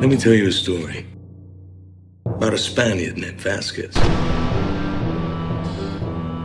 Let 0.00 0.08
me 0.08 0.16
tell 0.16 0.32
you 0.32 0.48
a 0.48 0.52
story 0.52 1.06
about 2.24 2.54
a 2.54 2.58
Spaniard 2.58 3.18
named 3.18 3.38
Vasquez. 3.38 3.94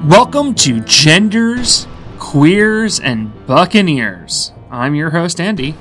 Welcome 0.10 0.54
to 0.56 0.82
Genders, 0.82 1.88
Queers, 2.20 3.00
and 3.00 3.32
Buccaneers. 3.48 4.52
I'm 4.70 4.94
your 4.94 5.12
host, 5.12 5.40
Andy. 5.40 5.74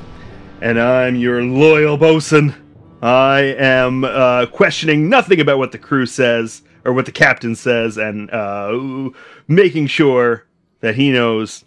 And 0.60 0.80
I'm 0.80 1.16
your 1.16 1.42
loyal 1.42 1.96
bosun. 1.96 2.54
I 3.02 3.40
am 3.58 4.04
uh, 4.04 4.46
questioning 4.46 5.08
nothing 5.08 5.40
about 5.40 5.58
what 5.58 5.72
the 5.72 5.78
crew 5.78 6.06
says 6.06 6.62
or 6.84 6.92
what 6.92 7.06
the 7.06 7.12
captain 7.12 7.56
says 7.56 7.98
and 7.98 8.30
uh, 8.30 9.10
making 9.48 9.88
sure 9.88 10.46
that 10.78 10.94
he 10.94 11.10
knows 11.10 11.64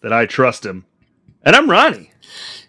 that 0.00 0.12
I 0.12 0.26
trust 0.26 0.66
him. 0.66 0.86
And 1.44 1.54
I'm 1.54 1.70
Ronnie. 1.70 2.10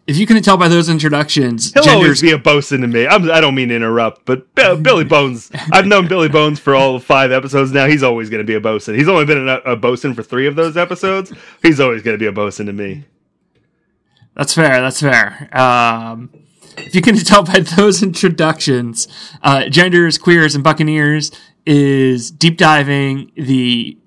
If 0.07 0.17
you 0.17 0.25
couldn't 0.25 0.43
tell 0.43 0.55
by 0.55 0.69
those 0.69 0.87
introductions, 0.87 1.73
He'll 1.73 1.83
Genders, 1.83 2.03
always 2.03 2.21
be 2.21 2.31
a 2.31 2.37
bosun 2.37 2.79
to 2.81 2.87
me. 2.87 3.05
I'm, 3.05 3.29
I 3.29 3.41
don't 3.41 3.55
mean 3.55 3.67
to 3.69 3.75
interrupt, 3.75 4.25
but 4.25 4.53
Bi- 4.55 4.75
Billy 4.81 5.03
Bones. 5.03 5.51
I've 5.71 5.85
known 5.85 6.07
Billy 6.07 6.29
Bones 6.29 6.59
for 6.59 6.75
all 6.75 6.97
five 6.99 7.31
episodes 7.33 7.73
now. 7.73 7.87
He's 7.87 8.03
always 8.03 8.29
going 8.29 8.39
to 8.39 8.47
be 8.47 8.53
a 8.55 8.61
bosun. 8.61 8.95
He's 8.95 9.09
only 9.09 9.25
been 9.25 9.49
a, 9.49 9.55
a 9.65 9.75
bosun 9.75 10.13
for 10.13 10.23
three 10.23 10.47
of 10.47 10.55
those 10.55 10.77
episodes. 10.77 11.33
He's 11.61 11.79
always 11.81 12.03
going 12.03 12.15
to 12.15 12.19
be 12.19 12.25
a 12.27 12.31
bosun 12.31 12.67
to 12.67 12.73
me. 12.73 13.03
that's 14.33 14.53
fair. 14.53 14.79
That's 14.81 15.01
fair. 15.01 15.49
Um, 15.57 16.29
if 16.77 16.95
you 16.95 17.01
couldn't 17.01 17.25
tell 17.25 17.43
by 17.43 17.59
those 17.59 18.01
introductions, 18.01 19.07
uh, 19.41 19.67
Genders, 19.67 20.17
Queers, 20.17 20.55
and 20.55 20.63
Buccaneers 20.63 21.31
is 21.65 22.31
deep 22.31 22.57
diving 22.57 23.31
the 23.35 23.97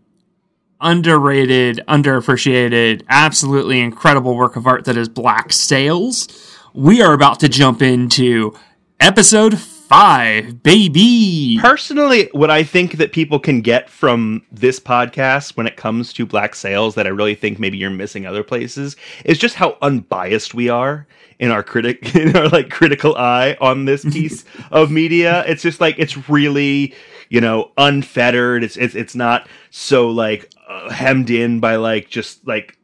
underrated, 0.81 1.81
underappreciated, 1.89 3.03
absolutely 3.09 3.81
incredible 3.81 4.37
work 4.37 4.57
of 4.57 4.67
art 4.67 4.85
that 4.87 4.97
is 4.97 5.09
Black 5.09 5.53
Sails. 5.53 6.29
We 6.75 7.03
are 7.03 7.13
about 7.13 7.41
to 7.41 7.49
jump 7.49 7.83
into 7.83 8.55
episode 9.01 9.59
five, 9.59 10.63
baby. 10.63 11.59
Personally, 11.61 12.29
what 12.31 12.49
I 12.49 12.63
think 12.63 12.93
that 12.99 13.11
people 13.13 13.41
can 13.41 13.61
get 13.61 13.91
from 13.91 14.47
this 14.53 14.79
podcast 14.79 15.57
when 15.57 15.67
it 15.67 15.77
comes 15.77 16.13
to 16.13 16.25
Black 16.25 16.55
Sails 16.55 16.95
that 16.95 17.09
I 17.09 17.11
really 17.11 17.35
think 17.35 17.59
maybe 17.59 17.77
you're 17.77 17.91
missing 17.91 18.25
other 18.25 18.45
places 18.45 18.95
is 19.25 19.37
just 19.37 19.57
how 19.57 19.77
unbiased 19.83 20.55
we 20.55 20.69
are 20.69 21.09
in 21.41 21.51
our 21.51 21.65
critic 21.65 22.15
in 22.15 22.37
our 22.37 22.49
like 22.49 22.71
critical 22.71 23.17
eye 23.17 23.57
on 23.61 23.85
this 23.85 24.05
piece 24.13 24.45
of 24.71 24.93
media. 24.93 25.45
It's 25.49 25.63
just 25.63 25.81
like 25.81 25.99
it's 25.99 26.29
really, 26.29 26.95
you 27.29 27.41
know, 27.41 27.73
unfettered. 27.77 28.63
It's 28.63 28.77
it's 28.77 28.95
it's 28.95 29.17
not 29.17 29.49
so 29.71 30.09
like 30.11 30.53
uh, 30.71 30.91
hemmed 30.91 31.31
in 31.31 31.61
by 31.61 31.77
like 31.77 32.09
just 32.09 32.47
like 32.47 32.79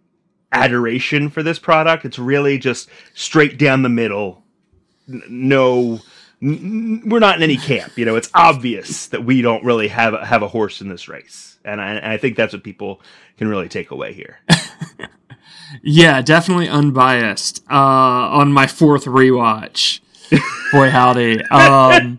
adoration 0.53 1.31
for 1.31 1.43
this 1.43 1.59
product. 1.59 2.05
It's 2.05 2.19
really 2.19 2.59
just 2.59 2.89
straight 3.15 3.59
down 3.59 3.83
the 3.83 3.89
middle. 3.89 4.43
N- 5.09 5.23
no 5.29 6.01
n- 6.43 7.03
we're 7.07 7.21
not 7.21 7.37
in 7.37 7.43
any 7.43 7.57
camp. 7.57 7.97
You 7.97 8.05
know, 8.05 8.17
it's 8.17 8.31
obvious 8.35 9.07
that 9.09 9.25
we 9.25 9.41
don't 9.43 9.65
really 9.65 9.89
have 9.89 10.15
a, 10.15 10.27
have 10.27 10.43
a 10.43 10.49
horse 10.49 10.81
in 10.81 10.89
this 10.89 11.09
race, 11.09 11.59
and 11.65 11.81
I, 11.81 11.95
and 11.95 12.07
I 12.13 12.17
think 12.17 12.37
that's 12.37 12.53
what 12.53 12.65
people 12.65 13.01
can 13.39 13.49
really 13.49 13.69
take 13.69 13.91
away 13.91 14.13
here. 14.13 14.41
Yeah, 15.83 16.23
definitely 16.23 16.69
unbiased. 16.69 17.65
Uh, 17.71 17.75
on 17.75 18.53
my 18.53 18.67
fourth 18.67 19.05
rewatch, 19.05 20.01
boy 20.73 20.91
howdy. 20.91 21.43
Um, 21.47 22.19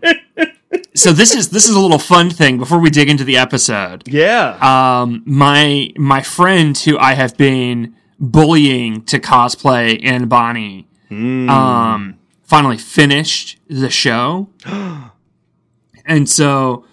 so 0.94 1.12
this 1.12 1.34
is 1.34 1.48
this 1.50 1.68
is 1.68 1.74
a 1.74 1.80
little 1.80 1.98
fun 1.98 2.30
thing 2.30 2.58
before 2.58 2.78
we 2.78 2.90
dig 2.90 3.08
into 3.08 3.24
the 3.24 3.36
episode. 3.36 4.06
yeah, 4.06 4.58
Um, 4.60 5.22
my 5.24 5.90
my 5.96 6.22
friend 6.22 6.76
who 6.76 6.98
I 6.98 7.14
have 7.14 7.36
been 7.36 7.94
bullying 8.20 9.04
to 9.06 9.18
cosplay 9.18 10.04
Anne 10.04 10.28
Bonny, 10.28 10.86
um, 11.10 12.18
finally 12.42 12.76
finished 12.78 13.58
the 13.68 13.88
show, 13.90 14.50
and 16.04 16.28
so 16.28 16.84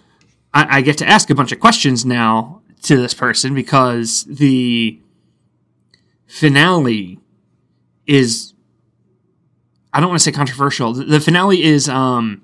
I, 0.54 0.78
I 0.78 0.80
get 0.80 0.96
to 0.98 1.06
ask 1.08 1.28
a 1.30 1.34
bunch 1.34 1.52
of 1.52 1.60
questions 1.60 2.06
now 2.06 2.62
to 2.82 2.96
this 2.96 3.12
person 3.14 3.54
because 3.54 4.24
the 4.24 5.00
finale 6.26 7.18
is 8.06 8.54
I 9.92 10.00
don't 10.00 10.08
want 10.10 10.20
to 10.20 10.24
say 10.24 10.32
controversial. 10.32 10.92
The, 10.92 11.04
the 11.04 11.20
finale 11.20 11.62
is 11.62 11.88
um 11.88 12.42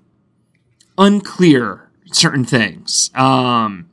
unclear 0.98 1.90
certain 2.06 2.44
things. 2.44 3.10
Um 3.14 3.88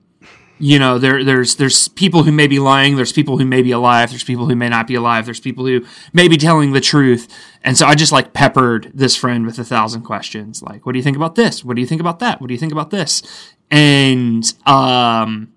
you 0.62 0.78
know, 0.78 1.00
there 1.00 1.24
there's 1.24 1.56
there's 1.56 1.88
people 1.88 2.24
who 2.24 2.34
may 2.34 2.46
be 2.46 2.60
lying, 2.60 2.98
there's 2.98 3.14
people 3.14 3.38
who 3.38 3.46
may 3.46 3.62
be 3.62 3.72
alive, 3.72 4.10
there's 4.10 4.26
people 4.26 4.46
who 4.46 4.56
may 4.58 4.68
not 4.68 4.88
be 4.88 4.96
alive, 4.96 5.26
there's 5.26 5.40
people 5.40 5.66
who 5.66 5.86
may 6.12 6.28
be 6.28 6.36
telling 6.36 6.74
the 6.74 6.82
truth. 6.82 7.34
And 7.64 7.78
so 7.78 7.86
I 7.86 7.96
just 7.96 8.12
like 8.12 8.34
peppered 8.34 8.92
this 8.94 9.16
friend 9.16 9.46
with 9.46 9.58
a 9.58 9.64
thousand 9.64 10.02
questions. 10.02 10.62
Like, 10.62 10.86
what 10.86 10.92
do 10.92 11.00
you 11.00 11.04
think 11.04 11.16
about 11.16 11.36
this? 11.36 11.64
What 11.64 11.76
do 11.76 11.82
you 11.82 11.88
think 11.88 12.02
about 12.02 12.20
that? 12.20 12.42
What 12.42 12.48
do 12.48 12.54
you 12.54 12.60
think 12.60 12.74
about 12.74 12.90
this? 12.90 13.24
And 13.72 14.54
um 14.66 15.54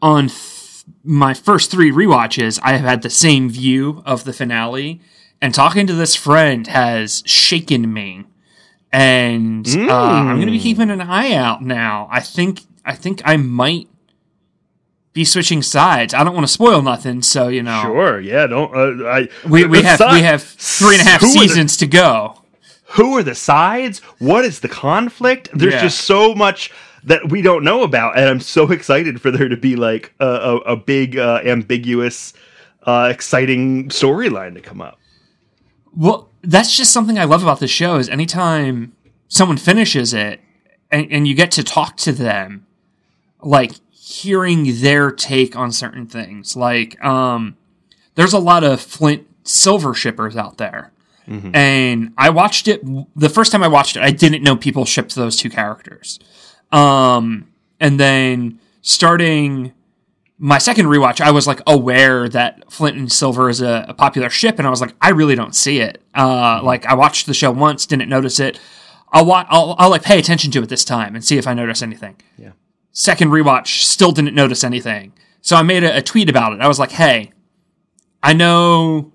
on 0.00 0.28
th- 0.28 0.84
my 1.02 1.34
first 1.34 1.70
three 1.70 1.90
rewatches, 1.90 2.60
I 2.62 2.72
have 2.72 2.86
had 2.86 3.02
the 3.02 3.10
same 3.10 3.50
view 3.50 4.02
of 4.06 4.24
the 4.24 4.32
finale, 4.32 5.00
and 5.40 5.52
talking 5.52 5.86
to 5.88 5.94
this 5.94 6.14
friend 6.14 6.66
has 6.68 7.22
shaken 7.26 7.92
me. 7.92 8.24
And 8.92 9.66
uh, 9.68 9.94
I'm 9.94 10.36
going 10.36 10.46
to 10.46 10.52
be 10.52 10.58
keeping 10.58 10.90
an 10.90 11.00
eye 11.00 11.32
out 11.34 11.62
now. 11.62 12.08
I 12.10 12.20
think 12.20 12.62
I 12.84 12.94
think 12.94 13.22
I 13.24 13.36
might 13.36 13.88
be 15.12 15.24
switching 15.24 15.62
sides. 15.62 16.12
I 16.14 16.24
don't 16.24 16.34
want 16.34 16.46
to 16.46 16.52
spoil 16.52 16.82
nothing, 16.82 17.22
so 17.22 17.48
you 17.48 17.62
know 17.62 17.80
sure. 17.82 18.20
Yeah, 18.20 18.46
don't. 18.48 18.74
Uh, 18.74 19.06
I 19.08 19.28
we, 19.48 19.64
we 19.66 19.82
have 19.82 19.98
si- 19.98 20.12
we 20.12 20.22
have 20.22 20.42
three 20.42 20.96
and 20.96 21.06
a 21.06 21.10
half 21.10 21.22
are 21.22 21.26
the- 21.26 21.30
seasons 21.32 21.76
to 21.78 21.86
go. 21.86 22.42
who 22.94 23.16
are 23.16 23.22
the 23.22 23.34
sides? 23.36 24.00
What 24.18 24.44
is 24.44 24.58
the 24.60 24.68
conflict? 24.68 25.50
There's 25.54 25.74
Yeah. 25.74 25.82
just 25.82 26.00
so 26.00 26.34
much 26.34 26.72
that 27.04 27.28
we 27.30 27.42
don't 27.42 27.62
know 27.64 27.82
about, 27.84 28.18
and 28.18 28.28
I'm 28.28 28.40
so 28.40 28.70
excited 28.72 29.20
for 29.22 29.30
there 29.30 29.48
to 29.48 29.56
be 29.56 29.76
like 29.76 30.12
a, 30.20 30.26
a, 30.26 30.56
a 30.56 30.76
big, 30.76 31.16
uh, 31.16 31.40
ambiguous, 31.44 32.34
uh, 32.82 33.08
exciting 33.10 33.88
storyline 33.88 34.54
to 34.54 34.60
come 34.60 34.80
up. 34.82 34.98
Well, 35.96 36.30
that's 36.42 36.76
just 36.76 36.92
something 36.92 37.18
I 37.18 37.24
love 37.24 37.42
about 37.42 37.60
the 37.60 37.68
show 37.68 37.96
is 37.96 38.08
anytime 38.08 38.94
someone 39.28 39.56
finishes 39.56 40.14
it 40.14 40.40
and, 40.90 41.06
and 41.10 41.28
you 41.28 41.34
get 41.34 41.50
to 41.52 41.64
talk 41.64 41.96
to 41.98 42.12
them, 42.12 42.66
like 43.42 43.72
hearing 43.90 44.80
their 44.80 45.10
take 45.10 45.56
on 45.56 45.72
certain 45.72 46.06
things. 46.06 46.56
Like, 46.56 47.02
um, 47.04 47.56
there's 48.14 48.32
a 48.32 48.38
lot 48.38 48.64
of 48.64 48.80
Flint 48.80 49.26
silver 49.44 49.94
shippers 49.94 50.36
out 50.36 50.58
there. 50.58 50.92
And 51.54 52.12
I 52.18 52.30
watched 52.30 52.66
it 52.66 52.82
the 53.14 53.28
first 53.28 53.52
time 53.52 53.62
I 53.62 53.68
watched 53.68 53.96
it, 53.96 54.02
I 54.02 54.10
didn't 54.10 54.42
know 54.42 54.56
people 54.56 54.84
shipped 54.84 55.14
those 55.14 55.36
two 55.36 55.48
characters. 55.48 56.18
Um, 56.72 57.48
and 57.78 58.00
then 58.00 58.58
starting 58.82 59.72
my 60.42 60.56
second 60.58 60.86
rewatch, 60.86 61.20
I 61.20 61.30
was 61.32 61.46
like 61.46 61.60
aware 61.66 62.26
that 62.30 62.72
Flint 62.72 62.96
and 62.96 63.12
Silver 63.12 63.50
is 63.50 63.60
a, 63.60 63.84
a 63.88 63.94
popular 63.94 64.30
ship, 64.30 64.58
and 64.58 64.66
I 64.66 64.70
was 64.70 64.80
like, 64.80 64.94
I 65.00 65.10
really 65.10 65.34
don't 65.34 65.54
see 65.54 65.80
it. 65.80 66.02
Uh, 66.14 66.60
like 66.64 66.86
I 66.86 66.94
watched 66.94 67.26
the 67.26 67.34
show 67.34 67.50
once, 67.50 67.84
didn't 67.86 68.08
notice 68.08 68.40
it. 68.40 68.58
I'll, 69.12 69.26
wa- 69.26 69.44
I'll 69.50 69.76
I'll 69.78 69.90
like 69.90 70.02
pay 70.02 70.18
attention 70.18 70.50
to 70.52 70.62
it 70.62 70.68
this 70.70 70.84
time 70.84 71.14
and 71.14 71.22
see 71.22 71.36
if 71.36 71.46
I 71.46 71.52
notice 71.52 71.82
anything. 71.82 72.16
Yeah. 72.38 72.52
Second 72.92 73.30
rewatch, 73.30 73.82
still 73.82 74.12
didn't 74.12 74.34
notice 74.34 74.64
anything. 74.64 75.12
So 75.42 75.56
I 75.56 75.62
made 75.62 75.84
a, 75.84 75.98
a 75.98 76.02
tweet 76.02 76.30
about 76.30 76.52
it. 76.54 76.60
I 76.60 76.68
was 76.68 76.78
like, 76.78 76.92
Hey, 76.92 77.32
I 78.22 78.32
know 78.32 79.12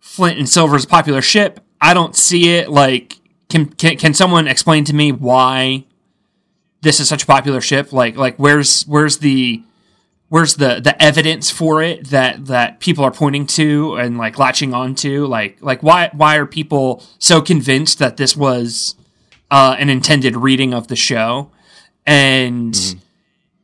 Flint 0.00 0.38
and 0.38 0.48
Silver 0.48 0.74
is 0.76 0.84
a 0.84 0.88
popular 0.88 1.22
ship. 1.22 1.60
I 1.80 1.94
don't 1.94 2.16
see 2.16 2.56
it. 2.56 2.68
Like, 2.70 3.16
can 3.48 3.66
can 3.66 3.96
can 3.98 4.14
someone 4.14 4.48
explain 4.48 4.84
to 4.86 4.94
me 4.94 5.12
why 5.12 5.84
this 6.80 6.98
is 6.98 7.08
such 7.08 7.22
a 7.22 7.26
popular 7.26 7.60
ship? 7.60 7.92
Like 7.92 8.16
like 8.16 8.36
where's 8.36 8.82
where's 8.84 9.18
the 9.18 9.62
where's 10.30 10.54
the 10.54 10.80
the 10.80 11.00
evidence 11.02 11.50
for 11.50 11.82
it 11.82 12.06
that 12.06 12.46
that 12.46 12.80
people 12.80 13.04
are 13.04 13.10
pointing 13.10 13.46
to 13.46 13.96
and 13.96 14.16
like 14.16 14.38
latching 14.38 14.72
onto 14.72 15.26
like 15.26 15.58
like 15.60 15.82
why 15.82 16.08
why 16.14 16.36
are 16.36 16.46
people 16.46 17.02
so 17.18 17.42
convinced 17.42 17.98
that 17.98 18.16
this 18.16 18.34
was 18.34 18.94
uh, 19.50 19.76
an 19.78 19.90
intended 19.90 20.36
reading 20.36 20.72
of 20.72 20.88
the 20.88 20.96
show? 20.96 21.50
And 22.06 22.74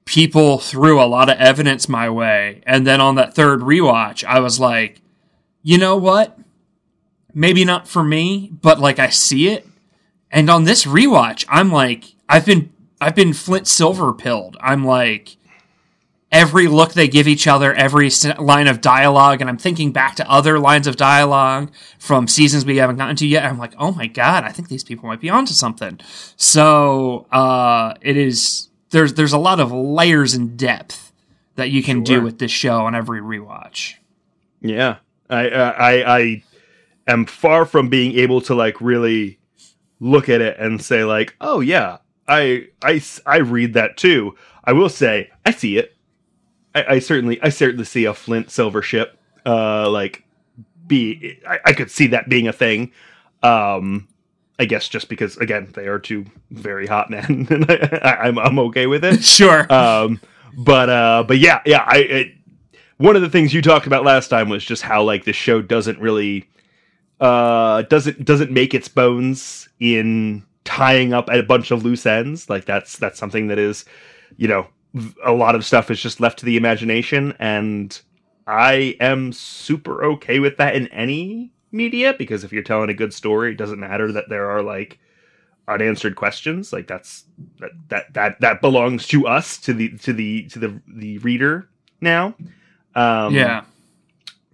people 0.05 0.59
threw 0.59 1.01
a 1.01 1.07
lot 1.07 1.31
of 1.31 1.39
evidence 1.39 1.89
my 1.89 2.11
way. 2.11 2.63
And 2.67 2.87
then 2.87 3.01
on 3.01 3.15
that 3.15 3.35
third 3.35 3.61
rewatch 3.61 4.23
i 4.25 4.41
was 4.41 4.61
like 4.61 5.01
you 5.63 5.79
know 5.79 5.97
what? 5.97 6.39
Maybe 7.35 7.65
not 7.65 7.89
for 7.89 8.03
me 8.03 8.51
but 8.61 8.81
like 8.81 8.99
i 8.99 9.09
see 9.09 9.49
it. 9.49 9.67
And 10.33 10.51
on 10.51 10.65
this 10.65 10.85
rewatch 10.85 11.45
i'm 11.49 11.71
like 11.71 12.15
i've 12.29 12.45
been 12.45 12.73
i've 13.01 13.15
been 13.15 13.33
flint 13.33 13.69
silver 13.69 14.13
pilled. 14.13 14.57
I'm 14.61 14.85
like 14.85 15.37
every 16.33 16.67
look 16.69 16.93
they 16.93 17.09
give 17.09 17.29
each 17.29 17.47
other, 17.47 17.73
every 17.75 18.11
line 18.39 18.67
of 18.67 18.81
dialogue, 18.81 19.41
and 19.41 19.49
I'm 19.49 19.59
thinking 19.59 19.93
back 19.93 20.17
to 20.17 20.31
other 20.31 20.59
lines 20.59 20.87
of 20.87 20.97
dialogue 20.97 21.73
from 21.99 22.29
seasons 22.29 22.65
we 22.65 22.77
haven't 22.77 22.97
gotten 22.97 23.17
to 23.17 23.27
yet. 23.27 23.45
I'm 23.45 23.59
like, 23.59 23.75
oh 23.79 23.93
my 23.93 24.07
god, 24.07 24.45
I 24.45 24.51
think 24.51 24.69
these 24.69 24.85
people 24.85 25.09
might 25.09 25.21
be 25.21 25.31
onto 25.31 25.55
something. 25.55 26.01
So 26.37 27.27
uh, 27.33 27.95
it 28.01 28.17
is 28.17 28.69
there's 28.91 29.15
there's 29.15 29.33
a 29.33 29.39
lot 29.39 29.61
of 29.61 29.73
layers 29.73 30.35
and 30.35 30.57
depth 30.57 31.13
that 31.57 31.71
you 31.71 31.83
can 31.83 32.03
do 32.03 32.21
with 32.21 32.39
this 32.39 32.51
show 32.51 32.85
on 32.85 32.95
every 32.95 33.21
rewatch. 33.21 33.95
Yeah, 34.61 34.97
I, 35.31 35.49
uh, 35.49 35.75
I 35.77 36.19
I 36.19 36.43
am 37.07 37.25
far 37.25 37.65
from 37.65 37.89
being 37.89 38.19
able 38.19 38.41
to 38.43 38.55
like 38.55 38.81
really 38.81 39.39
look 40.01 40.29
at 40.29 40.41
it 40.41 40.59
and 40.59 40.83
say 40.83 41.05
like, 41.05 41.35
"Oh 41.41 41.61
yeah, 41.61 41.99
I 42.29 42.69
I 42.83 43.03
I 43.25 43.39
read 43.39 43.75
that 43.75 43.97
too." 43.97 44.37
I 44.65 44.73
will 44.73 44.89
say 44.89 45.31
I 45.45 45.53
see 45.53 45.79
it. 45.79 45.96
I, 46.77 46.95
I 46.95 46.99
certainly 46.99 47.41
I 47.43 47.49
certainly 47.49 47.85
see 47.85 48.05
a 48.05 48.15
Flint 48.15 48.51
Silver 48.51 48.83
ship. 48.83 49.19
Uh, 49.45 49.89
like 49.91 50.25
be 50.87 51.41
I, 51.49 51.59
I 51.67 51.73
could 51.73 51.91
see 51.91 52.09
that 52.09 52.29
being 52.29 52.47
a 52.47 52.53
thing. 52.53 52.93
Um, 53.43 54.09
I 54.59 54.67
guess 54.67 54.89
just 54.89 55.09
because 55.09 55.37
again 55.39 55.71
they 55.75 55.87
are 55.87 55.99
two 55.99 56.27
very 56.51 56.87
hot 56.87 57.11
men, 57.11 57.47
and 57.51 57.71
I, 57.71 58.19
I'm 58.23 58.39
I'm 58.39 58.59
okay 58.61 58.87
with 58.87 59.05
it. 59.05 59.25
Sure. 59.25 59.73
Um, 59.73 60.21
but 60.57 60.89
uh, 60.91 61.25
but 61.27 61.39
yeah, 61.39 61.63
yeah. 61.65 61.85
I 61.87 61.97
it, 61.99 62.33
one 62.99 63.17
of 63.17 63.23
the 63.23 63.31
things 63.31 63.55
you 63.55 63.63
talked 63.63 63.87
about 63.87 64.05
last 64.05 64.29
time 64.29 64.49
was 64.49 64.65
just 64.65 64.83
how 64.83 65.03
like 65.03 65.25
the 65.25 65.33
show 65.33 65.61
doesn't 65.63 65.99
really 65.99 66.49
uh 67.21 67.83
doesn't 67.83 68.25
doesn't 68.25 68.51
make 68.51 68.75
its 68.75 68.89
bones 68.89 69.69
in 69.81 70.45
tying 70.65 71.15
up 71.15 71.31
a 71.31 71.43
bunch 71.43 71.71
of 71.71 71.85
loose 71.85 72.05
ends. 72.05 72.51
Like 72.51 72.67
that's 72.67 72.99
that's 72.99 73.19
something 73.19 73.49
that 73.49 73.59
is, 73.59 73.87
you 74.37 74.49
know, 74.49 74.67
a 75.25 75.33
lot 75.33 75.55
of 75.55 75.65
stuff 75.65 75.91
is 75.91 76.01
just 76.01 76.21
left 76.21 76.39
to 76.41 76.45
the 76.45 76.57
imagination, 76.57 77.35
and 77.39 78.01
I 78.47 78.97
am 79.01 79.33
super 79.33 80.05
okay 80.05 80.39
with 80.39 80.57
that 80.59 80.77
in 80.77 80.87
any 80.89 81.53
media 81.73 82.15
because 82.15 82.45
if 82.45 82.53
you're 82.53 82.63
telling 82.63 82.91
a 82.91 82.95
good 82.95 83.13
story, 83.13 83.53
it 83.53 83.59
doesn't 83.59 83.81
matter 83.81 84.13
that 84.13 84.29
there 84.29 84.51
are 84.51 84.63
like 84.63 84.99
unanswered 85.69 86.17
questions. 86.17 86.73
Like 86.73 86.87
that's 86.87 87.25
that 87.59 87.71
that 87.89 88.15
that 88.15 88.41
that 88.41 88.61
belongs 88.61 89.07
to 89.09 89.27
us, 89.27 89.59
to 89.59 89.75
the 89.75 89.97
to 89.99 90.13
the 90.13 90.45
to 90.49 90.59
the 90.59 90.81
the 90.87 91.19
reader 91.19 91.69
now. 92.01 92.35
Um, 92.95 93.35
yeah. 93.35 93.65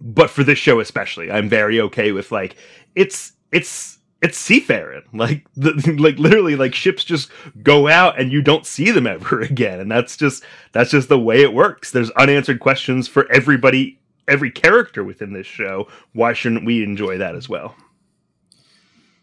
But 0.01 0.29
for 0.29 0.43
this 0.43 0.57
show 0.59 0.79
especially, 0.79 1.31
I'm 1.31 1.47
very 1.47 1.79
okay 1.81 2.11
with 2.11 2.31
like 2.31 2.55
it's 2.95 3.33
it's 3.51 3.99
it's 4.23 4.37
seafaring. 4.37 5.03
Like 5.13 5.45
the, 5.55 5.73
like 5.99 6.17
literally 6.17 6.55
like 6.55 6.73
ships 6.73 7.03
just 7.03 7.29
go 7.61 7.87
out 7.87 8.19
and 8.19 8.31
you 8.31 8.41
don't 8.41 8.65
see 8.65 8.89
them 8.89 9.05
ever 9.05 9.41
again. 9.51 9.79
And 9.79 9.91
that's 9.91 10.17
just 10.17 10.43
that's 10.71 10.89
just 10.89 11.09
the 11.09 11.19
way 11.19 11.41
it 11.41 11.53
works. 11.53 11.91
There's 11.91 12.09
unanswered 12.11 12.59
questions 12.59 13.07
for 13.07 13.31
everybody 13.31 13.99
every 14.27 14.49
character 14.49 15.03
within 15.03 15.33
this 15.33 15.45
show. 15.45 15.87
Why 16.13 16.33
shouldn't 16.33 16.65
we 16.65 16.83
enjoy 16.83 17.17
that 17.19 17.35
as 17.35 17.47
well? 17.47 17.75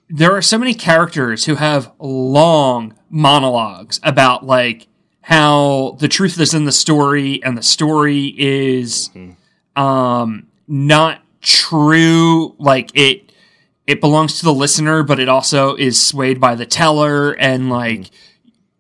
There 0.08 0.36
are 0.36 0.42
so 0.42 0.58
many 0.58 0.74
characters 0.74 1.44
who 1.44 1.56
have 1.56 1.92
long 1.98 2.94
monologues 3.08 3.98
about 4.02 4.46
like 4.46 4.86
how 5.22 5.96
the 6.00 6.08
truth 6.08 6.38
is 6.40 6.54
in 6.54 6.64
the 6.64 6.72
story 6.72 7.42
and 7.42 7.56
the 7.58 7.62
story 7.62 8.34
is 8.38 9.10
um 9.76 10.46
not 10.66 11.22
true 11.42 12.54
like 12.58 12.90
it 12.94 13.29
it 13.90 14.00
belongs 14.00 14.38
to 14.38 14.44
the 14.44 14.54
listener 14.54 15.02
but 15.02 15.18
it 15.18 15.28
also 15.28 15.74
is 15.74 16.00
swayed 16.00 16.40
by 16.40 16.54
the 16.54 16.64
teller 16.64 17.32
and 17.32 17.68
like 17.68 18.08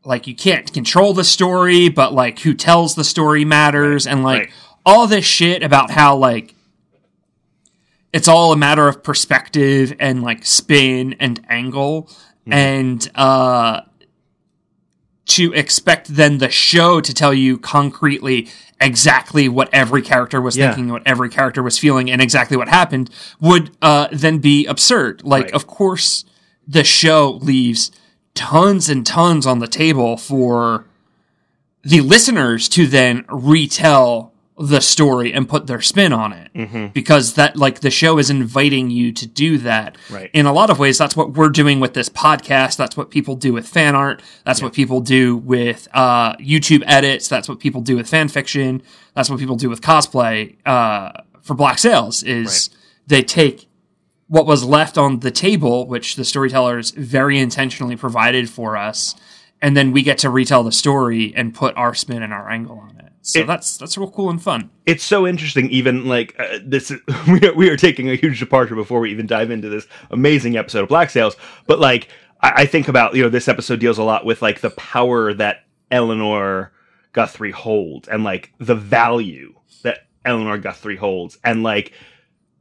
like 0.04 0.28
you 0.28 0.34
can't 0.36 0.72
control 0.72 1.12
the 1.12 1.24
story 1.24 1.88
but 1.88 2.14
like 2.14 2.38
who 2.38 2.54
tells 2.54 2.94
the 2.94 3.02
story 3.02 3.44
matters 3.44 4.06
and 4.06 4.22
like 4.22 4.42
right. 4.42 4.50
all 4.86 5.08
this 5.08 5.24
shit 5.24 5.64
about 5.64 5.90
how 5.90 6.16
like 6.16 6.54
it's 8.12 8.28
all 8.28 8.52
a 8.52 8.56
matter 8.56 8.86
of 8.86 9.02
perspective 9.02 9.92
and 9.98 10.22
like 10.22 10.46
spin 10.46 11.16
and 11.18 11.44
angle 11.48 12.08
and 12.46 13.10
uh 13.16 13.80
to 15.30 15.52
expect 15.54 16.08
then 16.14 16.38
the 16.38 16.50
show 16.50 17.00
to 17.00 17.14
tell 17.14 17.32
you 17.34 17.58
concretely 17.58 18.48
exactly 18.80 19.48
what 19.48 19.68
every 19.72 20.02
character 20.02 20.40
was 20.40 20.56
Yeah. 20.56 20.68
thinking, 20.74 20.90
what 20.92 21.02
every 21.06 21.28
character 21.28 21.62
was 21.62 21.78
feeling, 21.78 22.10
and 22.10 22.20
exactly 22.22 22.56
what 22.56 22.68
happened 22.68 23.10
would 23.40 23.70
uh, 23.82 24.08
then 24.12 24.38
be 24.38 24.66
absurd. 24.66 25.22
Like, 25.24 25.44
Right. 25.46 25.54
of 25.54 25.66
course, 25.66 26.24
the 26.66 26.84
show 26.84 27.38
leaves 27.42 27.90
tons 28.34 28.88
and 28.88 29.04
tons 29.04 29.44
on 29.46 29.58
the 29.58 29.66
table 29.68 30.16
for 30.16 30.86
the 31.82 32.00
listeners 32.00 32.68
to 32.70 32.86
then 32.86 33.24
retell 33.28 34.32
the 34.60 34.80
story 34.80 35.32
and 35.32 35.48
put 35.48 35.66
their 35.66 35.80
spin 35.80 36.12
on 36.12 36.32
it. 36.32 36.50
Mm-hmm. 36.54 36.86
because 36.88 37.34
that 37.34 37.56
like 37.56 37.80
the 37.80 37.90
show 37.90 38.18
is 38.18 38.28
inviting 38.28 38.90
you 38.90 39.12
to 39.12 39.26
do 39.26 39.58
that. 39.58 39.96
Right. 40.10 40.30
in 40.32 40.46
a 40.46 40.52
lot 40.52 40.68
of 40.70 40.78
ways 40.78 40.98
that's 40.98 41.16
what 41.16 41.32
we're 41.32 41.48
doing 41.48 41.80
with 41.80 41.94
this 41.94 42.08
podcast. 42.08 42.76
That's 42.76 42.96
what 42.96 43.10
people 43.10 43.36
do 43.36 43.52
with 43.52 43.66
fan 43.66 43.94
art. 43.94 44.22
That's 44.44 44.62
what 44.62 44.72
people 44.72 45.00
do 45.00 45.36
with 45.36 45.88
uh, 45.92 46.36
youtube 46.36 46.82
edits. 46.86 47.28
That's 47.28 47.48
what 47.48 47.60
people 47.60 47.80
do 47.80 47.96
with 47.96 48.08
fan 48.08 48.28
fiction. 48.28 48.82
That's 49.14 49.30
what 49.30 49.38
people 49.38 49.56
do 49.56 49.70
with 49.70 49.80
cosplay 49.80 50.56
uh, 50.66 51.12
for 51.42 51.54
black 51.54 51.78
sails 51.78 52.22
is 52.22 52.70
they 53.06 53.22
take 53.22 53.68
what 54.28 54.46
was 54.46 54.62
left 54.62 54.96
on 54.96 55.20
the 55.20 55.30
table 55.30 55.86
which 55.86 56.16
the 56.16 56.24
storytellers 56.24 56.90
very 56.92 57.38
intentionally 57.38 57.96
provided 57.96 58.48
for 58.48 58.76
us 58.76 59.16
and 59.60 59.76
then 59.76 59.90
we 59.92 60.02
get 60.02 60.18
to 60.18 60.30
retell 60.30 60.62
the 60.62 60.72
story 60.72 61.34
and 61.34 61.54
put 61.54 61.76
our 61.76 61.94
spin 61.94 62.22
and 62.22 62.32
our 62.32 62.48
angle 62.50 62.78
on 62.78 62.96
it 62.98 63.09
so 63.22 63.40
It- 63.40 63.46
that's 63.46 63.76
that's 63.76 63.96
real 63.98 64.10
cool 64.10 64.30
and 64.30 64.42
fun. 64.42 64.70
It's 64.86 65.04
so 65.04 65.26
interesting 65.26 65.68
even 65.70 66.06
like 66.06 66.34
uh, 66.38 66.58
this 66.64 66.90
is, 66.90 67.00
we 67.28 67.40
are, 67.46 67.54
we 67.54 67.68
are 67.70 67.76
taking 67.76 68.08
a 68.10 68.14
huge 68.16 68.38
departure 68.40 68.74
before 68.74 69.00
we 69.00 69.10
even 69.10 69.26
dive 69.26 69.50
into 69.50 69.68
this 69.68 69.86
amazing 70.10 70.56
episode 70.56 70.82
of 70.82 70.88
black 70.88 71.10
sails 71.10 71.36
but 71.66 71.78
like 71.78 72.08
I, 72.40 72.52
I 72.62 72.66
think 72.66 72.88
about 72.88 73.14
you 73.14 73.22
know 73.22 73.28
this 73.28 73.48
episode 73.48 73.78
deals 73.80 73.98
a 73.98 74.02
lot 74.02 74.24
with 74.24 74.40
like 74.42 74.60
the 74.60 74.70
power 74.70 75.32
that 75.34 75.64
eleanor 75.90 76.72
guthrie 77.12 77.50
holds 77.50 78.08
and 78.08 78.24
like 78.24 78.52
the 78.58 78.74
value 78.74 79.54
that 79.82 80.06
eleanor 80.24 80.58
guthrie 80.58 80.96
holds 80.96 81.38
and 81.44 81.62
like 81.62 81.92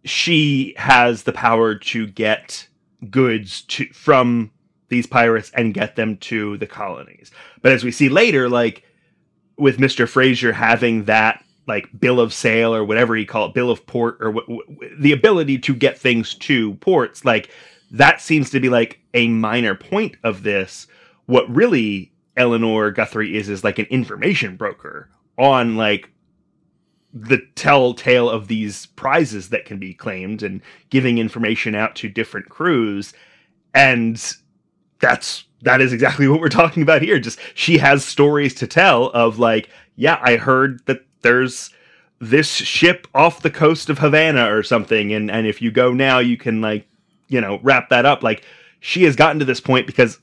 she 0.05 0.73
has 0.77 1.23
the 1.23 1.33
power 1.33 1.75
to 1.75 2.07
get 2.07 2.67
goods 3.09 3.61
to 3.61 3.85
from 3.93 4.51
these 4.89 5.05
pirates 5.05 5.51
and 5.53 5.73
get 5.73 5.95
them 5.95 6.17
to 6.17 6.57
the 6.57 6.65
colonies. 6.67 7.31
But 7.61 7.71
as 7.73 7.83
we 7.83 7.91
see 7.91 8.09
later 8.09 8.49
like 8.49 8.83
with 9.59 9.77
Mr. 9.77 10.07
Fraser 10.07 10.53
having 10.53 11.05
that 11.05 11.43
like 11.67 11.87
bill 11.99 12.19
of 12.19 12.33
sale 12.33 12.73
or 12.73 12.83
whatever 12.83 13.15
he 13.15 13.25
called 13.25 13.51
it, 13.51 13.53
bill 13.53 13.69
of 13.69 13.85
port 13.85 14.17
or 14.19 14.31
w- 14.33 14.63
w- 14.65 14.95
the 14.99 15.11
ability 15.11 15.59
to 15.59 15.75
get 15.75 15.99
things 15.99 16.33
to 16.35 16.73
ports, 16.75 17.23
like 17.23 17.51
that 17.91 18.21
seems 18.21 18.49
to 18.49 18.59
be 18.59 18.69
like 18.69 18.99
a 19.13 19.27
minor 19.27 19.75
point 19.75 20.15
of 20.23 20.43
this. 20.43 20.87
What 21.27 21.49
really 21.53 22.11
Eleanor 22.37 22.89
Guthrie 22.91 23.37
is 23.37 23.49
is 23.49 23.63
like 23.63 23.77
an 23.77 23.85
information 23.85 24.55
broker 24.55 25.09
on 25.37 25.75
like 25.75 26.09
the 27.13 27.39
telltale 27.55 28.29
of 28.29 28.47
these 28.47 28.85
prizes 28.87 29.49
that 29.49 29.65
can 29.65 29.79
be 29.79 29.93
claimed 29.93 30.43
and 30.43 30.61
giving 30.89 31.17
information 31.17 31.75
out 31.75 31.95
to 31.95 32.07
different 32.07 32.49
crews 32.49 33.13
and 33.73 34.35
that's 34.99 35.45
that 35.61 35.81
is 35.81 35.93
exactly 35.93 36.27
what 36.27 36.39
we're 36.39 36.49
talking 36.49 36.83
about 36.83 37.01
here. 37.01 37.19
Just 37.19 37.39
she 37.53 37.77
has 37.77 38.05
stories 38.05 38.53
to 38.55 38.67
tell 38.67 39.07
of 39.07 39.39
like 39.39 39.69
yeah 39.95 40.19
i 40.23 40.37
heard 40.37 40.85
that 40.85 41.05
there's 41.21 41.71
this 42.19 42.49
ship 42.49 43.07
off 43.13 43.41
the 43.41 43.49
coast 43.49 43.89
of 43.89 43.99
havana 43.99 44.53
or 44.53 44.63
something 44.63 45.13
and 45.13 45.29
and 45.29 45.47
if 45.47 45.61
you 45.61 45.71
go 45.71 45.93
now 45.93 46.19
you 46.19 46.37
can 46.37 46.61
like 46.61 46.85
you 47.29 47.39
know 47.39 47.59
wrap 47.63 47.89
that 47.89 48.05
up. 48.05 48.21
Like 48.21 48.43
she 48.81 49.03
has 49.03 49.15
gotten 49.15 49.39
to 49.39 49.45
this 49.45 49.61
point 49.61 49.87
because 49.87 50.19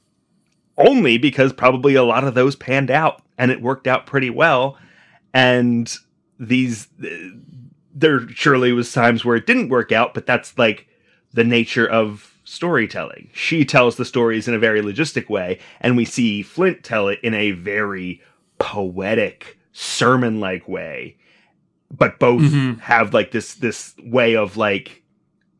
only 0.76 1.16
because 1.16 1.54
probably 1.54 1.94
a 1.94 2.04
lot 2.04 2.24
of 2.24 2.34
those 2.34 2.54
panned 2.54 2.90
out 2.90 3.22
and 3.38 3.50
it 3.50 3.62
worked 3.62 3.86
out 3.86 4.04
pretty 4.04 4.28
well. 4.28 4.76
And 5.32 5.92
these 6.38 6.88
there 7.94 8.28
surely 8.28 8.72
was 8.72 8.92
times 8.92 9.24
where 9.24 9.36
it 9.36 9.46
didn't 9.46 9.70
work 9.70 9.90
out 9.90 10.12
but 10.12 10.26
that's 10.26 10.58
like 10.58 10.86
the 11.32 11.44
nature 11.44 11.88
of 11.88 12.35
storytelling. 12.46 13.28
She 13.34 13.64
tells 13.64 13.96
the 13.96 14.04
stories 14.04 14.48
in 14.48 14.54
a 14.54 14.58
very 14.58 14.80
logistic 14.80 15.28
way 15.28 15.58
and 15.80 15.96
we 15.96 16.04
see 16.04 16.42
flint 16.42 16.82
tell 16.82 17.08
it 17.08 17.18
in 17.22 17.34
a 17.34 17.50
very 17.50 18.22
poetic 18.58 19.58
sermon 19.72 20.40
like 20.40 20.66
way. 20.68 21.16
But 21.90 22.18
both 22.18 22.42
Mhm. 22.42 22.80
have 22.80 23.12
like 23.12 23.32
this 23.32 23.54
this 23.54 23.94
way 24.02 24.36
of 24.36 24.56
like 24.56 25.02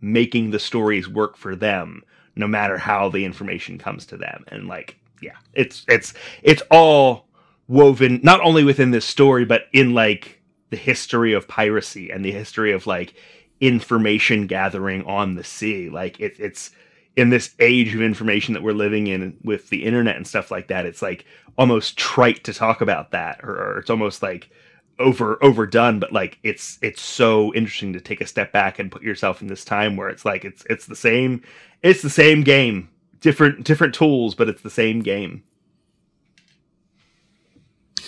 making 0.00 0.50
the 0.50 0.58
stories 0.58 1.08
work 1.08 1.36
for 1.36 1.54
them 1.56 2.02
no 2.36 2.46
matter 2.46 2.76
how 2.78 3.08
the 3.08 3.24
information 3.24 3.78
comes 3.78 4.06
to 4.06 4.16
them. 4.16 4.44
And 4.48 4.66
like 4.68 4.96
yeah 5.20 5.36
it's 5.54 5.84
it's 5.88 6.14
it's 6.42 6.62
all 6.70 7.26
woven 7.68 8.20
not 8.22 8.40
only 8.42 8.62
within 8.62 8.92
this 8.92 9.04
story 9.04 9.44
but 9.44 9.62
in 9.72 9.92
like 9.92 10.40
the 10.70 10.76
history 10.76 11.32
of 11.32 11.48
piracy 11.48 12.10
and 12.10 12.24
the 12.24 12.30
history 12.32 12.70
of 12.72 12.86
like 12.86 13.14
information 13.60 14.46
gathering 14.46 15.04
on 15.04 15.34
the 15.34 15.44
sea 15.44 15.88
like 15.88 16.20
it, 16.20 16.38
it's 16.38 16.70
in 17.16 17.30
this 17.30 17.54
age 17.58 17.94
of 17.94 18.02
information 18.02 18.52
that 18.52 18.62
we're 18.62 18.72
living 18.72 19.06
in 19.06 19.36
with 19.42 19.70
the 19.70 19.84
internet 19.84 20.16
and 20.16 20.26
stuff 20.26 20.50
like 20.50 20.68
that 20.68 20.84
it's 20.84 21.00
like 21.00 21.24
almost 21.56 21.96
trite 21.96 22.44
to 22.44 22.52
talk 22.52 22.80
about 22.82 23.10
that 23.12 23.40
or, 23.42 23.50
or 23.50 23.78
it's 23.78 23.90
almost 23.90 24.22
like 24.22 24.50
over 24.98 25.42
overdone 25.42 25.98
but 25.98 26.12
like 26.12 26.38
it's 26.42 26.78
it's 26.82 27.02
so 27.02 27.52
interesting 27.54 27.92
to 27.92 28.00
take 28.00 28.20
a 28.20 28.26
step 28.26 28.52
back 28.52 28.78
and 28.78 28.92
put 28.92 29.02
yourself 29.02 29.40
in 29.42 29.48
this 29.48 29.64
time 29.64 29.96
where 29.96 30.08
it's 30.08 30.24
like 30.24 30.44
it's 30.44 30.64
it's 30.70 30.86
the 30.86 30.96
same 30.96 31.42
it's 31.82 32.02
the 32.02 32.10
same 32.10 32.42
game 32.42 32.88
different 33.20 33.64
different 33.64 33.94
tools 33.94 34.34
but 34.34 34.48
it's 34.48 34.62
the 34.62 34.70
same 34.70 35.00
game 35.00 35.42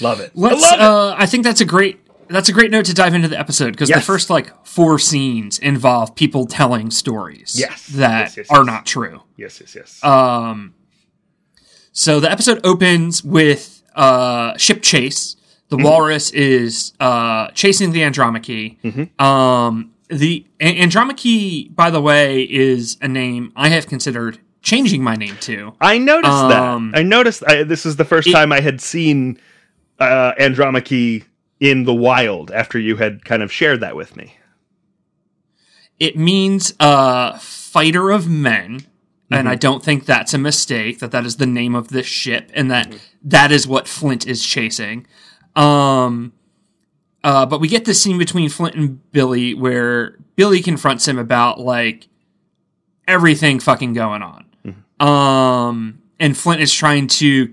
love 0.01 0.21
it 0.21 0.31
Let's. 0.35 0.63
I 0.65 0.71
love 0.71 0.81
it. 0.81 0.83
uh, 0.83 1.15
I 1.19 1.27
think 1.27 1.45
that's 1.45 1.61
a 1.61 1.65
great. 1.67 2.01
That's 2.29 2.49
a 2.49 2.53
great 2.53 2.71
note 2.71 2.85
to 2.87 2.95
dive 2.95 3.15
into 3.15 3.29
the 3.29 3.39
episode 3.39 3.71
because 3.73 3.89
the 3.89 4.01
first 4.01 4.31
like 4.31 4.53
four 4.67 4.99
scenes 4.99 5.59
involve 5.59 6.15
people 6.15 6.47
telling 6.47 6.91
stories 6.91 7.57
Yes. 7.59 7.87
that 7.89 8.21
Yes, 8.21 8.37
yes, 8.37 8.47
are 8.51 8.65
not 8.65 8.85
true. 8.87 9.23
yes 9.37 9.61
yes 9.61 9.75
yes 9.75 10.05
Um, 10.05 10.75
So 11.93 12.21
the 12.21 12.31
episode 12.31 12.61
opens 12.65 13.25
with 13.25 13.83
uh, 13.95 14.57
ship 14.57 14.83
chase. 14.83 15.37
The 15.71 15.77
walrus 15.77 16.31
is 16.31 16.93
uh, 17.01 17.49
chasing 17.51 17.93
the 17.93 18.03
Andromache. 18.03 18.79
Um, 19.21 19.93
the 20.09 20.47
Andromache, 20.61 21.75
by 21.75 21.91
the 21.91 22.01
way, 22.01 22.43
is 22.43 22.97
a 23.03 23.09
name 23.09 23.53
I 23.57 23.69
have 23.69 23.87
considered 23.87 24.39
changing 24.63 25.03
my 25.03 25.15
name 25.17 25.37
to. 25.41 25.75
I 25.81 25.99
noticed 25.99 26.33
Um, 26.33 26.91
that. 26.93 26.99
I 27.01 27.03
noticed. 27.03 27.43
I, 27.47 27.65
this 27.65 27.85
is 27.85 27.97
the 27.97 28.05
first 28.05 28.29
it- 28.29 28.33
time 28.33 28.53
I 28.53 28.61
had 28.61 28.81
seen 28.81 29.39
uh, 29.99 30.33
Andromache 30.39 31.25
in 31.61 31.85
the 31.85 31.95
wild 31.95 32.51
after 32.51 32.79
you 32.79 32.97
had 32.97 33.25
kind 33.25 33.43
of 33.43 33.53
shared 33.53 33.81
that 33.81 33.97
with 33.97 34.17
me. 34.17 34.37
It 35.99 36.17
means 36.17 36.75
uh, 36.79 37.39
fighter 37.39 38.11
of 38.11 38.29
men, 38.29 38.87
and 39.31 39.49
I 39.49 39.57
don't 39.57 39.85
think 39.85 40.07
that's 40.07 40.33
a 40.33 40.39
mistake. 40.39 41.01
That 41.01 41.11
that 41.11 41.27
is 41.27 41.37
the 41.37 41.47
name 41.47 41.75
of 41.75 41.89
this 41.89 42.07
ship, 42.07 42.51
and 42.55 42.71
that 42.71 42.95
that 43.23 43.51
is 43.51 43.67
what 43.67 43.89
Flint 43.89 44.27
is 44.27 44.45
chasing. 44.45 45.07
Um, 45.57 46.33
uh, 47.25 47.47
but 47.47 47.61
we 47.61 47.67
get 47.67 47.85
this 47.85 48.01
scene 48.01 48.17
between 48.17 48.49
Flint 48.49 48.77
and 48.77 49.11
Billy 49.11 49.55
where 49.55 50.19
Billy 50.37 50.63
confronts 50.63 51.09
him 51.09 51.19
about 51.19 51.59
like 51.59 52.09
everything 53.09 53.59
fucking 53.59 53.93
going 53.93 54.23
on. 54.23 54.45
Um, 55.01 56.03
and 56.21 56.37
Flint 56.37 56.61
is 56.61 56.73
trying 56.73 57.07
to 57.09 57.53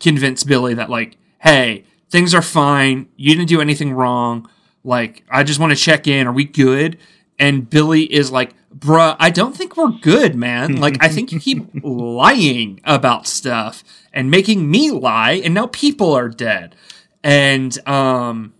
convince 0.00 0.44
Billy 0.44 0.74
that 0.74 0.90
like, 0.90 1.16
hey, 1.38 1.84
things 2.14 2.32
are 2.32 2.42
fine. 2.42 3.08
You 3.16 3.34
didn't 3.34 3.48
do 3.48 3.60
anything 3.60 3.92
wrong. 3.92 4.48
Like, 4.84 5.24
I 5.28 5.42
just 5.42 5.58
want 5.58 5.72
to 5.72 5.76
check 5.76 6.06
in. 6.06 6.28
Are 6.28 6.32
we 6.32 6.44
good? 6.44 6.96
And 7.40 7.68
Billy 7.68 8.02
is 8.04 8.30
like, 8.30 8.54
bruh, 8.72 9.16
I 9.18 9.30
don't 9.30 9.56
think 9.56 9.76
we're 9.76 9.90
good, 9.90 10.36
man. 10.36 10.76
Like, 10.80 11.02
I 11.02 11.08
think 11.08 11.32
you 11.32 11.40
keep 11.40 11.66
lying 11.82 12.80
about 12.84 13.26
stuff 13.26 13.82
and 14.12 14.30
making 14.30 14.70
me 14.70 14.92
lie, 14.92 15.42
and 15.44 15.54
now 15.54 15.66
people 15.66 16.12
are 16.12 16.28
dead. 16.28 16.76
And 17.24 17.76
um, 17.88 18.54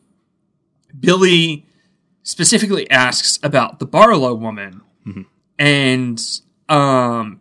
Billy 0.98 1.64
specifically 2.24 2.90
asks 2.90 3.38
about 3.40 3.78
the 3.78 3.86
Barlow 3.86 4.34
woman, 4.34 4.80
and 5.60 6.20
um, 6.68 7.38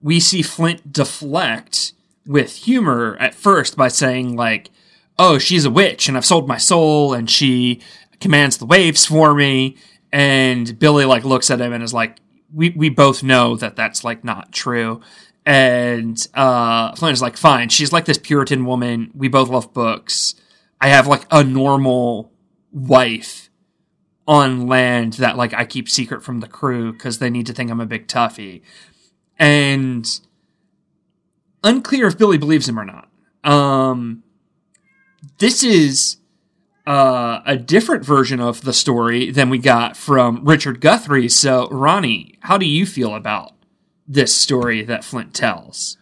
we 0.00 0.18
see 0.18 0.40
Flint 0.40 0.94
deflect 0.94 1.92
with 2.26 2.54
humor 2.56 3.18
at 3.20 3.34
first 3.34 3.76
by 3.76 3.88
saying 3.88 4.34
like, 4.34 4.70
"Oh, 5.18 5.38
she's 5.38 5.64
a 5.64 5.70
witch, 5.70 6.08
and 6.08 6.16
I've 6.16 6.24
sold 6.24 6.48
my 6.48 6.58
soul, 6.58 7.14
and 7.14 7.30
she 7.30 7.80
commands 8.20 8.58
the 8.58 8.66
waves 8.66 9.06
for 9.06 9.34
me." 9.34 9.76
And 10.12 10.78
Billy 10.78 11.04
like 11.04 11.24
looks 11.24 11.50
at 11.50 11.60
him 11.60 11.72
and 11.72 11.82
is 11.82 11.94
like, 11.94 12.18
"We 12.52 12.70
we 12.70 12.88
both 12.88 13.22
know 13.22 13.56
that 13.56 13.76
that's 13.76 14.04
like 14.04 14.24
not 14.24 14.52
true." 14.52 15.00
And 15.44 16.26
uh, 16.34 16.94
Flint 16.96 17.14
is 17.14 17.22
like, 17.22 17.36
"Fine, 17.36 17.68
she's 17.70 17.92
like 17.92 18.04
this 18.04 18.18
Puritan 18.18 18.64
woman. 18.64 19.10
We 19.14 19.28
both 19.28 19.48
love 19.48 19.72
books. 19.72 20.34
I 20.80 20.88
have 20.88 21.06
like 21.06 21.26
a 21.30 21.44
normal 21.44 22.32
wife." 22.72 23.46
on 24.28 24.66
land 24.66 25.14
that 25.14 25.36
like 25.36 25.54
I 25.54 25.64
keep 25.64 25.88
secret 25.88 26.22
from 26.22 26.40
the 26.40 26.48
crew 26.48 26.92
because 26.92 27.18
they 27.18 27.30
need 27.30 27.46
to 27.46 27.52
think 27.52 27.70
I'm 27.70 27.80
a 27.80 27.86
big 27.86 28.08
toughie. 28.08 28.62
And 29.38 30.08
unclear 31.62 32.06
if 32.06 32.18
Billy 32.18 32.38
believes 32.38 32.68
him 32.68 32.78
or 32.78 32.84
not. 32.84 33.08
Um, 33.44 34.22
this 35.38 35.62
is 35.62 36.16
uh, 36.86 37.40
a 37.44 37.56
different 37.56 38.04
version 38.04 38.40
of 38.40 38.62
the 38.62 38.72
story 38.72 39.30
than 39.30 39.50
we 39.50 39.58
got 39.58 39.96
from 39.96 40.44
Richard 40.44 40.80
Guthrie. 40.80 41.28
So, 41.28 41.68
Ronnie, 41.68 42.38
how 42.40 42.58
do 42.58 42.66
you 42.66 42.86
feel 42.86 43.14
about 43.14 43.52
this 44.06 44.34
story 44.34 44.82
that 44.84 45.04
Flint 45.04 45.34
tells? 45.34 45.96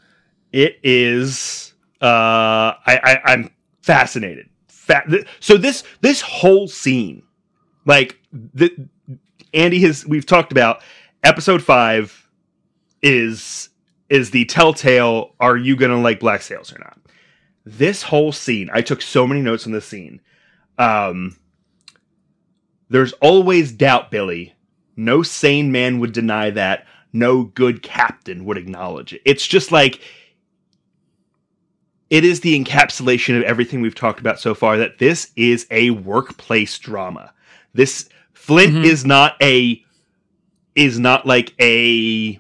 It 0.53 0.79
is. 0.83 1.75
Uh, 2.01 2.77
I, 2.87 3.01
I 3.03 3.21
I'm 3.25 3.51
fascinated. 3.83 4.49
Fa- 4.69 5.05
th- 5.09 5.27
so 5.41 5.57
this 5.57 5.83
this 6.01 6.21
whole 6.21 6.69
scene, 6.69 7.23
like 7.87 8.21
the 8.33 8.89
Andy 9.53 9.81
has 9.81 10.07
we've 10.07 10.27
talked 10.27 10.53
about 10.53 10.83
episode 11.23 11.63
five 11.63 12.29
is 13.03 13.71
is 14.11 14.31
the 14.31 14.45
telltale. 14.45 15.35
Are 15.41 15.57
you 15.57 15.77
gonna 15.77 16.01
like 16.01 16.21
Black 16.21 16.43
Sails 16.43 16.73
or 16.73 16.79
not? 16.79 16.99
This 17.65 18.03
whole 18.03 18.33
scene, 18.33 18.69
I 18.73 18.83
took 18.83 19.01
so 19.01 19.27
many 19.27 19.41
notes 19.41 19.67
on 19.67 19.73
this 19.73 19.87
scene. 19.87 20.21
Um, 20.79 21.37
there's 22.91 23.13
always 23.15 23.73
doubt, 23.73 24.11
Billy. 24.11 24.55
No 24.97 25.23
sane 25.23 25.73
man 25.73 25.99
would 26.01 26.13
deny 26.13 26.51
that. 26.51 26.87
No 27.13 27.45
good 27.45 27.83
captain 27.83 28.45
would 28.45 28.59
acknowledge 28.59 29.13
it. 29.13 29.23
It's 29.25 29.47
just 29.47 29.73
like 29.73 30.01
it 32.11 32.25
is 32.25 32.41
the 32.41 32.59
encapsulation 32.63 33.37
of 33.37 33.45
everything 33.45 33.81
we've 33.81 33.95
talked 33.95 34.21
about 34.21 34.39
so 34.39 34.55
far 34.55 34.77
that 34.77 34.99
this 34.99 35.33
is 35.37 35.67
a 35.71 35.91
workplace 35.91 36.79
drama. 36.79 37.33
This 37.73 38.09
Flint 38.35 38.75
Mhm. 38.75 38.85
is 38.85 39.05
not 39.07 39.37
a 39.43 39.83
is 40.75 40.99
not 40.99 41.25
like 41.25 41.55
a 41.61 42.39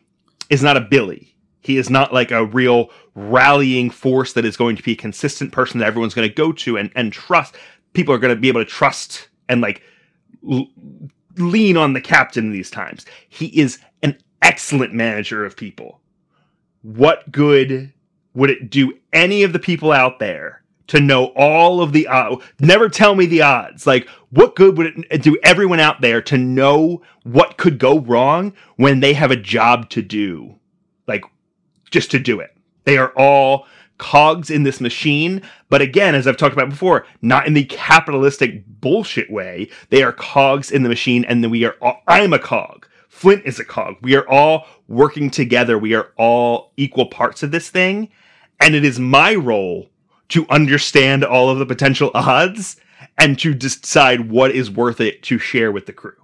is 0.50 0.62
not 0.62 0.76
a 0.76 0.81
Billy. 0.81 1.35
He 1.61 1.76
is 1.78 1.88
not 1.88 2.12
like 2.12 2.31
a 2.31 2.45
real 2.45 2.90
rallying 3.14 3.90
force 3.90 4.33
that 4.33 4.44
is 4.44 4.56
going 4.56 4.76
to 4.76 4.83
be 4.83 4.92
a 4.92 4.97
consistent 4.97 5.52
person 5.52 5.78
that 5.78 5.87
everyone's 5.87 6.14
going 6.14 6.28
to 6.28 6.35
go 6.35 6.52
to 6.52 6.76
and 6.76 6.90
and 6.97 7.12
trust. 7.12 7.56
People 7.92 8.14
are 8.14 8.18
going 8.18 8.35
to 8.35 8.40
be 8.40 8.49
able 8.49 8.64
to 8.64 8.71
trust 8.71 9.28
and 9.49 9.61
like 9.61 9.83
l- 10.50 10.68
lean 11.37 11.76
on 11.76 11.92
the 11.92 12.00
captain 12.00 12.47
in 12.47 12.52
these 12.52 12.71
times. 12.71 13.06
He 13.28 13.47
is 13.59 13.78
an 14.02 14.18
excellent 14.42 14.92
manager 14.92 15.44
of 15.44 15.56
people. 15.56 16.00
What 16.83 17.30
good 17.30 17.92
would 18.35 18.50
it 18.50 18.71
do 18.71 18.92
any 19.12 19.42
of 19.42 19.52
the 19.52 19.59
people 19.59 19.92
out 19.92 20.18
there 20.18 20.62
to 20.88 21.00
know 21.00 21.26
all 21.37 21.80
of 21.80 21.92
the 21.92 22.06
odds? 22.09 22.44
Never 22.61 22.88
tell 22.88 23.14
me 23.14 23.26
the 23.26 23.42
odds. 23.42 23.87
Like, 23.87 24.09
what 24.30 24.56
good 24.56 24.76
would 24.76 25.04
it 25.11 25.23
do 25.23 25.38
everyone 25.42 25.80
out 25.80 26.00
there 26.00 26.21
to 26.23 26.37
know 26.37 27.02
what 27.23 27.56
could 27.56 27.78
go 27.78 28.00
wrong 28.00 28.52
when 28.76 29.00
they 29.00 29.14
have 29.14 29.30
a 29.30 29.37
job 29.37 29.88
to 29.90 30.02
do? 30.02 30.59
Like, 31.06 31.25
just 31.90 32.11
to 32.11 32.18
do 32.18 32.40
it. 32.40 32.54
They 32.85 32.97
are 32.97 33.12
all 33.17 33.67
cogs 33.99 34.50
in 34.50 34.62
this 34.62 34.81
machine. 34.81 35.43
But 35.69 35.81
again, 35.81 36.14
as 36.14 36.26
I've 36.26 36.37
talked 36.37 36.53
about 36.53 36.71
before, 36.71 37.07
not 37.23 37.47
in 37.47 37.55
the 37.55 37.64
capitalistic 37.64 38.64
bullshit 38.81 39.31
way. 39.31 39.69
They 39.91 40.03
are 40.03 40.12
cogs 40.12 40.71
in 40.71 40.83
the 40.83 40.88
machine, 40.88 41.25
and 41.25 41.43
then 41.43 41.50
we 41.50 41.64
are 41.64 41.76
all, 41.81 42.03
I'm 42.07 42.33
a 42.33 42.38
cog. 42.38 42.87
Flint 43.09 43.43
is 43.45 43.61
a 43.61 43.64
cog. 43.64 43.97
We 44.03 44.17
are 44.17 44.29
all 44.29 44.67
working 44.88 45.31
together. 45.31 45.79
We 45.79 45.95
are 45.95 46.11
all 46.17 46.73
equal 46.76 47.07
parts 47.07 47.43
of 47.43 47.53
this 47.53 47.71
thing. 47.71 48.11
And 48.61 48.75
it 48.75 48.85
is 48.85 48.99
my 48.99 49.35
role 49.35 49.88
to 50.31 50.47
understand 50.50 51.25
all 51.25 51.49
of 51.49 51.59
the 51.59 51.67
potential 51.67 52.11
odds 52.14 52.76
and 53.19 53.38
to 53.38 53.55
decide 53.55 54.31
what 54.31 54.50
is 54.50 54.71
worth 54.71 55.00
it 55.00 55.23
to 55.25 55.38
share 55.38 55.71
with 55.71 55.87
the 55.87 55.93
crew. 55.93 56.17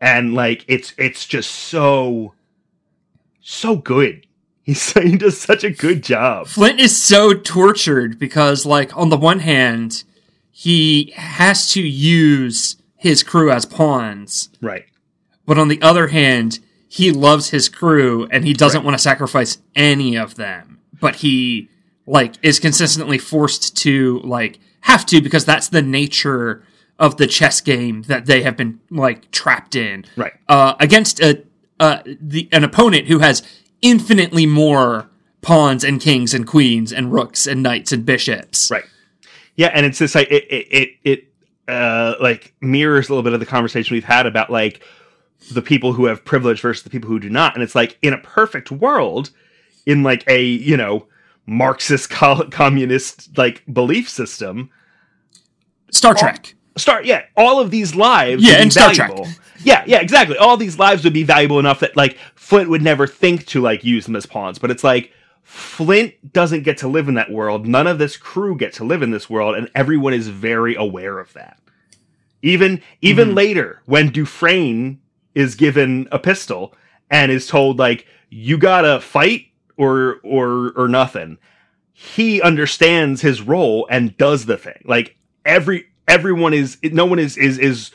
And 0.00 0.34
like 0.34 0.64
it's 0.68 0.94
it's 0.96 1.26
just 1.26 1.50
so 1.50 2.34
so 3.40 3.76
good. 3.76 4.26
He's 4.72 4.92
he 4.92 5.16
does 5.16 5.40
such 5.40 5.64
a 5.64 5.70
good 5.70 6.02
job. 6.02 6.46
Flint 6.46 6.78
is 6.78 6.94
so 7.00 7.32
tortured 7.32 8.18
because, 8.18 8.66
like, 8.66 8.94
on 8.94 9.08
the 9.08 9.16
one 9.16 9.38
hand, 9.40 10.04
he 10.50 11.12
has 11.16 11.72
to 11.72 11.80
use 11.80 12.76
his 12.96 13.22
crew 13.22 13.50
as 13.50 13.64
pawns, 13.64 14.50
Right. 14.60 14.84
but 15.46 15.56
on 15.56 15.68
the 15.68 15.80
other 15.80 16.08
hand, 16.08 16.58
he 16.86 17.10
loves 17.12 17.48
his 17.48 17.70
crew 17.70 18.28
and 18.30 18.44
he 18.44 18.52
doesn't 18.52 18.80
Right. 18.80 18.84
want 18.84 18.98
to 18.98 19.02
sacrifice 19.02 19.56
any 19.74 20.16
of 20.16 20.34
them. 20.34 20.80
But 21.00 21.16
he, 21.16 21.70
like, 22.06 22.34
is 22.42 22.58
consistently 22.60 23.16
forced 23.16 23.74
to, 23.78 24.20
like, 24.22 24.58
have 24.82 25.06
to 25.06 25.22
because 25.22 25.46
that's 25.46 25.68
the 25.68 25.80
nature 25.82 26.62
of 26.98 27.16
the 27.16 27.26
chess 27.26 27.62
game 27.62 28.02
that 28.08 28.26
they 28.26 28.42
have 28.42 28.56
been, 28.58 28.80
like, 28.90 29.30
trapped 29.30 29.74
in. 29.76 30.04
Right. 30.14 30.32
uh, 30.46 30.74
against 30.78 31.20
a 31.20 31.42
uh, 31.80 32.00
the 32.20 32.48
an 32.52 32.64
opponent 32.64 33.06
who 33.06 33.20
has 33.20 33.42
infinitely 33.82 34.46
more 34.46 35.08
pawns 35.40 35.84
and 35.84 36.00
kings 36.00 36.34
and 36.34 36.46
queens 36.46 36.92
and 36.92 37.12
rooks 37.12 37.46
and 37.46 37.62
knights 37.62 37.92
and 37.92 38.04
bishops. 38.04 38.70
Right. 38.70 38.84
Yeah, 39.56 39.68
and 39.74 39.86
it's 39.86 39.98
this 39.98 40.14
like 40.14 40.30
it 40.30 40.44
it 40.44 40.66
it, 40.70 40.90
it 41.04 41.24
uh 41.68 42.14
like 42.20 42.54
mirrors 42.60 43.08
a 43.08 43.12
little 43.12 43.22
bit 43.22 43.32
of 43.32 43.40
the 43.40 43.46
conversation 43.46 43.94
we've 43.94 44.04
had 44.04 44.26
about 44.26 44.50
like 44.50 44.82
the 45.52 45.62
people 45.62 45.92
who 45.92 46.06
have 46.06 46.24
privilege 46.24 46.60
versus 46.60 46.82
the 46.82 46.90
people 46.90 47.08
who 47.08 47.20
do 47.20 47.30
not. 47.30 47.54
And 47.54 47.62
it's 47.62 47.74
like 47.74 47.98
in 48.02 48.12
a 48.12 48.18
perfect 48.18 48.70
world, 48.70 49.30
in 49.86 50.02
like 50.02 50.24
a, 50.28 50.42
you 50.42 50.76
know, 50.76 51.06
Marxist 51.46 52.10
co- 52.10 52.48
communist 52.50 53.36
like 53.38 53.62
belief 53.72 54.08
system, 54.08 54.70
Star 55.90 56.14
Trek. 56.14 56.54
Start 56.80 57.04
yeah, 57.04 57.24
all 57.36 57.60
of 57.60 57.70
these 57.70 57.94
lives 57.94 58.42
Yeah, 58.42 58.52
would 58.52 58.56
be 58.58 58.62
and 58.62 58.72
Star 58.72 58.92
Trek. 58.94 59.10
Yeah, 59.64 59.84
yeah, 59.86 60.00
exactly. 60.00 60.36
All 60.36 60.56
these 60.56 60.78
lives 60.78 61.04
would 61.04 61.12
be 61.12 61.24
valuable 61.24 61.58
enough 61.58 61.80
that 61.80 61.96
like 61.96 62.16
Flint 62.34 62.70
would 62.70 62.82
never 62.82 63.06
think 63.06 63.46
to 63.46 63.60
like 63.60 63.84
use 63.84 64.06
them 64.06 64.16
as 64.16 64.26
pawns. 64.26 64.58
But 64.58 64.70
it's 64.70 64.84
like 64.84 65.12
Flint 65.42 66.32
doesn't 66.32 66.62
get 66.62 66.78
to 66.78 66.88
live 66.88 67.08
in 67.08 67.14
that 67.14 67.30
world. 67.30 67.66
None 67.66 67.86
of 67.86 67.98
this 67.98 68.16
crew 68.16 68.56
get 68.56 68.72
to 68.74 68.84
live 68.84 69.02
in 69.02 69.10
this 69.10 69.28
world, 69.30 69.56
and 69.56 69.70
everyone 69.74 70.14
is 70.14 70.28
very 70.28 70.74
aware 70.74 71.18
of 71.18 71.32
that. 71.34 71.58
Even 72.42 72.80
even 73.02 73.30
Mhm. 73.30 73.34
later, 73.34 73.82
when 73.86 74.10
Dufresne 74.10 75.00
is 75.34 75.54
given 75.56 76.08
a 76.12 76.18
pistol 76.18 76.74
and 77.10 77.32
is 77.32 77.46
told 77.48 77.78
like 77.78 78.06
you 78.30 78.58
gotta 78.58 79.00
fight 79.00 79.46
or 79.76 80.20
or 80.22 80.72
or 80.76 80.86
nothing, 80.88 81.38
he 81.92 82.40
understands 82.40 83.22
his 83.22 83.42
role 83.42 83.88
and 83.90 84.16
does 84.16 84.46
the 84.46 84.56
thing. 84.56 84.80
Like 84.84 85.16
every 85.44 85.86
everyone 86.08 86.54
is 86.54 86.78
no 86.82 87.06
one 87.06 87.18
is 87.18 87.36
is 87.36 87.58
is 87.58 87.90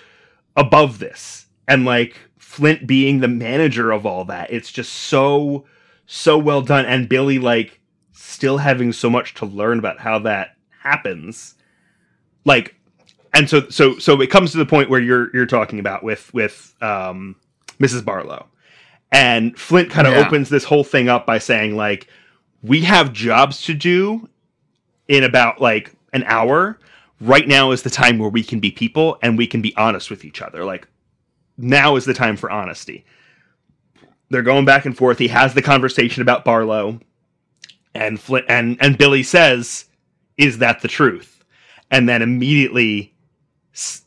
above 0.55 0.99
this. 0.99 1.47
And 1.67 1.85
like 1.85 2.15
Flint 2.37 2.85
being 2.87 3.19
the 3.19 3.27
manager 3.27 3.91
of 3.91 4.05
all 4.05 4.25
that, 4.25 4.51
it's 4.53 4.71
just 4.71 4.93
so 4.93 5.65
so 6.05 6.37
well 6.37 6.61
done 6.61 6.85
and 6.85 7.09
Billy 7.09 7.39
like 7.39 7.79
still 8.11 8.57
having 8.57 8.93
so 8.93 9.09
much 9.09 9.33
to 9.35 9.45
learn 9.45 9.79
about 9.79 9.99
how 9.99 10.19
that 10.19 10.55
happens. 10.81 11.55
Like 12.45 12.75
and 13.33 13.49
so 13.49 13.67
so 13.69 13.97
so 13.97 14.21
it 14.21 14.29
comes 14.29 14.51
to 14.51 14.57
the 14.57 14.65
point 14.65 14.89
where 14.89 14.99
you're 14.99 15.33
you're 15.35 15.45
talking 15.45 15.79
about 15.79 16.03
with 16.03 16.33
with 16.33 16.75
um 16.81 17.35
Mrs. 17.79 18.05
Barlow. 18.05 18.47
And 19.11 19.57
Flint 19.57 19.89
kind 19.89 20.07
of 20.07 20.13
Yeah. 20.13 20.25
opens 20.27 20.49
this 20.49 20.63
whole 20.63 20.83
thing 20.83 21.07
up 21.09 21.25
by 21.25 21.37
saying 21.37 21.75
like 21.75 22.07
we 22.61 22.81
have 22.81 23.13
jobs 23.13 23.63
to 23.63 23.73
do 23.73 24.27
in 25.07 25.23
about 25.23 25.61
like 25.61 25.91
an 26.13 26.23
hour. 26.25 26.77
Right 27.23 27.47
now 27.47 27.71
is 27.71 27.83
the 27.83 27.89
time 27.89 28.19
where 28.19 28.29
we 28.29 28.43
can 28.43 28.59
be 28.59 28.69
people 28.69 29.17
and 29.21 29.37
we 29.37 29.47
can 29.47 29.61
be 29.61 29.73
honest 29.77 30.09
with 30.09 30.25
each 30.25 30.41
other. 30.41 30.65
Like 30.65 30.87
now 31.57 31.95
is 31.95 32.03
the 32.03 32.13
time 32.13 32.35
for 32.35 32.51
honesty. 32.51 33.05
They're 34.29 34.41
going 34.41 34.65
back 34.65 34.85
and 34.85 34.97
forth. 34.97 35.19
He 35.19 35.29
has 35.29 35.53
the 35.53 35.61
conversation 35.61 36.21
about 36.21 36.43
Barlow 36.43 36.99
and 37.95 38.19
Flint 38.19 38.45
and 38.49 38.77
and 38.81 38.97
Billy 38.97 39.23
says, 39.23 39.85
"Is 40.37 40.57
that 40.57 40.81
the 40.81 40.89
truth?" 40.89 41.45
And 41.91 42.09
then 42.09 42.21
immediately 42.21 43.13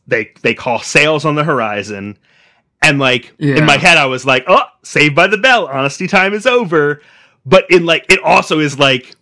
they 0.06 0.32
they 0.42 0.52
call 0.52 0.80
sails 0.80 1.24
on 1.24 1.36
the 1.36 1.44
horizon 1.44 2.18
and 2.82 2.98
like 2.98 3.32
Yeah. 3.38 3.56
in 3.56 3.64
my 3.64 3.78
head 3.78 3.96
I 3.96 4.06
was 4.06 4.26
like, 4.26 4.44
"Oh, 4.46 4.60
saved 4.82 5.14
by 5.14 5.26
the 5.26 5.38
bell. 5.38 5.68
Honesty 5.68 6.06
time 6.06 6.34
is 6.34 6.44
over." 6.46 7.00
But 7.46 7.70
in 7.70 7.86
like 7.86 8.04
it 8.12 8.20
also 8.22 8.58
is 8.58 8.78
like 8.78 9.14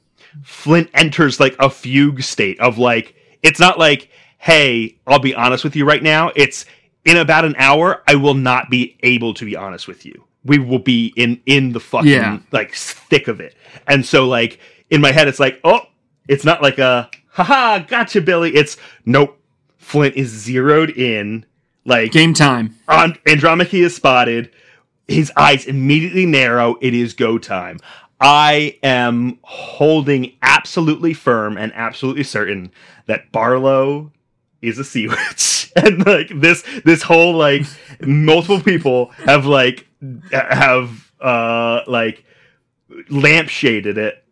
Flint 0.43 0.91
enters 0.95 1.39
like 1.39 1.55
a 1.61 1.71
fugue 1.71 2.23
state 2.23 2.59
of 2.59 2.77
like 2.77 3.15
it's 3.45 3.61
not 3.61 3.79
like, 3.79 4.09
"Hey, 4.39 4.97
I'll 5.07 5.21
be 5.21 5.35
honest 5.35 5.63
with 5.63 5.77
you 5.77 5.85
right 5.85 6.03
now." 6.03 6.33
It's 6.35 6.67
in 7.05 7.17
about 7.17 7.45
an 7.45 7.55
hour 7.59 8.03
I 8.09 8.17
will 8.17 8.35
not 8.35 8.71
be 8.71 8.97
able 9.03 9.35
to 9.35 9.45
be 9.45 9.55
honest 9.55 9.87
with 9.87 10.05
you. 10.05 10.25
We 10.45 10.59
will 10.59 10.79
be 10.81 11.13
in 11.17 11.41
in 11.47 11.73
the 11.73 11.81
fucking 11.81 12.11
Yeah. 12.11 12.39
like 12.51 12.75
thick 12.75 13.29
of 13.29 13.41
it. 13.41 13.55
And 13.87 14.05
so 14.05 14.27
like 14.27 14.59
in 14.91 15.01
my 15.01 15.13
head 15.13 15.29
it's 15.29 15.39
like, 15.41 15.61
"Oh, 15.65 15.81
it's 16.29 16.45
not 16.45 16.63
like 16.63 16.79
a 16.79 17.09
haha, 17.31 17.79
gotcha 17.81 18.21
Billy." 18.21 18.55
It's 18.55 18.77
nope. 19.07 19.39
Flint 19.79 20.17
is 20.17 20.29
zeroed 20.31 20.91
in 20.91 21.45
like 21.85 22.11
Game 22.13 22.33
time. 22.35 22.75
and- 22.89 23.19
Andromache 23.27 23.75
is 23.75 23.95
spotted. 23.95 24.51
His 25.07 25.31
eyes 25.37 25.67
immediately 25.67 26.25
narrow. 26.25 26.77
It 26.81 26.95
is 26.95 27.13
go 27.13 27.37
time. 27.37 27.79
I 28.21 28.79
am 28.83 29.39
holding 29.43 30.33
absolutely 30.43 31.15
firm 31.15 31.57
and 31.57 31.73
absolutely 31.75 32.23
certain 32.23 32.71
that 33.07 33.33
Barlow 33.33 34.13
is 34.63 34.79
a 34.79 34.85
sea 34.85 35.09
witch, 35.09 35.73
and 35.77 36.07
like 36.07 36.31
this, 36.35 36.65
this 36.85 37.03
whole 37.03 37.35
like 37.35 37.63
multiple 38.01 38.61
people 38.61 39.11
have 39.27 39.47
like 39.47 39.87
have 40.33 41.11
uh 41.21 41.81
like 41.87 42.25
lampshaded 43.11 43.97
it 43.97 44.25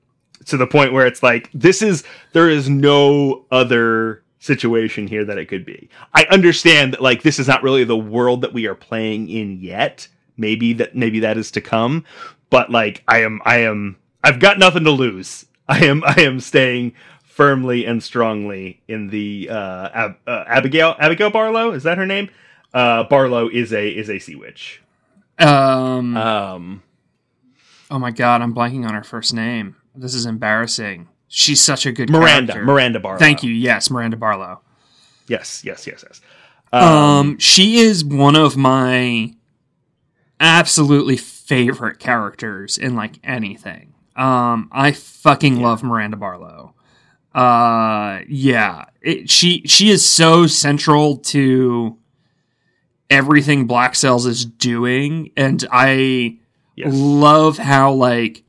to 0.47 0.57
the 0.57 0.67
point 0.67 0.93
where 0.93 1.07
it's 1.07 1.23
like 1.23 1.51
this 1.55 1.83
is 1.83 2.05
there 2.33 2.49
is 2.49 2.69
no 2.69 3.45
other 3.51 4.23
situation 4.39 5.07
here 5.07 5.25
that 5.25 5.39
it 5.39 5.47
could 5.47 5.65
be. 5.65 5.89
I 6.15 6.25
understand 6.25 6.95
that 6.95 7.03
like 7.03 7.23
this 7.23 7.39
is 7.39 7.47
not 7.49 7.63
really 7.63 7.85
the 7.85 7.97
world 7.97 8.43
that 8.43 8.53
we 8.53 8.67
are 8.67 8.75
playing 8.75 9.29
in 9.29 9.61
yet. 9.61 10.09
Maybe 10.37 10.73
that 10.75 10.97
maybe 10.97 11.21
that 11.21 11.37
is 11.37 11.51
to 11.53 11.61
come, 11.61 12.05
but 12.53 12.71
like 12.71 13.03
I 13.09 13.23
am 13.23 13.41
I 13.45 13.59
am 13.59 13.97
I've 14.23 14.39
got 14.39 14.59
nothing 14.61 14.85
to 14.85 14.93
lose. 14.93 15.47
I 15.69 15.85
am 15.87 16.05
I 16.07 16.21
am 16.21 16.39
staying 16.39 16.93
firmly 17.25 17.85
and 17.87 18.01
strongly 18.03 18.81
in 18.87 19.09
the 19.09 19.49
uh, 19.51 19.89
Ab- 19.93 20.17
uh 20.29 20.45
Abigail 20.47 20.95
Abigail 21.01 21.31
Barlow 21.31 21.73
is 21.73 21.83
that 21.83 21.99
her 21.99 22.07
name? 22.07 22.29
Uh 22.73 23.03
Barlow 23.05 23.49
is 23.49 23.73
a 23.73 23.89
is 23.89 24.09
a 24.09 24.19
sea 24.21 24.37
witch. 24.37 24.81
Um, 25.39 26.17
Um 26.17 26.83
oh 27.91 27.99
my 27.99 28.11
god, 28.13 28.43
I'm 28.43 28.55
blanking 28.55 28.87
on 28.87 28.95
her 28.95 29.03
first 29.03 29.35
name. 29.35 29.77
This 29.97 30.15
is 30.15 30.27
embarrassing. 30.27 31.09
She's 31.29 31.61
such 31.63 31.87
a 31.87 31.93
good 31.93 32.11
Miranda 32.11 32.53
character. 32.53 32.65
Miranda 32.71 33.01
Barlow. 33.01 33.19
Thank 33.19 33.43
you. 33.43 33.51
Yes, 33.53 33.91
Miranda 33.91 34.17
Barlow. 34.19 34.61
Yes, 35.27 35.65
yes, 35.65 35.87
yes, 35.87 36.05
yes. 36.07 36.21
Um, 36.75 37.39
she 37.39 37.79
is 37.79 38.05
one 38.05 38.37
of 38.37 38.57
my 38.57 39.35
absolutely 40.41 41.17
favorite 41.47 41.99
characters 41.99 42.79
in 42.79 42.95
like 42.95 43.19
anything. 43.25 43.95
Um, 44.17 44.69
I 44.73 44.93
fucking 44.93 45.61
love 45.61 45.83
Miranda 45.83 46.17
Barlow. 46.17 46.75
Uh, 47.35 48.21
yeah, 48.29 48.85
it, 49.01 49.31
she 49.31 49.63
she 49.67 49.89
is 49.91 50.07
so 50.07 50.47
central 50.47 51.17
to 51.17 51.97
everything 53.11 53.67
Black 53.67 53.95
Sails 53.95 54.27
is 54.27 54.45
doing, 54.45 55.31
and 55.37 55.67
I 55.71 56.39
Yes. 56.75 56.93
love 56.95 57.59
how 57.59 57.93
like 57.93 58.45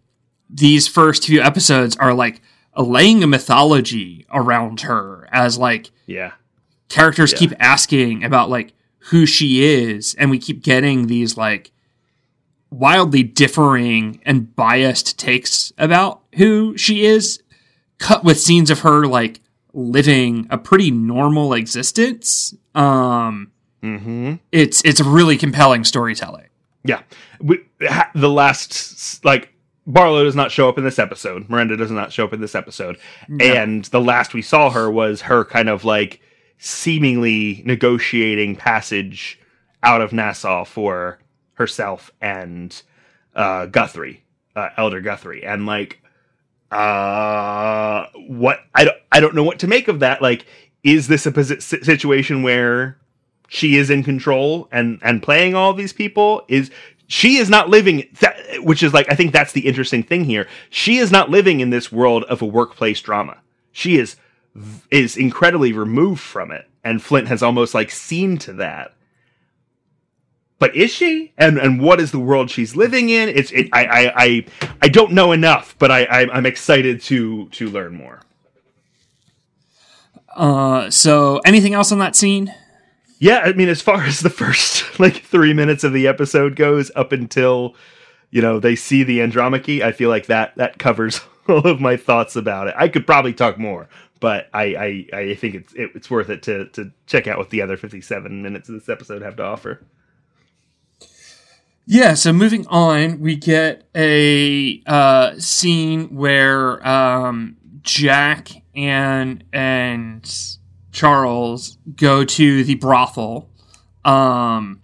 these 0.50 0.88
first 0.88 1.26
few 1.28 1.42
episodes 1.42 1.98
are 1.98 2.14
like 2.14 2.42
laying 2.78 3.22
a 3.24 3.28
mythology 3.28 4.26
around 4.32 4.82
her 4.82 5.28
as 5.32 5.58
like 5.58 5.92
Yeah. 6.08 6.32
characters 6.90 7.34
Yeah. 7.34 7.40
keep 7.40 7.54
asking 7.60 8.24
about 8.24 8.50
like 8.50 8.72
who 9.10 9.26
she 9.26 9.64
is 9.66 10.16
and 10.16 10.32
we 10.32 10.40
keep 10.40 10.64
getting 10.64 11.08
these 11.08 11.36
like 11.36 11.72
wildly 12.74 13.24
differing 13.24 14.20
and 14.26 14.56
biased 14.56 15.18
takes 15.20 15.72
about 15.78 16.22
who 16.36 16.78
she 16.78 17.06
is 17.06 17.42
cut 18.00 18.24
with 18.24 18.40
scenes 18.40 18.70
of 18.70 18.80
her 18.80 19.06
like 19.08 19.40
living 19.74 20.48
a 20.50 20.58
pretty 20.58 20.92
normal 20.92 21.54
existence. 21.54 22.54
Um 22.76 23.52
Mhm. 23.84 24.40
it's 24.52 24.82
it's 24.86 25.02
really 25.02 25.38
compelling 25.38 25.84
storytelling. 25.84 26.46
Yeah, 26.86 27.02
we, 27.42 27.60
ha, 27.82 28.10
the 28.16 28.30
last 28.30 29.24
like 29.26 29.50
Barlow 29.86 30.24
does 30.24 30.36
not 30.36 30.52
show 30.52 30.70
up 30.70 30.78
in 30.78 30.84
this 30.86 31.00
episode. 31.00 31.50
Miranda 31.50 31.76
does 31.76 31.92
not 31.92 32.12
show 32.14 32.24
up 32.24 32.32
in 32.34 32.40
this 32.42 32.56
episode, 32.56 32.98
and 33.42 33.84
the 33.86 34.00
last 34.00 34.34
we 34.34 34.42
saw 34.42 34.70
her 34.70 34.90
was 34.90 35.22
her 35.22 35.44
kind 35.44 35.68
of 35.70 35.84
like 35.84 36.22
seemingly 36.58 37.62
negotiating 37.66 38.56
passage 38.56 39.40
out 39.84 40.00
of 40.02 40.14
Nassau 40.14 40.64
for 40.64 41.20
herself 41.56 42.12
and 42.22 42.82
uh, 43.36 43.66
Guthrie, 43.68 44.24
uh, 44.56 44.70
Elder 44.78 45.02
Guthrie, 45.02 45.46
and 45.46 45.66
like 45.66 46.00
uh 46.72 48.08
what 48.28 48.62
I 48.74 48.86
don't, 48.86 48.98
I 49.12 49.20
don't 49.20 49.36
know 49.36 49.44
what 49.44 49.60
to 49.60 49.68
make 49.68 49.88
of 49.88 50.00
that. 50.00 50.22
Like 50.22 50.48
is 50.84 51.08
this 51.08 51.26
a 51.26 51.62
situation 51.62 52.44
where 52.44 52.98
she 53.48 53.78
is 53.78 53.90
in 53.90 54.04
control 54.04 54.68
and 54.72 55.00
and 55.04 55.22
playing 55.22 55.56
all 55.56 55.74
these 55.74 55.94
people? 55.94 56.44
Is 56.48 56.72
she 57.08 57.38
is 57.38 57.50
not 57.50 57.70
living 57.70 58.08
that 58.22 58.36
which 58.64 58.82
is 58.82 58.94
like 58.94 59.12
i 59.12 59.16
think 59.16 59.32
that's 59.32 59.54
the 59.54 59.68
interesting 59.68 60.04
thing 60.04 60.26
here. 60.26 60.48
She 60.70 60.98
is 60.98 61.12
not 61.12 61.30
living 61.30 61.60
in 61.60 61.70
this 61.70 61.92
world 61.92 62.24
of 62.26 62.42
a 62.42 62.46
workplace 62.46 63.02
drama. 63.02 63.38
She 63.72 63.98
is 63.98 64.16
is 64.92 65.18
incredibly 65.18 65.74
removed 65.74 66.22
from 66.22 66.52
it. 66.52 66.68
And 66.84 67.02
flint 67.02 67.28
has 67.28 67.42
almost 67.42 67.74
like 67.74 67.92
seen 67.92 68.38
to 68.40 68.54
that 68.54 68.94
but 70.64 70.74
is 70.78 70.92
she 70.92 71.34
and 71.38 71.58
and 71.58 71.82
what 71.82 72.00
is 72.00 72.12
the 72.12 72.20
world 72.20 72.50
she's 72.50 72.74
living 72.74 73.10
in 73.10 73.28
it's 73.28 73.52
it, 73.52 73.68
I, 73.74 73.86
I 73.86 74.24
i 74.24 74.46
i 74.84 74.88
don't 74.88 75.12
know 75.12 75.34
enough 75.34 75.76
but 75.78 75.92
i 75.92 76.04
I'm- 76.06 76.30
i'm 76.32 76.46
excited 76.46 77.02
to 77.10 77.50
to 77.50 77.70
learn 77.70 77.94
more 77.96 78.22
uh 80.36 80.90
so 80.90 81.40
anything 81.46 81.74
else 81.74 81.92
on 81.92 82.00
that 82.00 82.16
scene 82.16 82.54
Yeah, 83.20 83.40
I 83.40 83.54
mean, 83.54 83.70
as 83.70 83.82
far 83.82 84.02
as 84.04 84.20
the 84.22 84.30
first 84.30 85.00
like 85.06 85.18
three 85.24 85.54
minutes 85.54 85.84
of 85.84 85.94
the 85.94 86.08
episode 86.08 86.56
goes, 86.56 86.92
up 86.96 87.12
until 87.12 87.76
you 88.32 88.42
know 88.42 88.60
they 88.60 88.76
see 88.76 89.04
the 89.04 89.22
Andromache, 89.22 89.82
I 89.82 89.92
feel 89.92 90.10
like 90.10 90.26
that 90.28 90.56
that 90.58 90.80
covers 90.80 91.22
all 91.48 91.66
of 91.68 91.80
my 91.80 91.96
thoughts 91.98 92.36
about 92.36 92.68
it. 92.68 92.76
I 92.78 92.88
could 92.90 93.06
probably 93.06 93.34
talk 93.34 93.58
more, 93.58 93.88
but 94.20 94.50
I 94.54 94.64
I, 95.14 95.18
I 95.22 95.36
think 95.36 95.56
it's 95.56 95.74
it, 95.74 95.92
it's 95.96 96.10
worth 96.10 96.30
it 96.30 96.42
to 96.44 96.66
to 96.76 96.92
check 97.06 97.28
out 97.28 97.38
what 97.38 97.50
the 97.52 97.62
other 97.62 97.78
fifty 97.78 98.02
seven 98.02 98.42
minutes 98.42 98.68
of 98.70 98.76
this 98.76 98.90
episode 98.90 99.22
have 99.22 99.36
to 99.38 99.44
offer. 99.44 99.80
Yeah, 101.86 102.14
so 102.14 102.32
moving 102.32 102.66
on, 102.68 103.20
we 103.20 103.36
get 103.36 103.84
a 103.94 104.82
uh, 104.86 105.38
scene 105.38 106.16
where 106.16 106.86
um, 106.88 107.58
Jack 107.82 108.50
and 108.74 109.44
and 109.52 110.48
Charles 110.94 111.78
go 111.96 112.24
to 112.24 112.64
the 112.64 112.76
brothel. 112.76 113.50
Um, 114.06 114.82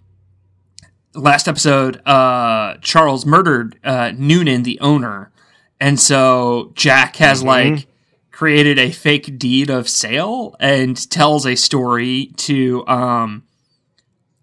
last 1.14 1.48
episode, 1.48 2.06
uh, 2.06 2.76
Charles 2.82 3.24
murdered 3.24 3.78
uh, 3.82 4.12
Noonan, 4.14 4.62
the 4.64 4.78
owner, 4.80 5.32
and 5.80 5.98
so 5.98 6.72
Jack 6.74 7.16
has 7.16 7.42
like 7.42 7.86
created 8.30 8.78
a 8.78 8.90
fake 8.90 9.38
deed 9.38 9.70
of 9.70 9.88
sale 9.88 10.54
and 10.60 11.10
tells 11.10 11.46
a 11.46 11.54
story 11.54 12.26
to 12.36 12.86
um, 12.86 13.42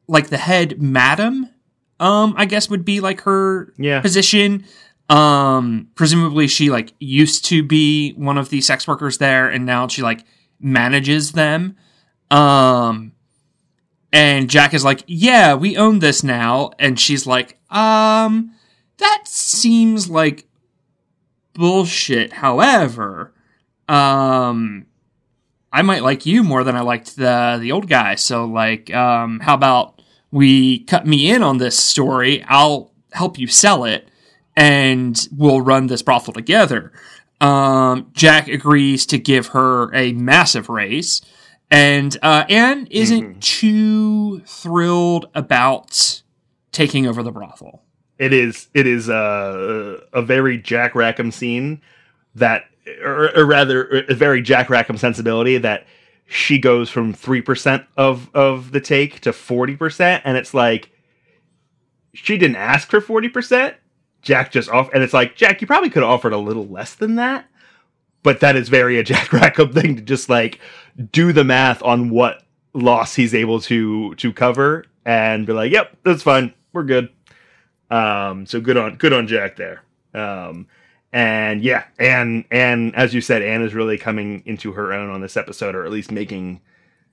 like 0.07 0.29
the 0.29 0.37
head 0.37 0.81
madam 0.81 1.49
um, 1.99 2.33
I 2.37 2.45
guess 2.45 2.69
would 2.69 2.85
be 2.85 2.99
like 2.99 3.21
her 3.21 3.73
Yeah. 3.77 4.01
position. 4.01 4.65
Um, 5.09 5.87
presumably 5.95 6.47
she 6.47 6.69
like 6.69 6.93
used 6.99 7.45
to 7.45 7.63
be 7.63 8.11
one 8.13 8.37
of 8.37 8.49
the 8.49 8.59
sex 8.61 8.87
workers 8.87 9.17
there, 9.19 9.47
and 9.49 9.65
now 9.65 9.87
she 9.87 10.01
like 10.01 10.25
manages 10.59 11.31
them. 11.31 11.77
Um, 12.29 13.13
and 14.11 14.49
Jack 14.49 14.73
is 14.73 14.83
like, 14.83 15.03
"Yeah, 15.07 15.53
we 15.53 15.77
own 15.77 15.99
this 15.99 16.23
now," 16.23 16.71
and 16.77 16.99
she's 16.99 17.25
like, 17.25 17.57
"Um, 17.71 18.51
that 18.97 19.23
seems 19.25 20.09
like 20.09 20.47
bullshit." 21.53 22.33
However, 22.33 23.33
um, 23.87 24.85
I 25.71 25.81
might 25.81 26.03
like 26.03 26.25
you 26.25 26.43
more 26.43 26.63
than 26.63 26.75
I 26.75 26.81
liked 26.81 27.15
the 27.15 27.57
the 27.61 27.71
old 27.71 27.87
guy. 27.87 28.15
So 28.15 28.45
like, 28.45 28.93
um, 28.93 29.39
how 29.39 29.53
about 29.53 29.96
we 30.31 30.79
cut 30.79 31.05
me 31.05 31.29
in 31.29 31.43
on 31.43 31.57
this 31.57 31.77
story? 31.77 32.43
I'll 32.47 32.91
help 33.11 33.39
you 33.39 33.47
sell 33.47 33.83
it, 33.83 34.09
and 34.55 35.27
we'll 35.35 35.61
run 35.61 35.87
this 35.87 36.01
brothel 36.01 36.33
together. 36.33 36.91
Um, 37.39 38.09
Jack 38.13 38.47
agrees 38.47 39.05
to 39.07 39.17
give 39.17 39.47
her 39.47 39.93
a 39.93 40.13
massive 40.13 40.69
raise, 40.69 41.21
and 41.69 42.17
uh, 42.21 42.45
Anne 42.49 42.87
isn't 42.89 43.41
too 43.41 44.39
thrilled 44.41 45.29
about 45.35 46.21
taking 46.71 47.05
over 47.05 47.21
the 47.21 47.31
brothel. 47.31 47.83
It 48.17 48.33
is 48.33 48.67
it 48.73 48.87
is 48.87 49.09
uh, 49.09 50.01
a 50.13 50.21
very 50.23 50.57
Jack 50.57 50.95
Rackham 50.95 51.31
scene 51.31 51.81
that, 52.33 52.63
or, 53.03 53.37
or 53.37 53.45
rather, 53.45 54.05
a 54.09 54.15
very 54.15 54.41
Jack 54.41 54.69
Rackham 54.69 54.97
sensibility 54.97 55.57
that 55.59 55.85
she 56.27 56.59
goes 56.59 56.89
from 56.89 57.13
three 57.13 57.41
percent 57.41 57.85
of 57.95 58.29
of 58.35 58.71
the 58.71 58.81
take 58.81 59.21
to 59.21 59.33
forty 59.33 59.75
percent, 59.75 60.21
and 60.25 60.37
it's 60.37 60.53
like 60.53 60.91
she 62.13 62.37
didn't 62.37 62.57
ask 62.57 62.89
for 62.89 63.01
forty 63.01 63.29
percent. 63.29 63.75
Jack 64.21 64.51
just 64.51 64.69
off, 64.69 64.89
and 64.93 65.01
it's 65.01 65.13
like 65.13 65.35
Jack, 65.35 65.61
you 65.61 65.67
probably 65.67 65.89
could 65.89 66.03
have 66.03 66.11
offered 66.11 66.33
a 66.33 66.37
little 66.37 66.67
less 66.67 66.95
than 66.95 67.15
that, 67.15 67.47
but 68.23 68.41
that 68.41 68.57
is 68.57 68.67
very 68.67 68.99
a 68.99 69.03
Jack 69.03 69.31
Rackham 69.33 69.71
thing 69.71 69.95
to 69.95 70.01
just 70.01 70.29
like 70.29 70.59
do 71.11 71.31
the 71.31 71.45
math 71.45 71.81
on 71.81 72.09
what 72.09 72.43
loss 72.73 73.15
he's 73.15 73.33
able 73.33 73.61
to 73.61 74.13
to 74.15 74.33
cover 74.33 74.85
and 75.05 75.47
be 75.47 75.53
like, 75.53 75.71
"Yep, 75.71 75.97
that's 76.03 76.23
fine, 76.23 76.53
we're 76.73 76.83
good." 76.83 77.09
Um, 77.89 78.45
so 78.45 78.59
good 78.59 78.75
on 78.75 78.95
good 78.97 79.13
on 79.13 79.27
Jack 79.27 79.55
there. 79.55 79.81
Um, 80.13 80.67
and 81.13 81.61
yeah, 81.63 81.85
and 81.99 82.45
and 82.51 82.95
as 82.95 83.13
you 83.13 83.21
said, 83.21 83.41
Anne 83.41 83.61
is 83.63 83.73
really 83.73 83.97
coming 83.97 84.43
into 84.45 84.71
her 84.73 84.93
own 84.93 85.09
on 85.09 85.21
this 85.21 85.37
episode, 85.37 85.75
or 85.75 85.85
at 85.85 85.91
least 85.91 86.11
making 86.11 86.61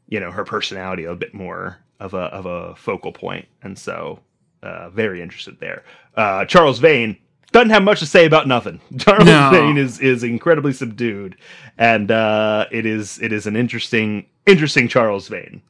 you 0.08 0.20
know 0.20 0.30
her 0.30 0.44
personality 0.44 1.04
a 1.04 1.14
bit 1.14 1.34
more 1.34 1.78
of 2.00 2.14
a 2.14 2.18
of 2.18 2.46
a 2.46 2.74
focal 2.76 3.12
point. 3.12 3.46
And 3.62 3.78
so, 3.78 4.20
uh, 4.62 4.90
very 4.90 5.22
interested 5.22 5.58
there. 5.60 5.84
Uh, 6.16 6.44
Charles 6.44 6.78
Vane 6.78 7.16
doesn't 7.52 7.70
have 7.70 7.84
much 7.84 8.00
to 8.00 8.06
say 8.06 8.26
about 8.26 8.48
nothing. 8.48 8.80
Charles 8.98 9.24
No. 9.26 9.50
Vane 9.52 9.78
is 9.78 10.00
is 10.00 10.22
incredibly 10.24 10.72
subdued, 10.72 11.36
and 11.78 12.10
uh, 12.10 12.66
it 12.72 12.84
is 12.86 13.20
it 13.22 13.32
is 13.32 13.46
an 13.46 13.56
interesting 13.56 14.26
interesting 14.46 14.88
Charles 14.88 15.28
Vane. 15.28 15.62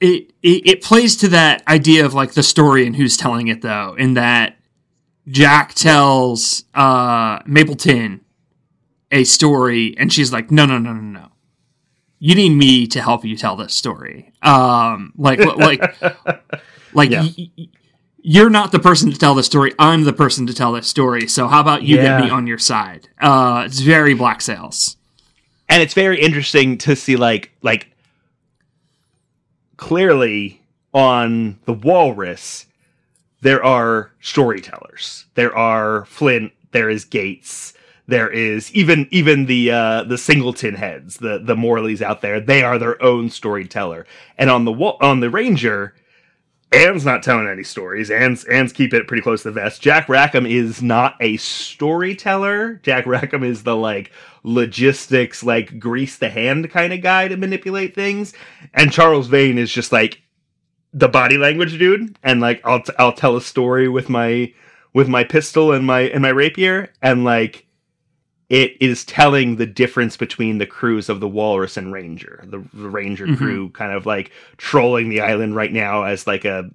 it, 0.00 0.32
it 0.42 0.66
it 0.66 0.82
plays 0.82 1.16
to 1.16 1.28
that 1.28 1.66
idea 1.68 2.04
of 2.06 2.14
like 2.14 2.32
the 2.34 2.42
story 2.42 2.86
and 2.86 2.96
who's 2.96 3.16
telling 3.16 3.48
it 3.48 3.60
though 3.62 3.94
in 3.98 4.14
that 4.14 4.56
jack 5.28 5.74
tells 5.74 6.64
uh 6.74 7.38
mapleton 7.46 8.20
a 9.10 9.24
story 9.24 9.94
and 9.98 10.12
she's 10.12 10.32
like 10.32 10.50
no 10.50 10.66
no 10.66 10.78
no 10.78 10.92
no 10.92 11.00
no. 11.00 11.28
You 12.18 12.34
need 12.34 12.50
me 12.50 12.86
to 12.88 13.02
help 13.02 13.24
you 13.24 13.36
tell 13.36 13.56
this 13.56 13.74
story. 13.74 14.32
Um 14.42 15.12
like 15.16 15.38
like 15.40 15.80
like 16.94 17.10
Yeah. 17.10 17.22
y- 17.22 17.50
y- 17.58 17.68
you're 18.26 18.48
not 18.50 18.72
the 18.72 18.78
person 18.78 19.10
to 19.12 19.18
tell 19.18 19.34
the 19.34 19.42
story. 19.42 19.72
I'm 19.78 20.04
the 20.04 20.12
person 20.14 20.46
to 20.46 20.54
tell 20.54 20.72
this 20.72 20.86
story. 20.88 21.26
So 21.28 21.46
how 21.48 21.60
about 21.60 21.82
you 21.82 21.96
Yeah. 21.96 22.18
get 22.18 22.24
me 22.24 22.30
on 22.30 22.46
your 22.46 22.58
side? 22.58 23.08
Uh 23.20 23.64
it's 23.66 23.80
very 23.80 24.14
black 24.14 24.40
sails, 24.40 24.96
and 25.68 25.82
it's 25.82 25.94
very 25.94 26.20
interesting 26.20 26.78
to 26.78 26.96
see 26.96 27.16
like 27.16 27.52
like 27.62 27.90
clearly 29.76 30.60
on 30.92 31.58
the 31.64 31.72
walrus 31.72 32.66
there 33.44 33.62
are 33.62 34.10
storytellers 34.20 35.26
there 35.34 35.54
are 35.56 36.06
flint 36.06 36.50
there 36.72 36.88
is 36.88 37.04
gates 37.04 37.74
there 38.06 38.28
is 38.28 38.72
even 38.74 39.06
even 39.10 39.44
the 39.44 39.70
uh 39.70 40.02
the 40.04 40.18
singleton 40.18 40.74
heads 40.74 41.18
the 41.18 41.38
the 41.38 41.54
morleys 41.54 42.00
out 42.00 42.22
there 42.22 42.40
they 42.40 42.62
are 42.62 42.78
their 42.78 43.00
own 43.02 43.28
storyteller 43.28 44.06
and 44.38 44.48
on 44.48 44.64
the 44.64 44.72
on 44.72 45.20
the 45.20 45.30
ranger 45.30 45.94
Anne's 46.72 47.04
not 47.04 47.22
telling 47.22 47.46
any 47.46 47.62
stories. 47.62 48.10
Anne's 48.10 48.44
Anne's 48.46 48.72
keeping 48.72 48.98
it 48.98 49.06
pretty 49.06 49.22
close 49.22 49.42
to 49.42 49.50
the 49.52 49.60
vest. 49.60 49.80
Jack 49.80 50.08
Rackham 50.08 50.44
is 50.44 50.82
not 50.82 51.14
a 51.20 51.36
storyteller. 51.36 52.80
Jack 52.82 53.06
Rackham 53.06 53.44
is 53.44 53.62
the 53.62 53.76
like 53.76 54.10
logistics, 54.42 55.44
like 55.44 55.78
grease 55.78 56.18
the 56.18 56.28
hand 56.28 56.68
kind 56.70 56.92
of 56.92 57.00
guy 57.00 57.28
to 57.28 57.36
manipulate 57.36 57.94
things. 57.94 58.32
And 58.72 58.90
Charles 58.90 59.28
Vane 59.28 59.56
is 59.56 59.70
just 59.70 59.92
like 59.92 60.20
the 60.94 61.08
body 61.08 61.36
language 61.36 61.78
dude. 61.78 62.16
And 62.22 62.40
like 62.40 62.62
I'll 62.64 62.82
t- 62.82 62.92
I'll 62.98 63.12
tell 63.12 63.36
a 63.36 63.42
story 63.42 63.88
with 63.88 64.08
my 64.08 64.52
with 64.94 65.08
my 65.08 65.24
pistol 65.24 65.72
and 65.72 65.84
my 65.86 66.02
and 66.02 66.22
my 66.22 66.30
rapier, 66.30 66.90
and 67.02 67.24
like 67.24 67.66
it 68.50 68.76
is 68.80 69.04
telling 69.04 69.56
the 69.56 69.66
difference 69.66 70.16
between 70.16 70.58
the 70.58 70.66
crews 70.66 71.08
of 71.08 71.18
the 71.20 71.28
Walrus 71.28 71.76
and 71.76 71.92
Ranger. 71.92 72.44
The, 72.46 72.62
the 72.74 72.88
Ranger 72.88 73.26
Mhm. 73.26 73.36
crew 73.38 73.70
kind 73.70 73.92
of 73.92 74.06
like 74.06 74.30
trolling 74.58 75.08
the 75.08 75.20
island 75.22 75.56
right 75.56 75.72
now 75.72 76.04
as 76.04 76.26
like 76.26 76.44
a 76.44 76.70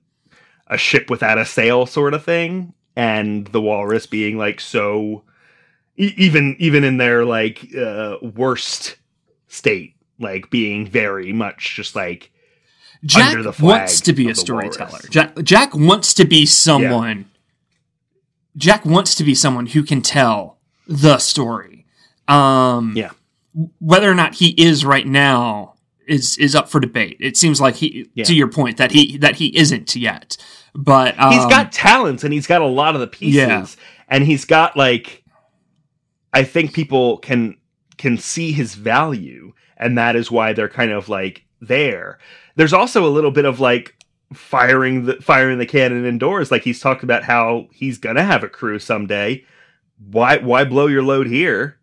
a 0.68 0.78
ship 0.78 1.10
without 1.10 1.38
a 1.40 1.46
sail 1.46 1.86
sort 1.86 2.14
of 2.14 2.24
thing, 2.24 2.74
and 2.96 3.48
the 3.48 3.62
Walrus 3.62 4.06
being 4.06 4.38
like 4.38 4.60
so 4.60 5.24
e- 5.98 6.14
even 6.18 6.56
even 6.60 6.84
in 6.84 6.98
their 6.98 7.24
like 7.26 7.74
uh, 7.76 8.18
worst 8.36 8.98
state, 9.48 9.96
like 10.20 10.50
being 10.50 10.86
very 10.88 11.32
much 11.34 11.76
just 11.76 11.96
like 11.96 12.32
Jack 13.06 13.32
Under 13.32 13.44
the 13.44 13.54
flag 13.54 13.80
wants 13.82 14.02
to 14.02 14.14
be 14.14 14.30
a 14.30 14.36
storyteller. 14.36 15.00
Jack, 15.10 15.38
Jack 15.44 15.74
wants 15.74 16.14
to 16.16 16.26
be 16.26 16.46
someone. 16.46 17.26
Jack 18.58 18.86
wants 18.86 19.16
to 19.16 19.24
be 19.24 19.34
someone 19.36 19.68
who 19.68 19.84
can 19.84 20.02
tell 20.02 20.58
the 20.88 21.18
story. 21.18 21.86
Um, 22.28 22.94
Yeah. 22.96 23.12
Whether 23.80 24.10
or 24.10 24.16
not 24.16 24.36
he 24.36 24.50
is 24.62 24.86
right 24.86 25.08
now 25.08 25.76
is 26.08 26.38
is 26.38 26.56
up 26.56 26.70
for 26.70 26.80
debate. 26.80 27.18
It 27.20 27.36
seems 27.38 27.60
like 27.62 27.76
he, 27.76 28.10
Yeah. 28.14 28.26
to 28.26 28.36
your 28.36 28.48
point, 28.48 28.78
that 28.78 28.92
he 28.92 29.18
that 29.18 29.36
he 29.38 29.56
isn't 29.58 29.96
yet. 29.96 30.38
But 30.76 31.20
um, 31.20 31.32
he's 31.34 31.46
got 31.46 31.72
talents 31.72 32.24
and 32.24 32.34
he's 32.34 32.48
got 32.48 32.62
a 32.62 32.66
lot 32.68 32.96
of 32.96 33.02
the 33.02 33.08
pieces 33.08 33.36
Yeah. 33.36 33.66
and 34.08 34.24
he's 34.24 34.46
got 34.46 34.78
like 34.78 35.24
i 36.32 36.44
think 36.44 36.74
people 36.74 37.18
can 37.18 37.58
can 37.98 38.18
see 38.20 38.52
his 38.52 38.76
value 38.76 39.52
and 39.78 39.98
that 39.98 40.16
is 40.16 40.30
why 40.30 40.54
they're 40.54 40.70
kind 40.70 40.92
of 40.92 41.10
like 41.10 41.44
there 41.60 42.20
there's 42.60 42.74
also 42.74 43.06
a 43.06 43.10
little 43.10 43.32
bit 43.32 43.46
of 43.46 43.60
like 43.62 43.96
firing 44.34 45.06
the 45.06 45.14
firing 45.16 45.58
the 45.58 45.66
cannon 45.66 46.06
indoors 46.06 46.52
like 46.52 46.62
he's 46.64 46.80
talked 46.80 47.02
about 47.04 47.24
how 47.24 47.68
he's 47.72 47.98
gonna 47.98 48.24
have 48.24 48.44
a 48.44 48.50
crew 48.50 48.78
someday 48.78 49.44
why 50.12 50.38
why 50.38 50.64
blow 50.64 50.86
your 50.88 51.02
load 51.02 51.26
here 51.26 51.78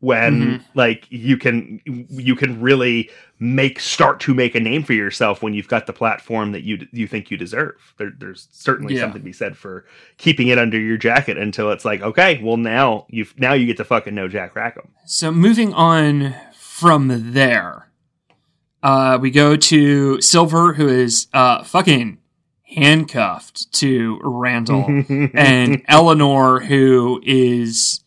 when 0.00 0.42
Mhm. 0.42 0.60
like 0.74 1.06
you 1.08 1.38
can 1.38 1.80
you 2.10 2.36
can 2.36 2.60
really 2.60 3.08
make 3.38 3.80
start 3.80 4.20
to 4.20 4.34
make 4.34 4.54
a 4.54 4.60
name 4.60 4.82
for 4.82 4.92
yourself 4.92 5.42
when 5.42 5.54
you've 5.54 5.68
got 5.68 5.86
the 5.86 5.92
platform 5.92 6.52
that 6.52 6.62
you 6.64 6.86
you 6.92 7.06
think 7.06 7.30
you 7.30 7.36
deserve. 7.38 7.74
There, 7.98 8.12
there's 8.18 8.48
certainly 8.52 8.94
Yeah. 8.94 9.00
something 9.02 9.20
to 9.22 9.24
be 9.24 9.32
said 9.32 9.56
for 9.56 9.84
keeping 10.18 10.48
it 10.48 10.58
under 10.58 10.78
your 10.78 10.96
jacket 10.98 11.38
until 11.38 11.70
it's 11.72 11.84
like, 11.84 12.02
okay, 12.02 12.40
well 12.42 12.56
now 12.58 13.06
you've 13.08 13.34
now 13.38 13.54
you 13.54 13.64
get 13.66 13.78
to 13.78 13.84
fucking 13.84 14.14
know 14.14 14.28
Jack 14.28 14.54
Rackham. 14.54 14.88
So 15.06 15.32
moving 15.32 15.72
on 15.72 16.34
from 16.54 17.32
there, 17.32 17.85
uh, 18.86 19.18
we 19.20 19.32
go 19.32 19.56
to 19.56 20.20
Silver, 20.20 20.74
who 20.74 20.86
is 20.86 21.26
uh, 21.32 21.64
fucking 21.64 22.18
handcuffed 22.62 23.72
to 23.72 24.20
Randall, 24.22 24.84
and 25.34 25.82
Eleanor, 25.88 26.60
who 26.60 27.20
is 27.24 28.04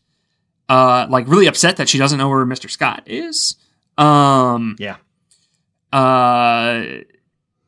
uh, 0.69 1.05
like 1.09 1.27
really 1.27 1.47
upset 1.47 1.75
that 1.77 1.89
she 1.89 1.97
doesn't 1.97 2.17
know 2.17 2.29
where 2.29 2.45
Mister 2.45 2.69
Scott 2.69 3.03
is. 3.07 3.57
Um, 3.97 4.77
Yeah. 4.79 4.95
Uh, 5.91 7.01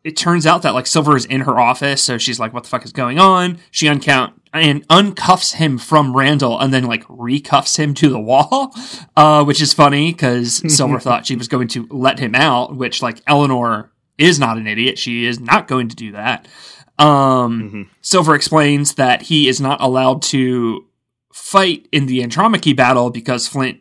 it 0.04 0.16
turns 0.16 0.48
out 0.48 0.62
that 0.62 0.74
like 0.74 0.88
Silver 0.88 1.18
is 1.18 1.26
in 1.26 1.42
her 1.42 1.60
office, 1.60 2.02
so 2.02 2.18
she's 2.18 2.40
like, 2.40 2.54
"What 2.54 2.64
the 2.64 2.70
fuck 2.70 2.86
is 2.86 2.94
going 2.94 3.20
on?" 3.20 3.60
She 3.72 3.88
uncount 3.88 4.41
and 4.54 4.88
uncuffs 4.90 5.54
him 5.56 5.78
from 5.78 6.16
Randall, 6.16 6.60
and 6.60 6.74
then 6.74 6.84
like 6.86 7.04
recuffs 7.08 7.78
him 7.78 7.94
to 7.96 8.10
the 8.10 8.20
wall, 8.20 8.74
uh, 9.16 9.44
which 9.44 9.62
is 9.62 9.74
funny 9.74 10.12
because 10.12 10.62
Silver 10.76 11.00
thought 11.00 11.26
she 11.26 11.36
was 11.36 11.48
going 11.48 11.68
to 11.70 11.88
let 11.90 12.20
him 12.20 12.36
out, 12.36 12.76
which 12.76 13.02
like 13.02 13.22
Eleanor 13.28 13.92
is 14.18 14.40
not 14.40 14.58
an 14.58 14.68
idiot; 14.68 14.98
she 15.00 15.26
is 15.26 15.40
not 15.40 15.68
going 15.68 15.88
to 15.90 15.96
do 15.96 16.12
that. 16.12 16.48
Um, 17.00 17.62
Mhm. 17.72 17.88
Silver 18.02 18.36
explains 18.36 18.96
that 18.96 19.24
he 19.24 19.48
is 19.48 19.60
not 19.62 19.82
allowed 19.82 20.22
to 20.24 20.86
fight 21.34 21.88
in 21.92 22.06
the 22.06 22.22
Andromache 22.22 22.76
battle 22.76 23.10
because 23.10 23.48
Flint 23.48 23.80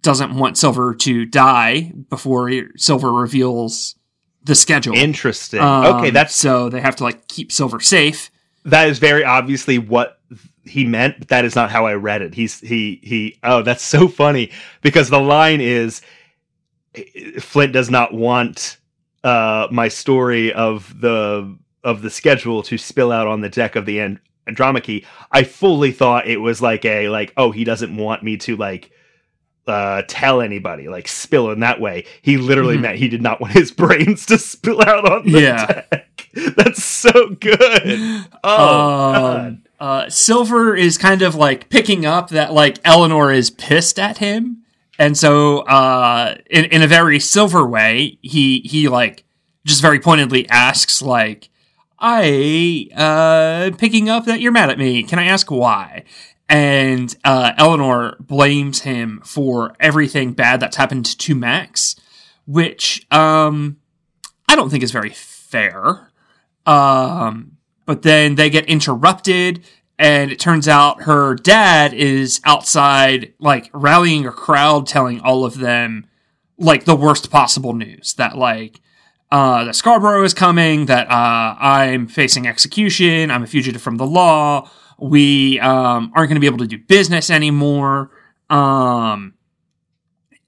doesn't 0.00 0.34
want 0.34 0.56
Silver 0.56 0.94
to 0.94 1.24
die 1.26 1.92
before 2.08 2.50
Silver 2.76 3.12
reveals 3.12 3.96
the 4.44 4.54
schedule. 4.54 4.94
Interesting. 4.96 5.60
Um, 5.60 5.84
okay, 5.96 6.10
that's 6.10 6.34
so 6.34 6.68
they 6.68 6.80
have 6.80 6.96
to 6.96 7.04
like 7.04 7.28
keep 7.28 7.52
Silver 7.52 7.78
safe. 7.80 8.30
That 8.64 8.88
is 8.88 8.98
very 8.98 9.24
obviously 9.24 9.78
what 9.78 10.20
he 10.64 10.84
meant, 10.84 11.18
but 11.18 11.28
that 11.28 11.44
is 11.44 11.56
not 11.56 11.70
how 11.70 11.86
I 11.86 11.94
read 11.94 12.22
it. 12.22 12.34
He's 12.34 12.60
he 12.60 13.00
he. 13.02 13.38
Oh, 13.42 13.62
that's 13.62 13.82
so 13.82 14.08
funny 14.08 14.50
because 14.80 15.10
the 15.10 15.20
line 15.20 15.60
is 15.60 16.02
Flint 17.40 17.72
does 17.72 17.90
not 17.90 18.14
want 18.14 18.78
uh, 19.24 19.68
my 19.70 19.88
story 19.88 20.52
of 20.52 21.00
the 21.00 21.56
of 21.84 22.02
the 22.02 22.10
schedule 22.10 22.62
to 22.62 22.78
spill 22.78 23.10
out 23.10 23.26
on 23.26 23.40
the 23.40 23.48
deck 23.48 23.76
of 23.76 23.86
the 23.86 23.98
and- 23.98 24.20
Andromache. 24.46 25.04
I 25.30 25.42
fully 25.44 25.92
thought 25.92 26.26
it 26.26 26.38
was 26.38 26.62
like 26.62 26.84
a 26.84 27.08
like 27.08 27.32
oh 27.36 27.50
he 27.50 27.64
doesn't 27.64 27.96
want 27.96 28.22
me 28.22 28.36
to 28.38 28.56
like 28.56 28.90
uh 29.66 30.02
tell 30.08 30.40
anybody 30.40 30.88
like 30.88 31.06
spill 31.06 31.50
in 31.50 31.60
that 31.60 31.80
way 31.80 32.04
he 32.22 32.36
literally 32.36 32.76
Mhm. 32.76 32.80
meant 32.82 32.98
he 32.98 33.08
did 33.08 33.22
not 33.22 33.40
want 33.40 33.52
his 33.52 33.70
brains 33.70 34.26
to 34.26 34.38
spill 34.38 34.80
out 34.82 35.10
on 35.10 35.24
the 35.30 35.40
Yeah. 35.40 35.66
deck 35.90 36.28
that's 36.56 36.82
so 36.82 37.30
good 37.40 37.82
oh 38.44 39.12
God. 39.12 39.46
um, 39.46 39.62
uh, 39.80 40.08
Silver 40.08 40.74
is 40.76 40.96
kind 40.98 41.22
of 41.22 41.34
like 41.34 41.68
picking 41.68 42.06
up 42.06 42.28
that 42.30 42.52
like 42.52 42.78
Eleanor 42.84 43.32
is 43.32 43.50
pissed 43.50 43.98
at 43.98 44.18
him, 44.18 44.58
and 44.98 45.18
so 45.18 45.58
uh, 45.60 46.36
in 46.50 46.66
in 46.66 46.82
a 46.82 46.86
very 46.86 47.18
Silver 47.18 47.66
way, 47.66 48.16
he 48.22 48.60
he 48.60 48.88
like 48.88 49.24
just 49.64 49.82
very 49.82 49.98
pointedly 49.98 50.48
asks 50.50 51.02
like, 51.02 51.48
"I 51.98 52.88
uh 52.96 53.76
picking 53.76 54.08
up 54.08 54.24
that 54.26 54.40
you're 54.40 54.52
mad 54.52 54.70
at 54.70 54.78
me. 54.78 55.02
Can 55.02 55.18
I 55.18 55.24
ask 55.24 55.50
why?" 55.50 56.04
And 56.52 57.16
uh, 57.24 57.52
Eleanor 57.56 58.16
blames 58.20 58.82
him 58.82 59.22
for 59.24 59.74
everything 59.80 60.34
bad 60.34 60.60
that's 60.60 60.76
happened 60.76 61.06
to 61.06 61.34
Max, 61.34 61.96
which 62.46 63.06
um 63.10 63.78
I 64.46 64.54
don't 64.54 64.68
think 64.68 64.82
is 64.82 64.90
very 64.90 65.08
fair. 65.08 66.10
Um, 66.66 67.56
but 67.86 68.02
then 68.02 68.34
they 68.34 68.50
get 68.50 68.66
interrupted, 68.66 69.64
and 69.98 70.30
it 70.30 70.38
turns 70.38 70.68
out 70.68 71.04
her 71.04 71.34
dad 71.34 71.94
is 71.94 72.38
outside, 72.44 73.32
like 73.38 73.70
rallying 73.72 74.26
a 74.26 74.30
crowd, 74.30 74.86
telling 74.86 75.20
all 75.20 75.46
of 75.46 75.56
them 75.56 76.06
like 76.58 76.84
the 76.84 76.94
worst 76.94 77.30
possible 77.30 77.72
news 77.72 78.12
that 78.14 78.36
like 78.36 78.78
uh, 79.30 79.64
that 79.64 79.74
Scarborough 79.74 80.22
is 80.22 80.34
coming, 80.34 80.84
that 80.84 81.10
uh, 81.10 81.56
I'm 81.58 82.08
facing 82.08 82.46
execution, 82.46 83.30
I'm 83.30 83.42
a 83.42 83.46
fugitive 83.46 83.80
from 83.80 83.96
the 83.96 84.06
law, 84.06 84.68
we 85.02 85.58
um, 85.60 86.12
aren't 86.14 86.28
going 86.28 86.36
to 86.36 86.40
be 86.40 86.46
able 86.46 86.58
to 86.58 86.66
do 86.66 86.78
business 86.78 87.30
anymore. 87.30 88.10
Um, 88.48 89.34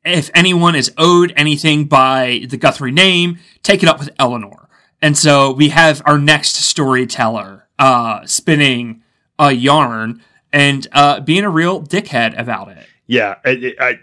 if 0.05 0.31
anyone 0.35 0.75
is 0.75 0.93
owed 0.99 1.33
anything 1.37 1.87
by 1.87 2.47
the 2.49 2.57
Guthrie 2.57 2.93
name, 2.93 3.39
take 3.63 3.83
it 3.83 3.89
up 3.89 3.99
with 3.99 4.11
Eleanor. 4.19 4.69
And 5.01 5.17
so 5.17 5.53
we 5.53 5.71
have 5.71 6.03
our 6.07 6.19
next 6.19 6.55
storyteller 6.57 7.69
uh, 7.79 8.25
spinning 8.27 9.03
a 9.39 9.53
yarn 9.53 10.23
and 10.53 10.87
uh, 10.93 11.21
being 11.21 11.45
a 11.45 11.51
real 11.51 11.83
dickhead 11.83 12.39
about 12.39 12.69
it. 12.69 12.87
yeah 13.07 13.37
I, 13.45 13.75
I, 13.79 13.99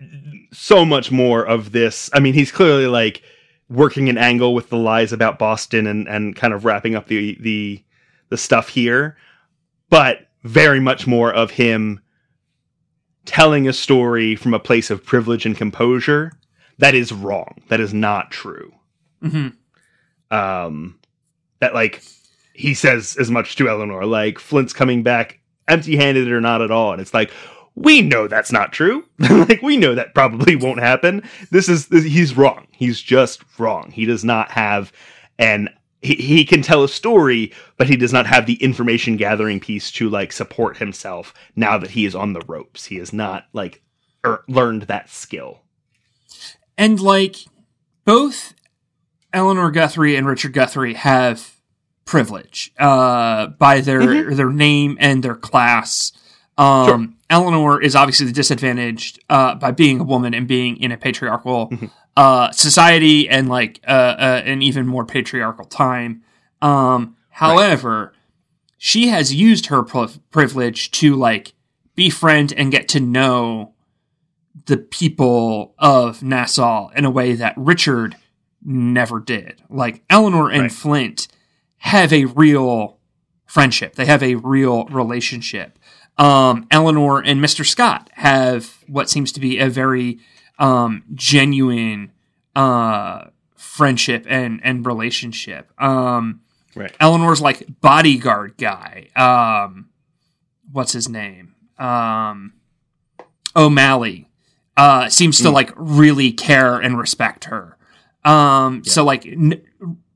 so 0.51 0.85
much 0.85 1.11
more 1.11 1.43
of 1.45 1.71
this 1.71 2.09
i 2.13 2.19
mean 2.19 2.33
he's 2.33 2.51
clearly 2.51 2.87
like 2.87 3.23
working 3.69 4.09
an 4.09 4.17
angle 4.17 4.53
with 4.53 4.69
the 4.69 4.77
lies 4.77 5.13
about 5.13 5.39
boston 5.39 5.87
and 5.87 6.07
and 6.07 6.35
kind 6.35 6.53
of 6.53 6.65
wrapping 6.65 6.95
up 6.95 7.07
the 7.07 7.37
the 7.39 7.83
the 8.29 8.37
stuff 8.37 8.69
here 8.69 9.17
but 9.89 10.27
very 10.43 10.79
much 10.79 11.07
more 11.07 11.33
of 11.33 11.51
him 11.51 11.99
telling 13.25 13.67
a 13.67 13.73
story 13.73 14.35
from 14.35 14.53
a 14.53 14.59
place 14.59 14.89
of 14.89 15.05
privilege 15.05 15.45
and 15.45 15.55
composure 15.55 16.31
that 16.79 16.95
is 16.95 17.11
wrong 17.11 17.61
that 17.69 17.79
is 17.79 17.93
not 17.93 18.31
true. 18.31 18.71
Hmm 19.21 19.49
um 20.31 20.97
that 21.59 21.73
like 21.73 22.01
he 22.53 22.73
says 22.73 23.17
as 23.19 23.29
much 23.29 23.55
to 23.57 23.69
Eleanor 23.69 24.05
like 24.05 24.39
Flint's 24.39 24.73
coming 24.73 25.03
back 25.03 25.39
empty-handed 25.67 26.31
or 26.31 26.41
not 26.41 26.61
at 26.61 26.71
all 26.71 26.93
and 26.93 27.01
it's 27.01 27.13
like 27.13 27.31
we 27.75 28.01
know 28.01 28.27
that's 28.27 28.51
not 28.51 28.73
true. 28.73 29.05
Like 29.29 29.61
we 29.61 29.77
know 29.77 29.95
that 29.95 30.13
probably 30.13 30.55
won't 30.55 30.79
happen. 30.79 31.23
This 31.51 31.69
is 31.69 31.87
this, 31.87 32.03
he's 32.03 32.35
wrong. 32.35 32.67
He's 32.71 33.01
just 33.01 33.43
wrong. 33.57 33.91
He 33.91 34.05
does 34.05 34.23
not 34.23 34.51
have 34.51 34.91
an 35.39 35.69
he, 36.01 36.15
he 36.15 36.45
can 36.45 36.61
tell 36.61 36.83
a 36.83 36.89
story 36.89 37.51
but 37.77 37.87
he 37.87 37.95
does 37.95 38.13
not 38.13 38.27
have 38.27 38.45
the 38.45 38.61
information 38.63 39.17
gathering 39.17 39.59
piece 39.59 39.91
to 39.91 40.09
like 40.09 40.31
support 40.31 40.77
himself 40.77 41.33
now 41.55 41.77
that 41.77 41.91
he 41.91 42.05
is 42.05 42.15
on 42.15 42.33
the 42.33 42.41
ropes. 42.47 42.85
He 42.85 42.97
has 42.97 43.11
not 43.11 43.45
like 43.53 43.81
er, 44.25 44.43
learned 44.47 44.83
that 44.83 45.09
skill. 45.09 45.61
And 46.77 46.99
like 46.99 47.37
both 48.05 48.53
Eleanor 49.33 49.71
Guthrie 49.71 50.15
and 50.15 50.27
Richard 50.27 50.53
Guthrie 50.53 50.93
have 50.93 51.55
privilege 52.05 52.73
uh, 52.77 53.47
by 53.47 53.81
their 53.81 54.33
their 54.35 54.49
name 54.49 54.97
and 54.99 55.23
their 55.23 55.35
class. 55.35 56.11
Um, 56.57 57.17
Eleanor 57.31 57.81
is 57.81 57.95
obviously 57.95 58.31
disadvantaged 58.31 59.19
uh, 59.29 59.55
by 59.55 59.71
being 59.71 59.99
a 59.99 60.03
woman 60.03 60.33
and 60.35 60.47
being 60.47 60.77
in 60.77 60.91
a 60.91 60.97
patriarchal 60.97 61.71
uh, 62.17 62.51
society 62.51 63.27
and 63.27 63.49
like 63.49 63.79
uh, 63.87 63.91
uh, 63.91 64.41
an 64.45 64.61
even 64.61 64.85
more 64.85 65.05
patriarchal 65.05 65.65
time. 65.65 66.21
Um, 66.61 67.15
however, 67.29 68.13
she 68.77 69.07
has 69.07 69.33
used 69.33 69.67
her 69.67 69.81
pri- 69.81 70.09
privilege 70.29 70.91
to 70.91 71.15
like 71.15 71.53
befriend 71.95 72.53
and 72.53 72.71
get 72.71 72.87
to 72.89 72.99
know 72.99 73.73
the 74.65 74.77
people 74.77 75.73
of 75.79 76.21
Nassau 76.21 76.89
in 76.89 77.05
a 77.05 77.09
way 77.09 77.33
that 77.33 77.53
Richard 77.57 78.15
never 78.63 79.19
did. 79.19 79.61
Like 79.69 80.03
Eleanor 80.09 80.49
and 80.51 80.63
Right. 80.63 80.71
Flint 80.71 81.27
have 81.77 82.11
a 82.13 82.25
real 82.25 82.99
friendship. 83.45 83.95
They 83.95 84.05
have 84.05 84.21
a 84.21 84.35
real 84.35 84.85
relationship. 84.85 85.79
Um, 86.21 86.67
Eleanor 86.69 87.19
and 87.19 87.41
Mr. 87.41 87.65
Scott 87.65 88.09
have 88.13 88.77
what 88.87 89.09
seems 89.09 89.31
to 89.31 89.39
be 89.39 89.57
a 89.59 89.69
very 89.69 90.19
um, 90.59 91.03
genuine 91.15 92.11
uh, 92.55 93.25
friendship 93.55 94.25
and 94.29 94.59
and 94.63 94.85
relationship. 94.85 95.71
Um, 95.81 96.41
right 96.75 96.95
Eleanor's 96.99 97.41
like 97.41 97.81
bodyguard 97.81 98.55
guy. 98.57 99.07
Um, 99.15 99.89
what's 100.71 100.91
his 100.93 101.09
name? 101.09 101.55
Um, 101.79 102.53
O'Malley 103.55 104.29
uh, 104.77 105.09
seems 105.09 105.39
to 105.39 105.49
like 105.49 105.71
really 105.75 106.31
care 106.31 106.79
and 106.79 106.97
respect 106.97 107.45
her. 107.45 107.77
Um, 108.23 108.83
so 108.83 109.03
like 109.03 109.25
n- 109.25 109.61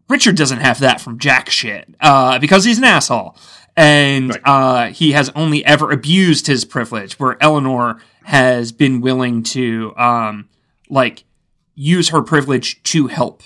Richard 0.08 0.36
doesn't 0.36 0.60
have 0.60 0.80
that 0.82 1.02
from 1.02 1.18
jack 1.18 1.50
shit 1.50 1.94
uh, 2.00 2.38
because 2.39 2.63
he's 2.63 2.78
an 2.78 2.84
asshole, 2.84 3.36
and 3.78 4.30
Right. 4.30 4.42
uh, 4.46 4.86
he 4.88 5.12
has 5.14 5.30
only 5.36 5.66
ever 5.66 5.92
abused 5.92 6.48
his 6.48 6.66
privilege. 6.66 7.20
Where 7.20 7.38
Eleanor 7.42 8.00
has 8.24 8.72
been 8.72 9.02
willing 9.02 9.44
to 9.44 9.94
um, 9.98 10.50
like 10.90 11.24
use 11.76 12.10
her 12.10 12.22
privilege 12.22 12.82
to 12.84 13.08
help 13.08 13.44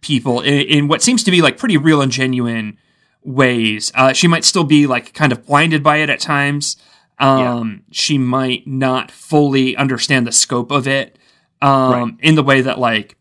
people 0.00 0.40
in, 0.40 0.60
in 0.62 0.88
what 0.88 1.02
seems 1.02 1.22
to 1.24 1.30
be 1.30 1.42
like 1.42 1.58
pretty 1.58 1.76
real 1.76 2.00
and 2.00 2.10
genuine 2.12 2.78
ways. 3.22 3.92
Uh, 3.94 4.12
she 4.12 4.26
might 4.28 4.44
still 4.44 4.64
be 4.64 4.86
like 4.86 5.12
kind 5.12 5.32
of 5.32 5.44
blinded 5.46 5.82
by 5.82 5.98
it 5.98 6.08
at 6.10 6.20
times. 6.20 6.76
Um, 7.18 7.82
She 7.90 8.16
might 8.16 8.66
not 8.66 9.10
fully 9.10 9.76
understand 9.76 10.26
the 10.26 10.32
scope 10.32 10.70
of 10.70 10.86
it 10.86 11.18
um, 11.60 11.92
Right. 11.92 12.14
in 12.20 12.34
the 12.36 12.44
way 12.44 12.60
that 12.60 12.78
like 12.78 13.16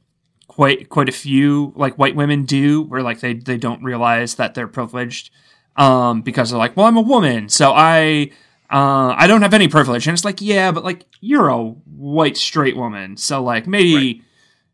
quite 0.48 0.88
quite 0.90 1.10
a 1.10 1.12
few 1.12 1.74
like 1.76 1.98
white 1.98 2.16
women 2.16 2.44
do, 2.46 2.84
where 2.84 3.02
like 3.02 3.20
they 3.22 3.34
they 3.34 3.58
don't 3.58 3.84
realize 3.84 4.36
that 4.36 4.54
they're 4.54 4.68
privileged 4.68 5.32
um, 5.78 6.22
because 6.22 6.50
they're 6.50 6.60
like, 6.60 6.76
well, 6.76 6.86
I'm 6.88 6.98
a 6.98 7.02
woman, 7.02 7.50
so 7.50 7.72
I. 7.74 8.32
Uh, 8.70 9.16
I 9.18 9.28
don't 9.28 9.44
have 9.44 9.54
any 9.54 9.70
privilege, 9.70 10.08
and 10.08 10.14
it's 10.14 10.26
like, 10.26 10.42
yeah, 10.42 10.74
but 10.74 10.84
like 10.84 11.06
you're 11.22 11.48
a 11.48 11.58
white 11.64 12.36
straight 12.36 12.76
woman, 12.76 13.16
so 13.16 13.42
like 13.42 13.66
maybe, 13.66 13.96
Right. 13.96 14.22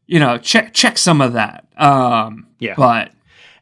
you 0.07 0.19
know, 0.19 0.39
check 0.39 0.73
check 0.73 0.97
some 0.97 1.21
of 1.21 1.33
that. 1.33 1.67
Um, 1.77 2.47
Yeah. 2.57 2.73
but 2.75 3.11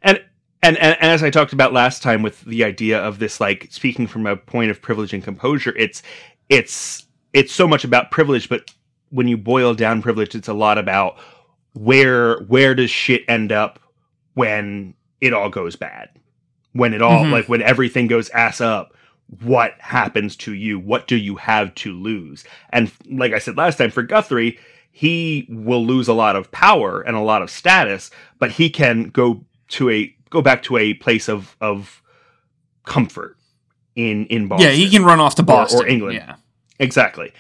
and, 0.02 0.22
and 0.64 0.78
and 0.78 0.98
as 1.02 1.22
I 1.22 1.32
talked 1.32 1.52
about 1.52 1.74
last 1.74 2.02
time 2.02 2.22
with 2.22 2.40
the 2.46 2.64
idea 2.64 2.98
of 3.00 3.20
this 3.20 3.42
like 3.42 3.68
speaking 3.72 4.08
from 4.08 4.26
a 4.26 4.38
point 4.38 4.72
of 4.72 4.82
privilege 4.82 5.12
and 5.14 5.22
composure, 5.22 5.74
it's 5.78 6.02
it's 6.48 7.06
it's 7.34 7.52
so 7.52 7.68
much 7.68 7.84
about 7.84 8.10
privilege, 8.10 8.48
but 8.48 8.74
when 9.10 9.28
you 9.28 9.36
boil 9.36 9.74
down 9.74 10.02
privilege, 10.02 10.34
it's 10.34 10.48
a 10.48 10.54
lot 10.54 10.78
about 10.78 11.18
where 11.74 12.38
where 12.44 12.74
does 12.74 12.90
shit 12.90 13.24
end 13.28 13.52
up 13.52 13.80
when 14.36 14.94
it 15.20 15.34
all 15.34 15.50
goes 15.50 15.76
bad, 15.76 16.08
when 16.74 16.94
it 16.94 17.02
all 17.02 17.26
Mhm. 17.26 17.32
like 17.32 17.50
when 17.50 17.62
everything 17.62 18.08
goes 18.08 18.30
ass 18.30 18.62
up. 18.62 18.94
What 19.42 19.76
happens 19.80 20.36
to 20.38 20.54
you? 20.54 20.78
What 20.78 21.08
do 21.08 21.16
you 21.16 21.38
have 21.38 21.74
to 21.76 21.94
lose? 21.94 22.44
And 22.72 22.92
like 23.10 23.32
I 23.34 23.40
said 23.40 23.56
last 23.58 23.78
time, 23.78 23.90
for 23.92 24.04
Guthrie, 24.04 24.60
he 24.92 25.46
will 25.50 25.86
lose 25.86 26.10
a 26.10 26.14
lot 26.14 26.36
of 26.36 26.52
power 26.52 27.00
and 27.02 27.16
a 27.16 27.22
lot 27.22 27.42
of 27.42 27.50
status, 27.50 28.12
but 28.40 28.52
he 28.52 28.70
can 28.70 29.06
go 29.06 29.46
to 29.70 29.90
a 29.90 30.14
go 30.30 30.42
back 30.42 30.64
to 30.64 30.76
a 30.78 30.94
place 30.96 31.30
of 31.30 31.56
of 31.62 32.02
comfort 32.86 33.38
in 33.96 34.26
in 34.26 34.48
Boston. 34.48 34.68
yeah, 34.70 34.74
he 34.76 34.90
can 34.90 35.04
run 35.06 35.20
off 35.20 35.36
to 35.36 35.44
Boston 35.44 35.82
or 35.82 35.88
England. 35.88 36.16
Yeah, 36.16 36.36
exactly. 36.80 37.32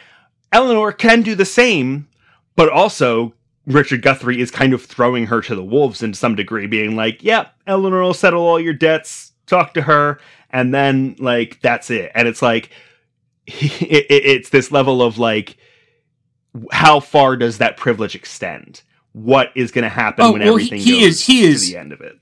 Eleanor 0.53 0.91
can 0.93 1.21
do 1.21 1.35
the 1.35 1.45
same, 1.45 2.07
but 2.55 2.69
also 2.69 3.33
Richard 3.73 4.01
Guthrie 4.01 4.39
is 4.41 4.51
kind 4.51 4.73
of 4.73 4.83
throwing 4.83 5.25
her 5.27 5.41
to 5.41 5.55
the 5.55 5.63
wolves 5.63 6.03
in 6.03 6.13
some 6.13 6.35
degree, 6.35 6.67
being 6.67 6.95
like, 6.95 7.23
"Yeah, 7.23 7.47
Eleanor 7.67 8.01
will 8.01 8.13
settle 8.13 8.41
all 8.43 8.59
your 8.59 8.73
debts. 8.73 9.31
Talk 9.47 9.73
to 9.73 9.81
her, 9.81 10.19
and 10.49 10.73
then 10.73 11.15
like 11.19 11.59
that's 11.61 11.89
it 11.89 12.11
and 12.15 12.25
it's 12.27 12.41
like 12.41 12.69
it, 13.47 14.05
it, 14.09 14.25
it's 14.25 14.49
this 14.49 14.71
level 14.71 15.01
of 15.01 15.17
like 15.17 15.57
how 16.71 16.99
far 17.01 17.35
does 17.35 17.57
that 17.57 17.75
privilege 17.77 18.15
extend 18.15 18.81
what 19.13 19.49
is 19.55 19.71
going 19.71 19.83
to 19.83 19.89
happen 19.89 20.23
Oh, 20.23 20.31
when 20.33 20.41
well, 20.41 20.49
everything 20.51 20.79
he 20.79 21.01
goes 21.01 21.03
is- 21.15 21.25
he 21.25 21.41
to 21.41 21.47
is- 21.47 21.69
the 21.69 21.77
end 21.77 21.91
of 21.91 21.99
it 22.01 22.17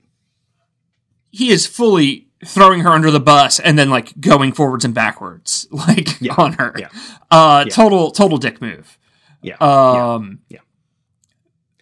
he 1.30 1.50
is 1.50 1.66
fully 1.66 2.28
throwing 2.44 2.80
her 2.80 2.90
under 2.90 3.10
the 3.12 3.20
bus 3.20 3.60
and 3.60 3.78
then 3.78 3.90
like 3.90 4.18
going 4.20 4.52
forwards 4.52 4.84
and 4.84 4.94
backwards 4.94 5.68
like 5.72 6.20
Yeah. 6.20 6.34
on 6.36 6.54
her 6.54 6.74
Yeah. 6.78 6.88
uh 7.30 7.64
Yeah. 7.66 7.72
total 7.72 8.10
total 8.10 8.38
dick 8.38 8.60
move 8.60 8.98
yeah 9.42 9.56
yeah. 9.60 10.14
um 10.14 10.40
Yeah. 10.48 10.58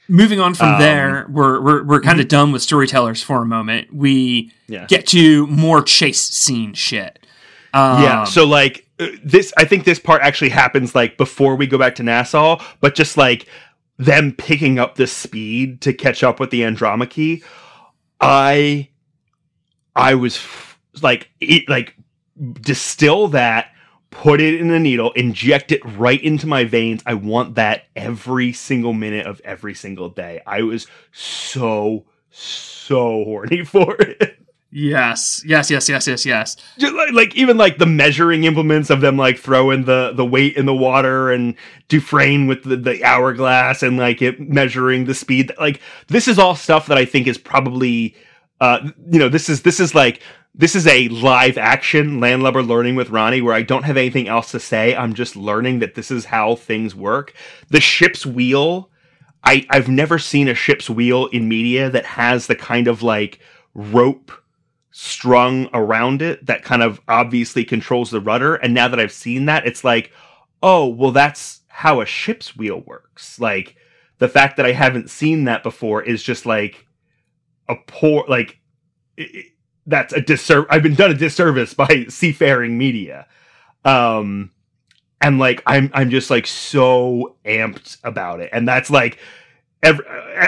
Moving 0.09 0.41
on 0.41 0.55
from 0.55 0.75
Um, 0.75 0.81
there 0.81 1.27
we're 1.29 1.61
we're, 1.61 1.85
we're 1.85 2.01
kind 2.01 2.21
of 2.21 2.29
done 2.29 2.51
with 2.53 2.63
storytellers 2.63 3.23
for 3.23 3.43
a 3.43 3.47
moment 3.47 3.93
we 3.93 4.53
Yeah. 4.67 4.87
get 4.87 5.07
to 5.09 5.47
more 5.49 5.83
chase 5.83 6.21
scene 6.21 6.73
shit 6.75 7.19
um, 7.75 8.03
yeah 8.03 8.25
so 8.25 8.45
like 8.47 8.87
uh, 8.99 9.09
this 9.23 9.53
i 9.59 9.65
think 9.65 9.85
this 9.85 9.99
part 9.99 10.23
actually 10.23 10.49
happens 10.49 10.95
like 10.95 11.17
before 11.19 11.57
we 11.57 11.67
go 11.67 11.77
back 11.79 11.95
to 11.97 12.03
nassau 12.03 12.59
but 12.81 12.95
just 12.95 13.17
like 13.17 13.47
them 13.99 14.33
picking 14.33 14.79
up 14.79 14.95
the 14.95 15.07
speed 15.07 15.81
to 15.83 15.93
catch 15.93 16.23
up 16.23 16.41
with 16.41 16.51
the 16.51 16.63
andromache 16.65 17.43
i 18.21 18.89
i 19.95 20.15
was 20.15 20.37
f- 20.37 20.79
like 21.03 21.31
it, 21.41 21.69
like 21.69 21.95
distill 22.61 23.29
that 23.29 23.73
put 24.11 24.41
it 24.41 24.61
in 24.61 24.71
a 24.71 24.79
needle 24.79 25.13
inject 25.13 25.73
it 25.73 25.85
right 25.85 26.23
into 26.23 26.47
my 26.47 26.65
veins. 26.65 27.03
I 27.07 27.15
want 27.15 27.57
that 27.57 27.85
every 27.95 28.53
single 28.53 28.93
minute 28.93 29.27
of 29.27 29.41
every 29.45 29.75
single 29.75 30.09
day. 30.09 30.41
I 30.47 30.63
was 30.63 30.87
so 31.13 32.07
so 32.31 33.25
horny 33.25 33.65
for 33.65 33.97
it. 34.01 34.39
Yes 34.71 35.43
yes 35.47 35.71
yes 35.71 35.89
yes 35.89 36.07
yes 36.07 36.27
yes. 36.27 36.57
Like, 36.79 37.13
like 37.13 37.35
even 37.35 37.57
like 37.57 37.79
the 37.79 37.87
measuring 37.87 38.45
implements 38.45 38.91
of 38.91 39.01
them 39.01 39.17
like 39.17 39.39
throwing 39.39 39.85
the 39.85 40.13
the 40.15 40.27
weight 40.27 40.57
in 40.57 40.67
the 40.67 40.75
water 40.75 41.31
and 41.31 41.55
Dufresne 41.89 42.47
with 42.47 42.65
the, 42.65 42.77
the 42.77 43.03
hourglass 43.03 43.83
and 43.83 43.97
like 43.97 44.21
it 44.21 44.39
measuring 44.41 45.07
the 45.07 45.15
speed. 45.15 45.53
Like 45.59 45.81
this 46.09 46.29
is 46.29 46.39
all 46.39 46.55
stuff 46.55 46.87
that 46.89 46.99
I 46.99 47.07
think 47.07 47.27
is 47.27 47.39
probably 47.39 48.15
uh 48.61 48.91
you 49.11 49.19
know 49.19 49.31
this 49.31 49.49
is 49.49 49.63
this 49.63 49.81
is 49.81 49.95
like 49.95 50.21
this 50.59 50.77
is 50.77 50.87
a 50.89 51.09
live 51.09 51.59
action 51.59 52.21
landlubber 52.21 52.63
learning 52.63 52.97
with 52.97 53.11
Ronnie 53.11 53.43
where 53.43 53.55
I 53.55 53.63
don't 53.63 53.85
have 53.85 53.97
anything 53.99 54.29
else 54.29 54.53
to 54.53 54.61
say 54.61 54.97
I'm 54.97 55.15
just 55.15 55.37
learning 55.37 55.81
that 55.81 55.97
this 55.97 56.11
is 56.11 56.27
how 56.27 56.57
things 56.57 56.95
work 56.95 57.35
the 57.71 57.81
ship's 57.81 58.27
wheel 58.27 58.91
I 59.45 59.67
I've 59.71 59.89
never 59.89 60.19
seen 60.19 60.49
a 60.49 60.55
ship's 60.55 60.91
wheel 60.91 61.27
in 61.29 61.49
media 61.49 61.91
that 61.91 62.07
has 62.07 62.47
the 62.49 62.57
kind 62.57 62.89
of 62.89 63.03
like 63.03 63.41
rope 63.75 64.33
strung 64.91 65.69
around 65.73 66.23
it 66.23 66.45
that 66.47 66.65
kind 66.65 66.83
of 66.83 67.01
obviously 67.09 67.65
controls 67.65 68.11
the 68.11 68.21
rudder. 68.21 68.57
And 68.57 68.75
now 68.75 68.89
that 68.89 69.01
I've 69.01 69.13
seen 69.13 69.47
that, 69.47 69.67
it's 69.67 69.85
like, 69.85 70.13
oh, 70.63 70.89
well, 70.89 71.13
that's 71.13 71.61
how 71.69 72.01
a 72.01 72.07
ship's 72.07 72.57
wheel 72.57 72.81
works. 72.87 73.39
Like 73.41 73.77
the 74.19 74.29
fact 74.29 74.57
that 74.57 74.67
I 74.67 74.73
haven't 74.73 75.11
seen 75.11 75.45
that 75.45 75.63
before 75.63 76.03
is 76.03 76.23
just 76.23 76.47
like 76.47 76.87
a 77.69 77.77
poor, 77.87 78.25
like, 78.29 78.59
i 79.19 79.23
i- 79.23 79.45
that's 79.89 80.13
a 80.13 80.21
disservice. 80.21 80.69
I've 80.71 80.83
been 80.83 80.95
done 80.95 81.11
a 81.11 81.15
disservice 81.15 81.75
by 81.75 82.07
seafaring 82.09 82.79
media. 82.79 83.27
Um, 83.85 84.53
and 85.21 85.39
like, 85.39 85.63
I'm, 85.67 85.91
I'm 85.95 86.11
just 86.11 86.31
like 86.31 86.47
so 86.47 87.37
amped 87.45 87.99
about 88.05 88.41
it. 88.41 88.51
And 88.53 88.69
that's 88.69 88.91
like, 88.91 89.19
every, 89.83 90.05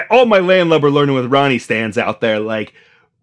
all 0.09 0.25
my 0.25 0.39
landlubber 0.39 0.89
learning 0.89 1.15
with 1.15 1.25
Ronnie 1.25 1.59
stands 1.59 1.97
out 1.97 2.21
there. 2.21 2.39
Like, 2.39 2.73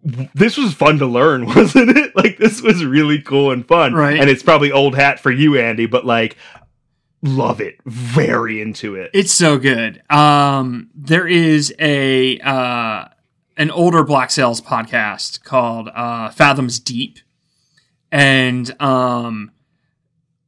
this 0.03 0.57
was 0.57 0.73
fun 0.73 0.99
to 0.99 1.05
learn, 1.05 1.45
wasn't 1.55 1.97
it? 1.97 2.15
Like 2.15 2.37
this 2.37 2.61
was 2.61 2.83
really 2.85 3.21
cool 3.21 3.51
and 3.51 3.67
fun. 3.67 3.93
Right. 3.93 4.19
And 4.19 4.29
it's 4.29 4.43
probably 4.43 4.71
old 4.71 4.95
hat 4.95 5.19
for 5.19 5.31
you, 5.31 5.57
Andy, 5.57 5.85
but 5.85 6.05
like 6.05 6.37
love 7.21 7.59
it. 7.59 7.77
Very 7.85 8.61
into 8.61 8.95
it. 8.95 9.11
It's 9.13 9.33
so 9.33 9.57
good. 9.57 10.01
Um, 10.09 10.89
there 10.95 11.27
is 11.27 11.73
a 11.79 12.39
uh, 12.39 13.05
an 13.59 13.69
older 13.69 14.03
Black 14.03 14.31
Sails 14.31 14.61
podcast 14.61 15.43
called 15.43 15.89
uh, 15.93 16.29
Fathoms 16.31 16.79
Deep, 16.79 17.19
and 18.11 18.81
um, 18.81 19.51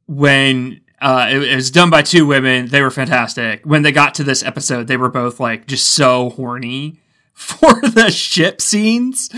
when 0.06 0.80
uh, 1.00 1.28
it, 1.30 1.42
it 1.42 1.54
was 1.54 1.70
done 1.70 1.90
by 1.90 2.00
two 2.00 2.26
women, 2.26 2.68
they 2.68 2.80
were 2.80 2.90
fantastic. 2.90 3.64
When 3.64 3.82
they 3.82 3.92
got 3.92 4.14
to 4.14 4.24
this 4.24 4.42
episode, 4.42 4.86
they 4.88 4.96
were 4.96 5.10
both 5.10 5.38
like 5.38 5.66
just 5.66 5.90
so 5.90 6.30
horny 6.30 7.00
for 7.34 7.80
the 7.82 8.10
ship 8.10 8.62
scenes, 8.62 9.28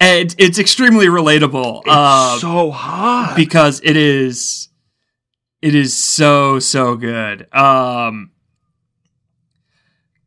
and 0.00 0.34
it's 0.38 0.58
extremely 0.60 1.06
relatable. 1.06 1.80
It's 1.80 1.88
uh, 1.88 2.38
so 2.38 2.70
hot. 2.70 3.34
because 3.36 3.80
it 3.82 3.96
is 3.96 4.68
it 5.60 5.74
is 5.74 5.96
so 5.96 6.58
so 6.58 6.94
good 6.94 7.52
um 7.54 8.30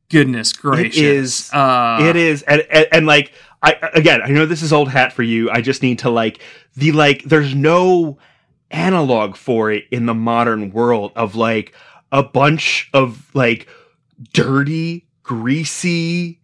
goodness 0.10 0.54
gracious 0.54 0.98
is- 0.98 1.54
uh 1.54 1.98
it 2.02 2.16
is 2.16 2.42
and, 2.44 2.62
and, 2.70 2.88
and 2.92 3.06
like 3.06 3.32
I 3.64 3.76
again, 3.94 4.22
I 4.22 4.30
know 4.30 4.46
this 4.46 4.62
is 4.62 4.72
old 4.72 4.88
hat 4.90 5.14
for 5.14 5.24
you. 5.24 5.50
I 5.50 5.62
just 5.62 5.82
need 5.82 6.00
to 6.00 6.10
like 6.12 6.40
the 6.76 6.92
like 6.92 7.24
there's 7.24 7.56
no 7.56 8.20
analog 8.70 9.36
for 9.36 9.72
it 9.72 9.86
in 9.92 10.06
the 10.06 10.14
modern 10.14 10.72
world 10.72 11.12
of 11.16 11.36
like 11.36 11.74
a 12.12 12.22
bunch 12.22 12.90
of 12.94 13.34
like 13.34 13.68
dirty, 14.34 15.08
greasy 15.24 16.40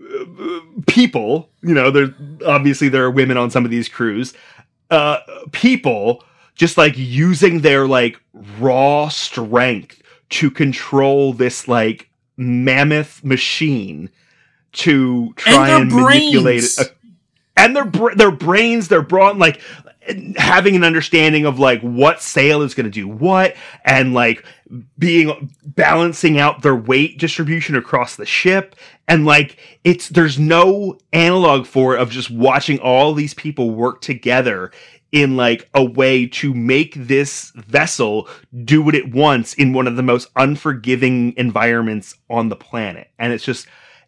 uh, 0.00 0.60
people, 0.86 1.50
you 1.62 1.74
know, 1.74 1.90
there 1.90 2.14
obviously 2.46 2.88
there 2.88 3.04
are 3.04 3.10
women 3.10 3.36
on 3.36 3.50
some 3.50 3.64
of 3.66 3.70
these 3.70 3.88
crews. 3.88 4.32
Uh 4.90 5.18
people 5.52 6.24
just 6.54 6.78
like 6.78 6.96
using 6.96 7.60
their 7.60 7.86
like 7.86 8.18
raw 8.58 9.08
strength 9.08 10.02
to 10.30 10.50
control 10.50 11.34
this 11.34 11.68
like 11.68 12.08
mammoth 12.36 13.24
machine 13.24 14.10
to 14.72 15.32
try 15.36 15.68
their 15.68 15.82
and, 15.82 15.92
manipulate 15.92 16.64
it. 16.64 16.96
and 17.56 17.74
their 17.74 17.90
their 18.14 18.30
brains, 18.30 18.88
their 18.88 19.02
brawn, 19.02 19.38
like 19.38 19.60
having 20.36 20.76
an 20.76 20.84
understanding 20.84 21.46
of 21.46 21.58
like 21.58 21.80
what 21.80 22.22
sail 22.22 22.62
is 22.62 22.74
going 22.74 22.84
to 22.84 22.90
do 22.90 23.08
what, 23.08 23.56
and 23.84 24.14
like 24.14 24.44
being 24.98 25.50
balancing 25.64 26.38
out 26.38 26.62
their 26.62 26.76
weight 26.76 27.18
distribution 27.18 27.74
across 27.74 28.16
the 28.16 28.26
ship, 28.26 28.76
and 29.08 29.24
like 29.24 29.58
it's 29.84 30.08
there's 30.10 30.38
no 30.38 30.98
analog 31.12 31.66
for 31.66 31.96
it 31.96 32.00
of 32.00 32.10
just 32.10 32.30
watching 32.30 32.78
all 32.80 33.14
these 33.14 33.34
people 33.34 33.70
work 33.70 34.00
together 34.00 34.70
in 35.16 35.36
like 35.36 35.68
a 35.74 35.84
way 35.84 36.26
to 36.26 36.52
make 36.52 36.94
this 36.94 37.50
vessel 37.56 38.28
do 38.64 38.82
what 38.82 38.94
it 38.94 39.12
wants 39.14 39.54
in 39.54 39.72
one 39.72 39.86
of 39.86 39.96
the 39.96 40.02
most 40.02 40.28
unforgiving 40.36 41.32
environments 41.36 42.14
on 42.28 42.48
the 42.50 42.56
planet 42.56 43.10
and 43.18 43.32
it's 43.32 43.44
just 43.44 43.66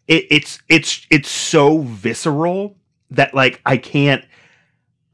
it, 0.09 0.25
it's 0.31 0.59
it's 0.67 1.07
it's 1.09 1.29
so 1.29 1.79
visceral 1.79 2.75
that 3.11 3.33
like 3.33 3.61
I 3.65 3.77
can't. 3.77 4.25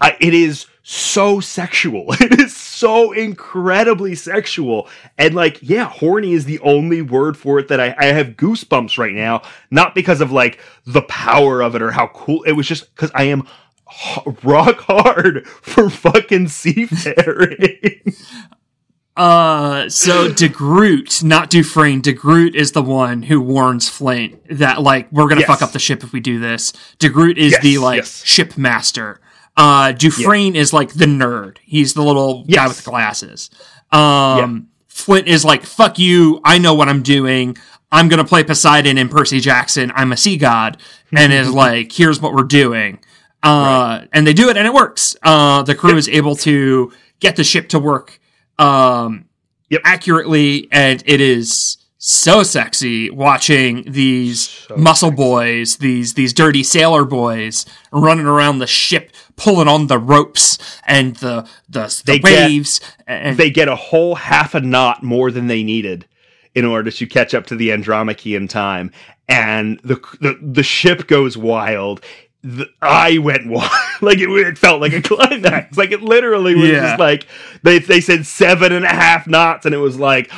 I, 0.01 0.17
it 0.19 0.33
is 0.33 0.65
so 0.83 1.39
sexual. 1.39 2.13
It 2.19 2.39
is 2.39 2.55
so 2.55 3.11
incredibly 3.13 4.15
sexual, 4.15 4.87
and 5.17 5.35
like 5.35 5.59
yeah, 5.61 5.85
horny 5.85 6.33
is 6.33 6.45
the 6.45 6.59
only 6.59 7.01
word 7.01 7.37
for 7.37 7.59
it 7.59 7.67
that 7.67 7.79
I, 7.79 7.95
I 7.97 8.05
have 8.05 8.35
goosebumps 8.37 8.97
right 8.97 9.13
now. 9.13 9.41
Not 9.69 9.95
because 9.95 10.21
of 10.21 10.31
like 10.31 10.59
the 10.85 11.01
power 11.03 11.61
of 11.61 11.75
it 11.75 11.81
or 11.81 11.91
how 11.91 12.07
cool 12.07 12.43
it 12.43 12.53
was, 12.53 12.67
just 12.67 12.93
because 12.95 13.11
I 13.13 13.23
am 13.25 13.47
rock 14.43 14.79
hard 14.81 15.47
for 15.47 15.89
fucking 15.89 16.47
seafaring. 16.47 18.01
uh 19.17 19.87
so 19.87 20.27
DeGroot 20.29 21.23
not 21.23 21.49
Dufresne 21.49 22.01
DeGroot 22.01 22.53
is 22.53 22.73
the 22.73 22.81
one 22.81 23.23
who 23.23 23.39
warns 23.39 23.87
Flint 23.87 24.41
that 24.49 24.81
like 24.81 25.09
we're 25.11 25.27
gonna 25.29 25.41
Yes. 25.41 25.47
fuck 25.47 25.61
up 25.61 25.71
the 25.71 25.79
ship 25.79 26.03
if 26.03 26.11
we 26.11 26.19
do 26.19 26.37
this. 26.39 26.73
DeGroot 26.99 27.37
is 27.37 27.53
Yes, 27.53 27.61
the 27.63 27.77
like 27.77 27.97
yes. 27.97 28.25
ship 28.25 28.57
master 28.57 29.21
uh 29.55 29.93
Dufresne 29.93 30.55
is 30.57 30.73
like 30.73 30.93
the 30.93 31.05
nerd. 31.05 31.59
He's 31.63 31.93
the 31.93 32.03
little 32.03 32.43
guy 32.43 32.67
with 32.67 32.83
the 32.83 32.89
glasses. 32.89 33.49
Um 33.91 34.67
Flint 34.89 35.27
is 35.27 35.45
like 35.45 35.63
fuck 35.63 35.97
you 35.97 36.41
I 36.43 36.57
know 36.57 36.73
what 36.73 36.89
I'm 36.89 37.01
doing. 37.03 37.55
I'm 37.93 38.09
gonna 38.09 38.25
play 38.25 38.43
Poseidon 38.43 38.97
and 38.97 39.09
Percy 39.09 39.39
Jackson. 39.39 39.93
I'm 39.95 40.11
a 40.11 40.17
sea 40.17 40.35
god. 40.35 40.81
And 41.15 41.31
is 41.31 41.49
like 41.53 41.93
here's 41.93 42.19
what 42.19 42.33
we're 42.33 42.43
doing 42.43 42.99
uh 43.45 44.05
and 44.11 44.25
they 44.27 44.33
do 44.33 44.49
it 44.49 44.57
and 44.57 44.67
it 44.67 44.73
works. 44.73 45.15
Uh 45.23 45.61
the 45.63 45.75
crew 45.75 45.95
is 45.97 46.09
able 46.09 46.35
to 46.37 46.91
get 47.19 47.35
the 47.37 47.43
ship 47.43 47.69
to 47.69 47.79
work 47.79 48.19
um 48.59 49.25
Yep. 49.69 49.81
accurately 49.83 50.67
and 50.71 51.01
it 51.07 51.19
is 51.21 51.77
so 51.97 52.43
sexy 52.43 53.09
watching 53.09 53.83
these 53.91 54.47
So 54.47 54.75
muscle 54.77 55.09
boys 55.11 55.77
these 55.77 56.13
these 56.13 56.33
dirty 56.33 56.61
sailor 56.61 57.03
boys 57.03 57.65
running 57.91 58.27
around 58.27 58.59
the 58.59 58.67
ship 58.67 59.11
pulling 59.37 59.67
on 59.67 59.87
the 59.87 59.97
ropes 59.97 60.59
and 60.85 61.15
the 61.17 61.47
the, 61.67 61.85
the 61.87 62.03
They 62.05 62.19
get- 62.19 62.47
waves 62.49 62.79
and 63.07 63.37
they 63.37 63.49
get 63.49 63.67
a 63.67 63.75
whole 63.75 64.15
half 64.15 64.53
a 64.53 64.61
knot 64.61 65.01
more 65.03 65.31
than 65.31 65.47
they 65.47 65.63
needed 65.63 66.05
in 66.53 66.63
order 66.63 66.91
to 66.91 67.07
catch 67.07 67.33
up 67.33 67.47
to 67.47 67.55
the 67.55 67.69
Andromache 67.71 68.27
in 68.35 68.47
time, 68.47 68.89
and 69.27 69.77
the 69.83 69.95
the, 70.21 70.39
the 70.41 70.63
ship 70.63 71.05
goes 71.07 71.35
wild. 71.35 71.99
The, 72.47 72.67
I 72.79 73.17
went 73.17 73.47
wild. 73.47 73.71
like 74.01 74.19
it, 74.19 74.29
it 74.29 74.57
felt 74.57 74.79
like 74.79 74.93
a 74.93 75.01
climax. 75.03 75.77
like 75.77 75.91
it 75.91 76.03
literally 76.03 76.53
was 76.53 76.69
Yeah. 76.69 76.81
just 76.89 76.99
like 76.99 77.25
they 77.63 77.79
they 77.79 77.99
said 78.01 78.27
seven 78.27 78.71
and 78.71 78.85
a 78.85 78.89
half 78.89 79.25
knots, 79.25 79.65
and 79.65 79.73
it 79.73 79.79
was 79.79 79.97
like, 79.97 80.29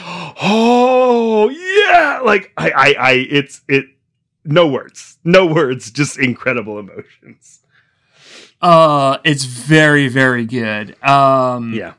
oh 0.41 1.49
yeah. 1.49 2.21
Like 2.23 2.53
I 2.57 2.69
I, 2.71 2.95
I 2.97 3.11
it's 3.29 3.61
it. 3.67 3.85
No 4.45 4.67
words, 4.69 5.17
no 5.25 5.45
words, 5.45 5.91
just 5.91 6.17
incredible 6.17 6.79
emotions. 6.79 7.59
Uh, 8.61 9.17
it's 9.25 9.43
very, 9.43 10.07
very 10.07 10.45
good. 10.45 10.95
Um, 11.03 11.73
Yeah, 11.73 11.93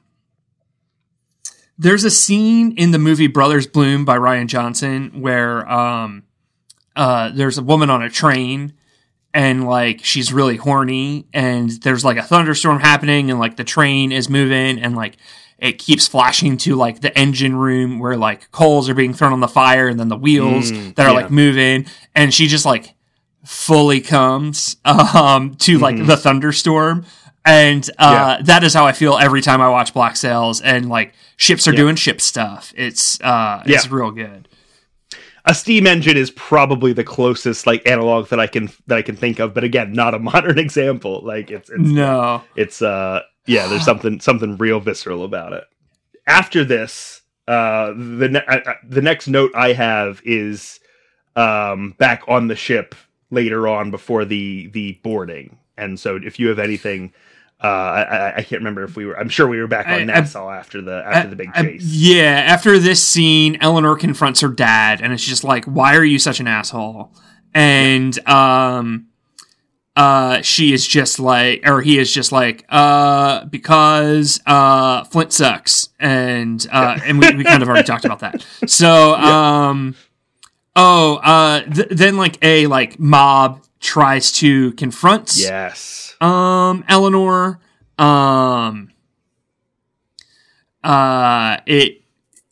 there's 1.79 2.05
a 2.05 2.11
scene 2.11 2.73
in 2.79 2.91
the 2.91 2.99
movie 2.99 3.27
Brothers 3.27 3.67
Bloom 3.67 4.05
by 4.07 4.17
Rian 4.17 4.47
Johnson 4.47 5.21
where 5.21 5.71
um 5.71 6.25
uh 6.97 7.31
there's 7.35 7.59
a 7.59 7.63
woman 7.63 7.91
on 7.91 8.03
a 8.03 8.11
train 8.11 8.73
and 9.35 9.67
like 9.67 10.05
she's 10.05 10.33
really 10.33 10.57
horny 10.57 11.27
and 11.33 11.71
there's 11.83 12.05
like 12.05 12.17
a 12.17 12.23
thunderstorm 12.23 12.81
happening 12.81 13.31
and 13.31 13.39
like 13.39 13.57
the 13.57 13.65
train 13.65 14.11
is 14.13 14.29
moving 14.29 14.81
and 14.81 14.97
like 14.97 15.17
it 15.59 15.79
keeps 15.79 16.07
flashing 16.09 16.57
to 16.57 16.75
like 16.77 17.01
the 17.01 17.17
engine 17.19 17.57
room 17.57 17.99
where 17.99 18.17
like 18.17 18.51
coals 18.53 18.89
are 18.89 18.95
being 18.95 19.13
thrown 19.13 19.33
on 19.33 19.41
the 19.41 19.49
fire 19.49 19.89
and 19.89 19.99
then 20.01 20.09
the 20.09 20.17
wheels 20.17 20.73
Mm, 20.73 20.95
that 20.95 21.07
are 21.07 21.11
yeah. 21.13 21.21
like 21.23 21.31
moving 21.31 21.87
and 22.15 22.33
she 22.33 22.47
just 22.47 22.65
like 22.65 22.95
fully 23.45 24.01
comes 24.01 24.77
um 24.85 25.55
to 25.57 25.79
like 25.79 25.97
Mm-hmm. 25.97 26.07
the 26.07 26.17
thunderstorm 26.17 27.05
and 27.45 27.89
uh 27.99 28.43
that 28.43 28.63
is 28.65 28.75
how 28.75 28.87
I 28.87 28.93
feel 28.93 29.17
every 29.17 29.41
time 29.43 29.61
I 29.61 29.69
watch 29.69 29.95
Black 29.95 30.17
Sails 30.17 30.61
and 30.61 30.89
like 30.89 31.15
ships 31.37 31.67
are 31.69 31.73
doing 31.73 31.97
ship 31.97 32.21
stuff. 32.21 32.73
It's 32.77 33.21
uh 33.21 33.63
it's 33.67 33.91
real 33.91 34.11
good. 34.11 34.48
A 35.49 35.55
steam 35.55 35.87
engine 35.87 36.17
is 36.17 36.31
probably 36.31 36.93
the 36.93 37.03
closest 37.03 37.67
like 37.67 37.85
analog 37.89 38.29
that 38.29 38.39
I 38.39 38.47
can 38.47 38.71
that 38.87 38.99
I 38.99 39.03
can 39.03 39.17
think 39.17 39.39
of, 39.41 39.55
but 39.55 39.65
again, 39.65 39.93
not 39.93 40.15
a 40.15 40.19
modern 40.33 40.59
example. 40.59 41.23
Like 41.25 41.51
it's 41.51 41.71
it's 41.71 41.81
No. 41.81 42.45
it's 42.55 42.83
uh 42.83 43.23
yeah 43.47 43.67
there's 43.67 43.85
something 43.85 44.21
something 44.21 44.57
real 44.59 44.79
visceral 44.79 45.25
about 45.25 45.55
it 45.55 45.65
after 46.27 46.65
this 46.65 47.23
uh 47.49 47.93
the 47.97 48.29
ne- 48.29 48.45
uh, 48.47 48.59
uh, 48.67 48.75
the 48.87 49.01
next 49.01 49.27
note 49.27 49.51
i 49.55 49.73
have 49.73 50.21
is 50.23 50.81
um 51.35 51.95
back 51.99 52.23
on 52.29 52.49
the 52.49 52.55
ship 52.55 52.95
later 53.31 53.67
on 53.67 53.91
before 53.91 54.27
the 54.27 54.67
the 54.75 54.93
boarding 55.03 55.57
and 55.79 55.99
so 55.99 56.17
if 56.23 56.39
you 56.39 56.49
have 56.49 56.59
anything 56.59 57.11
uh 57.63 57.67
i 57.67 58.33
i, 58.37 58.43
can't 58.43 58.61
remember 58.61 58.85
if 58.85 58.95
we 58.97 59.05
were 59.05 59.19
i'm 59.19 59.29
sure 59.29 59.49
we 59.49 59.59
were 59.61 59.67
back 59.67 59.87
on 59.89 59.95
I- 59.95 59.99
I- 60.01 60.05
nassau 60.05 60.49
after 60.49 60.81
the 60.81 61.03
after 61.05 61.29
the 61.31 61.37
big 61.37 61.53
chase. 61.55 61.83
yeah, 61.83 62.45
after 62.47 62.79
this 62.79 63.05
scene, 63.05 63.59
Eleanor 63.61 63.97
confronts 63.97 64.41
her 64.43 64.49
dad, 64.49 65.01
and 65.03 65.13
it's 65.13 65.25
just 65.25 65.43
like, 65.43 65.65
"Why 65.65 65.97
are 65.97 66.05
you 66.05 66.19
such 66.21 66.39
an 66.39 66.47
asshole?" 66.47 67.13
And 67.53 68.17
um, 68.29 69.07
uh, 69.97 70.41
she 70.43 70.73
is 70.73 70.87
just 70.87 71.19
like, 71.19 71.67
or 71.69 71.81
he 71.83 71.99
is 71.99 72.13
just 72.15 72.31
like, 72.31 72.65
uh, 72.69 73.45
because 73.47 74.41
uh, 74.47 75.03
Flint 75.05 75.33
sucks, 75.33 75.89
and 75.99 76.65
uh, 76.71 76.99
and 77.05 77.19
we, 77.19 77.35
we 77.35 77.43
kind 77.45 77.63
of 77.65 77.69
already 77.69 77.87
talked 77.87 78.05
about 78.05 78.21
that. 78.21 78.45
So 78.69 79.15
um, 79.17 79.97
oh, 80.77 81.17
uh, 81.17 81.63
th- 81.63 81.89
then 81.91 82.17
like 82.17 82.39
a 82.45 82.69
like 82.69 83.01
mob 83.01 83.65
tries 83.81 84.31
to 84.33 84.73
confront 84.75 85.37
yes 85.37 86.08
um 86.21 86.85
Eleanor 86.89 87.61
um 87.99 88.91
uh 90.85 91.59
it 91.67 92.03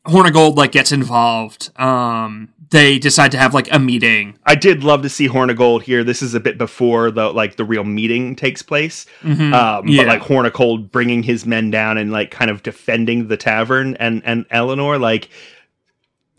Hornigold 0.06 0.56
like 0.56 0.72
gets 0.72 0.92
involved 0.92 1.70
um 1.80 2.52
they 2.70 2.98
decide 2.98 3.30
to 3.32 3.38
have 3.38 3.54
like 3.54 3.72
a 3.72 3.78
meeting 3.78 4.38
I 4.44 4.54
did 4.56 4.82
love 4.84 5.02
to 5.02 5.08
see 5.08 5.28
Hornigold 5.28 5.82
here. 5.82 6.02
This 6.02 6.20
is 6.22 6.34
a 6.34 6.40
bit 6.40 6.58
before 6.58 7.10
the 7.12 7.30
like 7.30 7.56
the 7.56 7.64
real 7.64 7.84
meeting 7.84 8.34
takes 8.34 8.60
place. 8.62 9.06
Um, 9.24 9.86
Yeah. 9.88 10.02
But 10.02 10.06
like 10.08 10.22
Hornigold 10.22 10.90
bringing 10.90 11.22
his 11.22 11.46
men 11.46 11.70
down 11.70 11.96
and 11.98 12.10
like 12.10 12.30
kind 12.32 12.50
of 12.50 12.62
defending 12.64 13.28
the 13.28 13.36
tavern 13.36 13.96
and 13.96 14.20
and 14.24 14.46
Eleanor 14.50 14.98
like 14.98 15.28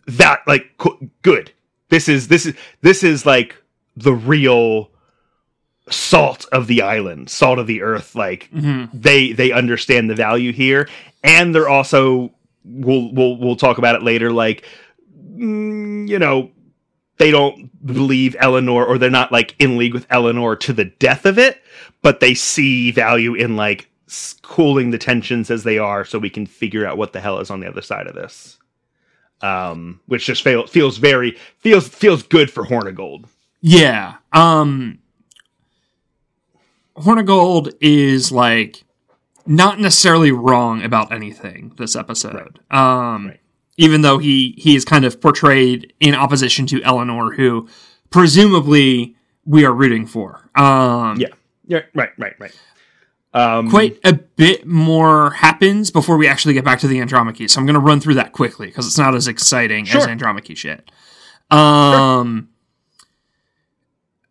that 0.07 0.41
like 0.47 0.65
co- 0.77 0.99
good. 1.21 1.51
This 1.89 2.09
is 2.09 2.27
this 2.27 2.45
is 2.45 2.55
this 2.81 3.03
is 3.03 3.25
like 3.25 3.55
the 3.95 4.13
real 4.13 4.91
salt 5.89 6.45
of 6.51 6.67
the 6.67 6.81
island, 6.81 7.29
salt 7.29 7.59
of 7.59 7.67
the 7.67 7.81
earth. 7.81 8.15
Like 8.15 8.49
they 8.93 9.31
they 9.33 9.51
understand 9.51 10.09
the 10.09 10.15
value 10.15 10.51
here, 10.51 10.87
and 11.23 11.53
they're 11.53 11.69
also 11.69 12.31
we'll 12.65 13.11
we'll 13.13 13.37
we'll 13.37 13.55
talk 13.55 13.77
about 13.77 13.95
it 13.95 14.03
later. 14.03 14.31
Like 14.31 14.65
mm, 15.35 16.07
you 16.07 16.19
know 16.19 16.51
they 17.17 17.31
don't 17.31 17.69
believe 17.85 18.35
Eleanor 18.39 18.85
or 18.85 18.97
they're 18.97 19.09
not 19.09 19.31
like 19.31 19.55
in 19.59 19.77
league 19.77 19.93
with 19.93 20.05
Eleanor 20.09 20.55
to 20.55 20.73
the 20.73 20.85
death 20.85 21.25
of 21.25 21.39
it, 21.39 21.61
but 22.01 22.19
they 22.19 22.33
see 22.33 22.91
value 22.91 23.33
in 23.33 23.55
like 23.55 23.89
cooling 24.41 24.91
the 24.91 24.97
tensions 24.97 25.51
as 25.51 25.63
they 25.63 25.77
are 25.77 26.05
so 26.05 26.19
we 26.19 26.29
can 26.29 26.45
figure 26.45 26.85
out 26.85 26.97
what 26.97 27.13
the 27.13 27.19
hell 27.19 27.39
is 27.39 27.49
on 27.49 27.59
the 27.59 27.67
other 27.67 27.81
side 27.81 28.07
of 28.07 28.15
this. 28.15 28.57
Um, 29.41 29.99
which 30.07 30.25
just 30.25 30.41
feel, 30.41 30.65
feels 30.65 30.97
very 30.97 31.37
feels 31.59 31.87
feels 31.87 32.23
good 32.23 32.49
for 32.49 32.65
Hornigold. 32.65 33.25
yeah 33.61 34.15
um 34.33 34.97
Hornigold 36.97 37.73
is 37.81 38.31
like 38.31 38.83
not 39.45 39.79
necessarily 39.79 40.31
wrong 40.31 40.83
about 40.83 41.11
anything 41.11 41.71
this 41.77 41.95
episode 41.95 42.59
um 42.71 43.27
Right. 43.27 43.39
even 43.77 44.01
though 44.01 44.17
he 44.17 44.55
he 44.57 44.75
is 44.75 44.83
kind 44.83 45.05
of 45.05 45.21
portrayed 45.21 45.93
in 45.99 46.13
opposition 46.15 46.65
to 46.67 46.81
Eleanor 46.83 47.33
who 47.33 47.67
presumably 48.09 49.15
we 49.45 49.65
are 49.65 49.73
rooting 49.73 50.05
for 50.05 50.49
um 50.55 51.17
Yeah. 51.19 51.27
Yeah, 51.69 51.81
right, 51.93 52.09
right, 52.17 52.33
right. 52.39 52.55
Um 53.33 53.69
quite 53.69 53.99
a 54.03 54.13
bit 54.13 54.65
more 54.65 55.31
happens 55.31 55.91
before 55.91 56.17
we 56.17 56.27
actually 56.27 56.53
get 56.53 56.63
back 56.65 56.79
to 56.79 56.87
the 56.87 56.99
Andromache. 56.99 57.49
So 57.49 57.59
I'm 57.59 57.65
going 57.65 57.73
to 57.75 57.79
run 57.79 57.99
through 57.99 58.15
that 58.15 58.31
quickly 58.31 58.67
because 58.67 58.87
it's 58.87 58.97
not 58.97 59.13
as 59.15 59.27
exciting 59.27 59.87
as 59.89 60.07
Andromache 60.07 60.55
shit. 60.57 60.89
Um, 61.51 62.49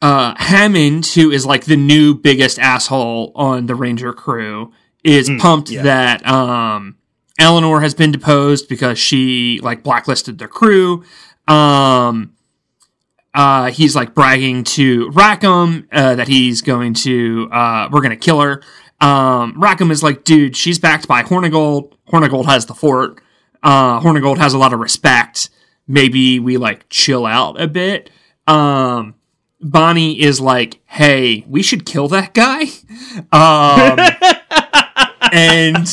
uh, 0.02 0.34
Hammond, 0.36 1.06
who 1.06 1.30
is 1.30 1.46
like 1.46 1.64
the 1.64 1.76
new 1.76 2.14
biggest 2.14 2.58
asshole 2.58 3.32
on 3.34 3.66
the 3.66 3.74
Ranger 3.74 4.12
crew, 4.12 4.72
is 5.04 5.30
pumped 5.38 5.68
Mm, 5.70 5.74
yeah. 5.74 5.82
that 5.82 6.26
um, 6.28 6.96
Eleanor 7.38 7.80
has 7.80 7.94
been 7.94 8.12
deposed 8.12 8.68
because 8.68 8.98
she 8.98 9.60
like 9.62 9.82
blacklisted 9.82 10.38
the 10.38 10.48
crew. 10.48 11.04
Um, 11.48 12.32
uh, 13.34 13.70
he's 13.70 13.94
like 13.94 14.14
bragging 14.14 14.64
to 14.64 15.10
Rackham 15.10 15.86
uh, 15.92 16.14
that 16.14 16.26
he's 16.28 16.62
going 16.62 16.94
to, 16.94 17.48
uh, 17.52 17.88
we're 17.92 18.00
going 18.00 18.10
to 18.10 18.16
kill 18.16 18.40
her. 18.40 18.62
Um, 19.00 19.54
Rackham 19.60 19.90
is 19.90 20.02
like, 20.02 20.24
dude, 20.24 20.56
she's 20.56 20.78
backed 20.78 21.06
by 21.06 21.22
Hornigold. 21.22 21.92
Hornigold 22.10 22.46
has 22.46 22.64
the 22.66 22.74
fort. 22.74 23.20
Uh, 23.62 24.00
Hornigold 24.00 24.38
has 24.38 24.54
a 24.54 24.58
lot 24.58 24.72
of 24.72 24.80
respect. 24.80 25.50
Maybe 25.86 26.40
we 26.40 26.56
like 26.56 26.88
chill 26.88 27.26
out 27.26 27.60
a 27.60 27.68
bit. 27.68 28.10
Um, 28.46 29.14
Bonny 29.60 30.20
is 30.20 30.40
like, 30.40 30.80
hey, 30.86 31.44
we 31.48 31.62
should 31.62 31.86
kill 31.86 32.08
that 32.08 32.34
guy. 32.34 32.64
Um, 33.32 33.98
and 35.32 35.88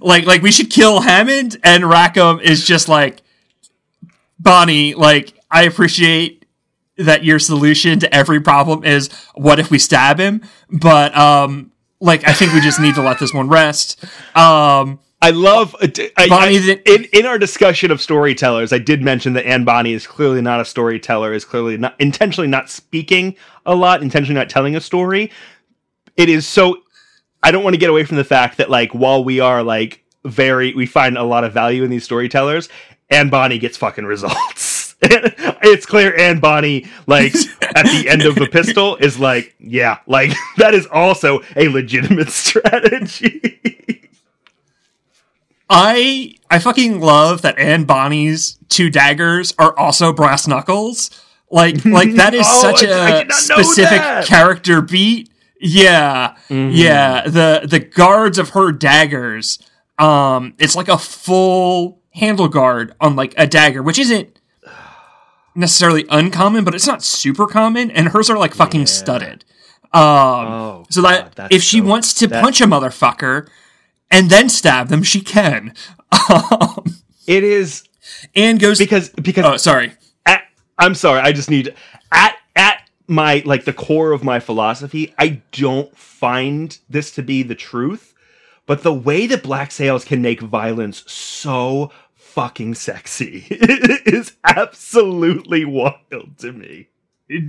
like, 0.00 0.24
like 0.24 0.42
we 0.42 0.50
should 0.50 0.70
kill 0.70 1.00
Hammond. 1.00 1.58
And 1.62 1.88
Rackham 1.88 2.40
is 2.40 2.66
just 2.66 2.88
like, 2.88 3.22
Bonny, 4.38 4.94
like, 4.94 5.38
I 5.50 5.64
appreciate 5.64 6.44
that 6.96 7.24
your 7.24 7.38
solution 7.38 7.98
to 8.00 8.14
every 8.14 8.40
problem 8.40 8.84
is 8.84 9.10
what 9.34 9.58
if 9.58 9.70
we 9.70 9.78
stab 9.78 10.18
him? 10.18 10.42
But, 10.70 11.16
um, 11.16 11.72
like, 12.00 12.26
I 12.26 12.32
think 12.32 12.52
we 12.52 12.60
just 12.60 12.80
need 12.80 12.94
to 12.96 13.02
let 13.02 13.18
this 13.18 13.32
one 13.32 13.48
rest. 13.48 14.04
Um, 14.36 15.00
I 15.24 15.30
love 15.32 15.76
uh, 15.82 15.88
I, 16.18 16.24
I- 16.38 16.48
I- 16.68 16.82
in 16.86 17.04
in 17.12 17.26
our 17.26 17.38
discussion 17.38 17.90
of 17.92 18.00
storytellers. 18.02 18.72
I 18.72 18.78
did 18.78 19.02
mention 19.02 19.34
that 19.34 19.46
Anne 19.46 19.64
Bonny 19.64 19.94
is 19.94 20.06
clearly 20.06 20.42
not 20.42 20.60
a 20.60 20.66
storyteller. 20.66 21.34
Is 21.34 21.44
clearly 21.46 21.78
not 21.78 22.00
intentionally 22.00 22.48
not 22.48 22.70
speaking 22.70 23.36
a 23.66 23.74
lot, 23.76 24.02
intentionally 24.02 24.38
not 24.40 24.50
telling 24.50 24.76
a 24.76 24.82
story. 24.82 25.32
It 26.16 26.28
is 26.30 26.46
so. 26.48 26.78
I 27.42 27.52
don't 27.52 27.64
want 27.64 27.74
to 27.74 27.80
get 27.80 27.90
away 27.90 28.04
from 28.04 28.18
the 28.18 28.24
fact 28.24 28.58
that 28.58 28.70
like 28.70 28.92
while 28.94 29.24
we 29.24 29.40
are 29.40 29.62
like 29.64 30.04
very 30.24 30.74
we 30.74 30.86
find 30.86 31.18
a 31.18 31.24
lot 31.24 31.44
of 31.44 31.54
value 31.54 31.84
in 31.84 31.90
these 31.90 32.04
storytellers, 32.04 32.68
Anne 33.10 33.30
Bonny 33.30 33.58
gets 33.58 33.76
fucking 33.78 34.06
results. 34.06 34.96
it's 35.02 35.86
clear 35.86 36.16
Anne 36.18 36.40
Bonny 36.40 36.86
like 37.06 37.34
at 37.76 37.84
the 37.86 38.08
end 38.08 38.22
of 38.24 38.36
the 38.36 38.46
pistol 38.48 38.96
is 38.96 39.18
like 39.18 39.54
yeah 39.60 39.98
like 40.06 40.32
that 40.58 40.74
is 40.74 40.86
also 40.92 41.40
a 41.56 41.68
legitimate 41.68 42.30
strategy. 42.30 43.73
I 45.70 46.34
I 46.50 46.58
fucking 46.58 47.00
love 47.00 47.42
that 47.42 47.58
Anne 47.58 47.84
Bonny's 47.84 48.58
two 48.68 48.90
daggers 48.90 49.54
are 49.58 49.76
also 49.78 50.12
brass 50.12 50.46
knuckles. 50.46 51.10
Like 51.50 51.84
like 51.84 52.14
that 52.14 52.34
is 52.34 52.46
Oh, 52.48 52.62
such 52.62 52.84
I- 52.84 52.90
I 52.90 53.08
a 53.10 53.18
did 53.20 53.28
not 53.28 53.48
know 53.48 53.62
specific 53.62 53.98
that. 53.98 54.26
character 54.26 54.80
beat. 54.82 55.30
Yeah. 55.60 56.34
Mm-hmm. 56.48 56.70
Yeah. 56.72 57.22
The 57.28 57.66
the 57.68 57.80
guards 57.80 58.38
of 58.38 58.50
her 58.50 58.72
daggers, 58.72 59.58
um, 59.98 60.54
it's 60.58 60.76
like 60.76 60.88
a 60.88 60.98
full 60.98 62.02
handle 62.12 62.48
guard 62.48 62.94
on 63.00 63.16
like 63.16 63.34
a 63.38 63.46
dagger, 63.46 63.82
which 63.82 63.98
isn't 63.98 64.38
necessarily 65.54 66.04
uncommon, 66.10 66.64
but 66.64 66.74
it's 66.74 66.86
not 66.86 67.02
super 67.02 67.46
common, 67.46 67.90
and 67.90 68.08
hers 68.08 68.28
are 68.28 68.36
like 68.38 68.54
fucking 68.54 68.86
studded. 68.86 69.44
Um, 69.92 70.02
Oh, 70.02 70.86
so 70.90 71.00
that 71.02 71.34
God, 71.36 71.48
if 71.52 71.62
she 71.62 71.78
so- 71.78 71.84
wants 71.84 72.12
to 72.14 72.26
that- 72.26 72.42
punch 72.42 72.60
a 72.60 72.64
motherfucker 72.66 73.48
and 74.10 74.30
then 74.30 74.48
stab 74.48 74.88
them, 74.88 75.02
she 75.02 75.20
can. 75.20 75.74
Um, 76.30 76.84
It 77.26 77.42
is 77.42 77.84
and 78.34 78.60
goes 78.60 78.78
because 78.78 79.08
because 79.10 79.44
Oh, 79.44 79.56
sorry. 79.56 79.92
at, 80.26 80.42
I'm 80.78 80.94
sorry, 80.94 81.20
I 81.20 81.32
just 81.32 81.50
need 81.50 81.74
at 82.12 82.36
at 82.54 82.88
my 83.08 83.42
like 83.44 83.64
the 83.64 83.72
core 83.72 84.12
of 84.12 84.22
my 84.22 84.40
philosophy, 84.40 85.14
I 85.18 85.40
don't 85.52 85.96
find 85.96 86.76
this 86.88 87.10
to 87.12 87.22
be 87.22 87.42
the 87.42 87.54
truth, 87.54 88.14
but 88.66 88.82
the 88.82 88.92
way 88.92 89.26
that 89.26 89.42
black 89.42 89.70
sails 89.72 90.04
can 90.04 90.22
make 90.22 90.40
violence 90.40 91.02
so 91.10 91.90
fucking 92.14 92.74
sexy 92.74 93.46
is 93.50 94.34
absolutely 94.44 95.64
wild 95.64 96.38
to 96.38 96.52
me. 96.52 96.88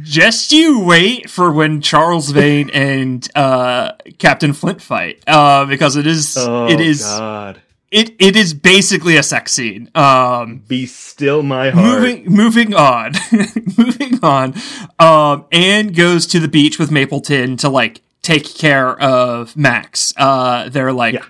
Just 0.01 0.53
you 0.53 0.79
wait 0.79 1.29
for 1.29 1.51
when 1.51 1.81
Charles 1.81 2.29
Vane 2.31 2.69
and 2.69 3.27
uh, 3.35 3.91
Captain 4.19 4.53
Flint 4.53 4.81
fight, 4.81 5.21
uh, 5.27 5.65
because 5.65 5.97
it 5.97 6.07
is 6.07 6.37
Oh 6.39 6.67
it 6.69 6.79
is 6.79 7.01
God. 7.03 7.61
it 7.91 8.15
it 8.17 8.37
is 8.37 8.53
basically 8.53 9.17
a 9.17 9.23
sex 9.23 9.51
scene. 9.51 9.91
Um, 9.93 10.63
Be 10.65 10.85
still 10.85 11.43
my 11.43 11.71
heart. 11.71 11.99
moving 11.99 12.23
moving 12.31 12.73
on, 12.73 13.11
moving 13.77 14.23
on. 14.23 14.53
Um, 14.97 15.45
Anne 15.51 15.89
goes 15.89 16.25
to 16.27 16.39
the 16.39 16.47
beach 16.47 16.79
with 16.79 16.89
Mapleton 16.89 17.57
to 17.57 17.67
like 17.67 18.01
take 18.21 18.55
care 18.55 18.97
of 18.99 19.57
Max. 19.57 20.13
Uh, 20.15 20.69
they're 20.69 20.93
like 20.93 21.15
Yeah. 21.15 21.25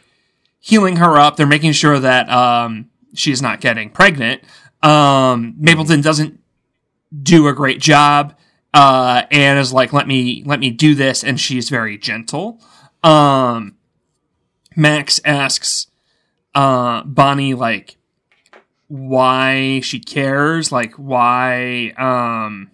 healing 0.60 0.98
her 0.98 1.18
up. 1.18 1.36
They're 1.36 1.48
making 1.48 1.72
sure 1.72 1.98
that 1.98 2.30
um, 2.30 2.92
she's 3.16 3.42
not 3.42 3.60
getting 3.60 3.90
pregnant. 3.90 4.44
Um, 4.84 5.56
Mapleton 5.58 6.02
doesn't 6.02 6.40
do 7.22 7.48
a 7.48 7.54
great 7.54 7.80
job. 7.80 8.36
Uh, 8.74 9.24
Anne 9.32 9.58
is 9.58 9.72
like, 9.72 9.94
let 9.94 10.08
me, 10.08 10.44
let 10.46 10.60
me 10.60 10.70
do 10.70 10.96
this. 10.96 11.24
And 11.24 11.40
she's 11.40 11.70
very 11.70 11.98
gentle. 11.98 12.60
Um, 13.04 13.76
Max 14.76 15.22
asks, 15.24 15.88
uh, 16.54 17.04
Bonny, 17.04 17.54
like, 17.54 17.98
why 18.88 19.80
she 19.80 20.00
cares, 20.00 20.72
like, 20.72 20.94
why, 20.96 21.94
um, 21.98 22.70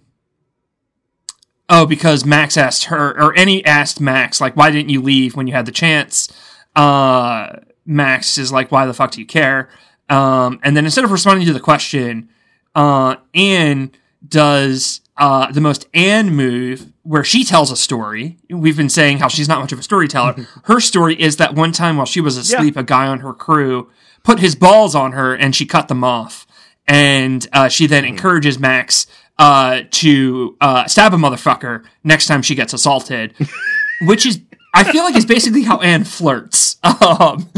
oh, 1.70 1.86
because 1.86 2.26
Max 2.26 2.58
asked 2.58 2.86
her, 2.86 3.18
or 3.20 3.38
Annie 3.38 3.64
asked 3.66 4.02
Max, 4.02 4.42
like, 4.42 4.56
why 4.56 4.72
didn't 4.72 4.90
you 4.90 5.02
leave 5.02 5.36
when 5.36 5.48
you 5.48 5.54
had 5.54 5.66
the 5.66 5.72
chance? 5.72 6.30
Uh, 6.76 7.60
Max 7.86 8.38
is 8.38 8.52
like, 8.52 8.72
why 8.72 8.86
the 8.86 8.94
fuck 8.94 9.12
do 9.12 9.22
you 9.22 9.28
care? 9.28 9.70
Um, 10.10 10.60
and 10.64 10.76
then 10.76 10.86
instead 10.86 11.06
of 11.06 11.12
responding 11.12 11.48
to 11.48 11.54
the 11.54 11.60
question, 11.60 12.30
uh, 12.76 13.16
Anne 13.34 13.92
does 14.28 15.02
uh, 15.18 15.52
the 15.52 15.62
most 15.62 15.88
Anne 15.94 16.34
move 16.36 16.92
where 17.04 17.24
she 17.24 17.44
tells 17.44 17.72
a 17.72 17.76
story. 17.76 18.38
We've 18.50 18.78
been 18.78 18.90
saying 18.90 19.20
how 19.20 19.28
she's 19.28 19.48
not 19.48 19.60
much 19.60 19.72
of 19.72 19.80
a 19.80 19.84
storyteller. 19.84 20.48
her 20.64 20.80
story 20.80 21.20
is 21.20 21.38
that 21.38 21.56
one 21.56 21.72
time 21.72 21.98
while 21.98 22.06
she 22.06 22.22
was 22.22 22.38
asleep, 22.38 22.78
a 22.78 22.84
guy 22.84 23.08
on 23.08 23.20
her 23.20 23.34
crew 23.34 23.90
put 24.24 24.40
his 24.40 24.56
balls 24.56 24.96
on 24.96 25.14
her 25.14 25.34
and 25.36 25.56
she 25.56 25.66
cut 25.66 25.88
them 25.88 26.04
off. 26.04 26.46
And 26.88 27.48
uh, 27.54 27.70
she 27.70 27.88
then 27.88 28.06
encourages 28.06 28.60
Max 28.60 29.08
uh, 29.38 29.82
to 29.92 30.58
uh, 30.62 30.88
stab 30.88 31.14
a 31.14 31.18
motherfucker 31.18 31.84
next 32.04 32.28
time 32.28 32.42
she 32.42 32.56
gets 32.56 32.74
assaulted, 32.74 33.34
which 34.02 34.26
is, 34.26 34.42
I 34.74 34.92
feel 34.92 35.04
like, 35.04 35.16
is 35.16 35.26
basically 35.26 35.64
how 35.64 35.80
Anne 35.80 36.04
flirts. 36.04 36.78
Um, 37.10 37.50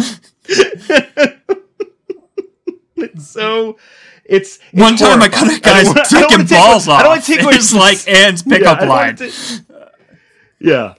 so 3.18 3.78
it's, 4.26 4.58
it's 4.72 4.82
One 4.82 4.96
time 4.96 5.22
I 5.22 5.30
cut 5.30 5.56
a 5.56 5.60
guy's 5.60 5.88
I 5.88 5.94
dick 6.10 6.32
and 6.32 6.50
balls 6.50 6.88
away- 6.88 6.98
I 6.98 7.02
don't 7.04 7.10
want 7.12 7.24
to 7.24 7.34
take 7.34 7.44
away 7.44 7.54
It's 7.56 7.74
like 7.74 8.08
Anne's 8.08 8.44
pickup 8.50 8.80
wanna 8.80 8.90
line. 8.92 9.18
yeah. 10.60 10.94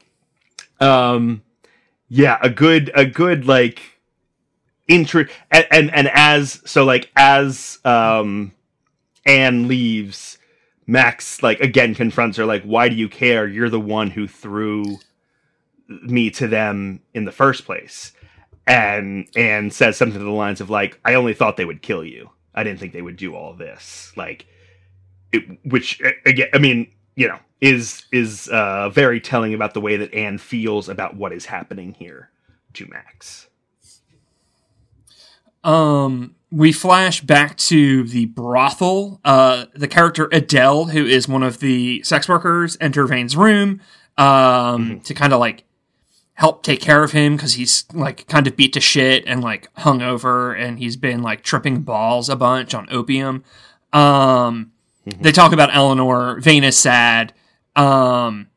Um 0.80 1.42
yeah, 2.08 2.38
a 2.42 2.50
good 2.50 2.90
a 2.94 3.04
good 3.06 3.46
like 3.46 3.80
intro 4.86 5.24
and, 5.50 5.66
and 5.70 5.94
and 5.94 6.10
as 6.12 6.60
so 6.66 6.84
like 6.84 7.10
as 7.16 7.78
um 7.84 8.52
Anne 9.26 9.66
leaves 9.68 10.38
Max 10.86 11.42
like 11.42 11.60
again 11.60 11.94
confronts 11.94 12.36
her 12.36 12.44
like 12.44 12.62
why 12.64 12.88
do 12.90 12.94
you 12.94 13.08
care? 13.08 13.48
You're 13.48 13.70
the 13.70 13.80
one 13.80 14.10
who 14.10 14.28
threw 14.28 14.98
me 15.88 16.30
to 16.30 16.46
them 16.46 17.00
in 17.14 17.24
the 17.24 17.32
first 17.32 17.64
place. 17.64 18.12
And 18.66 19.28
and 19.36 19.72
says 19.72 19.96
something 19.96 20.18
to 20.18 20.24
the 20.24 20.30
lines 20.30 20.60
of 20.60 20.70
like 20.70 20.98
I 21.04 21.14
only 21.14 21.34
thought 21.34 21.56
they 21.56 21.64
would 21.66 21.82
kill 21.82 22.04
you 22.04 22.30
I 22.54 22.64
didn't 22.64 22.80
think 22.80 22.92
they 22.92 23.02
would 23.02 23.16
do 23.16 23.34
all 23.34 23.54
this. 23.54 24.12
Like 24.16 24.46
it, 25.32 25.58
which 25.64 26.00
again 26.26 26.48
I 26.52 26.58
mean 26.58 26.90
you 27.16 27.28
know 27.28 27.38
is 27.60 28.04
is 28.12 28.48
uh 28.48 28.90
very 28.90 29.20
telling 29.20 29.54
about 29.54 29.74
the 29.74 29.80
way 29.80 29.96
that 29.96 30.12
Anne 30.14 30.38
feels 30.38 30.88
about 30.88 31.16
what 31.16 31.32
is 31.32 31.46
happening 31.46 31.94
here 31.94 32.30
to 32.74 32.86
Max. 32.86 33.48
Um, 35.62 36.34
we 36.52 36.72
flash 36.72 37.20
back 37.22 37.56
to 37.56 38.04
the 38.04 38.26
brothel. 38.26 39.20
Uh, 39.24 39.66
the 39.74 39.88
character 39.88 40.28
Adele, 40.30 40.86
who 40.86 41.04
is 41.04 41.26
one 41.26 41.42
of 41.42 41.58
the 41.60 42.02
sex 42.02 42.28
workers, 42.28 42.76
enter 42.80 43.06
Vane's 43.06 43.36
room 43.36 43.80
um, 44.18 45.00
to 45.00 45.14
kind 45.14 45.32
of 45.32 45.40
like 45.40 45.64
help 46.34 46.62
take 46.62 46.80
care 46.80 47.02
of 47.02 47.12
him 47.12 47.36
because 47.36 47.54
he's 47.54 47.84
like 47.92 48.26
kind 48.26 48.46
of 48.46 48.56
beat 48.56 48.72
to 48.74 48.80
shit 48.80 49.24
and 49.26 49.42
like 49.42 49.72
hungover, 49.76 50.58
and 50.58 50.78
he's 50.78 50.96
been 50.96 51.22
like 51.22 51.42
tripping 51.42 51.82
balls 51.82 52.28
a 52.28 52.36
bunch 52.36 52.74
on 52.74 52.88
opium. 52.90 53.44
Um, 53.92 54.72
They 55.20 55.32
talk 55.32 55.52
about 55.52 55.74
Eleanor. 55.74 56.40
Vane 56.40 56.64
is 56.64 56.78
sad. 56.78 57.32
Um, 57.76 58.48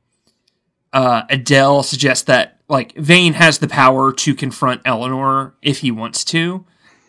uh, 0.94 1.24
Adele 1.30 1.84
suggests 1.84 2.24
that 2.26 2.60
like 2.70 2.96
Vane 2.96 3.34
has 3.34 3.60
the 3.60 3.68
power 3.68 4.12
to 4.14 4.34
confront 4.34 4.82
Eleanor 4.86 5.56
if 5.62 5.80
he 5.80 5.92
wants 5.92 6.24
to, 6.26 6.66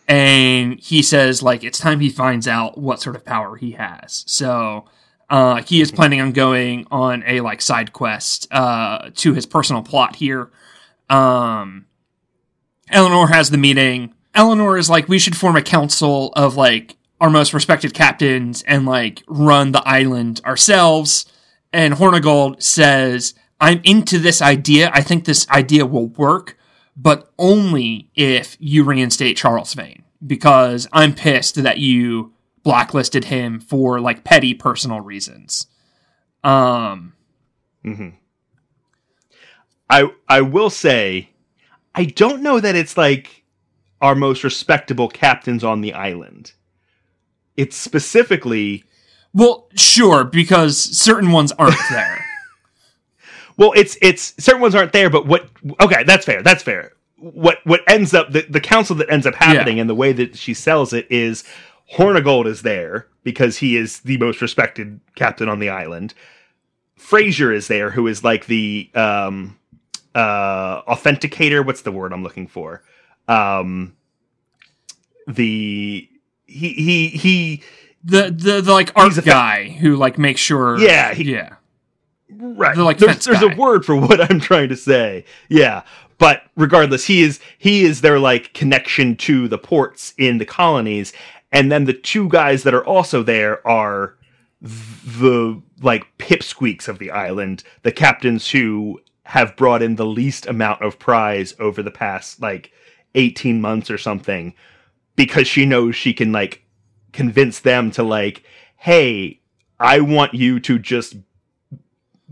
and 0.07 0.79
he 0.79 1.01
says 1.01 1.41
like 1.41 1.63
it's 1.63 1.79
time 1.79 1.99
he 1.99 2.09
finds 2.09 2.47
out 2.47 2.77
what 2.77 3.01
sort 3.01 3.15
of 3.15 3.25
power 3.25 3.55
he 3.55 3.71
has. 3.71 4.23
So 4.27 4.85
uh, 5.29 5.61
he 5.61 5.81
is 5.81 5.91
planning 5.91 6.21
on 6.21 6.31
going 6.31 6.87
on 6.89 7.23
a 7.27 7.41
like 7.41 7.61
side 7.61 7.93
quest 7.93 8.47
uh, 8.51 9.11
to 9.15 9.33
his 9.33 9.45
personal 9.45 9.83
plot 9.83 10.15
here. 10.15 10.49
Um, 11.09 11.85
Eleanor 12.89 13.27
has 13.27 13.49
the 13.49 13.57
meeting. 13.57 14.13
Eleanor 14.33 14.77
is 14.77 14.89
like, 14.89 15.07
we 15.07 15.19
should 15.19 15.37
form 15.37 15.55
a 15.55 15.61
council 15.61 16.31
of 16.33 16.55
like 16.55 16.97
our 17.21 17.29
most 17.29 17.53
respected 17.53 17.93
captains 17.93 18.63
and 18.63 18.85
like 18.85 19.23
run 19.27 19.71
the 19.71 19.87
island 19.87 20.41
ourselves. 20.45 21.25
And 21.71 21.95
Hornigold 21.95 22.63
says, 22.63 23.35
I'm 23.59 23.81
into 23.83 24.17
this 24.17 24.41
idea. 24.41 24.89
I 24.93 25.01
think 25.01 25.25
this 25.25 25.47
idea 25.49 25.85
will 25.85 26.07
work, 26.07 26.57
but 26.95 27.31
only 27.37 28.09
if 28.15 28.57
you 28.59 28.83
reinstate 28.83 29.37
Charles 29.37 29.73
Vane 29.73 30.03
because 30.25 30.87
I'm 30.91 31.13
pissed 31.13 31.55
that 31.55 31.77
you 31.77 32.33
blacklisted 32.63 33.25
him 33.25 33.59
for 33.59 33.99
like 33.99 34.23
petty 34.23 34.53
personal 34.53 35.01
reasons. 35.01 35.67
Um, 36.43 37.13
I 39.89 40.09
I 40.27 40.41
will 40.41 40.69
say 40.69 41.29
I 41.95 42.05
don't 42.05 42.41
know 42.41 42.59
that 42.59 42.75
it's 42.75 42.97
like 42.97 43.43
our 44.01 44.15
most 44.15 44.43
respectable 44.43 45.09
captains 45.09 45.63
on 45.63 45.81
the 45.81 45.93
island. 45.93 46.53
It's 47.57 47.75
specifically 47.75 48.83
well, 49.33 49.67
sure, 49.75 50.23
because 50.23 50.77
certain 50.77 51.31
ones 51.31 51.51
aren't 51.53 51.75
there. 51.91 52.25
well, 53.57 53.73
it's 53.75 53.97
it's 54.01 54.33
certain 54.43 54.61
ones 54.61 54.75
aren't 54.75 54.93
there, 54.93 55.09
but 55.09 55.25
what 55.25 55.49
okay, 55.81 56.03
that's 56.03 56.25
fair. 56.25 56.41
That's 56.43 56.63
fair. 56.63 56.93
What 57.17 57.57
what 57.65 57.81
ends 57.87 58.13
up 58.13 58.31
the, 58.31 58.41
the 58.49 58.61
council 58.61 58.95
that 58.97 59.09
ends 59.09 59.25
up 59.25 59.35
happening 59.35 59.77
Yeah. 59.77 59.81
and 59.81 59.89
the 59.89 59.95
way 59.95 60.13
that 60.13 60.37
she 60.37 60.53
sells 60.53 60.93
it 60.93 61.07
is 61.09 61.43
Hornigold 61.95 62.45
is 62.45 62.61
there 62.61 63.07
because 63.23 63.57
he 63.57 63.75
is 63.75 63.99
the 64.01 64.17
most 64.17 64.41
respected 64.41 64.99
captain 65.15 65.49
on 65.49 65.59
the 65.59 65.69
island. 65.69 66.13
Fraser 66.95 67.51
is 67.51 67.67
there, 67.67 67.89
who 67.91 68.07
is 68.07 68.23
like 68.23 68.45
the 68.45 68.89
um 68.95 69.57
uh 70.15 70.81
authenticator, 70.83 71.65
what's 71.65 71.81
the 71.81 71.91
word 71.91 72.13
I'm 72.13 72.23
looking 72.23 72.47
for? 72.47 72.83
Um 73.27 73.95
the 75.27 76.09
he 76.45 76.73
he 76.73 77.07
he 77.09 77.63
the 78.03 78.23
the, 78.31 78.61
the 78.61 78.73
like 78.73 78.91
art 78.95 79.11
a 79.17 79.21
fa- 79.21 79.27
guy 79.29 79.69
who 79.69 79.95
like 79.95 80.17
makes 80.17 80.41
sure 80.41 80.79
Yeah, 80.79 81.13
he- 81.13 81.31
yeah 81.33 81.55
right 82.31 82.75
The, 82.75 82.83
like, 82.83 82.97
there's, 82.97 83.25
there's 83.25 83.39
guy. 83.41 83.53
a 83.53 83.55
word 83.55 83.85
for 83.85 83.95
what 83.99 84.19
i'm 84.31 84.39
trying 84.39 84.69
to 84.69 84.75
say 84.77 85.25
yeah 85.49 85.83
but 86.17 86.43
regardless 86.55 87.05
he 87.05 87.21
is 87.21 87.39
he 87.59 87.83
is 87.83 88.01
their 88.01 88.17
like 88.19 88.53
connection 88.53 89.15
to 89.17 89.47
the 89.47 89.57
ports 89.57 90.13
in 90.17 90.37
the 90.39 90.45
colonies 90.45 91.13
and 91.51 91.71
then 91.71 91.85
the 91.85 91.93
two 91.93 92.29
guys 92.29 92.63
that 92.63 92.73
are 92.73 92.85
also 92.85 93.23
there 93.23 93.65
are 93.67 94.15
the 94.61 95.61
like 95.81 96.05
pipsqueaks 96.17 96.87
of 96.87 96.99
the 96.99 97.11
island 97.11 97.63
the 97.83 97.91
captains 97.91 98.49
who 98.51 98.99
have 99.23 99.55
brought 99.55 99.81
in 99.81 99.95
the 99.95 100.05
least 100.05 100.47
amount 100.47 100.81
of 100.81 100.99
prize 100.99 101.53
over 101.59 101.81
the 101.81 101.91
past 101.91 102.41
like 102.41 102.71
18 103.15 103.61
months 103.61 103.89
or 103.89 103.97
something 103.97 104.53
because 105.15 105.47
she 105.47 105.65
knows 105.65 105.95
she 105.95 106.13
can 106.13 106.31
like 106.31 106.63
convince 107.13 107.59
them 107.59 107.89
to 107.91 108.03
like 108.03 108.43
hey 108.75 109.39
i 109.79 109.99
want 109.99 110.33
you 110.33 110.59
to 110.59 110.77
just 110.77 111.15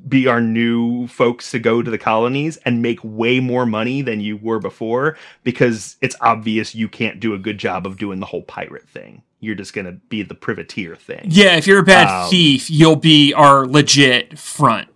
be 0.07 0.27
our 0.27 0.39
new 0.41 1.07
folks 1.07 1.51
to 1.51 1.59
go 1.59 1.81
to 1.81 1.89
the 1.91 1.97
colonies 1.97 2.57
and 2.65 2.81
make 2.81 2.99
way 3.03 3.39
more 3.39 3.65
money 3.65 4.01
than 4.01 4.19
you 4.21 4.37
were 4.37 4.59
before 4.59 5.17
because 5.43 5.97
it's 6.01 6.15
obvious 6.21 6.73
you 6.75 6.87
can't 6.87 7.19
do 7.19 7.33
a 7.33 7.37
good 7.39 7.57
job 7.57 7.85
of 7.87 7.97
doing 7.97 8.19
the 8.19 8.25
whole 8.25 8.43
pirate 8.43 8.87
thing. 8.87 9.23
You're 9.39 9.55
just 9.55 9.73
going 9.73 9.85
to 9.85 9.91
be 9.93 10.23
the 10.23 10.33
privateer 10.35 10.95
thing. 10.95 11.27
Yeah, 11.29 11.57
if 11.57 11.67
you're 11.67 11.79
a 11.79 11.83
bad 11.83 12.07
Um, 12.25 12.29
thief, 12.29 12.69
you'll 12.69 12.95
be 12.95 13.33
our 13.33 13.67
legit 13.67 14.37
front. 14.39 14.87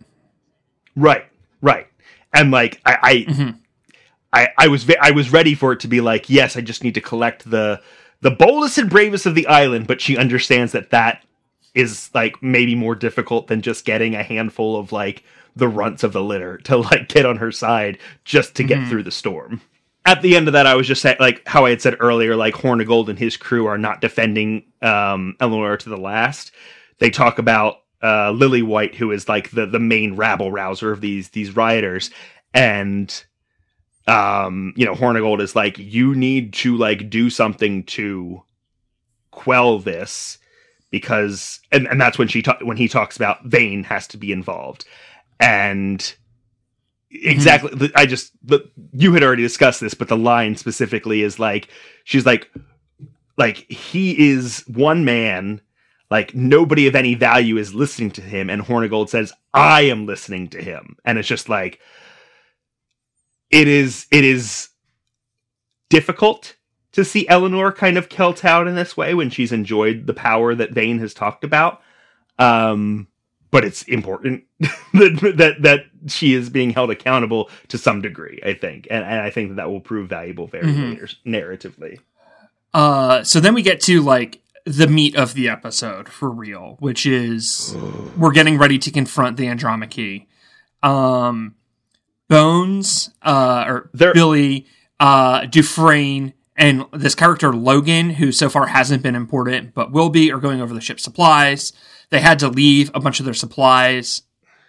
Right, 0.96 1.26
right. 1.62 1.88
And 2.34 2.52
like 2.52 2.80
I 2.86 2.98
I, 3.02 3.16
Mhm. 3.32 3.58
I 4.34 4.48
I 4.58 4.68
was 4.68 4.84
ve- 4.84 4.98
I 5.02 5.12
was 5.12 5.32
ready 5.32 5.54
for 5.56 5.74
it 5.74 5.80
to 5.82 5.88
be 5.88 6.02
like, 6.02 6.30
yes, 6.30 6.56
I 6.58 6.62
just 6.62 6.84
need 6.84 6.96
to 6.96 7.02
collect 7.02 7.50
the 7.50 7.82
the 8.22 8.32
boldest 8.32 8.78
and 8.78 8.90
bravest 8.90 9.26
of 9.26 9.36
the 9.36 9.48
island, 9.48 9.88
but 9.88 10.00
she 10.02 10.16
understands 10.18 10.72
that 10.74 10.92
that 10.92 11.24
is 11.74 12.10
like 12.14 12.42
maybe 12.42 12.76
more 12.76 12.96
difficult 12.96 13.48
than 13.48 13.62
just 13.62 13.86
getting 13.86 14.16
a 14.16 14.24
handful 14.24 14.78
of 14.78 14.92
like 14.92 15.24
the 15.56 15.68
runts 15.68 16.04
of 16.04 16.14
the 16.14 16.24
litter 16.24 16.58
to 16.60 16.78
like 16.78 17.08
get 17.10 17.26
on 17.26 17.38
her 17.38 17.52
side 17.52 17.98
just 18.26 18.56
to 18.56 18.64
get 18.64 18.80
Mhm. 18.80 18.90
through 18.90 19.04
the 19.04 19.12
storm. 19.12 19.62
At 20.06 20.22
the 20.22 20.36
end 20.36 20.48
of 20.48 20.54
that, 20.54 20.66
I 20.66 20.76
was 20.76 20.88
just 20.88 21.02
saying, 21.02 21.18
like 21.20 21.48
how 21.48 21.66
I 21.66 21.70
had 21.70 21.82
said 21.82 21.98
earlier, 22.00 22.36
like 22.36 22.56
Hornigold 22.56 23.08
and 23.08 23.20
his 23.20 23.38
crew 23.38 23.68
are 23.68 23.78
not 23.78 24.02
defending 24.02 24.64
um, 24.82 25.36
Eleanor 25.40 25.78
to 25.78 25.90
the 25.90 25.98
last. 25.98 26.52
They 27.00 27.10
talk 27.12 27.38
about 27.38 27.78
uh, 28.02 28.32
Lily 28.32 28.64
White, 28.64 28.96
who 28.96 29.12
is 29.12 29.30
like 29.30 29.52
the 29.52 29.68
the 29.68 29.80
main 29.80 30.16
rabble 30.16 30.52
rouser 30.52 30.92
of 30.92 31.02
these 31.02 31.30
these 31.30 31.56
rioters, 31.56 32.10
and 32.54 33.24
um, 34.08 34.74
you 34.76 34.86
know, 34.86 34.96
Hornigold 34.96 35.40
is 35.40 35.56
like, 35.56 35.78
you 35.78 36.16
need 36.16 36.54
to 36.54 36.76
like 36.76 37.10
do 37.12 37.30
something 37.30 37.84
to 37.84 38.42
quell 39.30 39.78
this 39.78 40.40
because, 40.92 41.60
and 41.72 41.88
and 41.88 42.00
that's 42.00 42.18
when 42.18 42.28
she 42.28 42.42
ta- 42.42 42.60
when 42.62 42.78
he 42.78 42.88
talks 42.88 43.16
about 43.16 43.46
Vane 43.46 43.84
has 43.84 44.08
to 44.08 44.18
be 44.18 44.32
involved, 44.32 44.86
and 45.40 46.14
exactly, 47.10 47.72
hmm. 47.72 47.78
the 47.80 47.92
I 47.96 48.06
just 48.06 48.32
but 48.46 48.66
you 48.94 49.14
had 49.14 49.24
already 49.24 49.44
discussed 49.44 49.82
this, 49.82 49.94
but 49.94 50.08
the 50.08 50.18
line 50.18 50.56
specifically 50.56 51.24
is 51.24 51.40
like, 51.40 51.70
she's 52.04 52.26
like, 52.26 52.52
like 53.38 53.58
he 53.72 54.30
is 54.30 54.64
one 54.68 55.06
man 55.06 55.62
like 56.12 56.36
nobody 56.36 56.88
of 56.88 56.96
any 56.96 57.16
value 57.16 57.58
is 57.58 57.74
listening 57.74 58.12
to 58.12 58.22
him 58.22 58.50
and 58.50 58.62
hornigold 58.62 59.08
says 59.08 59.32
i 59.54 59.82
am 59.82 60.06
listening 60.06 60.48
to 60.50 60.62
him. 60.62 60.98
And 61.06 61.18
it's 61.18 61.28
just 61.28 61.50
like 61.50 61.80
it 63.50 63.68
is 63.68 64.08
it 64.12 64.24
is 64.24 64.70
difficult 65.90 66.56
to 66.94 67.04
see 67.06 67.28
eleanor 67.28 67.72
kind 67.72 67.98
of 67.98 68.10
kilt 68.10 68.44
out 68.46 68.68
in 68.68 68.76
this 68.76 68.96
way 68.98 69.14
when 69.14 69.30
she's 69.30 69.52
enjoyed 69.52 70.08
the 70.08 70.14
power 70.14 70.54
that 70.56 70.72
vane 70.72 71.00
has 71.00 71.14
talked 71.14 71.44
about 71.44 71.82
um 72.40 73.08
but 73.52 73.64
it's 73.66 73.84
important 73.84 74.44
that, 74.94 75.34
that 75.38 75.62
that 75.62 75.86
she 76.08 76.34
is 76.34 76.50
being 76.50 76.72
held 76.72 76.90
accountable 76.92 77.50
to 77.68 77.78
some 77.78 78.02
degree 78.02 78.40
i 78.46 78.54
think 78.54 78.88
and, 78.90 79.04
and 79.04 79.22
i 79.22 79.30
think 79.30 79.50
that 79.50 79.56
that 79.56 79.70
will 79.70 79.80
prove 79.82 80.10
valuable 80.10 80.48
very 80.48 80.68
Mhm. 80.68 80.90
later 80.92 81.08
narratively 81.26 82.00
Uh, 82.74 83.22
so 83.24 83.42
then 83.42 83.54
we 83.54 83.62
get 83.62 83.82
to 83.82 84.02
like 84.02 84.40
the 84.66 84.88
meat 84.88 85.14
of 85.18 85.34
the 85.34 85.50
episode 85.50 86.08
for 86.08 86.30
real, 86.30 86.78
which 86.80 87.06
is 87.06 87.76
we're 88.18 88.32
getting 88.32 88.58
ready 88.58 88.80
to 88.80 88.90
confront 88.92 89.36
the 89.36 89.46
Andromache. 89.48 90.26
Um, 90.82 91.56
Bones, 92.30 93.10
uh, 93.24 93.66
or 93.68 93.90
There- 93.94 94.14
Billy, 94.14 94.68
uh, 95.02 95.46
Dufresne, 95.48 96.34
and 96.56 96.86
this 96.94 97.16
character 97.16 97.54
Logan, 97.54 98.12
who 98.12 98.32
so 98.32 98.50
far 98.50 98.68
hasn't 98.68 99.04
been 99.04 99.16
important 99.16 99.74
but 99.74 99.92
will 99.92 100.10
be, 100.10 100.32
are 100.32 100.40
going 100.40 100.62
over 100.62 100.74
the 100.74 100.82
ship's 100.82 101.04
supplies. 101.04 101.74
They 102.10 102.20
had 102.20 102.40
to 102.40 102.50
leave 102.50 102.92
a 102.94 103.00
bunch 103.00 103.20
of 103.20 103.26
their 103.26 103.34
supplies 103.34 104.24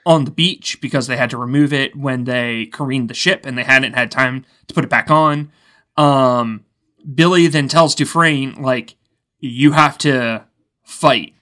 on 0.04 0.24
the 0.24 0.30
beach 0.30 0.80
because 0.80 1.06
they 1.06 1.16
had 1.16 1.30
to 1.30 1.36
remove 1.36 1.72
it 1.72 1.94
when 1.96 2.24
they 2.24 2.66
careened 2.66 3.08
the 3.08 3.14
ship 3.14 3.46
and 3.46 3.56
they 3.56 3.64
hadn't 3.64 3.94
had 3.94 4.10
time 4.10 4.44
to 4.66 4.74
put 4.74 4.84
it 4.84 4.90
back 4.90 5.10
on. 5.10 5.50
Um, 5.96 6.64
Billy 7.14 7.46
then 7.46 7.68
tells 7.68 7.94
Dufresne, 7.94 8.54
like, 8.62 8.96
you 9.38 9.72
have 9.72 9.98
to 9.98 10.44
fight 10.84 11.34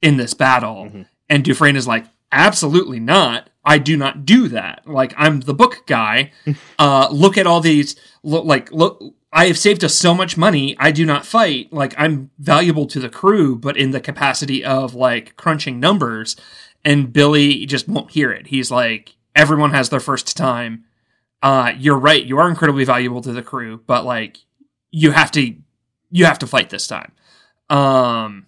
in 0.00 0.16
this 0.16 0.34
battle. 0.34 0.86
Mhm. 0.86 1.06
And 1.28 1.44
Dufresne 1.44 1.76
is 1.76 1.86
like, 1.86 2.06
absolutely 2.32 3.00
not. 3.00 3.50
I 3.64 3.78
do 3.78 3.96
not 3.96 4.26
do 4.26 4.48
that. 4.48 4.86
Like, 4.86 5.14
I'm 5.16 5.40
the 5.40 5.54
book 5.54 5.86
guy. 5.86 6.32
uh, 6.78 7.08
look 7.10 7.38
at 7.38 7.46
all 7.46 7.60
these, 7.60 7.96
look, 8.22 8.44
like, 8.44 8.70
look, 8.72 9.02
I 9.34 9.46
have 9.46 9.58
saved 9.58 9.84
us 9.84 9.94
so 9.94 10.14
much 10.14 10.38
money. 10.38 10.76
I 10.78 10.92
do 10.92 11.04
not 11.04 11.26
fight. 11.26 11.72
Like, 11.72 11.92
I'm 11.98 12.30
valuable 12.38 12.86
to 12.86 13.00
the 13.00 13.10
crew, 13.10 13.56
but 13.56 13.76
in 13.76 13.90
the 13.90 14.00
capacity 14.00 14.64
of, 14.64 14.94
like, 14.94 15.36
crunching 15.36 15.80
numbers. 15.80 16.36
And 16.84 17.12
Billy 17.12 17.66
just 17.66 17.88
won't 17.88 18.12
hear 18.12 18.30
it. 18.30 18.46
He's 18.46 18.70
like, 18.70 19.16
everyone 19.34 19.72
has 19.72 19.90
their 19.90 20.00
first 20.00 20.36
time. 20.36 20.84
Uh, 21.42 21.72
you're 21.76 21.98
right. 21.98 22.24
You 22.24 22.38
are 22.38 22.48
incredibly 22.48 22.84
valuable 22.84 23.20
to 23.22 23.32
the 23.32 23.42
crew, 23.42 23.82
but, 23.86 24.04
like, 24.04 24.38
you 24.94 25.10
have 25.10 25.32
to 25.32 25.54
you 26.12 26.24
have 26.24 26.38
to 26.38 26.46
fight 26.46 26.70
this 26.70 26.86
time. 26.86 27.12
Um 27.68 28.46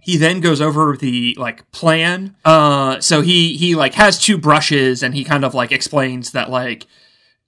he 0.00 0.16
then 0.18 0.40
goes 0.40 0.60
over 0.60 0.96
the 0.96 1.34
like 1.38 1.70
plan. 1.70 2.36
Uh 2.44 2.98
so 2.98 3.20
he 3.22 3.56
he 3.56 3.76
like 3.76 3.94
has 3.94 4.18
two 4.18 4.36
brushes 4.36 5.02
and 5.02 5.14
he 5.14 5.22
kind 5.22 5.44
of 5.44 5.54
like 5.54 5.70
explains 5.70 6.32
that 6.32 6.50
like 6.50 6.88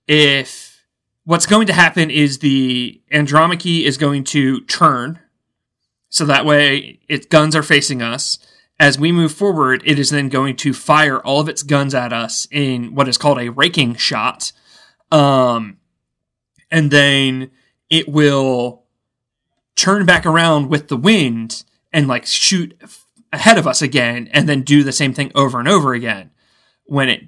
if 0.07 0.66
what's 1.27 1.45
going 1.45 1.67
to 1.67 1.73
happen 1.73 2.09
is 2.09 2.39
the 2.39 3.01
Andromache 3.11 3.83
is 3.85 3.97
going 3.97 4.23
to 4.23 4.61
turn 4.61 5.19
so 6.07 6.23
that 6.23 6.45
way 6.45 6.99
its 7.09 7.25
guns 7.25 7.53
are 7.53 7.61
facing 7.63 8.01
us. 8.01 8.39
As 8.79 8.97
we 8.97 9.11
move 9.11 9.33
forward, 9.33 9.81
it 9.85 9.99
is 9.99 10.09
then 10.09 10.29
going 10.29 10.55
to 10.57 10.73
fire 10.73 11.19
all 11.19 11.41
of 11.41 11.49
its 11.49 11.63
guns 11.63 11.93
at 11.93 12.13
us 12.13 12.47
in 12.49 12.95
what 12.95 13.09
is 13.09 13.17
called 13.17 13.39
a 13.39 13.49
raking 13.49 13.95
shot. 13.95 14.53
Um 15.11 15.77
and 16.71 16.91
then 16.91 17.51
it 17.89 18.07
will 18.07 18.83
turn 19.75 20.05
back 20.05 20.25
around 20.25 20.69
with 20.69 20.87
the 20.87 20.97
wind 20.97 21.63
and 21.91 22.07
like 22.07 22.25
shoot 22.25 22.73
f- 22.81 23.05
ahead 23.33 23.57
of 23.57 23.67
us 23.67 23.81
again 23.81 24.29
and 24.31 24.47
then 24.47 24.61
do 24.61 24.81
the 24.81 24.91
same 24.93 25.13
thing 25.13 25.29
over 25.35 25.59
and 25.59 25.67
over 25.67 25.93
again. 25.93 26.31
When 26.85 27.09
it 27.09 27.27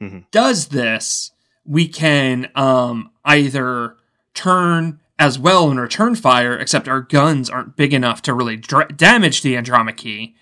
Mhm. 0.00 0.24
does 0.30 0.68
this, 0.68 1.32
we 1.70 1.86
can 1.86 2.50
um, 2.56 3.12
either 3.24 3.94
turn 4.34 4.98
as 5.20 5.38
well 5.38 5.70
and 5.70 5.78
return 5.78 6.16
fire, 6.16 6.58
except 6.58 6.88
our 6.88 7.00
guns 7.00 7.48
aren't 7.48 7.76
big 7.76 7.94
enough 7.94 8.20
to 8.22 8.34
really 8.34 8.56
damage 8.56 9.42
the 9.42 9.56
Andromache, 9.56 10.34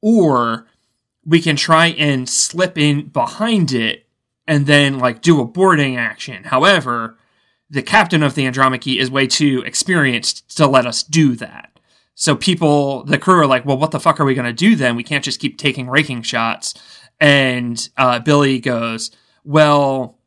or 0.00 0.68
we 1.26 1.40
can 1.40 1.56
try 1.56 1.88
and 1.88 2.28
slip 2.28 2.78
in 2.78 3.08
behind 3.08 3.72
it 3.72 4.06
and 4.46 4.66
then 4.66 5.00
like 5.00 5.20
do 5.20 5.40
a 5.40 5.44
boarding 5.44 5.96
action. 5.96 6.44
However, 6.44 7.18
the 7.68 7.82
captain 7.82 8.22
of 8.22 8.36
the 8.36 8.46
Andromache 8.46 9.00
is 9.00 9.10
way 9.10 9.26
too 9.26 9.64
experienced 9.66 10.56
to 10.58 10.68
let 10.68 10.86
us 10.86 11.02
do 11.02 11.34
that. 11.36 11.76
So 12.14 12.36
people, 12.36 13.02
the 13.02 13.18
crew 13.18 13.40
are 13.40 13.46
like, 13.48 13.64
well, 13.64 13.78
what 13.78 13.90
the 13.90 13.98
fuck 13.98 14.20
are 14.20 14.24
we 14.24 14.34
going 14.34 14.46
to 14.46 14.52
do 14.52 14.76
then? 14.76 14.94
We 14.94 15.02
can't 15.02 15.24
just 15.24 15.40
keep 15.40 15.58
taking 15.58 15.88
raking 15.88 16.22
shots. 16.22 16.74
And 17.18 17.88
uh, 17.96 18.20
Billy 18.20 18.60
goes, 18.60 19.10
well, 19.42 20.18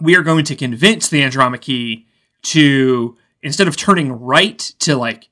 we 0.00 0.16
are 0.16 0.22
going 0.22 0.44
to 0.46 0.56
convince 0.56 1.08
the 1.08 1.22
Andromache 1.22 2.06
to, 2.42 3.16
instead 3.42 3.68
of 3.68 3.76
turning 3.76 4.12
right 4.12 4.58
to 4.80 4.96
like 4.96 5.28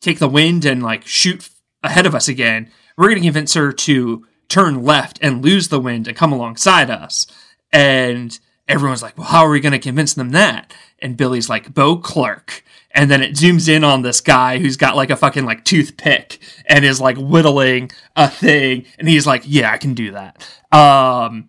take 0.00 0.18
the 0.18 0.28
wind 0.28 0.64
and 0.64 0.82
like 0.82 1.06
shoot 1.06 1.48
ahead 1.82 2.06
of 2.06 2.14
us 2.14 2.28
again, 2.28 2.70
we're 2.96 3.08
going 3.08 3.20
to 3.20 3.26
convince 3.26 3.54
her 3.54 3.72
to 3.72 4.26
turn 4.48 4.82
left 4.82 5.18
and 5.22 5.42
lose 5.42 5.68
the 5.68 5.80
wind 5.80 6.06
and 6.06 6.16
come 6.16 6.32
alongside 6.32 6.90
us. 6.90 7.26
And 7.72 8.38
everyone's 8.68 9.02
like, 9.02 9.16
well, 9.16 9.26
how 9.26 9.46
are 9.46 9.50
we 9.50 9.60
going 9.60 9.72
to 9.72 9.78
convince 9.78 10.14
them 10.14 10.30
that? 10.30 10.74
And 10.98 11.16
Billy's 11.16 11.48
like, 11.48 11.72
Bo 11.72 11.96
Clark. 11.96 12.62
And 12.94 13.10
then 13.10 13.22
it 13.22 13.32
zooms 13.32 13.68
in 13.68 13.84
on 13.84 14.02
this 14.02 14.20
guy 14.20 14.58
who's 14.58 14.76
got 14.76 14.96
like 14.96 15.08
a 15.08 15.16
fucking 15.16 15.46
like 15.46 15.64
toothpick 15.64 16.38
and 16.66 16.84
is 16.84 17.00
like 17.00 17.16
whittling 17.16 17.90
a 18.14 18.28
thing. 18.28 18.84
And 18.98 19.08
he's 19.08 19.26
like, 19.26 19.42
yeah, 19.46 19.72
I 19.72 19.78
can 19.78 19.94
do 19.94 20.12
that. 20.12 20.46
Um, 20.70 21.48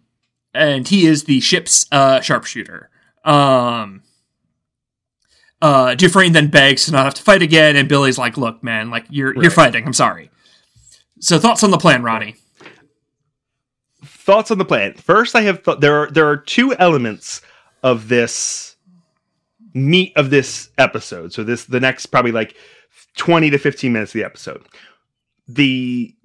and 0.53 0.87
he 0.87 1.05
is 1.05 1.23
the 1.25 1.39
ship's, 1.39 1.85
uh, 1.91 2.21
sharpshooter. 2.21 2.89
Um, 3.25 4.03
uh, 5.61 5.95
Dufresne 5.95 6.33
then 6.33 6.49
begs 6.49 6.85
to 6.85 6.91
not 6.91 7.05
have 7.05 7.13
to 7.15 7.23
fight 7.23 7.41
again. 7.41 7.75
And 7.75 7.87
Billy's 7.87 8.17
like, 8.17 8.37
look, 8.37 8.63
man, 8.63 8.89
like 8.89 9.05
you're, 9.09 9.33
you're 9.41 9.51
fighting. 9.51 9.85
I'm 9.85 9.93
sorry. 9.93 10.29
So 11.19 11.39
thoughts 11.39 11.63
on 11.63 11.71
the 11.71 11.77
plan, 11.77 12.03
Ronnie? 12.03 12.35
thoughts 14.23 14.51
on 14.51 14.57
the 14.57 14.65
plan. 14.65 14.93
First, 14.93 15.35
I 15.35 15.41
have 15.41 15.63
th- 15.63 15.79
there 15.79 15.95
are 16.03 16.11
there 16.11 16.27
are 16.27 16.37
two 16.37 16.73
elements 16.75 17.41
of 17.83 18.07
this 18.07 18.75
meat 19.73 20.13
of 20.15 20.29
this 20.29 20.69
episode. 20.77 21.33
So 21.33 21.43
this 21.43 21.65
the 21.65 21.79
next 21.79 22.07
probably 22.07 22.31
like 22.31 22.55
twenty 23.17 23.49
to 23.49 23.57
fifteen 23.57 23.93
minutes 23.93 24.11
of 24.11 24.19
the 24.19 24.23
episode. 24.23 24.65
The 25.47 26.15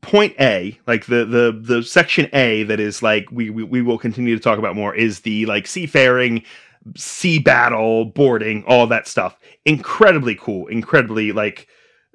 point 0.00 0.34
A, 0.40 0.78
like 0.86 1.06
the 1.06 1.24
the 1.24 1.58
the 1.60 1.82
section 1.82 2.28
A 2.32 2.62
that 2.64 2.80
is 2.80 3.02
like 3.02 3.28
we 3.30 3.50
we, 3.50 3.62
we 3.62 3.82
will 3.82 3.98
continue 3.98 4.34
to 4.34 4.42
talk 4.42 4.58
about 4.58 4.76
more 4.76 4.94
is 4.94 5.20
the 5.20 5.46
like 5.46 5.66
seafaring 5.66 6.42
sea 6.96 7.38
battle 7.38 8.06
boarding 8.06 8.64
all 8.66 8.86
that 8.86 9.06
stuff 9.06 9.38
incredibly 9.66 10.34
cool 10.34 10.66
incredibly 10.68 11.30
like 11.30 11.68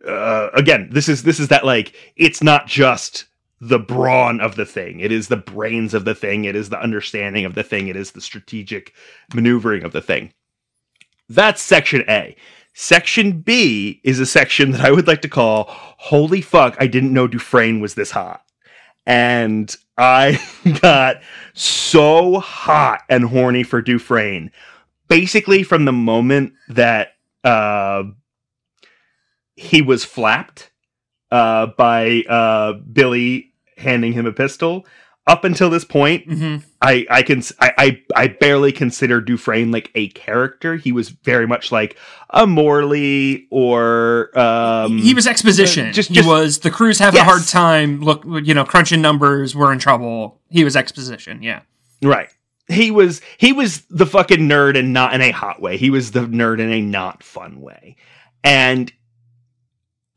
uh 0.08 0.50
again 0.56 0.90
this 0.92 1.08
is 1.08 1.22
this 1.22 1.40
is 1.40 1.50
that 1.50 1.64
like 1.64 1.94
it's 2.16 2.42
not 2.42 2.66
just 2.66 3.26
the 3.62 3.80
brawn 3.80 4.40
of 4.42 4.56
the 4.56 4.66
thing. 4.66 5.00
It 5.00 5.12
is 5.12 5.28
the 5.28 5.38
brains 5.38 5.94
of 5.94 6.06
the 6.06 6.16
thing. 6.16 6.46
It 6.46 6.56
is 6.56 6.70
the 6.70 6.80
understanding 6.80 7.46
of 7.46 7.56
the 7.56 7.64
thing. 7.64 7.88
It 7.88 7.96
is 7.96 8.12
the 8.12 8.22
strategic 8.22 8.94
maneuvering 9.34 9.84
of 9.84 9.92
the 9.92 10.02
thing. 10.02 10.34
That's 11.30 11.62
section 11.62 12.04
A. 12.08 12.36
Section 12.78 13.40
B 13.40 14.02
is 14.04 14.20
a 14.20 14.26
section 14.26 14.72
that 14.72 14.82
I 14.82 14.92
would 14.92 15.08
like 15.08 15.22
to 15.22 15.30
call 15.30 15.68
Holy 15.70 16.42
fuck, 16.42 16.76
I 16.78 16.88
didn't 16.88 17.14
know 17.14 17.26
Dufresne 17.26 17.80
was 17.80 17.94
this 17.94 18.12
hot. 18.12 18.44
And 19.06 19.74
I 19.98 20.42
got 20.82 21.22
so 21.54 22.40
hot 22.40 23.00
and 23.08 23.24
horny 23.24 23.64
for 23.64 23.82
Dufresne. 23.82 24.52
Basically, 25.08 25.64
from 25.64 25.86
the 25.86 25.94
moment 25.94 26.52
that 26.68 27.14
uh, 27.46 28.04
he 29.56 29.82
was 29.82 30.04
flapped 30.04 30.70
uh, 31.32 31.68
by 31.78 32.24
uh, 32.28 32.74
Billy 32.74 33.54
handing 33.78 34.12
him 34.12 34.26
a 34.26 34.34
pistol. 34.34 34.86
Up 35.28 35.44
until 35.44 35.72
this 35.72 35.84
point, 35.84 36.28
Mhm. 36.30 36.64
I 36.84 37.08
I 37.10 37.24
can 37.24 37.42
I, 37.60 37.72
I 37.80 38.02
I 38.16 38.28
barely 38.28 38.72
consider 38.72 39.22
Dufresne 39.22 39.72
like 39.72 39.90
a 39.96 40.10
character. 40.10 40.76
He 40.76 40.92
was 40.92 41.10
very 41.10 41.48
much 41.48 41.72
like 41.72 41.98
a 42.30 42.46
Morley 42.46 43.48
or 43.50 44.30
um 44.38 45.00
he 45.00 45.16
was 45.16 45.26
exposition. 45.26 45.88
uh, 45.88 45.92
just- 45.94 46.12
he 46.12 46.22
was 46.22 46.60
the 46.60 46.70
crew's 46.70 47.00
having 47.00 47.20
a 47.20 47.24
hard 47.24 47.48
time. 47.48 48.02
Look, 48.02 48.24
you 48.44 48.54
know, 48.54 48.66
crunching 48.66 49.02
numbers. 49.02 49.56
We're 49.56 49.74
in 49.74 49.80
trouble. 49.80 50.40
He 50.52 50.64
was 50.64 50.76
exposition. 50.76 51.42
Yeah. 51.42 51.62
right. 52.04 52.30
He 52.68 52.92
was 52.92 53.22
he 53.40 53.52
was 53.52 53.82
the 53.90 54.06
fucking 54.06 54.42
nerd 54.48 54.78
and 54.78 54.94
not 54.94 55.14
in 55.16 55.22
a 55.22 55.32
hot 55.32 55.60
way. 55.60 55.78
He 55.78 55.90
was 55.90 56.12
the 56.12 56.22
nerd 56.22 56.60
in 56.60 56.72
a 56.72 56.82
not 56.82 57.24
fun 57.24 57.62
way. 57.62 57.96
And 58.44 58.94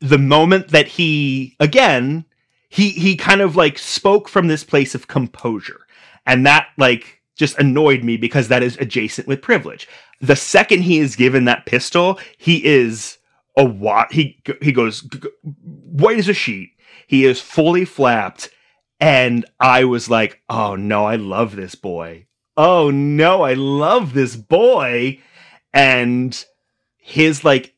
the 0.01 0.17
moment 0.19 0.67
that 0.69 0.87
he 0.87 1.55
again 1.59 2.25
he 2.69 2.89
he 2.89 3.15
kind 3.15 3.41
of 3.41 3.55
like 3.55 3.77
spoke 3.77 4.29
from 4.29 4.47
this 4.47 4.63
place 4.63 4.95
of 4.95 5.07
composure. 5.07 5.81
And 6.25 6.45
that 6.45 6.67
like 6.77 7.21
just 7.35 7.57
annoyed 7.57 8.03
me 8.03 8.15
because 8.15 8.47
that 8.47 8.63
is 8.63 8.77
adjacent 8.77 9.27
with 9.27 9.41
privilege. 9.41 9.87
The 10.21 10.35
second 10.35 10.83
he 10.83 10.99
is 10.99 11.15
given 11.15 11.45
that 11.45 11.65
pistol 11.65 12.19
he 12.37 12.63
is 12.63 13.17
a 13.57 13.65
what 13.65 14.11
he 14.13 14.41
he 14.61 14.71
goes 14.71 15.07
white 15.63 16.19
as 16.19 16.29
a 16.29 16.33
sheet? 16.33 16.69
He 17.07 17.25
is 17.25 17.41
fully 17.41 17.85
flapped. 17.85 18.49
And 19.01 19.45
i 19.59 19.83
was 19.83 20.09
like 20.09 20.41
oh 20.49 20.75
no 20.75 21.05
i 21.05 21.15
love 21.15 21.55
this 21.55 21.73
boy. 21.73 22.27
Oh 22.55 22.91
no 22.91 23.41
i 23.41 23.53
love 23.53 24.13
this 24.13 24.35
boy. 24.35 25.19
And 25.73 26.45
his 26.97 27.43
like 27.43 27.73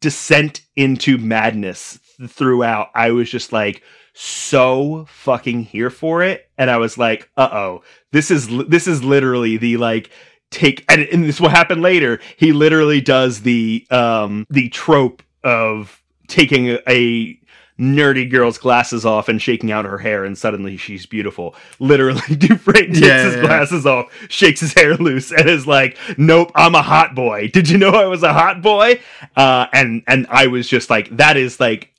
descent 0.00 0.62
into 0.76 1.18
madness 1.18 1.98
throughout 2.28 2.90
i 2.94 3.10
was 3.10 3.30
just 3.30 3.52
like 3.52 3.82
so 4.14 5.04
fucking 5.08 5.64
here 5.64 5.90
for 5.90 6.22
it. 6.22 6.48
And 6.56 6.70
i 6.70 6.76
was 6.78 6.96
like 6.98 7.28
uh-oh 7.36 7.82
this 8.12 8.30
is 8.30 8.48
this 8.68 8.86
is 8.86 9.02
literally 9.04 9.56
the 9.56 9.76
like 9.76 10.10
take 10.50 10.84
and, 10.88 11.02
and 11.02 11.24
this 11.24 11.40
will 11.40 11.48
happen 11.48 11.82
later. 11.82 12.20
He 12.36 12.52
literally 12.52 13.00
does 13.00 13.42
the 13.42 13.86
um 13.90 14.46
the 14.50 14.68
trope 14.68 15.22
of 15.42 16.00
taking 16.28 16.68
a, 16.68 16.78
a 16.88 17.40
nerdy 17.80 18.30
girl's 18.30 18.56
glasses 18.56 19.04
off 19.04 19.28
and 19.28 19.42
shaking 19.42 19.72
out 19.72 19.84
her 19.84 19.98
hair 19.98 20.24
and 20.24 20.38
suddenly 20.38 20.76
she's 20.76 21.06
beautiful. 21.06 21.56
Literally 21.80 22.20
dufresne 22.38 22.94
takes 22.94 23.00
Yeah, 23.00 23.24
his 23.24 23.34
yeah. 23.34 23.40
glasses 23.42 23.84
off 23.84 24.12
shakes 24.30 24.60
his 24.60 24.74
hair 24.74 24.94
loose 24.96 25.32
and 25.32 25.48
is 25.50 25.66
like 25.66 25.98
nope 26.16 26.52
i'm 26.54 26.76
a 26.76 26.82
hot 26.82 27.16
boy. 27.16 27.48
Did 27.48 27.68
you 27.68 27.78
know 27.78 27.90
i 27.90 28.06
was 28.06 28.22
a 28.22 28.32
hot 28.32 28.62
boy? 28.62 29.00
Uh 29.36 29.66
and 29.72 30.04
and 30.06 30.26
i 30.30 30.46
was 30.46 30.68
just 30.68 30.88
like 30.88 31.16
that 31.16 31.36
is 31.36 31.58
like 31.58 31.90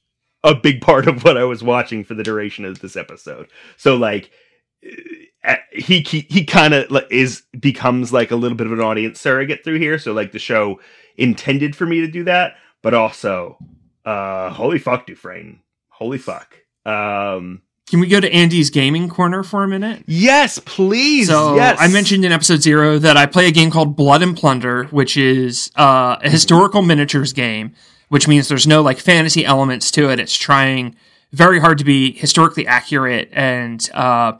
a 0.46 0.56
big 0.56 0.80
part 0.80 1.08
of 1.08 1.24
what 1.24 1.38
I 1.38 1.44
was 1.44 1.64
watching 1.64 2.04
for 2.04 2.14
the 2.14 2.24
duration 2.24 2.64
of 2.64 2.80
this 2.80 2.96
episode. 2.96 3.48
So 3.76 3.96
like 3.96 4.30
uh, 5.44 5.56
he 5.72 6.02
he, 6.02 6.22
he 6.30 6.46
kind 6.46 6.74
of 6.74 6.90
like, 6.92 7.08
is 7.10 7.44
becomes 7.60 8.14
like 8.14 8.32
a 8.32 8.36
little 8.36 8.56
bit 8.56 8.68
of 8.68 8.74
an 8.74 8.80
audience 8.80 9.20
surrogate 9.20 9.64
through 9.64 9.80
here. 9.80 10.00
So 10.00 10.14
like 10.14 10.32
the 10.32 10.40
show 10.40 10.80
intended 11.18 11.76
for 11.76 11.86
me 11.86 12.02
to 12.02 12.08
do 12.08 12.24
that, 12.26 12.54
but 12.82 12.94
also 12.94 13.58
uh 14.06 14.52
holy 14.52 14.80
fuck 14.80 15.08
Dufresne. 15.08 15.62
Holy 15.90 16.20
fuck. 16.20 16.56
Um 16.86 17.64
Can 17.90 18.00
we 18.00 18.08
go 18.08 18.20
to 18.20 18.32
Andy's 18.32 18.70
gaming 18.70 19.10
corner 19.10 19.42
for 19.42 19.64
a 19.64 19.68
minute? 19.68 20.04
yes, 20.06 20.60
please. 20.60 21.28
So 21.28 21.56
yes. 21.56 21.78
I 21.80 21.88
mentioned 21.88 22.24
in 22.24 22.32
episode 22.32 22.62
zero 22.62 23.00
that 23.00 23.18
I 23.18 23.26
play 23.26 23.48
a 23.48 23.52
game 23.52 23.72
called 23.72 23.96
Blood 23.96 24.22
and 24.22 24.38
Plunder, 24.38 24.84
which 24.86 25.18
is 25.18 25.72
uh, 25.76 26.18
a 26.22 26.30
historical 26.30 26.84
miniatures 26.84 27.34
game, 27.34 27.74
which 28.10 28.28
means 28.28 28.48
there's 28.48 28.68
no 28.68 28.82
like 28.82 29.00
fantasy 29.00 29.46
elements 29.46 29.92
to 29.92 30.10
it. 30.10 30.20
It's 30.20 30.36
trying 30.36 30.96
very 31.32 31.60
hard 31.60 31.78
to 31.80 31.84
be 31.84 32.12
historically 32.14 32.66
accurate 32.68 33.30
and 33.34 33.88
uh, 33.94 34.34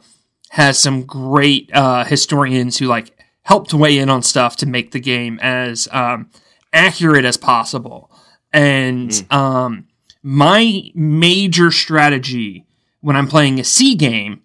has 0.50 0.78
some 0.78 1.04
great 1.04 1.70
uh, 1.72 2.04
historians 2.04 2.78
who 2.78 2.86
like 2.86 3.16
helped 3.42 3.74
weigh 3.74 3.98
in 3.98 4.10
on 4.10 4.22
stuff 4.22 4.56
to 4.56 4.66
make 4.66 4.90
the 4.90 5.00
game 5.00 5.38
as 5.40 5.88
um, 5.92 6.30
accurate 6.72 7.24
as 7.24 7.36
possible. 7.36 8.10
And 8.52 9.26
um, 9.30 9.88
my 10.22 10.90
major 10.94 11.70
strategy 11.70 12.64
when 13.00 13.16
I'm 13.16 13.28
playing 13.28 13.60
a 13.60 13.64
sea 13.64 13.94
game 13.94 14.42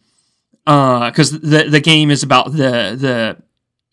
because 0.65 1.31
the 1.31 1.65
the 1.69 1.81
game 1.81 2.11
is 2.11 2.23
about 2.23 2.51
the 2.51 2.95
the 2.95 3.37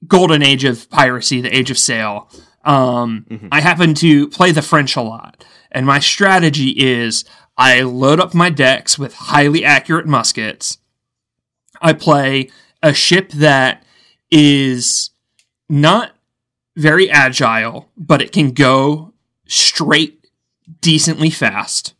golden 0.07 0.43
age 0.43 0.65
of 0.65 0.91
piracy, 0.91 1.41
the 1.41 1.57
age 1.57 1.71
of 1.71 1.79
sail. 1.79 2.29
Um, 2.65 3.49
I 3.53 3.61
happen 3.61 3.95
to 3.95 4.29
play 4.29 4.51
the 4.53 4.63
French 4.63 4.97
a 4.97 5.01
lot, 5.01 5.45
and 5.71 5.87
my 5.87 6.01
strategy 6.01 6.71
is 6.71 7.25
I 7.57 7.83
load 7.83 8.21
up 8.21 8.35
my 8.35 8.51
decks 8.51 8.99
with 8.99 9.15
highly 9.15 9.65
accurate 9.65 10.07
muskets. 10.07 10.79
I 11.81 11.93
play 11.93 12.51
a 12.83 12.93
ship 12.93 13.31
that 13.33 13.85
is 14.31 15.11
not 15.69 16.13
very 16.77 17.11
agile, 17.11 17.89
but 17.97 18.23
it 18.23 18.33
can 18.33 18.53
go 18.53 19.13
straight 19.47 20.27
decently 20.81 21.31
fast. 21.31 21.95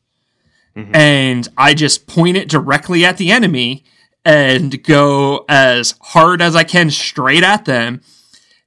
And 0.95 1.49
I 1.57 1.75
just 1.75 2.07
point 2.07 2.37
it 2.37 2.49
directly 2.49 3.05
at 3.05 3.17
the 3.17 3.33
enemy 3.33 3.85
and 4.25 4.81
go 4.85 5.45
as 5.49 5.95
hard 6.01 6.41
as 6.41 6.55
I 6.55 6.63
can 6.63 6.91
straight 6.91 7.43
at 7.43 7.65
them. 7.65 8.01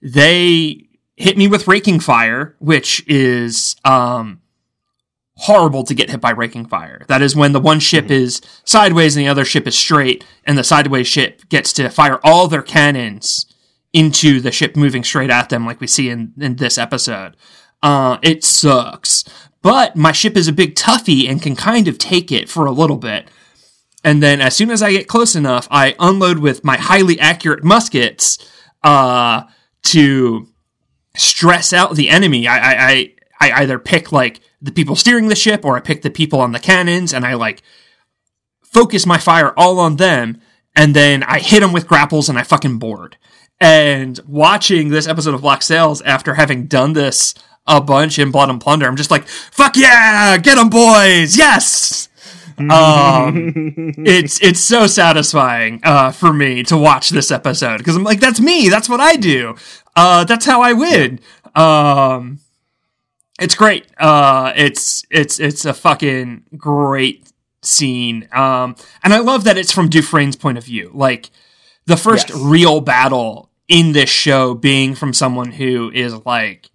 They 0.01 0.87
hit 1.21 1.37
me 1.37 1.47
with 1.47 1.67
raking 1.67 1.99
fire, 1.99 2.55
which 2.59 3.03
is 3.07 3.75
um, 3.85 4.41
horrible 5.35 5.83
to 5.83 5.93
get 5.93 6.09
hit 6.09 6.19
by 6.19 6.31
raking 6.31 6.65
fire. 6.65 7.05
That 7.07 7.21
is 7.21 7.35
when 7.35 7.51
the 7.51 7.59
one 7.59 7.79
ship 7.79 8.09
is 8.09 8.41
sideways 8.65 9.15
and 9.15 9.25
the 9.25 9.29
other 9.29 9.45
ship 9.45 9.67
is 9.67 9.77
straight, 9.77 10.25
and 10.45 10.57
the 10.57 10.63
sideways 10.63 11.07
ship 11.07 11.47
gets 11.49 11.73
to 11.73 11.89
fire 11.89 12.19
all 12.23 12.47
their 12.47 12.63
cannons 12.63 13.45
into 13.93 14.39
the 14.39 14.51
ship 14.51 14.75
moving 14.75 15.03
straight 15.03 15.29
at 15.29 15.49
them, 15.49 15.65
like 15.65 15.79
we 15.79 15.87
see 15.87 16.09
in, 16.09 16.33
in 16.39 16.55
this 16.55 16.77
episode. 16.77 17.37
Uh, 17.83 18.17
it 18.21 18.43
sucks. 18.43 19.23
But 19.61 19.95
my 19.95 20.11
ship 20.11 20.35
is 20.35 20.47
a 20.47 20.53
big 20.53 20.75
toughie 20.75 21.29
and 21.29 21.41
can 21.41 21.55
kind 21.55 21.87
of 21.87 21.97
take 21.97 22.31
it 22.31 22.49
for 22.49 22.65
a 22.65 22.71
little 22.71 22.97
bit. 22.97 23.27
And 24.03 24.23
then 24.23 24.41
as 24.41 24.55
soon 24.55 24.71
as 24.71 24.81
I 24.81 24.91
get 24.91 25.07
close 25.07 25.35
enough, 25.35 25.67
I 25.69 25.95
unload 25.99 26.39
with 26.39 26.63
my 26.63 26.77
highly 26.77 27.19
accurate 27.19 27.63
muskets 27.63 28.39
uh, 28.83 29.43
to 29.83 30.47
stress 31.15 31.73
out 31.73 31.95
the 31.95 32.09
enemy. 32.09 32.47
I, 32.47 32.57
I, 32.57 32.91
I, 32.91 33.13
I 33.39 33.61
either 33.61 33.79
pick 33.79 34.11
like 34.11 34.39
the 34.61 34.71
people 34.71 34.95
steering 34.95 35.27
the 35.27 35.35
ship 35.35 35.65
or 35.65 35.75
I 35.75 35.79
pick 35.79 36.01
the 36.01 36.09
people 36.09 36.39
on 36.39 36.51
the 36.51 36.59
cannons 36.59 37.13
and 37.13 37.25
I 37.25 37.33
like 37.33 37.61
focus 38.61 39.05
my 39.05 39.17
fire 39.17 39.53
all 39.57 39.79
on 39.79 39.97
them. 39.97 40.41
And 40.75 40.95
then 40.95 41.23
I 41.23 41.39
hit 41.39 41.59
them 41.59 41.73
with 41.73 41.87
grapples 41.87 42.29
and 42.29 42.39
I 42.39 42.43
fucking 42.43 42.77
board. 42.79 43.17
And 43.59 44.19
watching 44.27 44.89
this 44.89 45.07
episode 45.07 45.35
of 45.35 45.41
Black 45.41 45.61
Sails 45.61 46.01
after 46.01 46.33
having 46.33 46.65
done 46.65 46.93
this 46.93 47.35
a 47.67 47.79
bunch 47.79 48.17
in 48.17 48.31
Blood 48.31 48.49
and 48.49 48.59
Plunder, 48.59 48.87
I'm 48.87 48.95
just 48.95 49.11
like, 49.11 49.27
fuck 49.27 49.75
yeah, 49.75 50.37
get 50.37 50.55
them 50.55 50.69
boys, 50.69 51.37
yes. 51.37 52.09
um, 52.57 53.53
it's 54.05 54.41
it's 54.41 54.59
so 54.59 54.87
satisfying 54.87 55.79
uh, 55.83 56.11
for 56.11 56.33
me 56.33 56.63
to 56.63 56.77
watch 56.77 57.09
this 57.09 57.31
episode 57.31 57.77
because 57.77 57.95
I'm 57.95 58.03
like, 58.03 58.19
that's 58.19 58.39
me, 58.39 58.69
that's 58.69 58.89
what 58.89 58.99
I 58.99 59.15
do, 59.15 59.55
uh, 59.95 60.23
that's 60.23 60.45
how 60.45 60.61
I 60.61 60.73
win. 60.73 61.19
Um, 61.55 62.39
it's 63.39 63.55
great. 63.55 63.87
Uh, 63.97 64.53
it's 64.55 65.03
it's 65.09 65.39
it's 65.39 65.65
a 65.65 65.73
fucking 65.73 66.43
great 66.57 67.31
scene. 67.61 68.27
Um, 68.31 68.75
and 69.03 69.13
I 69.13 69.19
love 69.19 69.43
that 69.45 69.57
it's 69.57 69.71
from 69.71 69.89
Dufresne's 69.89 70.35
point 70.35 70.57
of 70.57 70.63
view. 70.63 70.91
Like 70.93 71.29
the 71.85 71.97
first 71.97 72.29
Yes. 72.29 72.37
real 72.39 72.81
battle 72.81 73.49
in 73.67 73.93
this 73.93 74.09
show 74.09 74.53
being 74.53 74.95
from 74.95 75.13
someone 75.13 75.51
who 75.51 75.91
is 75.93 76.13
like 76.25 76.69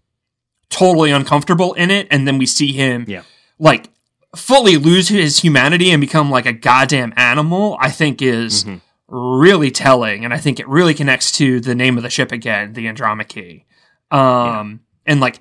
totally 0.70 1.10
uncomfortable 1.10 1.74
in 1.74 1.90
it, 1.90 2.08
and 2.10 2.26
then 2.26 2.38
we 2.38 2.46
see 2.46 2.72
him 2.72 3.04
Yeah. 3.08 3.22
like 3.58 3.88
fully 4.34 4.76
lose 4.76 5.08
his 5.08 5.38
humanity 5.38 5.90
and 5.90 6.00
become 6.00 6.30
like 6.30 6.46
a 6.46 6.52
goddamn 6.52 7.14
animal. 7.16 7.76
I 7.80 7.90
think 7.90 8.20
is 8.20 8.64
Mm-hmm. 8.64 8.76
Really 9.08 9.70
telling, 9.70 10.24
and 10.24 10.34
I 10.34 10.38
think 10.38 10.58
it 10.58 10.68
really 10.68 10.94
connects 10.94 11.30
to 11.32 11.60
the 11.60 11.74
name 11.74 11.96
of 11.96 12.02
the 12.02 12.10
ship 12.10 12.32
again, 12.32 12.72
the 12.72 12.86
Andromache. 12.88 13.64
Um, 14.10 14.80
and 15.04 15.20
like, 15.20 15.40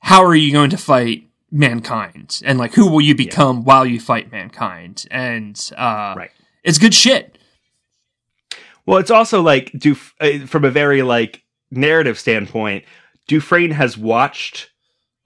how 0.00 0.24
are 0.24 0.34
you 0.34 0.52
going 0.52 0.70
to 0.70 0.76
fight 0.76 1.28
mankind, 1.50 2.40
and 2.44 2.58
like, 2.58 2.74
who 2.74 2.90
will 2.90 3.00
you 3.00 3.14
become 3.14 3.64
while 3.64 3.86
you 3.86 4.00
fight 4.00 4.30
mankind? 4.32 5.06
And 5.10 5.58
uh, 5.76 6.14
Right. 6.16 6.30
it's 6.62 6.78
good 6.78 6.94
shit. 6.94 7.38
Well, 8.84 8.98
it's 8.98 9.10
also 9.10 9.42
like 9.42 9.72
Duf- 9.72 10.12
uh, 10.20 10.46
from 10.46 10.64
a 10.64 10.70
very 10.70 11.02
like 11.02 11.42
narrative 11.70 12.18
standpoint, 12.18 12.84
Dufresne 13.26 13.72
has 13.72 13.96
watched 13.98 14.70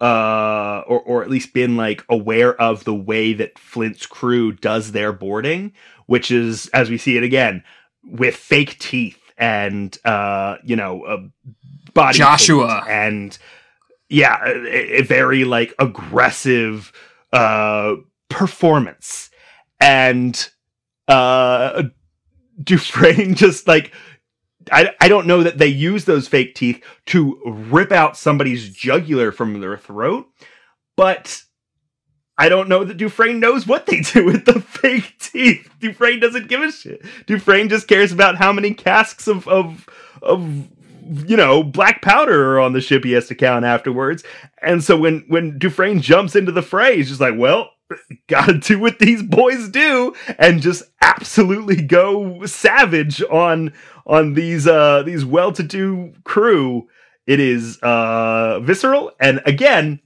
uh 0.00 0.82
or 0.86 0.98
or 1.00 1.22
at 1.22 1.28
least 1.28 1.52
been 1.52 1.76
like 1.76 2.02
aware 2.08 2.58
of 2.58 2.84
the 2.84 2.94
way 2.94 3.34
that 3.34 3.58
Flint's 3.58 4.06
crew 4.06 4.50
does 4.50 4.92
their 4.92 5.12
boarding, 5.12 5.72
which 6.06 6.30
is 6.30 6.68
as 6.68 6.88
we 6.88 6.96
see 6.96 7.18
it 7.18 7.22
again 7.22 7.62
with 8.04 8.36
fake 8.36 8.78
teeth 8.78 9.18
and 9.38 9.96
uh 10.04 10.56
you 10.64 10.76
know 10.76 11.02
uh, 11.04 11.18
body 11.94 12.18
Joshua. 12.18 12.84
and 12.88 13.36
yeah, 14.08 14.44
a, 14.44 14.98
a 14.98 15.02
very 15.02 15.44
like 15.44 15.74
aggressive 15.78 16.92
uh 17.32 17.94
performance 18.28 19.30
and 19.80 20.50
uh 21.08 21.84
Dufresne 22.62 23.34
just 23.36 23.66
like 23.66 23.92
I, 24.70 24.94
I 25.00 25.08
don't 25.08 25.26
know 25.26 25.42
that 25.42 25.58
they 25.58 25.66
use 25.68 26.04
those 26.04 26.28
fake 26.28 26.54
teeth 26.54 26.82
to 27.06 27.40
rip 27.44 27.92
out 27.92 28.16
somebody's 28.16 28.68
jugular 28.70 29.32
from 29.32 29.58
their 29.60 29.76
throat, 29.78 30.26
but 30.96 31.42
I 32.40 32.48
don't 32.48 32.70
know 32.70 32.84
that 32.84 32.96
Dufresne 32.96 33.38
knows 33.38 33.66
what 33.66 33.84
they 33.84 34.00
do 34.00 34.24
with 34.24 34.46
the 34.46 34.60
fake 34.62 35.14
teeth. 35.18 35.68
Dufresne 35.78 36.20
doesn't 36.20 36.48
give 36.48 36.62
a 36.62 36.72
shit. 36.72 37.04
Dufresne 37.26 37.68
just 37.68 37.86
cares 37.86 38.12
about 38.12 38.36
how 38.36 38.50
many 38.50 38.72
casks 38.72 39.28
of 39.28 39.46
of 39.46 39.86
of 40.22 40.66
you 41.28 41.36
know 41.36 41.62
black 41.62 42.00
powder 42.00 42.52
are 42.54 42.60
on 42.60 42.72
the 42.72 42.80
ship 42.80 43.04
he 43.04 43.12
has 43.12 43.28
to 43.28 43.34
count 43.34 43.66
afterwards. 43.66 44.24
And 44.62 44.82
so 44.82 44.96
when 44.96 45.26
when 45.28 45.58
Dufresne 45.58 46.00
jumps 46.00 46.34
into 46.34 46.50
the 46.50 46.62
fray, 46.62 46.96
he's 46.96 47.08
just 47.08 47.20
like, 47.20 47.34
well, 47.36 47.72
gotta 48.26 48.54
do 48.54 48.78
what 48.78 49.00
these 49.00 49.22
boys 49.22 49.68
do 49.68 50.14
and 50.38 50.62
just 50.62 50.84
absolutely 51.02 51.76
go 51.76 52.46
savage 52.46 53.22
on 53.24 53.70
on 54.06 54.32
these 54.32 54.66
uh 54.66 55.02
these 55.02 55.26
well-to-do 55.26 56.14
crew 56.24 56.88
it 57.26 57.38
is 57.38 57.78
uh 57.82 58.60
visceral 58.60 59.12
and 59.20 59.42
again 59.44 60.00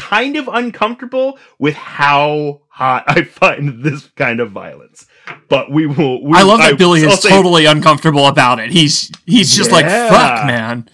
kind 0.00 0.36
of 0.36 0.48
uncomfortable 0.52 1.38
with 1.58 1.74
how 1.74 2.62
hot 2.68 3.04
i 3.06 3.22
find 3.22 3.82
this 3.84 4.06
kind 4.16 4.40
of 4.40 4.50
violence 4.50 5.06
but 5.48 5.70
we 5.70 5.86
will 5.86 6.22
we, 6.24 6.36
I 6.36 6.42
love 6.42 6.58
that 6.58 6.76
Billy 6.78 7.04
I'll 7.04 7.12
is 7.12 7.20
say- 7.22 7.28
totally 7.28 7.64
uncomfortable 7.66 8.26
about 8.26 8.58
it. 8.58 8.70
He's 8.72 9.10
he's 9.26 9.54
just 9.54 9.70
like 9.70 9.84
fuck, 9.86 10.44
man. 10.46 10.88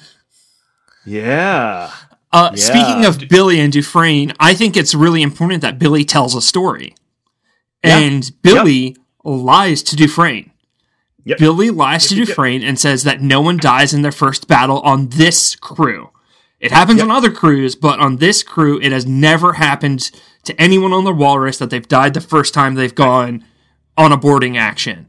yeah 1.04 1.90
Uh, 2.32 2.50
Yeah. 2.54 2.60
Speaking 2.62 3.04
of 3.06 3.28
Billy 3.28 3.60
and 3.60 3.72
Dufresne, 3.72 4.32
I 4.38 4.52
think 4.54 4.76
it's 4.76 4.94
really 4.94 5.22
important 5.22 5.62
that 5.62 5.78
Billy 5.78 6.04
tells 6.04 6.34
a 6.34 6.42
story, 6.42 6.94
Yeah. 7.84 7.98
and 7.98 8.30
Billy 8.42 8.96
lies 9.24 9.82
to 9.84 9.96
Dufresne. 9.96 10.50
Yep. 11.24 11.38
Billy 11.38 11.70
lies 11.70 12.06
to 12.08 12.14
Yep, 12.14 12.18
yep, 12.20 12.28
yep. 12.28 12.28
Dufresne 12.28 12.62
and 12.62 12.78
says 12.78 13.04
that 13.04 13.20
no 13.22 13.40
one 13.40 13.56
dies 13.56 13.94
in 13.94 14.02
their 14.02 14.12
first 14.12 14.48
battle 14.48 14.80
on 14.80 15.08
this 15.10 15.56
crew. 15.56 16.10
It 16.66 16.72
happens 16.72 16.98
Yep. 16.98 17.04
on 17.08 17.10
other 17.16 17.30
crews, 17.30 17.74
but 17.76 18.00
on 18.00 18.16
this 18.16 18.42
crew, 18.42 18.80
it 18.82 18.90
has 18.92 19.06
never 19.06 19.54
happened 19.54 20.10
to 20.44 20.60
anyone 20.60 20.92
on 20.92 21.04
the 21.04 21.12
Walrus 21.12 21.58
that 21.58 21.70
they've 21.70 21.86
died 21.86 22.12
the 22.14 22.20
first 22.20 22.52
time 22.52 22.74
they've 22.74 22.94
gone 22.94 23.44
on 23.96 24.12
a 24.12 24.16
boarding 24.16 24.56
action. 24.58 25.08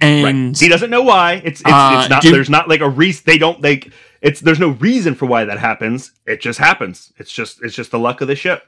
And 0.00 0.56
he 0.58 0.68
doesn't 0.68 0.90
know 0.90 1.02
why. 1.02 1.40
It's 1.44 1.60
it's, 1.60 1.70
Uh, 1.70 1.98
it's 2.00 2.10
not 2.10 2.22
do- 2.22 2.30
there's 2.32 2.50
not 2.50 2.68
like 2.68 2.80
a 2.80 2.88
reason 2.88 3.22
they 3.24 3.38
don't 3.38 3.62
like 3.62 3.90
it's 4.20 4.40
there's 4.40 4.58
no 4.58 4.70
reason 4.70 5.14
for 5.14 5.26
why 5.26 5.44
that 5.44 5.58
happens. 5.58 6.10
It 6.26 6.40
just 6.42 6.58
happens. 6.58 7.12
It's 7.18 7.32
just 7.32 7.62
it's 7.62 7.74
just 7.74 7.90
the 7.92 7.98
luck 7.98 8.20
of 8.20 8.28
the 8.28 8.36
ship 8.36 8.62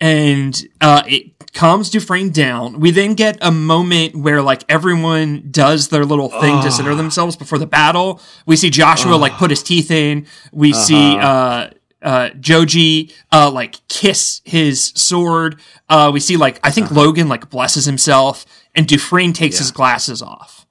and 0.00 0.60
uh, 0.80 1.02
it 1.06 1.52
calms 1.54 1.88
Dufresne 1.88 2.30
down. 2.30 2.80
We 2.80 2.90
then 2.90 3.14
get 3.14 3.38
a 3.40 3.50
moment 3.50 4.16
where 4.16 4.42
like 4.42 4.64
everyone 4.68 5.48
does 5.50 5.88
their 5.88 6.04
little 6.04 6.28
thing 6.28 6.60
to 6.62 6.70
center 6.70 6.94
themselves 6.94 7.36
before 7.36 7.58
the 7.58 7.66
battle. 7.66 8.20
We 8.44 8.56
see 8.56 8.70
Joshua 8.70 9.14
like 9.14 9.32
put 9.34 9.50
his 9.50 9.62
teeth 9.62 9.90
in. 9.90 10.26
We 10.52 10.72
see 10.72 11.16
uh, 11.16 11.70
uh, 12.02 12.30
Joji 12.40 13.12
uh, 13.32 13.50
like 13.50 13.86
kiss 13.88 14.42
his 14.44 14.92
sword. 14.94 15.60
Uh, 15.88 16.10
we 16.12 16.20
see 16.20 16.36
like 16.36 16.60
I 16.62 16.70
think 16.70 16.90
Logan 16.90 17.28
like 17.28 17.48
blesses 17.48 17.86
himself, 17.86 18.44
and 18.74 18.86
Dufresne 18.86 19.32
takes 19.32 19.58
his 19.58 19.70
glasses 19.70 20.20
off. 20.22 20.66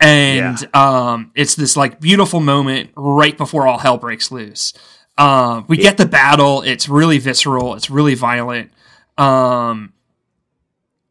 And 0.00 0.68
um, 0.74 1.30
it's 1.34 1.54
this 1.54 1.76
like 1.76 2.00
beautiful 2.00 2.40
moment 2.40 2.90
right 2.96 3.38
before 3.38 3.66
all 3.66 3.78
hell 3.78 3.96
breaks 3.96 4.30
loose. 4.30 4.74
Um, 5.16 5.64
we 5.68 5.76
get 5.76 5.96
the 5.96 6.06
battle. 6.06 6.62
It's 6.62 6.88
really 6.88 7.18
visceral. 7.18 7.74
It's 7.74 7.90
really 7.90 8.14
violent. 8.14 8.72
Um, 9.16 9.92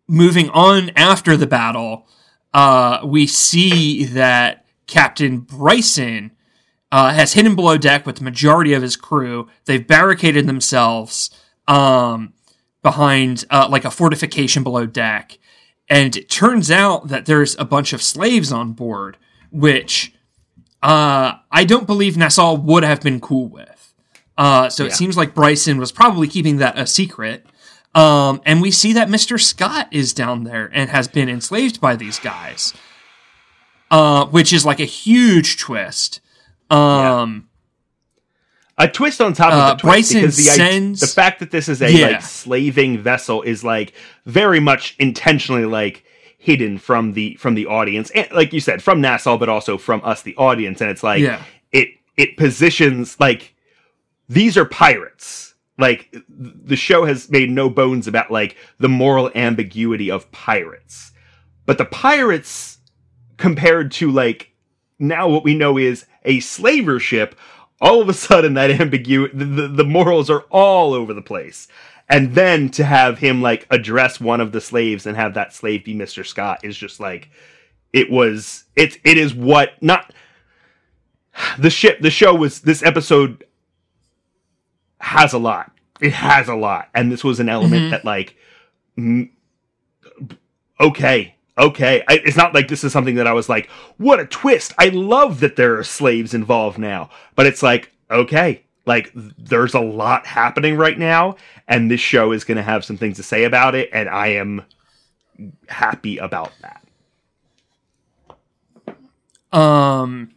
moving 0.08 0.50
on 0.50 0.92
after 0.96 1.38
the 1.38 1.48
battle, 1.48 2.08
uh, 2.54 3.00
we 3.06 3.28
see 3.28 4.06
that 4.06 4.66
Captain 4.88 5.40
Bryson 5.40 6.32
uh, 6.92 7.14
has 7.14 7.34
hidden 7.34 7.56
below 7.56 7.78
deck 7.78 8.06
with 8.06 8.18
the 8.18 8.24
majority 8.24 8.74
of 8.74 8.82
his 8.82 8.96
crew. 8.96 9.48
They've 9.66 9.86
barricaded 9.86 10.48
themselves 10.48 11.32
um, 11.68 12.34
behind 12.82 13.46
uh, 13.50 13.68
like 13.70 13.86
a 13.86 13.92
fortification 13.92 14.64
below 14.64 14.86
deck. 14.86 15.40
And 15.90 16.16
it 16.16 16.30
turns 16.30 16.70
out 16.70 17.08
that 17.08 17.26
there's 17.26 17.58
a 17.58 17.66
bunch 17.66 17.94
of 17.94 18.02
slaves 18.02 18.52
on 18.52 18.74
board, 18.74 19.18
which 19.52 20.14
uh, 20.82 21.34
I 21.52 21.64
don't 21.64 21.88
believe 21.88 22.18
Nassau 22.18 22.54
would 22.54 22.84
have 22.84 23.02
been 23.02 23.20
cool 23.20 23.48
with. 23.48 23.73
Uh, 24.38 24.70
so 24.70 24.84
it 24.86 24.94
seems 24.94 25.16
like 25.16 25.34
Bryson 25.36 25.78
was 25.78 25.92
probably 25.92 26.28
keeping 26.28 26.58
that 26.58 26.78
a 26.78 26.88
secret. 26.88 27.46
Um, 27.96 28.42
and 28.46 28.62
we 28.62 28.72
see 28.72 28.94
that 28.94 29.08
Mr. 29.08 29.40
Scott 29.40 29.88
is 29.92 30.14
down 30.14 30.44
there 30.44 30.70
and 30.74 30.90
has 30.90 31.08
been 31.08 31.30
enslaved 31.30 31.80
by 31.80 31.96
these 31.96 32.18
guys, 32.20 32.74
uh, 33.92 34.26
which 34.26 34.52
is 34.52 34.66
like 34.66 34.80
a 34.80 34.86
huge 34.86 35.58
twist. 35.60 36.20
Um, 36.72 37.50
a 38.78 38.88
twist 38.88 39.22
on 39.22 39.34
top 39.34 39.54
Uh, 39.54 39.58
of 39.58 39.78
the 39.78 39.82
twist 39.82 40.12
Bryson 40.12 40.22
because 40.22 40.38
the, 40.38 40.44
sends- 40.44 41.00
the 41.02 41.08
fact 41.08 41.40
that 41.40 41.52
this 41.52 41.70
is 41.70 41.82
a 41.84 41.92
Yeah. 41.92 42.08
like 42.08 42.22
slaving 42.24 42.98
vessel 42.98 43.44
is 43.44 43.64
like 43.64 43.94
very 44.26 44.60
much 44.60 44.96
intentionally 44.98 45.66
like 45.66 46.04
hidden 46.40 46.80
from 46.80 47.14
the 47.14 47.36
from 47.36 47.54
the 47.54 47.68
audience 47.68 48.10
and 48.10 48.28
like 48.32 48.52
you 48.52 48.60
said 48.60 48.82
from 48.82 49.00
Nassau 49.00 49.38
but 49.38 49.48
also 49.48 49.78
from 49.78 50.02
us 50.04 50.24
the 50.24 50.36
audience 50.36 50.82
and 50.82 50.90
it's 50.90 51.04
like 51.04 51.22
Yeah. 51.22 51.42
it 51.72 51.90
it 52.18 52.36
positions 52.36 53.16
like 53.20 53.54
these 54.34 54.58
are 54.58 54.66
pirates. 54.66 55.54
Like 55.78 56.16
the 56.30 56.76
show 56.76 57.06
has 57.06 57.30
made 57.30 57.50
no 57.50 57.70
bones 57.70 58.08
about 58.08 58.32
like 58.32 58.58
the 58.78 58.90
moral 58.90 59.32
ambiguity 59.34 60.12
of 60.12 60.32
pirates. 60.32 61.12
But 61.66 61.78
the 61.78 61.86
pirates 61.86 62.78
compared 63.38 63.92
to 63.94 64.12
like 64.12 64.52
now 65.00 65.28
what 65.28 65.44
we 65.44 65.56
know 65.56 65.78
is 65.78 66.06
a 66.24 66.40
slaver 66.40 67.00
ship 67.00 67.36
all 67.82 68.02
of 68.02 68.08
a 68.08 68.14
sudden 68.14 68.54
that 68.54 68.72
ambiguity 68.72 69.36
the, 69.36 69.46
the, 69.46 69.68
the 69.68 69.84
morals 69.84 70.30
are 70.30 70.46
all 70.52 70.94
over 70.94 71.14
the 71.14 71.22
place. 71.22 71.68
And 72.08 72.36
then 72.36 72.70
to 72.72 72.84
have 72.84 73.18
him 73.18 73.42
like 73.42 73.66
address 73.72 74.20
one 74.20 74.42
of 74.42 74.52
the 74.52 74.62
slaves 74.62 75.06
and 75.06 75.18
have 75.18 75.34
that 75.34 75.54
slave 75.54 75.86
be 75.86 75.96
mr 75.96 76.26
scott 76.26 76.60
is 76.64 76.78
just 76.78 77.00
like 77.00 77.32
it 77.94 78.12
was 78.12 78.66
it 78.76 78.98
it 79.04 79.18
is 79.18 79.34
what 79.34 79.82
not 79.82 80.14
the 81.58 81.70
ship 81.70 82.00
the 82.02 82.12
show 82.12 82.36
was 82.36 82.62
this 82.62 82.84
episode 82.84 83.44
has 85.04 85.34
a 85.34 85.38
lot. 85.38 85.72
It 86.02 86.14
has 86.14 86.48
a 86.48 86.56
lot. 86.56 86.90
And 86.94 87.12
this 87.12 87.24
was 87.24 87.40
an 87.40 87.50
element 87.50 87.92
that 87.92 88.06
like 88.06 88.36
okay 90.80 91.36
okay. 91.58 92.04
I, 92.08 92.22
it's 92.26 92.38
not 92.38 92.54
like 92.54 92.68
this 92.68 92.84
is 92.84 92.92
something 92.92 93.16
that 93.16 93.28
i 93.28 93.34
was 93.34 93.48
like 93.48 93.70
what 93.98 94.20
a 94.20 94.26
twist. 94.26 94.74
I 94.78 94.90
love 94.90 95.40
that 95.42 95.56
there 95.56 95.78
are 95.78 95.84
slaves 95.84 96.34
involved 96.34 96.78
now. 96.78 97.10
But 97.36 97.46
it's 97.46 97.64
like 97.64 97.92
okay 98.10 98.64
like 98.86 99.12
there's 99.38 99.74
a 99.74 99.80
lot 99.80 100.26
happening 100.26 100.76
right 100.76 101.00
now 101.00 101.38
and 101.70 101.90
this 101.90 102.02
show 102.02 102.34
is 102.34 102.44
going 102.44 102.58
to 102.58 102.64
have 102.64 102.84
some 102.84 102.98
things 102.98 103.16
to 103.16 103.24
say 103.24 103.46
about 103.46 103.76
it 103.76 103.90
and 103.94 104.10
i 104.10 104.28
am 104.28 104.62
happy 105.68 106.18
about 106.18 106.52
that. 106.62 106.84
Um, 109.58 110.32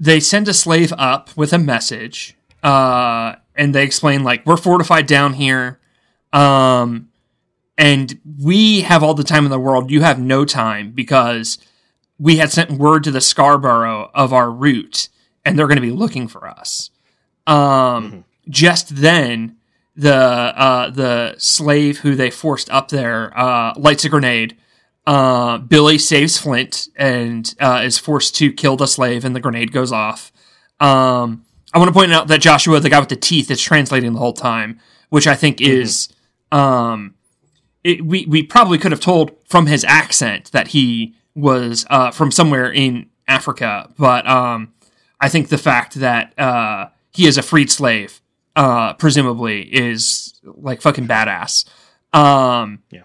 they 0.00 0.20
send 0.20 0.48
a 0.48 0.54
slave 0.54 0.92
up 0.96 1.36
with 1.36 1.52
a 1.52 1.58
message, 1.58 2.36
uh, 2.62 3.36
and 3.54 3.74
they 3.74 3.84
explain 3.84 4.24
like 4.24 4.46
we're 4.46 4.56
fortified 4.56 5.06
down 5.06 5.34
here, 5.34 5.80
um, 6.32 7.08
and 7.76 8.18
we 8.40 8.82
have 8.82 9.02
all 9.02 9.14
the 9.14 9.24
time 9.24 9.44
in 9.44 9.50
the 9.50 9.58
world. 9.58 9.90
You 9.90 10.02
have 10.02 10.18
no 10.18 10.44
time 10.44 10.92
because 10.92 11.58
we 12.18 12.36
had 12.36 12.52
sent 12.52 12.70
word 12.70 13.04
to 13.04 13.10
the 13.10 13.20
Scarborough 13.20 14.10
of 14.14 14.32
our 14.32 14.50
route, 14.50 15.08
and 15.44 15.58
they're 15.58 15.66
going 15.66 15.76
to 15.76 15.82
be 15.82 15.90
looking 15.90 16.28
for 16.28 16.46
us. 16.46 16.90
Um, 17.46 18.24
just 18.48 18.96
then, 18.96 19.56
the 19.96 20.14
uh, 20.14 20.90
the 20.90 21.34
slave 21.38 21.98
who 21.98 22.14
they 22.14 22.30
forced 22.30 22.70
up 22.70 22.88
there 22.88 23.36
uh, 23.38 23.74
lights 23.76 24.04
a 24.04 24.08
grenade. 24.08 24.56
Uh, 25.04 25.58
Billy 25.58 25.98
saves 25.98 26.38
Flint 26.38 26.88
and 26.94 27.54
uh, 27.58 27.82
is 27.84 27.98
forced 27.98 28.36
to 28.36 28.52
kill 28.52 28.76
the 28.76 28.86
slave, 28.86 29.24
and 29.24 29.34
the 29.34 29.40
grenade 29.40 29.72
goes 29.72 29.90
off. 29.90 30.32
Um, 30.78 31.44
I 31.72 31.78
want 31.78 31.88
to 31.88 31.92
point 31.92 32.12
out 32.12 32.28
that 32.28 32.40
Joshua, 32.40 32.80
the 32.80 32.90
guy 32.90 33.00
with 33.00 33.08
the 33.08 33.16
teeth, 33.16 33.50
is 33.50 33.60
translating 33.60 34.12
the 34.12 34.18
whole 34.18 34.34
time, 34.34 34.78
which 35.08 35.26
I 35.26 35.34
think 35.34 35.60
is 35.60 36.08
um, 36.50 37.14
it, 37.84 38.04
we 38.04 38.26
we 38.26 38.42
probably 38.42 38.78
could 38.78 38.92
have 38.92 39.00
told 39.00 39.32
from 39.48 39.66
his 39.66 39.84
accent 39.84 40.52
that 40.52 40.68
he 40.68 41.14
was 41.34 41.86
uh, 41.90 42.10
from 42.10 42.30
somewhere 42.30 42.70
in 42.70 43.08
Africa, 43.26 43.88
but 43.98 44.26
um, 44.28 44.72
I 45.20 45.28
think 45.28 45.48
the 45.48 45.58
fact 45.58 45.94
that 45.94 46.38
uh, 46.38 46.88
he 47.12 47.26
is 47.26 47.38
a 47.38 47.42
freed 47.42 47.70
slave, 47.70 48.20
uh, 48.56 48.92
presumably, 48.94 49.62
is 49.62 50.34
like 50.44 50.82
fucking 50.82 51.08
badass. 51.08 51.64
Um, 52.12 52.80
Yeah. 52.90 53.02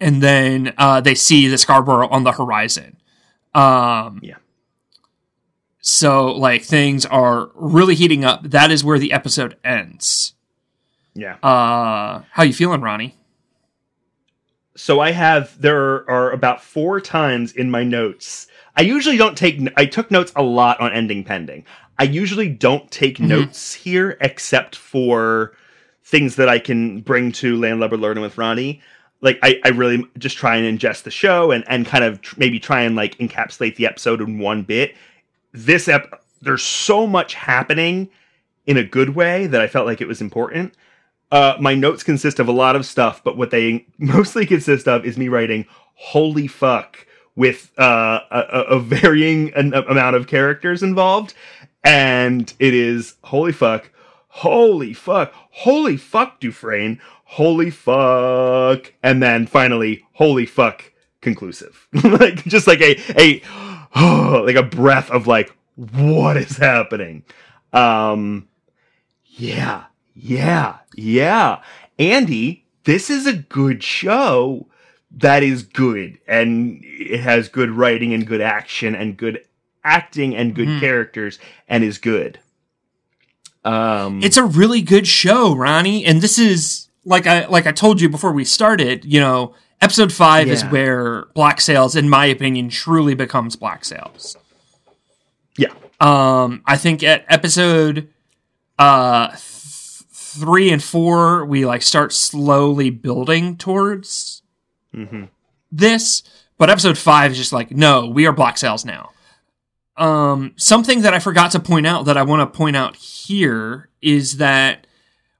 And 0.00 0.22
then 0.22 0.74
uh, 0.78 1.00
they 1.00 1.14
see 1.14 1.48
the 1.48 1.58
Scarborough 1.58 2.08
on 2.08 2.24
the 2.24 2.32
horizon. 2.32 2.98
Um, 3.54 4.20
Yeah. 4.22 4.36
So 5.90 6.26
like 6.26 6.62
things 6.64 7.06
are 7.06 7.50
really 7.54 7.94
heating 7.94 8.22
up. 8.22 8.42
That 8.42 8.70
is 8.70 8.84
where 8.84 8.98
the 8.98 9.10
episode 9.10 9.56
ends. 9.64 10.34
Yeah. 11.14 11.36
Uh, 11.42 12.24
how 12.30 12.42
you 12.42 12.52
feeling, 12.52 12.82
Ronnie? 12.82 13.14
so 14.76 15.00
I 15.00 15.10
have 15.10 15.60
there 15.60 16.08
are 16.08 16.30
about 16.30 16.62
four 16.62 17.00
times 17.00 17.52
in 17.52 17.68
my 17.68 17.82
notes. 17.82 18.46
I 18.76 18.82
usually 18.82 19.16
don't 19.16 19.36
take. 19.36 19.60
I 19.76 19.86
took 19.86 20.10
notes 20.10 20.30
a 20.36 20.42
lot 20.42 20.78
on 20.78 20.92
ending 20.92 21.24
pending. 21.24 21.64
I 21.98 22.04
usually 22.04 22.48
don't 22.48 22.88
take 22.92 23.18
notes 23.18 23.72
here 23.74 24.16
except 24.20 24.76
for 24.76 25.52
things 26.04 26.36
that 26.36 26.48
I 26.48 26.60
can 26.60 27.00
bring 27.00 27.32
to 27.32 27.56
Landlubber 27.56 27.96
Learning 27.96 28.22
with 28.22 28.38
Ronnie. 28.38 28.80
Like 29.20 29.40
I, 29.42 29.58
I 29.64 29.70
really 29.70 30.04
just 30.16 30.36
try 30.36 30.56
and 30.56 30.78
ingest 30.78 31.02
the 31.02 31.10
show 31.10 31.50
and 31.50 31.64
and 31.66 31.84
kind 31.86 32.04
of 32.04 32.20
tr- 32.20 32.36
maybe 32.38 32.60
try 32.60 32.82
and 32.82 32.94
like 32.94 33.18
encapsulate 33.18 33.74
the 33.76 33.86
episode 33.86 34.20
in 34.20 34.38
one 34.38 34.62
bit. 34.62 34.94
This 35.52 35.88
ep, 35.88 36.22
there's 36.40 36.62
so 36.62 37.06
much 37.06 37.34
happening 37.34 38.08
in 38.66 38.76
a 38.76 38.84
good 38.84 39.10
way 39.10 39.46
that 39.46 39.60
I 39.60 39.66
felt 39.66 39.86
like 39.86 40.00
it 40.00 40.08
was 40.08 40.20
important. 40.20 40.74
Uh, 41.30 41.56
my 41.60 41.74
notes 41.74 42.02
consist 42.02 42.38
of 42.38 42.48
a 42.48 42.52
lot 42.52 42.76
of 42.76 42.86
stuff, 42.86 43.22
but 43.24 43.36
what 43.36 43.50
they 43.50 43.86
mostly 43.98 44.46
consist 44.46 44.88
of 44.88 45.04
is 45.04 45.18
me 45.18 45.28
writing 45.28 45.66
"holy 45.94 46.46
fuck" 46.46 47.06
with 47.34 47.70
uh, 47.78 48.20
a, 48.30 48.40
a 48.70 48.80
varying 48.80 49.52
amount 49.56 50.16
of 50.16 50.26
characters 50.26 50.82
involved, 50.82 51.34
and 51.84 52.52
it 52.58 52.74
is 52.74 53.16
"holy 53.24 53.52
fuck," 53.52 53.90
"holy 54.28 54.92
fuck," 54.92 55.32
"holy 55.50 55.96
fuck," 55.96 56.40
Dufresne, 56.40 57.00
"holy 57.24 57.70
fuck," 57.70 58.92
and 59.02 59.22
then 59.22 59.46
finally 59.46 60.04
"holy 60.12 60.46
fuck" 60.46 60.92
conclusive, 61.20 61.88
like 62.04 62.44
just 62.44 62.66
like 62.66 62.80
a 62.80 62.98
a 63.20 63.42
like 64.44 64.56
a 64.56 64.62
breath 64.62 65.10
of 65.10 65.26
like 65.26 65.54
what 65.76 66.36
is 66.36 66.56
happening. 66.56 67.22
Um, 67.72 68.48
yeah, 69.24 69.84
yeah, 70.14 70.78
yeah. 70.96 71.62
Andy, 71.98 72.64
this 72.84 73.10
is 73.10 73.26
a 73.26 73.32
good 73.34 73.82
show 73.82 74.66
that 75.10 75.42
is 75.42 75.62
good 75.62 76.18
and 76.28 76.80
it 76.84 77.20
has 77.20 77.48
good 77.48 77.70
writing 77.70 78.12
and 78.12 78.26
good 78.26 78.40
action 78.40 78.94
and 78.94 79.16
good 79.16 79.42
acting 79.84 80.36
and 80.36 80.54
good 80.54 80.68
Mhm. 80.68 80.80
characters 80.80 81.38
and 81.68 81.82
is 81.82 81.98
good. 81.98 82.38
Um 83.64 84.22
It's 84.22 84.36
a 84.36 84.44
really 84.44 84.82
good 84.82 85.06
show, 85.06 85.54
Ronnie, 85.54 86.04
and 86.04 86.20
this 86.20 86.38
is 86.38 86.88
like 87.04 87.26
I 87.26 87.46
like 87.46 87.66
I 87.66 87.72
told 87.72 88.00
you 88.00 88.08
before 88.08 88.32
we 88.32 88.44
started. 88.44 89.04
You 89.04 89.20
know, 89.20 89.54
episode 89.80 90.12
five 90.12 90.48
is 90.48 90.62
where 90.64 91.26
Black 91.34 91.60
Sails, 91.60 91.94
in 91.96 92.08
my 92.08 92.26
opinion, 92.26 92.68
truly 92.68 93.14
becomes 93.14 93.56
Black 93.56 93.84
Sails. 93.84 94.36
yeah. 95.56 95.72
Um, 96.00 96.62
I 96.66 96.76
think 96.76 97.02
at 97.02 97.24
episode 97.28 98.08
uh 98.78 99.28
th- 99.30 99.38
three 99.40 100.70
and 100.70 100.82
four, 100.82 101.44
we 101.44 101.66
like 101.66 101.82
start 101.82 102.12
slowly 102.12 102.90
building 102.90 103.56
towards 103.56 104.42
Mhm. 104.94 105.28
this, 105.72 106.22
but 106.58 106.70
episode 106.70 106.96
five 106.96 107.32
is 107.32 107.36
just 107.38 107.52
like, 107.52 107.72
no, 107.72 108.06
we 108.06 108.26
are 108.26 108.32
Black 108.32 108.56
Sails 108.58 108.84
now. 108.84 109.10
Um, 109.96 110.52
something 110.56 111.02
that 111.02 111.12
I 111.12 111.18
forgot 111.18 111.50
to 111.52 111.58
point 111.60 111.86
out 111.88 112.04
that 112.04 112.16
I 112.16 112.22
want 112.22 112.40
to 112.52 112.56
point 112.56 112.76
out 112.76 112.94
here 112.94 113.88
is 114.00 114.36
that 114.36 114.86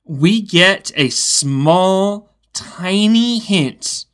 we 0.05 0.41
get 0.41 0.91
a 0.97 1.11
small, 1.11 2.35
tiny 2.53 3.39
hint 3.39 4.07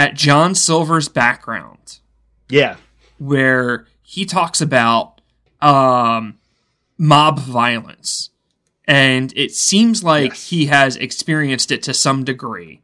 at 0.00 0.14
John 0.14 0.54
Silver's 0.54 1.08
background 1.08 1.98
Yeah. 2.48 2.76
where 3.18 3.86
he 4.02 4.24
talks 4.24 4.60
about 4.62 5.20
um, 5.60 6.38
mob 6.96 7.38
violence. 7.38 8.30
And 8.86 9.32
it 9.36 9.52
seems 9.54 10.02
like 10.02 10.30
Yes. 10.32 10.48
he 10.48 10.66
has 10.66 10.96
experienced 10.96 11.70
it 11.70 11.82
to 11.84 11.92
some 11.94 12.24
degree, 12.24 12.80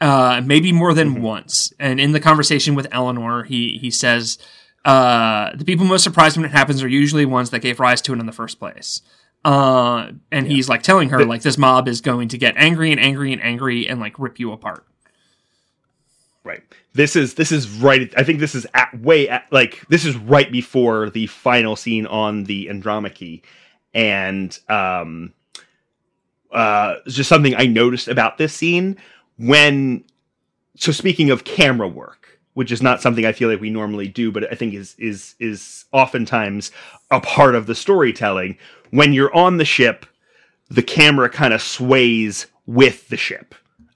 uh, 0.00 0.40
maybe 0.44 0.72
more 0.72 0.94
than 0.94 1.20
once. 1.22 1.72
And 1.78 2.00
in 2.00 2.12
the 2.12 2.18
conversation 2.20 2.74
with 2.74 2.88
Eleanor, 2.90 3.44
he, 3.44 3.78
he 3.78 3.90
says, 3.90 4.38
uh, 4.86 5.50
the 5.54 5.64
people 5.64 5.84
most 5.86 6.02
surprised 6.02 6.36
when 6.38 6.46
it 6.46 6.50
happens 6.52 6.82
are 6.82 6.88
usually 6.88 7.26
ones 7.26 7.50
that 7.50 7.60
gave 7.60 7.78
rise 7.78 8.00
to 8.02 8.12
it 8.14 8.18
in 8.20 8.26
the 8.26 8.32
first 8.32 8.58
place. 8.58 9.02
Uh, 9.44 10.12
and 10.32 10.46
he's 10.46 10.68
like 10.70 10.82
telling 10.82 11.10
her, 11.10 11.18
But- 11.18 11.28
like, 11.28 11.42
this 11.42 11.58
mob 11.58 11.86
is 11.88 12.00
going 12.00 12.28
to 12.28 12.38
get 12.38 12.54
angry 12.56 12.90
and 12.90 12.98
angry 13.00 13.32
and 13.34 13.42
angry 13.42 13.86
and 13.86 14.00
like 14.00 14.18
rip 14.18 14.40
you 14.40 14.50
apart. 14.52 14.86
Right. 16.44 16.62
This 16.92 17.16
is 17.16 17.34
this 17.34 17.50
is 17.50 17.68
right. 17.70 18.12
I 18.18 18.22
think 18.22 18.38
this 18.38 18.54
is 18.54 18.66
at 18.74 19.00
way 19.00 19.30
at 19.30 19.50
like 19.50 19.82
this 19.88 20.04
is 20.04 20.14
right 20.14 20.52
before 20.52 21.08
the 21.08 21.26
final 21.26 21.74
scene 21.74 22.06
on 22.06 22.44
the 22.44 22.68
Andromache, 22.68 23.42
and 23.94 24.58
um, 24.68 25.32
uh, 26.52 26.96
just 27.08 27.30
something 27.30 27.54
I 27.56 27.64
noticed 27.66 28.08
about 28.08 28.36
this 28.36 28.52
scene 28.52 28.98
when. 29.38 30.04
So 30.76 30.92
speaking 30.92 31.30
of 31.30 31.44
camera 31.44 31.88
work, 31.88 32.40
which 32.52 32.72
is 32.72 32.82
not 32.82 33.00
something 33.00 33.24
I 33.24 33.32
feel 33.32 33.48
like 33.48 33.60
we 33.60 33.70
normally 33.70 34.08
do, 34.08 34.30
but 34.30 34.52
I 34.52 34.54
think 34.54 34.74
is 34.74 34.94
is 34.98 35.36
is 35.38 35.86
oftentimes 35.92 36.72
a 37.10 37.20
part 37.20 37.54
of 37.54 37.66
the 37.66 37.74
storytelling. 37.74 38.58
When 38.90 39.14
you're 39.14 39.34
on 39.34 39.56
the 39.56 39.64
ship, 39.64 40.04
the 40.68 40.82
camera 40.82 41.30
kind 41.30 41.54
of 41.54 41.62
sways 41.62 42.48
with 42.66 43.08
the 43.08 43.16
ship, 43.16 43.54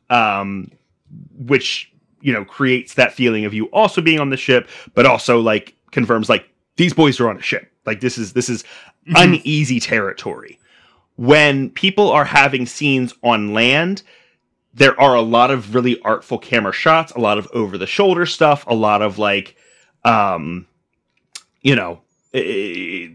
um, 0.09 0.70
which 1.36 1.92
you 2.21 2.33
know 2.33 2.45
creates 2.45 2.95
that 2.95 3.12
feeling 3.12 3.45
of 3.45 3.55
you 3.55 3.66
also 3.66 4.01
being 4.01 4.21
on 4.21 4.31
the 4.31 4.37
ship, 4.37 4.69
but 4.95 5.07
also 5.07 5.41
like 5.41 5.75
confirms 5.91 6.29
like 6.29 6.49
these 6.77 6.93
boys 6.93 7.19
are 7.21 7.29
on 7.31 7.37
a 7.37 7.43
ship. 7.43 7.71
Like 7.87 8.01
this 8.01 8.19
is 8.19 8.33
this 8.33 8.49
is 8.49 8.64
uneasy 9.14 9.81
territory. 9.81 10.59
When 11.16 11.71
people 11.71 12.11
are 12.11 12.25
having 12.25 12.66
scenes 12.66 13.12
on 13.23 13.53
land, 13.55 14.03
there 14.75 14.99
are 15.01 15.14
a 15.16 15.21
lot 15.23 15.51
of 15.51 15.75
really 15.75 16.01
artful 16.03 16.39
camera 16.39 16.73
shots, 16.73 17.11
a 17.12 17.19
lot 17.19 17.39
of 17.39 17.49
over 17.53 17.77
the 17.79 17.87
shoulder 17.87 18.27
stuff, 18.27 18.64
a 18.69 18.75
lot 18.75 19.03
of 19.03 19.19
like, 19.19 19.57
um, 20.05 20.66
you 21.62 21.75
know, 21.75 22.01
i- 22.35 23.12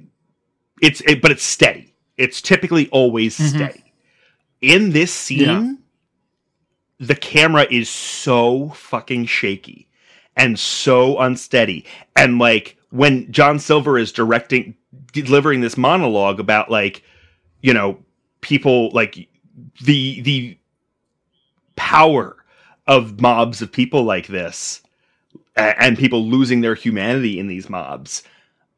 it's 0.82 1.02
it, 1.02 1.22
but 1.22 1.32
it's 1.32 1.44
steady. 1.44 1.94
It's 2.18 2.42
typically 2.42 2.90
always 2.90 3.38
Mhm. 3.40 3.48
steady. 3.56 3.84
In 4.62 4.92
this 4.92 5.14
scene, 5.14 5.78
the 7.08 7.16
camera 7.16 7.68
is 7.70 7.90
so 7.90 8.70
fucking 8.70 9.26
shaky 9.26 9.88
and 10.38 10.58
so 10.58 11.20
unsteady. 11.20 11.86
And 12.16 12.40
like 12.40 12.78
when 12.92 13.32
John 13.32 13.60
Silver 13.60 13.98
is 13.98 14.12
directing, 14.12 14.76
delivering 15.12 15.62
this 15.62 15.78
monologue 15.78 16.40
about 16.40 16.72
like, 16.72 17.04
you 17.62 17.74
know, 17.74 18.00
people 18.42 18.90
like 18.92 19.28
the 19.84 20.22
the 20.22 20.58
power 21.76 22.38
of 22.88 23.22
mobs 23.22 23.62
of 23.62 23.72
people 23.72 24.04
like 24.04 24.28
this 24.28 24.82
and 25.56 25.98
people 25.98 26.26
losing 26.26 26.62
their 26.62 26.76
humanity 26.76 27.40
in 27.40 27.48
these 27.48 27.70
mobs 27.70 28.24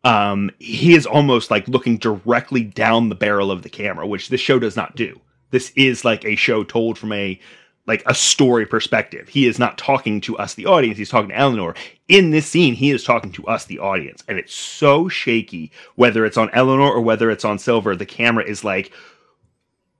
um 0.04 0.52
he 0.60 0.94
is 0.94 1.06
almost 1.06 1.50
like 1.50 1.68
looking 1.68 1.98
directly 1.98 2.64
down 2.64 3.10
the 3.10 3.16
barrel 3.16 3.52
of 3.52 3.64
the 3.64 3.70
camera 3.70 4.06
which 4.06 4.30
this 4.30 4.40
show 4.40 4.60
does 4.60 4.76
not 4.76 4.96
do 4.96 5.20
this 5.52 5.72
is 5.76 6.06
like 6.06 6.24
a 6.26 6.36
show 6.36 6.64
told 6.64 6.98
from 6.98 7.12
a 7.12 7.40
like 7.88 8.04
a 8.06 8.16
story 8.16 8.66
perspective. 8.66 9.30
He 9.30 9.46
is 9.46 9.60
not 9.60 9.78
talking 9.78 10.20
to 10.22 10.38
us 10.38 10.56
the 10.56 10.66
audience. 10.66 10.98
He's 10.98 11.10
talking 11.10 11.30
to 11.30 11.38
eleanor. 11.38 11.76
In 12.08 12.32
this 12.32 12.48
scene 12.48 12.74
he 12.74 12.92
is 12.92 13.04
talking 13.04 13.32
to 13.34 13.46
us 13.48 13.66
the 13.66 13.80
audience. 13.80 14.24
And 14.28 14.38
it's 14.38 14.54
so 14.54 15.08
shaky 15.08 15.72
whether 15.96 16.26
it's 16.26 16.38
on 16.38 16.50
eleanor 16.52 16.92
or 16.92 17.02
whether 17.02 17.30
it's 17.30 17.46
on 17.46 17.60
silver 17.60 17.96
the 17.96 18.06
camera 18.06 18.44
is 18.44 18.64
like 18.64 18.92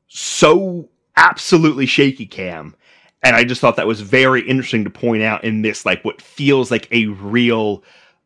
so 0.08 0.90
absolutely 1.18 1.86
shaky 1.86 2.26
cam. 2.26 2.76
And 3.24 3.36
i 3.36 3.44
just 3.44 3.62
thought 3.62 3.76
that 3.78 3.88
was 3.88 4.02
very 4.02 4.42
interesting 4.48 4.84
to 4.84 4.90
point 4.90 5.24
out 5.24 5.44
in 5.44 5.62
this 5.62 5.86
like 5.86 6.04
what 6.06 6.22
feels 6.22 6.72
like 6.72 6.88
a 6.92 7.08
real 7.08 7.84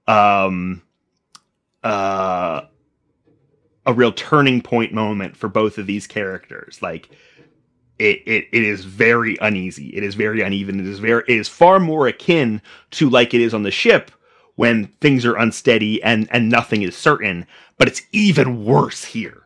um 0.07 0.81
uh 1.83 2.61
a 3.89 3.93
real 3.93 4.11
turning 4.11 4.61
point 4.61 4.93
moment 4.93 5.35
for 5.35 5.49
both 5.49 5.77
of 5.77 5.87
these 5.87 6.05
characters. 6.07 6.79
Like 6.81 7.09
it, 7.99 8.21
it 8.25 8.47
it 8.51 8.63
is 8.63 8.85
very 8.85 9.37
uneasy 9.41 9.89
it 9.89 10.03
is 10.03 10.15
very 10.15 10.41
uneven 10.41 10.79
it 10.79 10.87
is 10.87 10.99
very 10.99 11.23
it 11.27 11.37
is 11.37 11.47
far 11.47 11.79
more 11.79 12.07
akin 12.07 12.61
to 12.91 13.09
like 13.09 13.33
it 13.33 13.41
is 13.41 13.53
on 13.53 13.63
the 13.63 13.71
ship 13.71 14.11
when 14.55 14.87
things 15.01 15.25
are 15.25 15.35
unsteady 15.37 16.01
and 16.03 16.27
and 16.31 16.49
nothing 16.49 16.81
is 16.81 16.95
certain 16.95 17.45
but 17.77 17.87
it's 17.87 18.01
even 18.11 18.65
worse 18.65 19.03
here 19.03 19.43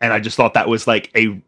and 0.00 0.12
i 0.12 0.20
just 0.20 0.36
thought 0.36 0.54
that 0.54 0.68
was 0.68 0.86
like 0.86 1.10
a 1.16 1.42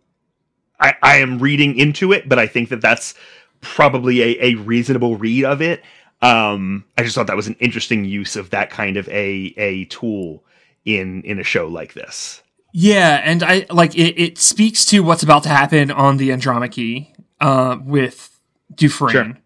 I, 0.79 0.95
I 1.03 1.17
am 1.19 1.39
reading 1.39 1.79
into 1.79 2.13
it, 2.13 2.29
but 2.29 2.39
I 2.39 2.47
think 2.47 2.69
that 2.69 2.81
that's 2.81 3.15
probably 3.61 4.23
a, 4.23 4.45
a 4.45 4.55
reasonable 4.57 5.17
read 5.17 5.45
of 5.45 5.63
it. 5.63 5.83
Um, 6.23 6.85
I 6.97 7.03
just 7.03 7.15
thought 7.15 7.27
that 7.27 7.37
was 7.37 7.47
an 7.47 7.57
interesting 7.61 8.05
use 8.05 8.37
of 8.37 8.51
that 8.51 8.71
kind 8.71 8.97
of 8.97 9.09
a 9.09 9.55
a 9.57 9.85
tool 9.87 10.45
in 10.85 11.23
in 11.23 11.39
a 11.39 11.45
show 11.45 11.69
like 11.69 11.95
this. 11.95 12.43
Yeah, 12.79 13.23
and 13.25 13.43
I 13.43 13.65
like 13.71 13.95
it. 13.97 14.21
It 14.21 14.37
speaks 14.37 14.85
to 14.87 15.01
what's 15.03 15.23
about 15.23 15.45
to 15.45 15.49
happen 15.49 15.91
on 15.91 16.19
the 16.19 16.31
Andromache 16.31 17.11
uh, 17.41 17.79
with 17.83 18.39
Dufresne. 18.75 19.13
Sure. 19.13 19.39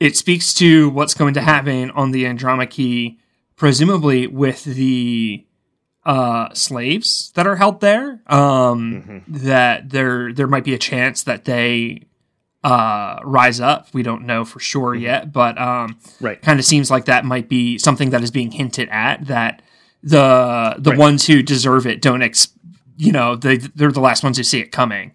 It 0.00 0.16
speaks 0.16 0.52
to 0.54 0.90
what's 0.90 1.14
going 1.14 1.34
to 1.34 1.40
happen 1.42 1.92
on 1.92 2.10
the 2.10 2.26
Andromache, 2.26 3.18
presumably 3.54 4.26
with 4.26 4.64
the 4.64 5.46
uh, 6.04 6.52
slaves 6.54 7.30
that 7.36 7.46
are 7.46 7.54
held 7.54 7.80
there. 7.80 8.20
Um, 8.26 9.22
That 9.28 9.90
there 9.90 10.32
there 10.32 10.48
might 10.48 10.64
be 10.64 10.74
a 10.74 10.78
chance 10.78 11.22
that 11.22 11.44
they 11.44 12.02
uh, 12.64 13.20
rise 13.22 13.60
up. 13.60 13.86
We 13.94 14.02
don't 14.02 14.26
know 14.26 14.44
for 14.44 14.58
sure 14.58 14.92
yet, 14.96 15.32
but 15.32 15.56
um, 15.56 15.98
Right. 16.20 16.42
kind 16.42 16.58
of 16.58 16.66
seems 16.66 16.90
like 16.90 17.04
that 17.04 17.24
might 17.24 17.48
be 17.48 17.78
something 17.78 18.10
that 18.10 18.24
is 18.24 18.32
being 18.32 18.50
hinted 18.50 18.88
at 18.90 19.26
that 19.28 19.62
the 20.02 20.74
the 20.78 20.90
Right. 20.90 20.98
ones 20.98 21.28
who 21.28 21.44
deserve 21.44 21.86
it 21.86 22.02
don't 22.02 22.22
ex 22.22 22.48
you 23.02 23.12
know 23.12 23.36
they 23.36 23.56
they're 23.56 23.92
the 23.92 24.00
last 24.00 24.22
ones 24.22 24.36
who 24.36 24.42
see 24.42 24.60
it 24.60 24.72
coming 24.72 25.12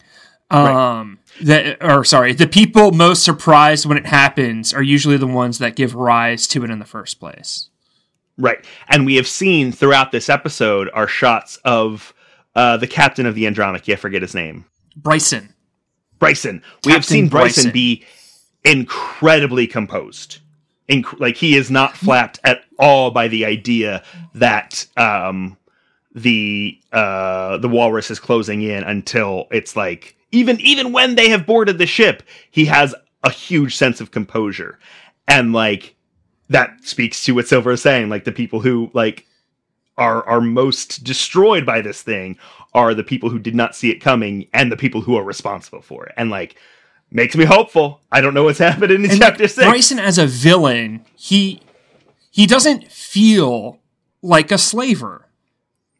um 0.49 1.19
that 1.41 1.77
or 1.81 2.03
sorry 2.03 2.33
the 2.33 2.47
people 2.47 2.91
most 2.91 3.23
surprised 3.23 3.85
when 3.85 3.97
it 3.97 4.05
happens 4.05 4.73
are 4.73 4.83
usually 4.83 5.17
the 5.17 5.27
ones 5.27 5.57
that 5.57 5.75
give 5.75 5.93
rise 5.93 6.47
to 6.47 6.63
it 6.63 6.69
in 6.69 6.79
the 6.79 6.85
first 6.85 7.19
place 7.19 7.69
Right. 8.39 8.63
And 8.87 9.03
we 9.05 9.15
have 9.15 9.27
seen 9.27 9.71
throughout 9.71 10.11
this 10.11 10.29
episode 10.29 10.91
are 10.93 11.07
shots 11.07 11.57
of 11.65 12.13
uh, 12.55 12.77
the 12.77 12.85
captain 12.85 13.25
of 13.25 13.33
the 13.33 13.47
Andromache. 13.47 13.89
I 13.89 13.95
forget 13.95 14.21
his 14.21 14.35
name. 14.35 14.65
bryson 14.95 15.55
Bryson. 16.19 16.61
We 16.85 16.91
have 16.93 17.05
seen 17.05 17.29
Bryson, 17.29 17.63
Bryson. 17.63 17.71
be 17.71 18.03
incredibly 18.63 19.67
composed. 19.67 20.39
Inc- 20.89 21.19
like 21.19 21.35
he 21.35 21.55
is 21.55 21.69
not 21.69 21.97
flapped 21.97 22.39
at 22.43 22.61
all 22.79 23.11
by 23.11 23.27
the 23.27 23.45
idea 23.45 24.03
that 24.35 24.85
um, 24.97 25.57
the 26.17 26.79
uh, 26.91 27.57
the 27.57 27.69
walrus 27.69 28.09
is 28.09 28.19
closing 28.19 28.63
in 28.63 28.83
until 28.83 29.47
it's 29.51 29.75
like 29.75 30.17
even 30.31 30.59
even 30.59 30.91
when 30.91 31.15
they 31.15 31.29
have 31.29 31.45
boarded 31.45 31.77
the 31.77 31.85
ship, 31.85 32.23
he 32.49 32.65
has 32.65 32.95
a 33.23 33.29
huge 33.29 33.75
sense 33.75 34.01
of 34.01 34.11
composure, 34.11 34.79
and 35.27 35.53
like 35.53 35.95
that 36.49 36.83
speaks 36.83 37.23
to 37.25 37.35
what 37.35 37.47
Silver 37.47 37.71
is 37.71 37.81
saying. 37.81 38.09
Like 38.09 38.23
the 38.23 38.31
people 38.31 38.59
who 38.59 38.89
like 38.93 39.27
are 39.97 40.27
are 40.27 40.41
most 40.41 41.03
destroyed 41.03 41.65
by 41.65 41.81
this 41.81 42.01
thing 42.01 42.37
are 42.73 42.93
the 42.93 43.03
people 43.03 43.29
who 43.29 43.39
did 43.39 43.55
not 43.55 43.75
see 43.75 43.91
it 43.91 43.99
coming 43.99 44.47
and 44.53 44.71
the 44.71 44.77
people 44.77 45.01
who 45.01 45.15
are 45.15 45.23
responsible 45.23 45.81
for 45.81 46.07
it. 46.07 46.13
And 46.17 46.29
like 46.31 46.55
makes 47.11 47.35
me 47.35 47.45
hopeful. 47.45 48.01
I 48.11 48.21
don't 48.21 48.33
know 48.33 48.43
what's 48.43 48.59
happening 48.59 49.05
in 49.05 49.11
and 49.11 49.19
chapter 49.19 49.43
like, 49.43 49.51
six. 49.51 49.67
bryson 49.67 49.99
as 49.99 50.17
a 50.17 50.25
villain 50.25 51.05
he 51.15 51.61
he 52.31 52.47
doesn't 52.47 52.91
feel 52.91 53.79
like 54.21 54.51
a 54.51 54.57
slaver 54.57 55.26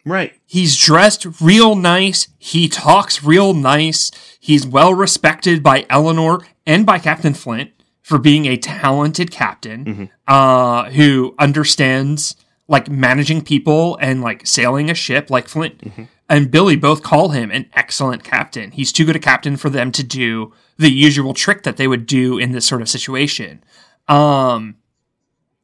right. 0.08 0.34
He's 0.46 0.78
dressed 0.78 1.26
real 1.42 1.76
nice. 1.76 2.28
He 2.38 2.68
talks 2.68 3.24
real 3.24 3.54
nice. 3.54 4.12
He's 4.40 4.66
well 4.66 4.94
respected 4.94 5.62
by 5.62 5.86
Eleanor 5.90 6.40
and 6.66 6.86
by 6.86 7.00
Captain 7.00 7.34
Flint 7.34 7.72
for 8.02 8.18
being 8.18 8.46
a 8.46 8.58
talented 8.58 9.32
captain 9.32 10.10
uh, 10.28 10.90
who 10.92 11.36
understands 11.38 12.36
like 12.70 12.90
managing 12.90 13.42
people 13.44 13.98
and 14.02 14.22
like 14.22 14.48
sailing 14.48 14.90
a 14.90 14.94
ship. 14.94 15.30
Like 15.30 15.48
Flint 15.48 15.82
and 16.30 16.52
Billy 16.52 16.76
both 16.76 17.04
call 17.04 17.30
him 17.30 17.52
an 17.52 17.70
excellent 17.74 18.24
captain. 18.24 18.72
He's 18.72 18.92
too 18.92 19.06
good 19.06 19.16
a 19.16 19.20
captain 19.20 19.58
for 19.58 19.70
them 19.70 19.92
to 19.94 20.04
do 20.04 20.54
the 20.78 20.92
usual 20.92 21.34
trick 21.34 21.64
that 21.64 21.78
they 21.78 21.88
would 21.88 22.06
do 22.06 22.38
in 22.38 22.52
this 22.52 22.66
sort 22.66 22.82
of 22.82 22.90
situation. 22.90 23.64
Um, 24.08 24.76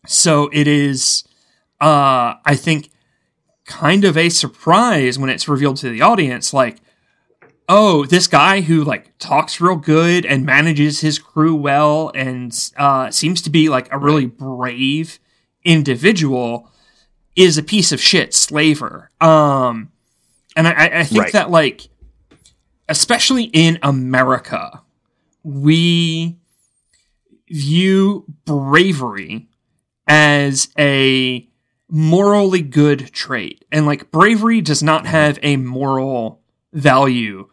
so 0.06 0.50
it 0.52 0.68
is, 0.68 1.24
uh, 1.80 2.36
I 2.46 2.56
think 2.56 2.90
kind 3.66 4.04
of 4.04 4.18
a 4.18 4.30
surprise 4.30 5.18
when 5.18 5.30
it's 5.30 5.48
revealed 5.48 5.78
to 5.78 5.90
the 5.90 6.02
audience 6.02 6.54
like 6.54 6.78
oh 7.70 8.06
this 8.06 8.28
guy 8.28 8.60
who 8.62 8.84
like 8.84 9.18
talks 9.20 9.62
real 9.62 9.76
good 9.78 10.26
and 10.26 10.46
manages 10.46 11.00
his 11.00 11.18
crew 11.18 11.56
well 11.56 12.12
and 12.14 12.72
uh, 12.78 13.10
seems 13.10 13.42
to 13.42 13.50
be 13.50 13.70
like 13.70 13.92
a 13.92 13.98
really 13.98 14.26
brave 14.26 15.18
individual 15.64 16.70
is 17.38 17.58
a 17.58 17.64
piece 17.64 17.92
of 17.94 18.02
shit 18.02 18.34
slaver 18.34 19.10
um 19.22 19.90
and 20.58 20.68
i 20.68 21.00
i 21.00 21.04
think 21.06 21.24
Right. 21.24 21.34
that 21.34 21.50
like 21.50 21.88
especially 22.90 23.46
in 23.46 23.80
america 23.82 24.82
we 25.44 26.36
view 27.50 28.26
bravery 28.46 29.48
as 30.08 30.68
a 30.78 31.48
morally 31.96 32.64
good 32.64 33.14
trait. 33.14 33.64
And 33.72 33.86
like 33.86 34.10
bravery 34.10 34.62
does 34.62 34.82
not 34.82 35.06
have 35.06 35.38
a 35.44 35.58
moral 35.58 36.42
value 36.74 37.50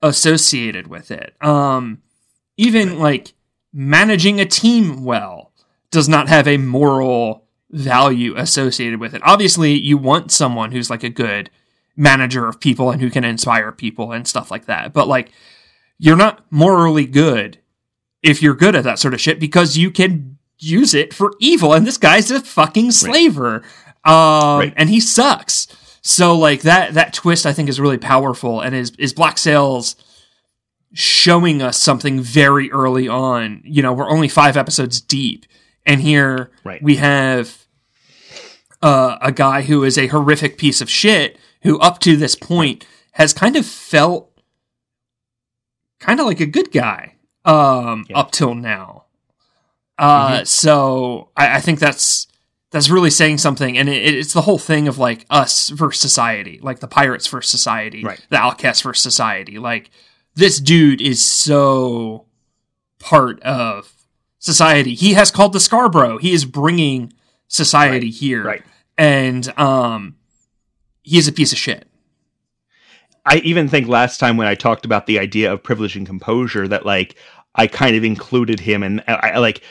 associated 0.00 0.86
with 0.86 1.10
it. 1.10 1.34
Um 1.44 2.00
even 2.56 3.00
like 3.00 3.34
managing 3.72 4.38
a 4.40 4.46
team 4.46 5.04
well 5.04 5.52
does 5.90 6.08
not 6.08 6.28
have 6.28 6.46
a 6.46 6.56
moral 6.56 7.48
value 7.70 8.36
associated 8.36 9.00
with 9.00 9.12
it. 9.12 9.22
Obviously, 9.24 9.72
you 9.72 9.98
want 9.98 10.30
someone 10.30 10.70
who's 10.70 10.88
like 10.88 11.02
a 11.02 11.08
good 11.08 11.50
manager 11.96 12.46
of 12.46 12.60
people 12.60 12.92
and 12.92 13.02
who 13.02 13.10
can 13.10 13.24
inspire 13.24 13.72
people 13.72 14.12
and 14.12 14.28
stuff 14.28 14.52
like 14.52 14.66
that. 14.66 14.92
But 14.92 15.08
like 15.08 15.32
you're 15.98 16.16
not 16.16 16.44
morally 16.50 17.06
good 17.06 17.58
if 18.22 18.40
you're 18.40 18.54
good 18.54 18.76
at 18.76 18.84
that 18.84 19.00
sort 19.00 19.14
of 19.14 19.20
shit 19.20 19.40
because 19.40 19.76
you 19.76 19.90
can 19.90 20.38
use 20.58 20.94
it 20.94 21.14
for 21.14 21.32
evil 21.40 21.72
and 21.72 21.86
this 21.86 21.96
guy's 21.96 22.30
a 22.30 22.38
fucking 22.38 22.90
slaver 22.90 23.62
um 24.04 24.58
Right. 24.60 24.74
and 24.76 24.88
he 24.88 25.00
sucks 25.00 25.66
so 26.02 26.36
like 26.36 26.62
that 26.62 26.94
that 26.94 27.12
twist 27.12 27.44
i 27.46 27.52
think 27.52 27.68
is 27.68 27.78
really 27.80 27.98
powerful 27.98 28.60
and 28.60 28.74
is 28.74 28.92
is 28.98 29.12
black 29.12 29.36
sails 29.38 29.96
showing 30.92 31.60
us 31.62 31.78
something 31.78 32.20
very 32.20 32.70
early 32.72 33.06
on 33.08 33.60
you 33.64 33.82
know 33.82 33.92
we're 33.92 34.08
only 34.10 34.28
five 34.28 34.56
episodes 34.56 35.00
deep 35.00 35.44
and 35.86 36.00
here 36.00 36.50
Right. 36.64 36.82
we 36.82 36.96
have 36.96 37.66
uh, 38.82 39.18
a 39.20 39.30
guy 39.32 39.60
who 39.62 39.84
is 39.84 39.98
a 39.98 40.06
horrific 40.06 40.56
piece 40.56 40.80
of 40.80 40.88
shit 40.88 41.38
who 41.62 41.78
up 41.80 41.98
to 42.00 42.16
this 42.16 42.34
point 42.34 42.86
has 43.12 43.34
kind 43.34 43.54
of 43.56 43.66
felt 43.66 44.30
kind 45.98 46.18
of 46.20 46.26
like 46.26 46.40
a 46.40 46.46
good 46.46 46.72
guy 46.72 47.14
um 47.44 48.04
Yeah. 48.08 48.18
up 48.18 48.30
till 48.30 48.54
now 48.54 49.04
uh 49.98 50.28
Mm-hmm. 50.36 50.44
so 50.44 51.28
I, 51.36 51.56
I 51.56 51.60
think 51.60 51.78
that's 51.78 52.26
that's 52.70 52.88
really 52.90 53.10
saying 53.10 53.38
something 53.38 53.76
and 53.76 53.88
it, 53.88 54.14
it's 54.14 54.32
the 54.32 54.42
whole 54.42 54.58
thing 54.58 54.88
of 54.88 54.98
like 54.98 55.26
us 55.30 55.68
versus 55.70 56.00
society 56.00 56.58
like 56.62 56.80
the 56.80 56.88
pirates 56.88 57.26
versus 57.26 57.50
society 57.50 58.02
Right. 58.04 58.24
the 58.30 58.36
outcasts 58.36 58.82
versus 58.82 59.02
society 59.02 59.58
like 59.58 59.90
this 60.34 60.60
dude 60.60 61.00
is 61.00 61.24
so 61.24 62.26
part 62.98 63.40
of 63.42 63.92
society 64.38 64.94
he 64.94 65.14
has 65.14 65.30
called 65.30 65.52
the 65.52 65.60
scarborough 65.60 66.18
he 66.18 66.32
is 66.32 66.44
bringing 66.44 67.12
society 67.48 68.06
Right. 68.06 68.14
here 68.14 68.44
Right. 68.44 68.62
and 68.96 69.58
um 69.58 70.16
he's 71.02 71.26
a 71.28 71.32
piece 71.32 71.52
of 71.52 71.58
shit 71.58 71.86
I 73.26 73.36
even 73.38 73.68
think 73.68 73.86
last 73.86 74.18
time 74.18 74.38
when 74.38 74.46
I 74.46 74.54
talked 74.54 74.86
about 74.86 75.06
the 75.06 75.18
idea 75.18 75.52
of 75.52 75.62
privilege 75.62 75.94
and 75.94 76.06
composure 76.06 76.66
that 76.68 76.86
like 76.86 77.16
I 77.54 77.66
kind 77.66 77.94
of 77.94 78.02
included 78.02 78.58
him 78.60 78.82
and 78.82 79.02
I, 79.06 79.32
I 79.34 79.38
like 79.38 79.62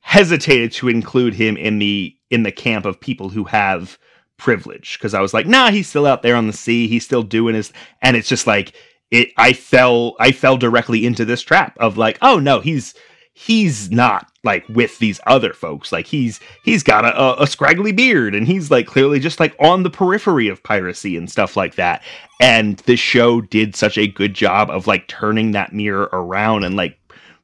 hesitated 0.00 0.72
to 0.72 0.88
include 0.88 1.34
him 1.34 1.56
in 1.58 1.78
the 1.78 2.15
in 2.30 2.42
the 2.42 2.52
camp 2.52 2.84
of 2.84 3.00
people 3.00 3.28
who 3.28 3.44
have 3.44 3.98
privilege 4.36 4.98
because 4.98 5.14
I 5.14 5.20
was 5.20 5.32
like, 5.32 5.46
nah, 5.46 5.70
he's 5.70 5.88
still 5.88 6.06
out 6.06 6.22
there 6.22 6.36
on 6.36 6.46
the 6.46 6.52
sea, 6.52 6.88
he's 6.88 7.04
still 7.04 7.22
doing 7.22 7.54
his 7.54 7.72
and 8.02 8.16
it's 8.16 8.28
just 8.28 8.46
like 8.46 8.72
it 9.10 9.28
I 9.36 9.52
fell 9.52 10.16
I 10.18 10.32
fell 10.32 10.56
directly 10.56 11.06
into 11.06 11.24
this 11.24 11.42
trap 11.42 11.76
of 11.78 11.96
like, 11.96 12.18
oh 12.22 12.38
no, 12.38 12.60
he's 12.60 12.94
he's 13.38 13.90
not 13.90 14.32
like 14.44 14.66
with 14.68 14.98
these 14.98 15.20
other 15.26 15.52
folks. 15.52 15.92
Like 15.92 16.06
he's 16.06 16.40
he's 16.64 16.82
got 16.82 17.04
a, 17.04 17.20
a, 17.20 17.42
a 17.42 17.46
scraggly 17.46 17.92
beard 17.92 18.34
and 18.34 18.46
he's 18.46 18.70
like 18.70 18.86
clearly 18.86 19.20
just 19.20 19.40
like 19.40 19.54
on 19.60 19.82
the 19.82 19.90
periphery 19.90 20.48
of 20.48 20.62
piracy 20.62 21.16
and 21.16 21.30
stuff 21.30 21.56
like 21.56 21.74
that. 21.74 22.02
And 22.40 22.78
the 22.80 22.96
show 22.96 23.42
did 23.42 23.76
such 23.76 23.98
a 23.98 24.06
good 24.06 24.32
job 24.32 24.70
of 24.70 24.86
like 24.86 25.06
turning 25.08 25.52
that 25.52 25.72
mirror 25.72 26.08
around 26.12 26.64
and 26.64 26.76
like 26.76 26.98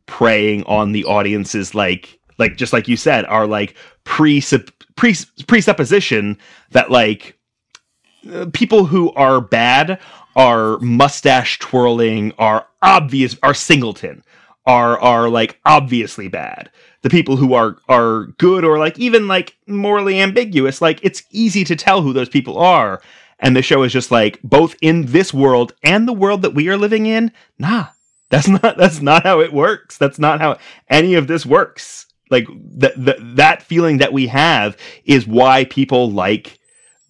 preying 0.07 0.65
on 0.65 0.93
the 0.93 1.05
audience's 1.05 1.75
like 1.75 2.19
like 2.43 2.59
just 2.59 2.75
like 2.75 2.89
you 2.89 2.99
said, 2.99 3.25
are 3.27 3.49
like 3.49 3.77
pre 4.05 4.43
pre 4.97 5.17
presupposition 5.49 6.39
that 6.73 6.93
like 6.93 7.39
uh, 8.33 8.47
people 8.53 8.87
who 8.87 9.13
are 9.13 9.41
bad 9.41 10.01
are 10.37 10.79
mustache 10.81 11.61
twirling, 11.61 12.33
are 12.39 12.67
obvious, 12.83 13.37
are 13.43 13.55
singleton, 13.55 14.25
are 14.67 15.01
are 15.01 15.31
like 15.31 15.61
obviously 15.67 16.29
bad. 16.29 16.71
The 17.03 17.11
people 17.11 17.37
who 17.37 17.55
are 17.55 17.79
are 17.89 18.27
good 18.39 18.65
or 18.65 18.79
like 18.79 18.99
even 18.99 19.29
like 19.29 19.57
morally 19.69 20.21
ambiguous, 20.21 20.83
like 20.83 21.01
it's 21.05 21.25
easy 21.33 21.65
to 21.67 21.77
tell 21.77 22.03
who 22.03 22.15
those 22.15 22.31
people 22.31 22.59
are. 22.59 23.03
And 23.41 23.57
the 23.57 23.63
show 23.63 23.85
is 23.85 23.93
just 23.93 24.13
like 24.13 24.41
both 24.45 24.77
in 24.83 25.07
this 25.07 25.35
world 25.35 25.75
and 25.85 26.09
the 26.09 26.15
world 26.15 26.43
that 26.43 26.55
we 26.55 26.69
are 26.71 26.79
living 26.79 27.07
in. 27.07 27.33
Nah, 27.59 27.89
That's 28.31 28.49
not 28.63 28.77
that's 28.79 29.03
not 29.03 29.25
how 29.25 29.41
it 29.41 29.53
works. 29.55 29.99
That's 29.99 30.21
not 30.21 30.41
how 30.41 30.59
any 30.91 31.15
of 31.15 31.29
this 31.29 31.47
works. 31.47 32.07
Like 32.33 32.49
that 32.79 32.95
that 33.37 33.63
feeling 33.63 33.99
that 33.99 34.13
we 34.13 34.27
have 34.29 34.77
is 35.05 35.29
why 35.29 35.67
people 35.67 36.11
like 36.11 36.59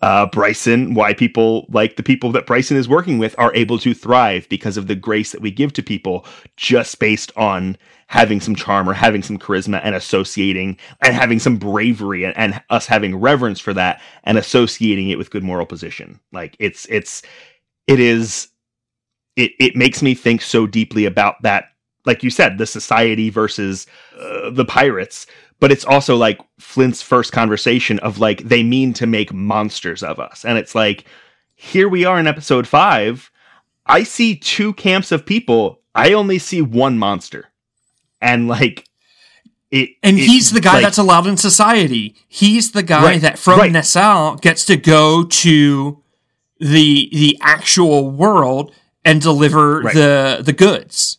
uh, 0.03 0.27
Bryson, 0.27 0.95
why 0.95 1.15
people 1.15 1.67
like 1.71 1.97
the 1.97 2.03
people 2.03 2.33
that 2.33 2.47
Bryson 2.47 2.77
is 2.77 2.89
working 2.89 3.19
with 3.19 3.35
are 3.39 3.55
able 3.55 3.79
to 3.79 3.95
thrive 3.95 4.49
because 4.51 4.77
of 4.77 4.89
the 4.89 4.97
grace 4.97 5.33
that 5.33 5.41
we 5.41 5.53
give 5.53 5.73
to 5.75 5.83
people 5.83 6.27
just 6.57 6.99
based 6.99 7.33
on 7.37 7.79
having 8.09 8.41
some 8.41 8.55
charm 8.57 8.91
or 8.91 8.95
having 8.95 9.23
some 9.23 9.39
charisma 9.39 9.81
and 9.85 9.95
associating 9.95 10.77
and 11.01 11.15
having 11.15 11.39
some 11.39 11.57
bravery 11.57 12.25
and, 12.25 12.37
and 12.37 12.63
us 12.69 12.87
having 12.87 13.17
reverence 13.17 13.61
for 13.61 13.73
that 13.73 14.03
and 14.25 14.37
associating 14.37 15.09
it 15.09 15.17
with 15.19 15.31
good 15.31 15.45
moral 15.45 15.67
position. 15.67 16.21
Like 16.33 16.57
it's, 16.59 16.85
it's, 16.91 17.23
it 17.87 18.01
is, 18.01 18.49
it, 19.37 19.53
it 19.59 19.77
makes 19.77 20.03
me 20.03 20.15
think 20.15 20.43
so 20.43 20.67
deeply 20.67 21.07
about 21.07 21.41
that. 21.43 21.67
Like 22.05 22.23
you 22.23 22.31
said, 22.31 22.59
the 22.59 22.67
society 22.67 23.31
versus 23.31 23.87
uh, 24.19 24.51
the 24.51 24.65
pirates, 24.65 25.27
but 25.61 25.71
it's 25.71 25.85
also 25.85 26.17
like 26.17 26.41
Flint's 26.59 27.03
first 27.03 27.33
conversation 27.33 27.99
of 28.01 28.19
like 28.19 28.43
they 28.43 28.63
mean 28.63 28.93
to 28.95 29.07
make 29.07 29.33
monsters 29.33 30.03
of 30.03 30.19
us. 30.19 30.45
And 30.45 30.59
it's 30.59 30.75
like 30.75 31.05
here 31.55 31.89
we 31.89 32.05
are 32.05 32.19
in 32.19 32.27
episode 32.27 32.67
5. 32.67 33.31
I 33.87 34.03
see 34.03 34.37
two 34.37 34.73
camps 34.73 35.13
of 35.13 35.25
people. 35.25 35.81
I 35.95 36.13
only 36.13 36.39
see 36.39 36.61
one 36.61 36.99
monster. 36.99 37.47
And 38.21 38.49
like 38.49 38.89
it, 39.71 39.91
and 40.03 40.19
it, 40.19 40.27
he's 40.27 40.51
the 40.51 40.61
guy 40.61 40.75
like, 40.75 40.83
that's 40.83 40.99
allowed 40.99 41.27
in 41.27 41.37
society. 41.37 42.17
He's 42.29 42.73
the 42.73 42.83
guy 42.83 43.03
right, 43.03 43.21
that 43.23 43.39
from 43.39 43.59
right. 43.59 43.73
Nassau 43.73 44.37
gets 44.37 44.67
to 44.67 44.77
go 44.77 45.25
to 45.25 46.03
the 46.59 47.09
the 47.13 47.39
actual 47.41 48.11
world 48.11 48.75
and 49.05 49.21
deliver 49.21 49.81
right. 49.81 49.95
the 49.95 50.43
the 50.45 50.53
goods. 50.53 51.19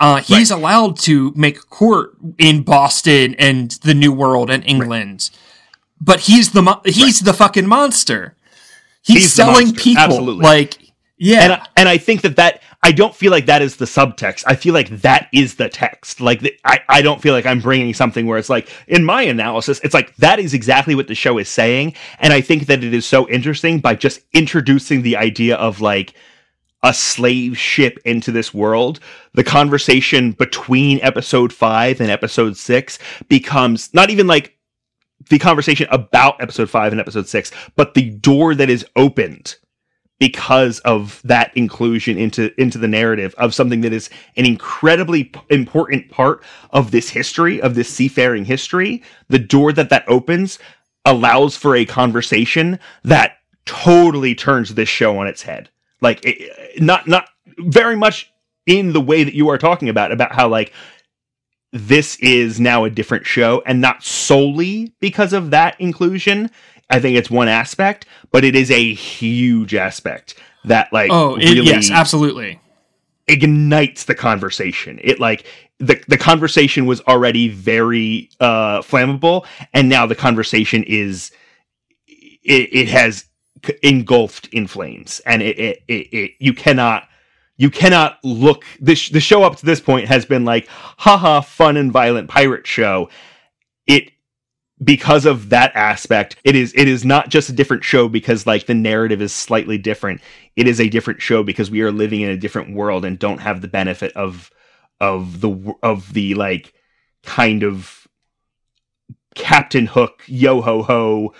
Uh, 0.00 0.16
he's 0.16 0.50
right. 0.50 0.58
allowed 0.58 0.98
to 0.98 1.30
make 1.36 1.68
court 1.68 2.16
in 2.38 2.62
Boston 2.62 3.34
and 3.38 3.72
the 3.82 3.92
New 3.92 4.12
World 4.12 4.50
and 4.50 4.64
England, 4.64 5.30
right. 5.30 5.40
but 6.00 6.20
he's 6.20 6.52
the 6.52 6.62
mo- 6.62 6.80
he's 6.86 7.20
right. 7.20 7.24
the 7.26 7.34
fucking 7.34 7.66
monster. 7.66 8.34
He's, 9.02 9.18
he's 9.18 9.32
selling 9.32 9.74
people 9.74 10.02
Absolutely. 10.02 10.42
like 10.42 10.78
yeah, 11.22 11.40
and 11.42 11.52
I, 11.52 11.66
and 11.76 11.88
I 11.88 11.98
think 11.98 12.22
that 12.22 12.36
that 12.36 12.62
I 12.82 12.92
don't 12.92 13.14
feel 13.14 13.30
like 13.30 13.44
that 13.44 13.60
is 13.60 13.76
the 13.76 13.84
subtext. 13.84 14.44
I 14.46 14.54
feel 14.54 14.72
like 14.72 14.88
that 15.02 15.28
is 15.34 15.56
the 15.56 15.68
text. 15.68 16.22
Like 16.22 16.40
the, 16.40 16.58
I 16.64 16.80
I 16.88 17.02
don't 17.02 17.20
feel 17.20 17.34
like 17.34 17.44
I'm 17.44 17.60
bringing 17.60 17.92
something 17.92 18.26
where 18.26 18.38
it's 18.38 18.48
like 18.48 18.70
in 18.88 19.04
my 19.04 19.20
analysis, 19.24 19.82
it's 19.84 19.92
like 19.92 20.16
that 20.16 20.38
is 20.38 20.54
exactly 20.54 20.94
what 20.94 21.08
the 21.08 21.14
show 21.14 21.36
is 21.36 21.50
saying, 21.50 21.92
and 22.20 22.32
I 22.32 22.40
think 22.40 22.66
that 22.66 22.82
it 22.82 22.94
is 22.94 23.04
so 23.04 23.28
interesting 23.28 23.80
by 23.80 23.96
just 23.96 24.22
introducing 24.32 25.02
the 25.02 25.18
idea 25.18 25.56
of 25.56 25.82
like 25.82 26.14
a 26.82 26.94
slave 26.94 27.58
ship 27.58 27.98
into 28.04 28.32
this 28.32 28.54
world, 28.54 29.00
the 29.34 29.44
conversation 29.44 30.32
between 30.32 31.00
episode 31.02 31.52
five 31.52 32.00
and 32.00 32.10
episode 32.10 32.56
six 32.56 32.98
becomes 33.28 33.92
not 33.92 34.10
even 34.10 34.26
like 34.26 34.56
the 35.28 35.38
conversation 35.38 35.86
about 35.90 36.40
episode 36.40 36.70
five 36.70 36.92
and 36.92 37.00
episode 37.00 37.28
six, 37.28 37.50
but 37.76 37.94
the 37.94 38.10
door 38.10 38.54
that 38.54 38.70
is 38.70 38.86
opened 38.96 39.56
because 40.18 40.78
of 40.80 41.20
that 41.24 41.54
inclusion 41.56 42.16
into 42.18 42.50
into 42.60 42.78
the 42.78 42.88
narrative 42.88 43.34
of 43.38 43.54
something 43.54 43.80
that 43.80 43.92
is 43.92 44.10
an 44.36 44.46
incredibly 44.46 45.24
p- 45.24 45.40
important 45.50 46.10
part 46.10 46.42
of 46.70 46.90
this 46.90 47.10
history 47.10 47.60
of 47.60 47.74
this 47.74 47.88
seafaring 47.88 48.44
history. 48.44 49.02
The 49.28 49.38
door 49.38 49.72
that 49.72 49.90
that 49.90 50.08
opens 50.08 50.58
allows 51.04 51.56
for 51.56 51.74
a 51.74 51.84
conversation 51.84 52.78
that 53.04 53.38
totally 53.66 54.34
turns 54.34 54.74
this 54.74 54.88
show 54.88 55.18
on 55.18 55.26
its 55.26 55.42
head 55.42 55.70
like 56.00 56.20
it, 56.24 56.80
not 56.82 57.06
not 57.06 57.28
very 57.58 57.96
much 57.96 58.32
in 58.66 58.92
the 58.92 59.00
way 59.00 59.24
that 59.24 59.34
you 59.34 59.48
are 59.48 59.58
talking 59.58 59.88
about 59.88 60.12
about 60.12 60.32
how 60.32 60.48
like 60.48 60.72
this 61.72 62.16
is 62.16 62.58
now 62.58 62.84
a 62.84 62.90
different 62.90 63.26
show 63.26 63.62
and 63.64 63.80
not 63.80 64.02
solely 64.02 64.92
because 65.00 65.32
of 65.32 65.50
that 65.50 65.80
inclusion. 65.80 66.50
I 66.88 66.98
think 66.98 67.16
it's 67.16 67.30
one 67.30 67.48
aspect, 67.48 68.06
but 68.32 68.44
it 68.44 68.56
is 68.56 68.70
a 68.70 68.94
huge 68.94 69.74
aspect 69.74 70.34
that 70.64 70.92
like 70.92 71.10
oh 71.12 71.36
it, 71.36 71.44
really 71.44 71.66
yes 71.66 71.90
absolutely 71.90 72.60
ignites 73.28 74.04
the 74.04 74.14
conversation. 74.14 74.98
It 75.02 75.20
like 75.20 75.46
the 75.78 76.02
the 76.08 76.18
conversation 76.18 76.86
was 76.86 77.00
already 77.02 77.48
very 77.48 78.30
uh 78.40 78.82
flammable 78.82 79.46
and 79.72 79.88
now 79.88 80.06
the 80.06 80.16
conversation 80.16 80.82
is 80.84 81.30
it, 82.06 82.68
it 82.72 82.88
has 82.88 83.24
engulfed 83.82 84.48
in 84.48 84.66
flames, 84.66 85.20
and 85.26 85.42
it, 85.42 85.58
it, 85.58 85.82
it, 85.88 86.14
it 86.14 86.30
you 86.38 86.52
cannot 86.52 87.08
you 87.56 87.70
cannot 87.70 88.18
look 88.24 88.64
this 88.80 89.10
the 89.10 89.20
show 89.20 89.42
up 89.42 89.56
to 89.56 89.66
this 89.66 89.80
point 89.80 90.08
has 90.08 90.24
been 90.24 90.44
like 90.44 90.66
haha 90.68 91.40
fun 91.40 91.76
and 91.76 91.92
violent 91.92 92.28
pirate 92.28 92.66
show. 92.66 93.08
It 93.86 94.12
because 94.82 95.26
of 95.26 95.50
that 95.50 95.76
aspect 95.76 96.36
it 96.42 96.56
is 96.56 96.72
it 96.74 96.88
is 96.88 97.04
not 97.04 97.28
just 97.28 97.50
a 97.50 97.52
different 97.52 97.84
show 97.84 98.08
because 98.08 98.46
like 98.46 98.64
the 98.64 98.74
narrative 98.74 99.20
is 99.20 99.32
slightly 99.32 99.76
different. 99.76 100.22
It 100.56 100.66
is 100.66 100.80
a 100.80 100.88
different 100.88 101.20
show 101.20 101.42
because 101.42 101.70
we 101.70 101.82
are 101.82 101.92
living 101.92 102.22
in 102.22 102.30
a 102.30 102.36
different 102.36 102.74
world 102.74 103.04
and 103.04 103.18
don't 103.18 103.40
have 103.40 103.60
the 103.60 103.68
benefit 103.68 104.12
of 104.16 104.50
of 105.00 105.40
the 105.42 105.74
of 105.82 106.12
the 106.14 106.34
like 106.34 106.72
kind 107.22 107.62
of 107.62 108.06
captain 109.34 109.86
hook 109.86 110.22
yo 110.26 110.60
ho 110.60 110.82
ho 110.82 111.34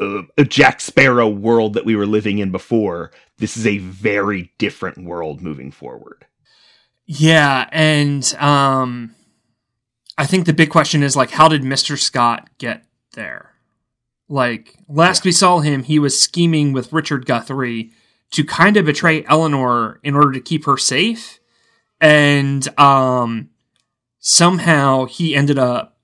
uh, 0.00 0.22
a 0.36 0.44
Jack 0.44 0.80
Sparrow 0.80 1.28
world 1.28 1.74
that 1.74 1.84
we 1.84 1.96
were 1.96 2.06
living 2.06 2.38
in 2.38 2.50
before. 2.50 3.10
This 3.38 3.56
is 3.56 3.66
a 3.66 3.78
very 3.78 4.52
different 4.58 4.98
world 4.98 5.40
moving 5.40 5.70
forward. 5.70 6.26
Yeah, 7.06 7.68
and 7.70 8.34
um 8.36 9.14
I 10.16 10.26
think 10.26 10.46
the 10.46 10.52
big 10.52 10.70
question 10.70 11.02
is 11.02 11.16
like 11.16 11.30
how 11.30 11.48
did 11.48 11.62
Mr. 11.62 11.98
Scott 11.98 12.48
get 12.58 12.84
there? 13.12 13.52
Like 14.28 14.76
last 14.88 15.24
yeah. 15.24 15.28
we 15.28 15.32
saw 15.32 15.60
him, 15.60 15.82
he 15.82 15.98
was 15.98 16.20
scheming 16.20 16.72
with 16.72 16.92
Richard 16.92 17.26
Guthrie 17.26 17.92
to 18.32 18.44
kind 18.44 18.76
of 18.76 18.86
betray 18.86 19.24
Eleanor 19.26 20.00
in 20.02 20.14
order 20.14 20.32
to 20.32 20.40
keep 20.40 20.64
her 20.64 20.78
safe. 20.78 21.40
And 22.00 22.66
um 22.78 23.50
somehow 24.18 25.04
he 25.04 25.36
ended 25.36 25.58
up 25.58 25.98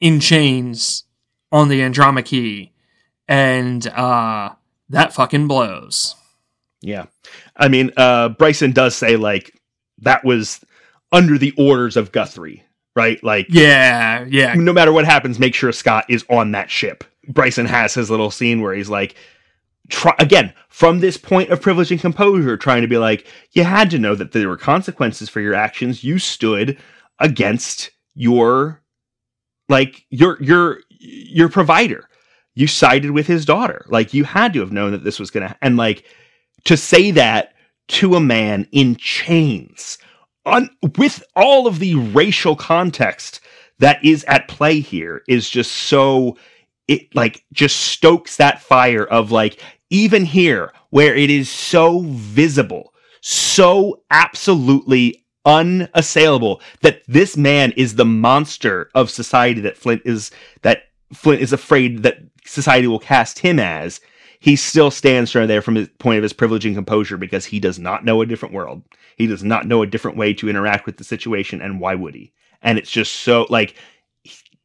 in 0.00 0.18
chains 0.18 1.04
on 1.52 1.68
the 1.68 1.82
Andromache, 1.82 2.72
and 3.28 3.86
uh, 3.86 4.50
that 4.88 5.12
fucking 5.12 5.46
blows. 5.46 6.16
Yeah, 6.80 7.06
I 7.56 7.68
mean, 7.68 7.92
uh, 7.96 8.30
Bryson 8.30 8.72
does 8.72 8.96
say 8.96 9.16
like 9.16 9.54
that 9.98 10.24
was 10.24 10.64
under 11.12 11.38
the 11.38 11.52
orders 11.56 11.96
of 11.96 12.10
Guthrie, 12.10 12.64
right? 12.96 13.22
Like, 13.22 13.46
yeah, 13.50 14.24
yeah. 14.28 14.54
No 14.54 14.72
matter 14.72 14.92
what 14.92 15.04
happens, 15.04 15.38
make 15.38 15.54
sure 15.54 15.70
Scott 15.70 16.06
is 16.08 16.24
on 16.28 16.52
that 16.52 16.70
ship. 16.70 17.04
Bryson 17.28 17.66
has 17.66 17.94
his 17.94 18.10
little 18.10 18.30
scene 18.30 18.62
where 18.62 18.74
he's 18.74 18.88
like, 18.88 19.14
try 19.90 20.14
again 20.18 20.52
from 20.68 20.98
this 20.98 21.16
point 21.16 21.50
of 21.50 21.60
privilege 21.60 21.92
and 21.92 22.00
composure, 22.00 22.56
trying 22.56 22.82
to 22.82 22.88
be 22.88 22.98
like, 22.98 23.26
you 23.52 23.62
had 23.62 23.90
to 23.90 23.98
know 23.98 24.14
that 24.14 24.32
there 24.32 24.48
were 24.48 24.56
consequences 24.56 25.28
for 25.28 25.40
your 25.40 25.54
actions. 25.54 26.02
You 26.02 26.18
stood 26.18 26.78
against 27.18 27.90
your 28.14 28.80
like 29.68 30.04
your 30.10 30.42
your 30.42 30.80
your 31.02 31.48
provider. 31.48 32.08
You 32.54 32.66
sided 32.66 33.10
with 33.10 33.26
his 33.26 33.44
daughter. 33.44 33.84
Like 33.88 34.14
you 34.14 34.24
had 34.24 34.52
to 34.54 34.60
have 34.60 34.72
known 34.72 34.92
that 34.92 35.04
this 35.04 35.18
was 35.18 35.30
going 35.30 35.48
to, 35.48 35.56
and 35.62 35.76
like 35.76 36.04
to 36.64 36.76
say 36.76 37.10
that 37.12 37.54
to 37.88 38.14
a 38.14 38.20
man 38.20 38.66
in 38.72 38.96
chains 38.96 39.98
on 40.44 40.70
with 40.96 41.22
all 41.36 41.66
of 41.66 41.78
the 41.78 41.94
racial 41.94 42.56
context 42.56 43.40
that 43.78 44.04
is 44.04 44.24
at 44.24 44.48
play 44.48 44.80
here 44.80 45.22
is 45.28 45.48
just 45.48 45.72
so 45.72 46.36
it 46.88 47.14
like 47.14 47.44
just 47.52 47.76
stokes 47.76 48.36
that 48.36 48.60
fire 48.60 49.04
of 49.04 49.30
like 49.30 49.62
even 49.90 50.24
here 50.24 50.72
where 50.90 51.14
it 51.14 51.30
is 51.30 51.48
so 51.48 52.00
visible 52.00 52.92
so 53.20 54.02
absolutely 54.10 55.24
unassailable 55.44 56.60
that 56.82 57.02
this 57.08 57.36
man 57.36 57.72
is 57.72 57.94
the 57.94 58.04
monster 58.04 58.90
of 58.94 59.10
society 59.10 59.60
that 59.60 59.76
Flint 59.76 60.02
is 60.04 60.30
that 60.62 60.84
Flint 61.12 61.42
is 61.42 61.52
afraid 61.52 62.02
that 62.02 62.18
society 62.44 62.86
will 62.86 62.98
cast 62.98 63.38
him 63.38 63.58
as, 63.58 64.00
he 64.42 64.56
still 64.56 64.90
stands 64.90 65.34
right 65.36 65.46
there 65.46 65.62
from 65.62 65.76
his 65.76 65.88
point 66.00 66.16
of 66.16 66.24
his 66.24 66.32
privilege 66.32 66.66
and 66.66 66.74
composure 66.74 67.16
because 67.16 67.44
he 67.46 67.60
does 67.60 67.78
not 67.78 68.04
know 68.04 68.20
a 68.22 68.26
different 68.26 68.52
world. 68.52 68.82
He 69.16 69.28
does 69.28 69.44
not 69.44 69.66
know 69.66 69.82
a 69.82 69.86
different 69.86 70.16
way 70.16 70.34
to 70.34 70.48
interact 70.48 70.84
with 70.84 70.96
the 70.96 71.04
situation, 71.04 71.62
and 71.62 71.78
why 71.78 71.94
would 71.94 72.16
he? 72.16 72.32
And 72.60 72.76
it's 72.76 72.90
just 72.90 73.12
so 73.12 73.46
like 73.50 73.76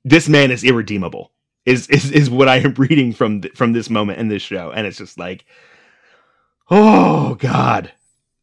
this 0.03 0.28
man 0.28 0.49
is 0.49 0.64
irredeemable. 0.64 1.32
Is 1.68 1.88
is 1.90 2.10
is 2.10 2.28
what 2.28 2.49
I 2.49 2.56
am 2.56 2.74
reading 2.78 3.14
from 3.14 3.41
th- 3.41 3.53
from 3.53 3.74
this 3.74 3.88
moment 3.88 4.18
in 4.18 4.30
this 4.30 4.41
show, 4.41 4.72
and 4.72 4.88
it's 4.88 4.98
just 4.98 5.19
like, 5.19 5.45
oh 6.72 7.36
god, 7.36 7.91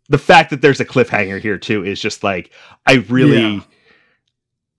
the 0.08 0.18
fact 0.18 0.50
that 0.50 0.62
there's 0.62 0.78
a 0.78 0.84
cliffhanger 0.84 1.40
here 1.40 1.58
too 1.58 1.84
is 1.84 2.00
just 2.00 2.22
like 2.22 2.52
I 2.86 3.04
really. 3.08 3.54
Yeah. 3.54 3.60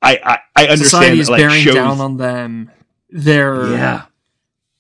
I, 0.02 0.20
I, 0.24 0.38
I 0.56 0.68
understand 0.68 0.86
Society 0.86 1.20
is 1.20 1.28
that, 1.28 1.32
like, 1.32 1.42
bearing 1.42 1.64
shows... 1.64 1.74
down 1.74 2.00
on 2.00 2.18
them 2.18 2.70
there 3.16 3.72
yeah. 3.72 4.06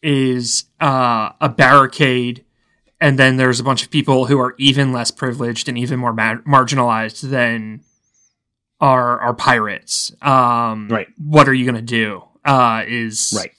is 0.01 0.65
uh, 0.81 1.31
a 1.39 1.49
barricade 1.49 2.43
and 2.99 3.19
then 3.19 3.37
there's 3.37 3.59
a 3.59 3.63
bunch 3.63 3.83
of 3.83 3.91
people 3.91 4.25
who 4.25 4.39
are 4.39 4.55
even 4.57 4.91
less 4.91 5.11
privileged 5.11 5.67
and 5.69 5.77
even 5.77 5.99
more 5.99 6.13
ma- 6.13 6.35
marginalized 6.47 7.29
than 7.29 7.81
are 8.79 9.19
are 9.19 9.33
pirates. 9.33 10.13
Um, 10.21 10.87
Right. 10.89 11.07
What 11.17 11.47
are 11.47 11.53
you 11.53 11.65
going 11.65 11.75
to 11.75 11.81
do? 11.81 12.23
Uh, 12.43 12.83
is 12.87 13.33
Right. 13.35 13.51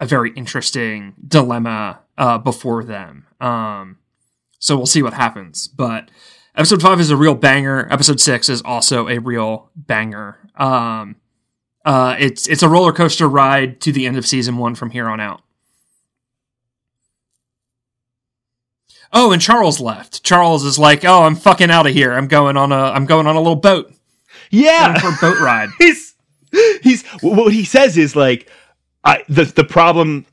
a 0.00 0.06
very 0.06 0.30
interesting 0.32 1.14
dilemma 1.26 2.00
uh, 2.18 2.38
before 2.38 2.84
them. 2.84 3.26
Um, 3.40 3.98
so 4.58 4.76
we'll 4.76 4.86
see 4.86 5.02
what 5.02 5.14
happens. 5.14 5.68
But 5.68 6.10
episode 6.56 6.82
five 6.82 7.00
is 7.00 7.10
a 7.10 7.16
real 7.16 7.34
banger. 7.34 7.86
Episode 7.90 8.20
six 8.20 8.48
is 8.48 8.62
also 8.62 9.08
a 9.08 9.18
real 9.18 9.70
banger. 9.76 10.38
Um, 10.56 11.16
uh, 11.84 12.16
it's 12.18 12.46
it's 12.48 12.62
a 12.62 12.68
roller 12.68 12.92
coaster 12.92 13.28
ride 13.28 13.80
to 13.82 13.92
the 13.92 14.06
end 14.06 14.16
of 14.16 14.26
season 14.26 14.56
one 14.58 14.74
from 14.74 14.90
here 14.90 15.08
on 15.08 15.20
out. 15.20 15.42
Oh, 19.12 19.32
and 19.32 19.42
Charles 19.42 19.80
left. 19.80 20.22
Charles 20.22 20.64
is 20.64 20.78
like, 20.78 21.04
"Oh, 21.04 21.24
I'm 21.24 21.36
fucking 21.36 21.70
out 21.70 21.86
of 21.86 21.92
here. 21.92 22.12
I'm 22.12 22.28
going 22.28 22.56
on 22.56 22.72
a 22.72 22.76
I'm 22.76 23.06
going 23.06 23.26
on 23.26 23.36
a 23.36 23.40
little 23.40 23.56
boat 23.56 23.92
Yeah. 24.50 24.98
for 24.98 25.08
a 25.08 25.16
boat 25.32 25.40
ride." 25.40 25.68
he's 25.78 26.14
he's 26.82 27.04
what 27.20 27.52
he 27.52 27.64
says 27.64 27.98
is 27.98 28.16
like 28.16 28.48
I 29.04 29.24
the 29.28 29.44
the 29.44 29.64
problem 29.64 30.26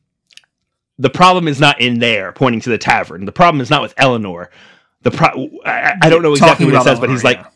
the 0.97 1.09
problem 1.09 1.47
is 1.47 1.59
not 1.59 1.81
in 1.81 1.99
there 1.99 2.31
pointing 2.31 2.61
to 2.61 2.69
the 2.69 2.77
tavern. 2.77 3.25
The 3.25 3.31
problem 3.31 3.61
is 3.61 3.69
not 3.69 3.81
with 3.81 3.93
Eleanor. 3.97 4.49
The 5.01 5.11
pro 5.11 5.49
I, 5.65 5.95
I 6.01 6.09
don't 6.09 6.21
know 6.21 6.31
exactly 6.33 6.65
Talking 6.65 6.67
what 6.67 6.75
he 6.75 6.83
says, 6.83 6.99
but 6.99 7.09
he's 7.09 7.23
like 7.23 7.37
yeah. 7.37 7.47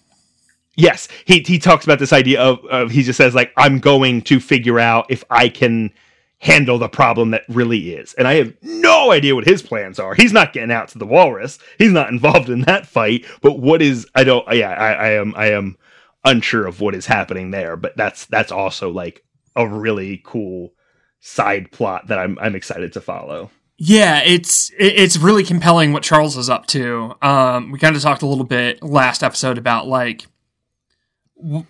Yes, 0.75 1.07
he 1.25 1.39
he 1.39 1.59
talks 1.59 1.85
about 1.85 1.99
this 1.99 2.13
idea 2.13 2.41
of, 2.41 2.63
of 2.65 2.91
he 2.91 3.03
just 3.03 3.17
says 3.17 3.35
like 3.35 3.51
I'm 3.57 3.79
going 3.79 4.21
to 4.23 4.39
figure 4.39 4.79
out 4.79 5.05
if 5.09 5.23
I 5.29 5.49
can 5.49 5.91
handle 6.39 6.77
the 6.77 6.89
problem 6.89 7.31
that 7.31 7.43
really 7.47 7.93
is. 7.95 8.13
And 8.15 8.27
I 8.27 8.33
have 8.33 8.53
no 8.61 9.11
idea 9.11 9.33
what 9.33 9.47
his 9.47 9.61
plans 9.61 9.97
are. 9.97 10.13
He's 10.13 10.33
not 10.33 10.51
getting 10.51 10.71
out 10.71 10.89
to 10.89 10.97
the 10.97 11.05
walrus. 11.05 11.57
He's 11.77 11.93
not 11.93 12.09
involved 12.09 12.49
in 12.49 12.61
that 12.61 12.85
fight. 12.85 13.25
But 13.41 13.59
what 13.59 13.81
is 13.81 14.07
I 14.13 14.23
don't 14.23 14.45
yeah, 14.53 14.71
I, 14.71 14.91
I 14.93 15.09
am 15.11 15.33
I 15.35 15.47
am 15.51 15.77
unsure 16.25 16.65
of 16.65 16.81
what 16.81 16.95
is 16.95 17.05
happening 17.05 17.51
there, 17.51 17.75
but 17.77 17.95
that's 17.95 18.25
that's 18.25 18.51
also 18.51 18.89
like 18.91 19.23
a 19.55 19.67
really 19.67 20.21
cool 20.23 20.73
side 21.19 21.71
plot 21.71 22.07
that 22.07 22.19
I'm 22.19 22.37
I'm 22.39 22.55
excited 22.55 22.93
to 22.93 23.01
follow. 23.01 23.49
Yeah, 23.77 24.21
it's 24.23 24.71
it's 24.77 25.17
really 25.17 25.43
compelling 25.43 25.93
what 25.93 26.03
Charles 26.03 26.37
is 26.37 26.49
up 26.49 26.67
to. 26.67 27.15
Um, 27.21 27.71
we 27.71 27.79
kind 27.79 27.95
of 27.95 28.01
talked 28.01 28.21
a 28.21 28.27
little 28.27 28.45
bit 28.45 28.83
last 28.83 29.23
episode 29.23 29.57
about 29.57 29.87
like 29.87 30.27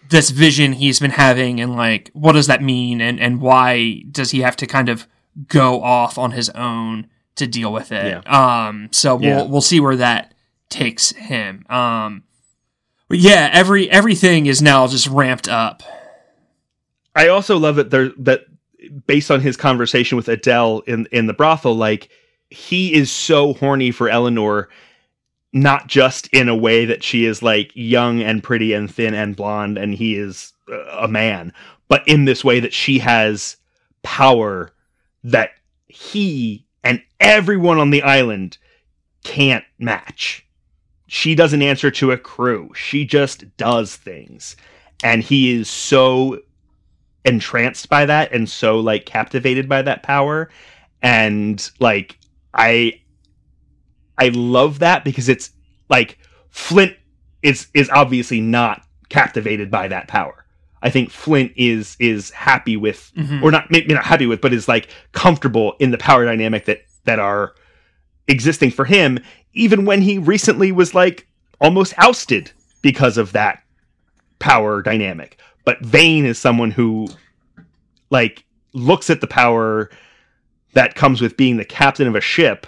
this 0.10 0.30
vision 0.30 0.74
he's 0.74 1.00
been 1.00 1.12
having 1.12 1.60
and 1.60 1.76
like 1.76 2.12
what 2.14 2.34
does 2.34 2.48
that 2.48 2.62
mean 2.62 3.02
and 3.02 3.20
and 3.20 3.42
why 3.42 4.04
does 4.12 4.32
he 4.32 4.42
have 4.42 4.56
to 4.58 4.68
kind 4.68 4.88
of 4.90 5.08
go 5.48 5.82
off 5.82 6.18
on 6.18 6.32
his 6.32 6.50
own 6.52 7.08
to 7.36 7.48
deal 7.48 7.74
with 7.74 7.92
it. 7.92 8.22
Yeah. 8.26 8.66
Um, 8.68 8.90
so 8.92 9.16
we'll 9.16 9.30
Yeah. 9.30 9.44
we'll 9.44 9.62
see 9.62 9.80
where 9.80 9.96
that 9.96 10.34
takes 10.70 11.12
him. 11.14 11.66
Um, 11.70 12.24
but 13.10 13.18
yeah, 13.18 13.50
every 13.52 13.90
everything 13.90 14.46
is 14.46 14.62
now 14.62 14.86
just 14.88 15.08
ramped 15.08 15.48
up. 15.50 15.82
I 17.16 17.28
also 17.28 17.58
love 17.58 17.76
that 17.78 17.90
there 17.90 18.10
that 18.20 18.42
based 19.08 19.32
on 19.32 19.40
his 19.42 19.58
conversation 19.58 20.16
with 20.16 20.28
Idelle 20.28 20.84
in 20.88 21.08
in 21.12 21.26
the 21.28 21.34
brothel, 21.34 21.76
like 21.76 22.10
he 22.50 22.94
is 22.94 23.12
so 23.12 23.54
horny 23.54 23.90
for 23.92 24.10
Eleanor, 24.10 24.70
not 25.54 25.88
just 25.88 26.28
in 26.28 26.50
a 26.50 26.56
way 26.56 26.86
that 26.86 27.04
she 27.04 27.26
is 27.26 27.44
like 27.44 27.72
young 27.76 28.22
and 28.22 28.44
pretty 28.44 28.74
and 28.74 28.94
thin 28.94 29.14
and 29.14 29.36
blonde, 29.36 29.78
and 29.78 29.94
he 29.94 30.16
is 30.16 30.54
uh, 30.72 30.84
a 31.00 31.08
man, 31.08 31.54
but 31.88 32.08
in 32.08 32.26
this 32.26 32.44
way 32.44 32.60
that 32.60 32.74
she 32.74 33.00
has 33.00 33.58
power 34.02 34.72
that 35.24 35.52
he 35.88 36.66
and 36.84 37.02
everyone 37.20 37.80
on 37.80 37.92
the 37.92 38.04
island 38.04 38.58
can't 39.24 39.64
match. 39.80 40.46
She 41.08 41.36
doesn't 41.36 41.62
answer 41.62 41.92
to 41.92 42.12
a 42.12 42.18
crew. 42.18 42.72
She 42.76 43.06
just 43.06 43.56
does 43.56 43.96
things. 43.96 44.56
And 45.04 45.22
he 45.24 45.52
is 45.52 45.70
so 45.70 46.40
entranced 47.26 47.90
by 47.90 48.06
that 48.06 48.32
and 48.34 48.50
so 48.50 48.80
like 48.80 49.06
captivated 49.06 49.70
by 49.70 49.82
that 49.82 50.04
power 50.04 50.50
and 51.02 51.72
like 51.80 52.18
i 52.54 53.00
i 54.18 54.30
love 54.30 54.80
that 54.80 55.04
because 55.04 55.30
it's 55.30 55.52
like 55.90 56.18
flint 56.50 56.94
is 57.42 57.68
is 57.74 57.90
obviously 57.90 58.40
not 58.42 58.82
captivated 59.10 59.70
by 59.72 59.88
that 59.88 60.08
power 60.08 60.46
i 60.82 60.90
think 60.90 61.10
flint 61.10 61.52
is 61.56 61.96
is 62.00 62.30
happy 62.32 62.78
with 62.78 63.12
Mhm. 63.18 63.42
or 63.44 63.52
not 63.52 63.70
maybe 63.72 63.94
not 63.94 64.06
happy 64.06 64.26
with 64.26 64.42
but 64.42 64.54
is 64.54 64.68
like 64.68 64.88
comfortable 65.12 65.76
in 65.80 65.92
the 65.92 65.98
power 65.98 66.26
dynamic 66.26 66.66
that 66.66 66.80
that 67.06 67.20
are 67.20 67.54
existing 68.28 68.72
for 68.72 68.86
him 68.86 69.20
even 69.54 69.86
when 69.86 70.02
he 70.02 70.18
recently 70.18 70.72
was 70.72 70.94
like 70.96 71.28
almost 71.62 71.94
ousted 71.98 72.52
because 72.82 73.18
of 73.18 73.34
that 73.34 73.62
power 74.40 74.82
dynamic 74.82 75.38
but 75.66 75.80
Vane 75.82 76.26
is 76.26 76.38
someone 76.38 76.72
who 76.72 77.08
like 78.10 78.44
looks 78.74 79.10
at 79.10 79.22
the 79.22 79.28
power 79.28 79.90
that 80.74 80.96
comes 80.96 81.22
with 81.22 81.38
being 81.38 81.58
the 81.58 81.66
captain 81.66 82.08
of 82.08 82.16
a 82.16 82.22
ship 82.22 82.66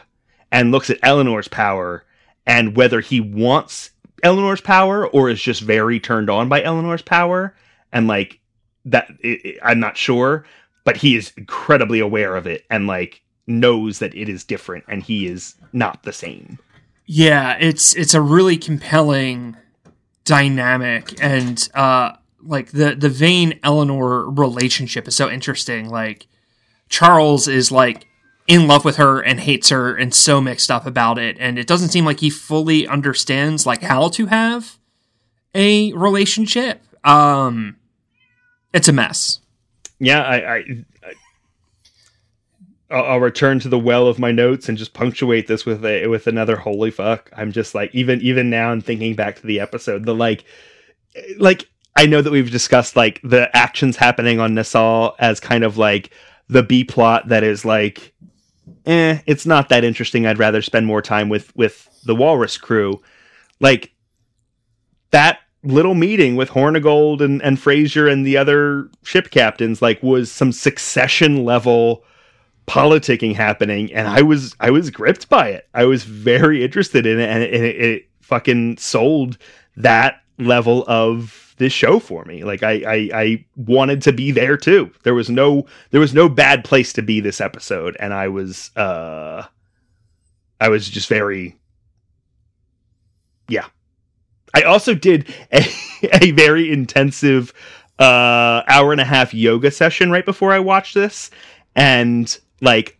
and 0.56 0.72
looks 0.72 0.90
at 0.90 0.99
Eleanor's 1.03 1.49
power 1.49 2.06
and 2.48 2.77
whether 2.77 3.02
he 3.02 3.19
wants 3.19 3.91
Eleanor's 4.23 4.61
power 4.61 5.06
or 5.06 5.30
is 5.30 5.41
just 5.41 5.61
very 5.61 5.99
turned 5.99 6.30
on 6.30 6.48
by 6.48 6.64
Eleanor's 6.64 7.02
power 7.02 7.53
and 7.91 8.07
like 8.07 8.40
that 8.86 9.10
i 9.23 9.40
i 9.61 9.72
I'm 9.72 9.80
not 9.80 9.98
sure 9.98 10.45
but 10.86 10.98
he 10.98 11.18
is 11.18 11.34
incredibly 11.36 11.99
aware 11.99 12.38
of 12.38 12.48
it 12.48 12.64
and 12.69 12.88
like 12.88 13.22
knows 13.48 13.99
that 13.99 14.15
it 14.15 14.30
is 14.30 14.45
different 14.45 14.86
and 14.88 15.03
he 15.03 15.27
is 15.27 15.56
not 15.73 16.03
the 16.03 16.14
same. 16.14 16.57
Yeah, 17.06 17.57
it's 17.60 17.94
it's 17.95 18.14
a 18.14 18.22
really 18.22 18.57
compelling 18.57 19.57
dynamic 20.23 21.22
and 21.22 21.68
uh 21.73 22.14
like 22.41 22.72
the 22.72 22.95
the 22.95 23.10
Vane 23.10 23.60
Eleanor 23.61 24.30
relationship 24.30 25.07
is 25.07 25.15
so 25.15 25.30
interesting. 25.30 25.90
Like 25.90 26.27
Charles 26.88 27.48
is 27.48 27.72
like 27.72 28.07
in 28.47 28.67
love 28.67 28.85
with 28.85 28.97
her 28.97 29.19
and 29.22 29.39
hates 29.39 29.69
her 29.69 29.95
and 29.95 30.13
so 30.13 30.39
mixed 30.39 30.69
up 30.69 30.85
about 30.85 31.17
it 31.17 31.35
and 31.39 31.57
it 31.57 31.65
doesn't 31.65 31.89
seem 31.89 32.05
like 32.05 32.19
he 32.19 32.30
fully 32.30 32.88
understands 32.88 33.65
like 33.65 33.81
how 33.81 34.07
to 34.09 34.27
have 34.27 34.77
a 35.53 35.91
relationship. 35.93 36.81
Um 37.03 37.77
it's 38.73 38.88
a 38.89 38.93
mess. 38.93 39.39
yeah, 39.99 40.22
I, 40.22 40.35
I, 40.35 40.57
I 40.57 41.13
I'll, 42.91 43.03
I'll 43.03 43.19
return 43.19 43.59
to 43.59 43.69
the 43.69 43.80
well 43.80 44.07
of 44.07 44.19
my 44.19 44.31
notes 44.31 44.69
and 44.69 44.77
just 44.77 44.93
punctuate 44.93 45.47
this 45.47 45.65
with 45.65 45.84
a 45.85 46.07
with 46.07 46.27
another 46.27 46.55
holy 46.55 46.91
fuck. 46.91 47.31
I'm 47.35 47.51
just 47.51 47.73
like 47.73 47.93
even 47.95 48.22
even 48.22 48.49
now 48.49 48.72
and 48.72 48.85
thinking 48.85 49.15
back 49.15 49.38
to 49.38 49.47
the 49.47 49.59
episode, 49.59 50.05
the 50.05 50.13
like 50.13 50.45
like 51.38 51.67
I 51.95 52.05
know 52.05 52.22
that 52.22 52.31
we've 52.31 52.51
discussed 52.51 52.95
like 52.95 53.22
the 53.23 53.55
actions 53.55 53.95
happening 53.95 54.39
on 54.39 54.53
Nassau 54.53 55.15
as 55.17 55.39
kind 55.39 55.63
of 55.63 55.77
like 55.77 56.11
the 56.47 56.61
B 56.61 56.84
plot 56.84 57.30
that 57.30 57.43
is 57.43 57.65
like 57.65 58.13
eh, 58.86 59.20
it's 59.26 59.45
not 59.45 59.70
that 59.70 59.84
interesting. 59.84 60.26
I'd 60.26 60.40
rather 60.40 60.62
spend 60.62 60.86
more 60.86 61.02
time 61.02 61.30
with 61.30 61.56
with 61.56 61.90
the 62.06 62.16
Walrus 62.16 62.57
crew. 62.57 63.02
Like 63.60 63.94
that 65.12 65.40
little 65.64 65.95
meeting 65.95 66.36
with 66.36 66.49
Hornigold 66.49 67.22
and, 67.22 67.41
and 67.41 67.60
Fraser 67.60 68.07
and 68.07 68.26
the 68.26 68.38
other 68.38 68.90
ship 69.03 69.32
captains 69.32 69.82
like 69.82 70.02
was 70.03 70.32
some 70.32 70.52
succession 70.52 71.44
level 71.44 72.03
politicking 72.68 73.36
happening 73.36 73.94
and 73.94 74.07
I 74.07 74.22
was 74.22 74.56
I 74.60 74.72
was 74.72 74.90
gripped 74.90 75.30
by 75.30 75.49
it. 75.49 75.68
I 75.74 75.86
was 75.86 76.03
very 76.03 76.64
interested 76.64 77.06
in 77.06 77.20
it 77.20 77.30
and 77.30 77.44
it, 77.44 77.53
it, 77.53 77.82
it 77.82 78.10
fucking 78.22 78.78
sold 78.78 79.38
that 79.78 80.22
level 80.38 80.84
of 80.88 81.44
this 81.57 81.73
show 81.73 81.99
for 81.99 82.26
me. 82.26 82.44
Like 82.44 82.64
I, 82.64 82.73
I 82.86 83.10
I 83.14 83.45
wanted 83.56 84.02
to 84.03 84.14
be 84.14 84.32
there 84.32 84.57
too. 84.57 84.91
There 85.03 85.14
was 85.14 85.30
no 85.30 85.65
there 85.91 86.02
was 86.02 86.14
no 86.14 86.27
bad 86.30 86.64
place 86.64 86.94
to 86.94 87.02
be 87.02 87.19
this 87.19 87.41
episode 87.41 87.95
and 87.99 88.14
I 88.14 88.27
was 88.27 88.76
uh 88.76 89.45
I 90.60 90.69
was 90.69 90.90
just 90.90 91.10
very 91.10 91.57
yeah. 93.48 93.68
I 94.53 94.64
also 94.64 94.94
did 94.94 95.34
a, 95.52 95.65
a 96.22 96.32
very 96.32 96.72
intensive 96.72 97.53
uh 97.99 98.64
hour 98.68 98.91
and 98.91 99.02
a 99.02 99.06
half 99.06 99.34
yoga 99.34 99.72
session 99.72 100.11
right 100.11 100.26
before 100.26 100.52
I 100.52 100.60
watched 100.60 100.94
this 100.94 101.32
and 101.76 102.38
like 102.61 102.99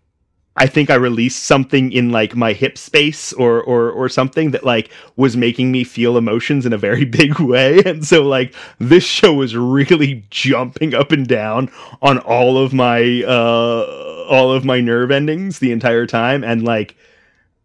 I 0.58 0.68
think 0.68 0.90
I 0.90 0.96
released 0.96 1.44
something 1.44 1.92
in 1.92 2.12
like 2.12 2.36
my 2.36 2.54
hip 2.54 2.78
space 2.78 3.34
or 3.34 3.62
or 3.62 3.92
or 3.92 4.08
something 4.08 4.52
that 4.52 4.64
like 4.64 4.90
was 5.18 5.36
making 5.36 5.72
me 5.72 5.84
feel 5.84 6.18
emotions 6.18 6.66
in 6.66 6.72
a 6.74 6.78
very 6.78 7.06
big 7.20 7.40
way. 7.40 7.82
And 7.86 8.06
so 8.06 8.24
like 8.24 8.54
this 8.80 9.04
show 9.04 9.34
was 9.34 9.56
really 9.56 10.26
jumping 10.30 10.94
up 10.94 11.12
and 11.12 11.28
down 11.28 11.70
on 12.02 12.20
all 12.20 12.58
of 12.58 12.74
my 12.74 13.24
uh 13.24 14.26
all 14.30 14.52
of 14.52 14.66
my 14.66 14.80
nerve 14.80 15.12
endings 15.12 15.60
the 15.60 15.72
entire 15.72 16.06
time. 16.06 16.44
And 16.44 16.64
like 16.64 16.96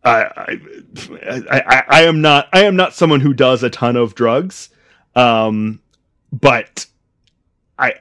I, 0.03 0.59
I, 1.29 1.41
I, 1.51 1.85
I 1.89 2.03
am 2.03 2.21
not 2.21 2.49
I 2.53 2.65
am 2.65 2.77
not 2.77 2.95
someone 2.95 3.21
who 3.21 3.35
does 3.35 3.63
a 3.63 3.71
ton 3.71 3.97
of 3.97 4.15
drugs, 4.15 4.71
um, 5.15 5.81
but 6.33 6.87
I 7.79 7.95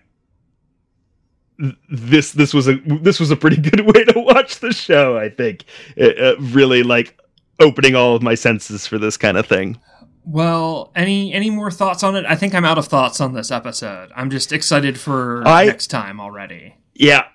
this 1.90 2.32
this 2.32 2.54
was 2.54 2.68
a 2.68 2.76
this 3.02 3.20
was 3.20 3.32
a 3.32 3.36
pretty 3.36 3.58
good 3.70 3.82
way 3.82 4.06
to 4.06 4.14
watch 4.20 4.60
the 4.60 4.72
show. 4.74 5.18
I 5.18 5.30
think 5.30 5.66
it, 5.96 6.18
it 6.18 6.38
really 6.40 6.84
like 6.84 7.18
opening 7.60 7.96
all 7.96 8.16
of 8.16 8.22
my 8.22 8.36
senses 8.36 8.88
for 8.88 8.98
this 8.98 9.18
kind 9.18 9.38
of 9.38 9.46
thing. 9.46 9.80
Well, 10.26 10.92
any 10.96 11.34
any 11.34 11.50
more 11.50 11.72
thoughts 11.72 12.04
on 12.04 12.16
it? 12.16 12.26
I 12.26 12.36
think 12.36 12.54
I'm 12.54 12.66
out 12.66 12.78
of 12.78 12.88
thoughts 12.88 13.20
on 13.20 13.34
this 13.34 13.52
episode. 13.52 14.12
I'm 14.16 14.30
just 14.30 14.54
excited 14.54 15.00
for 15.00 15.46
I- 15.48 15.66
next 15.66 15.88
time 15.88 16.20
already. 16.20 16.76
Yeah. 16.94 17.26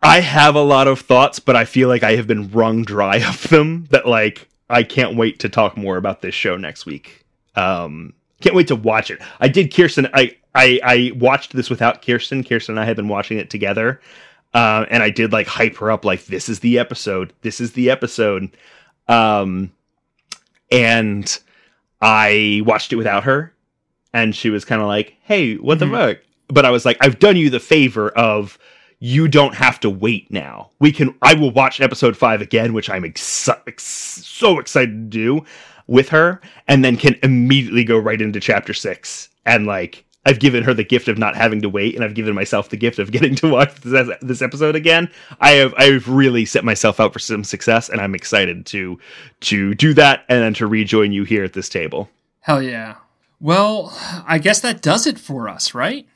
I 0.00 0.20
have 0.20 0.54
a 0.54 0.62
lot 0.62 0.86
of 0.86 1.00
thoughts, 1.00 1.40
but 1.40 1.56
I 1.56 1.64
feel 1.64 1.88
like 1.88 2.04
I 2.04 2.14
have 2.14 2.28
been 2.28 2.50
wrung 2.50 2.84
dry 2.84 3.16
of 3.28 3.48
them 3.48 3.86
that 3.90 4.06
like 4.06 4.48
I 4.70 4.82
can't 4.84 5.16
wait 5.16 5.40
to 5.40 5.48
talk 5.48 5.76
more 5.76 5.96
about 5.96 6.22
this 6.22 6.34
show 6.34 6.56
next 6.56 6.86
week. 6.86 7.24
Um 7.56 8.14
can't 8.40 8.54
wait 8.54 8.68
to 8.68 8.76
watch 8.76 9.10
it. 9.10 9.20
I 9.40 9.48
did 9.48 9.74
Kirsten 9.74 10.08
I 10.14 10.36
I 10.58 10.80
I 10.84 11.12
watched 11.16 11.54
this 11.54 11.70
without 11.70 12.02
Kirsten. 12.04 12.42
Kirsten 12.44 12.72
and 12.74 12.80
I 12.80 12.84
had 12.84 12.96
been 12.96 13.08
watching 13.08 13.38
it 13.38 13.50
together. 13.50 14.00
Um 14.54 14.86
and 14.90 15.02
I 15.02 15.10
did 15.10 15.32
like 15.32 15.46
hype 15.46 15.76
her 15.78 15.90
up 15.90 16.04
like 16.04 16.26
this 16.26 16.48
is 16.48 16.60
the 16.60 16.78
episode. 16.78 17.32
This 17.42 17.60
is 17.60 17.72
the 17.72 17.90
episode. 17.90 18.50
Um 19.06 19.72
and 20.70 21.38
I 22.00 22.62
watched 22.64 22.92
it 22.92 22.96
without 22.96 23.24
her 23.24 23.52
and 24.12 24.34
she 24.34 24.50
was 24.50 24.64
kind 24.64 24.80
of 24.80 24.88
like, 24.88 25.16
"Hey, 25.22 25.54
what 25.56 25.78
Mhm. 25.78 25.80
the 25.80 25.86
fuck?" 25.90 26.16
But 26.48 26.64
I 26.64 26.70
was 26.70 26.84
like, 26.86 26.96
"I've 27.00 27.18
done 27.18 27.36
you 27.36 27.50
the 27.50 27.60
favor 27.60 28.08
of 28.10 28.58
you 29.00 29.28
don't 29.28 29.54
have 29.54 29.78
to 29.80 29.90
wait 29.90 30.30
now. 30.30 30.70
We 30.80 30.90
can. 30.92 31.14
I 31.22 31.34
will 31.34 31.50
watch 31.52 31.80
episode 31.80 32.16
five 32.16 32.40
again, 32.40 32.72
which 32.72 32.90
I'm 32.90 33.04
ex- 33.04 33.48
ex- 33.66 33.84
so 33.84 34.58
excited 34.58 34.90
to 35.12 35.18
do 35.18 35.44
with 35.86 36.08
her, 36.08 36.40
and 36.66 36.84
then 36.84 36.96
can 36.96 37.16
immediately 37.22 37.84
go 37.84 37.96
right 37.98 38.20
into 38.20 38.40
chapter 38.40 38.74
six. 38.74 39.28
And 39.46 39.66
like, 39.66 40.04
I've 40.26 40.40
given 40.40 40.62
her 40.64 40.74
the 40.74 40.84
gift 40.84 41.08
of 41.08 41.16
not 41.16 41.36
having 41.36 41.62
to 41.62 41.68
wait, 41.68 41.94
and 41.94 42.04
I've 42.04 42.14
given 42.14 42.34
myself 42.34 42.68
the 42.68 42.76
gift 42.76 42.98
of 42.98 43.10
getting 43.12 43.34
to 43.36 43.48
watch 43.50 43.74
this, 43.80 44.08
this 44.20 44.42
episode 44.42 44.76
again. 44.76 45.10
I 45.40 45.52
have. 45.52 45.74
I've 45.76 46.08
really 46.08 46.44
set 46.44 46.64
myself 46.64 47.00
out 47.00 47.12
for 47.12 47.18
some 47.18 47.44
success, 47.44 47.88
and 47.88 48.00
I'm 48.00 48.14
excited 48.14 48.66
to 48.66 48.98
to 49.40 49.74
do 49.74 49.94
that, 49.94 50.24
and 50.28 50.42
then 50.42 50.54
to 50.54 50.66
rejoin 50.66 51.12
you 51.12 51.24
here 51.24 51.44
at 51.44 51.52
this 51.52 51.68
table. 51.68 52.08
Hell 52.40 52.62
yeah. 52.62 52.96
Well, 53.40 53.96
I 54.26 54.38
guess 54.38 54.60
that 54.60 54.82
does 54.82 55.06
it 55.06 55.18
for 55.18 55.48
us, 55.48 55.72
right? 55.74 56.06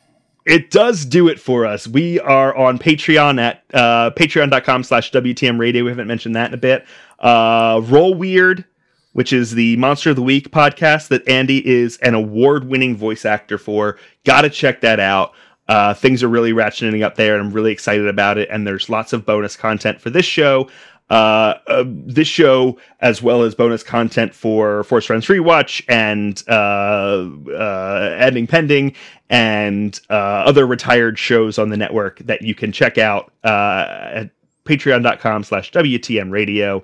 it 0.45 0.71
does 0.71 1.05
do 1.05 1.29
it 1.29 1.39
for 1.39 1.65
us. 1.67 1.87
We 1.87 2.19
are 2.21 2.55
on 2.57 2.79
Patreon 2.79 3.41
at 3.41 3.63
uh, 3.73 4.11
patreon.com 4.11 4.85
slash 4.85 5.13
WTM 5.13 5.59
radio. 5.59 5.85
We 5.85 5.91
haven't 5.91 6.09
mentioned 6.09 6.35
that 6.37 6.49
in 6.49 6.55
a 6.55 6.59
bit. 6.59 6.85
Uh, 7.19 7.81
Roll 7.85 8.15
Weird, 8.15 8.65
which 9.13 9.33
is 9.33 9.53
the 9.53 9.77
Monster 9.77 10.11
of 10.11 10.17
the 10.17 10.23
Week 10.23 10.51
podcast 10.51 11.09
that 11.09 11.27
Andy 11.29 11.67
is 11.67 11.97
an 11.99 12.15
award 12.15 12.65
winning 12.65 12.97
voice 12.97 13.25
actor 13.25 13.59
for. 13.59 13.99
Gotta 14.25 14.51
check 14.51 14.81
that 14.81 15.01
out. 15.01 15.33
Uh, 15.69 15.95
things 15.95 16.23
are 16.23 16.29
really 16.29 16.53
ratcheting 16.53 17.03
up 17.03 17.15
there, 17.15 17.35
and 17.37 17.47
I'm 17.47 17.53
really 17.53 17.73
excited 17.73 18.07
about 18.09 18.37
it. 18.39 18.49
And 18.51 18.67
there's 18.67 18.89
lots 18.89 19.13
of 19.13 19.25
bonus 19.25 19.57
content 19.57 20.01
for 20.01 20.11
this 20.11 20.27
show. 20.27 20.69
Uh, 21.11 21.59
uh, 21.67 21.85
this 21.87 22.27
show, 22.27 22.79
as 23.01 23.23
well 23.23 23.43
as 23.43 23.55
bonus 23.55 23.83
content 23.83 24.35
for 24.35 24.83
Force 24.85 25.05
Friends 25.05 25.27
Rewatch 25.27 25.85
and 25.87 26.43
uh, 26.49 27.29
uh, 27.53 28.17
Ending 28.19 28.47
Pending 28.47 28.95
and 29.29 30.01
uh, 30.09 30.15
other 30.15 30.67
retired 30.67 31.19
shows 31.19 31.59
on 31.59 31.69
the 31.69 31.77
network 31.77 32.21
that 32.21 32.43
you 32.43 32.55
can 32.55 32.73
check 32.73 32.97
out 32.97 33.31
uh, 33.45 33.87
at 33.89 34.31
patreon.com 34.65 35.45
slash 35.45 35.71
WTM 35.73 36.31
radio. 36.31 36.83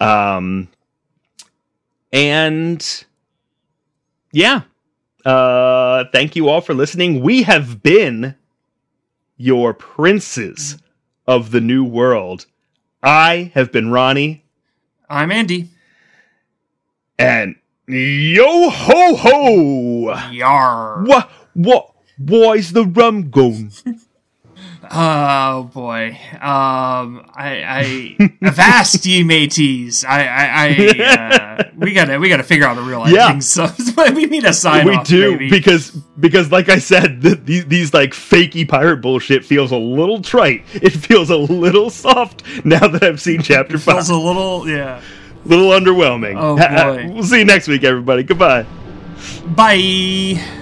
Um, 0.00 0.68
and 2.12 3.04
yeah, 4.32 4.62
uh, 5.24 6.04
thank 6.12 6.36
you 6.36 6.48
all 6.48 6.60
for 6.60 6.74
listening. 6.74 7.22
We 7.22 7.42
have 7.44 7.82
been 7.82 8.34
your 9.36 9.74
princes 9.74 10.78
of 11.26 11.50
the 11.50 11.60
new 11.60 11.84
world. 11.84 12.46
I 13.02 13.50
have 13.54 13.72
been 13.72 13.90
Ronnie, 13.90 14.44
I'm 15.08 15.32
Andy. 15.32 15.70
and 17.18 17.56
yo 17.88 18.70
ho 18.70 19.16
ho! 19.16 20.30
Yar. 20.30 21.02
What? 21.04 21.30
What? 21.54 21.88
Why's 22.18 22.72
the 22.72 22.84
rum 22.84 23.30
gone? 23.30 23.70
Oh 24.94 25.70
boy. 25.72 26.08
Um, 26.34 27.24
I, 27.34 28.16
I, 28.20 28.30
avast 28.42 29.06
ye 29.06 29.22
mateys. 29.24 30.04
I, 30.04 30.24
I, 30.26 30.44
I 30.44 31.04
uh, 31.04 31.62
we 31.78 31.94
gotta, 31.94 32.18
we 32.18 32.28
gotta 32.28 32.42
figure 32.42 32.66
out 32.66 32.76
a 32.76 32.82
real 32.82 33.08
Yeah. 33.08 33.26
ending. 33.28 33.40
So 33.40 33.68
we 34.14 34.26
need 34.26 34.44
a 34.44 34.52
sign 34.52 34.84
we 34.86 34.94
off. 34.96 35.06
do 35.06 35.32
baby. 35.32 35.48
because 35.50 35.92
because 36.20 36.52
like 36.52 36.68
I 36.68 36.78
said, 36.78 37.22
th- 37.22 37.38
these 37.44 37.64
these 37.66 37.94
like 37.94 38.10
fakey 38.10 38.68
pirate 38.68 38.98
bullshit 38.98 39.46
feels 39.46 39.70
a 39.72 39.78
little 39.78 40.20
trite. 40.20 40.64
It 40.74 40.90
feels 40.90 41.30
a 41.30 41.38
little 41.38 41.88
soft 41.88 42.42
now 42.66 42.86
that 42.88 43.02
I've 43.02 43.20
seen 43.20 43.40
chapter 43.42 43.78
five. 43.78 43.94
feels 43.94 44.10
a 44.10 44.16
little, 44.16 44.68
yeah. 44.68 45.00
little 45.46 45.70
underwhelming. 45.70 46.36
Oh, 46.38 46.56
boy. 46.56 47.14
we'll 47.14 47.22
see 47.22 47.38
you 47.38 47.44
next 47.46 47.66
week, 47.66 47.82
everybody. 47.84 48.24
Goodbye. 48.24 48.66
Bye. 49.46 50.58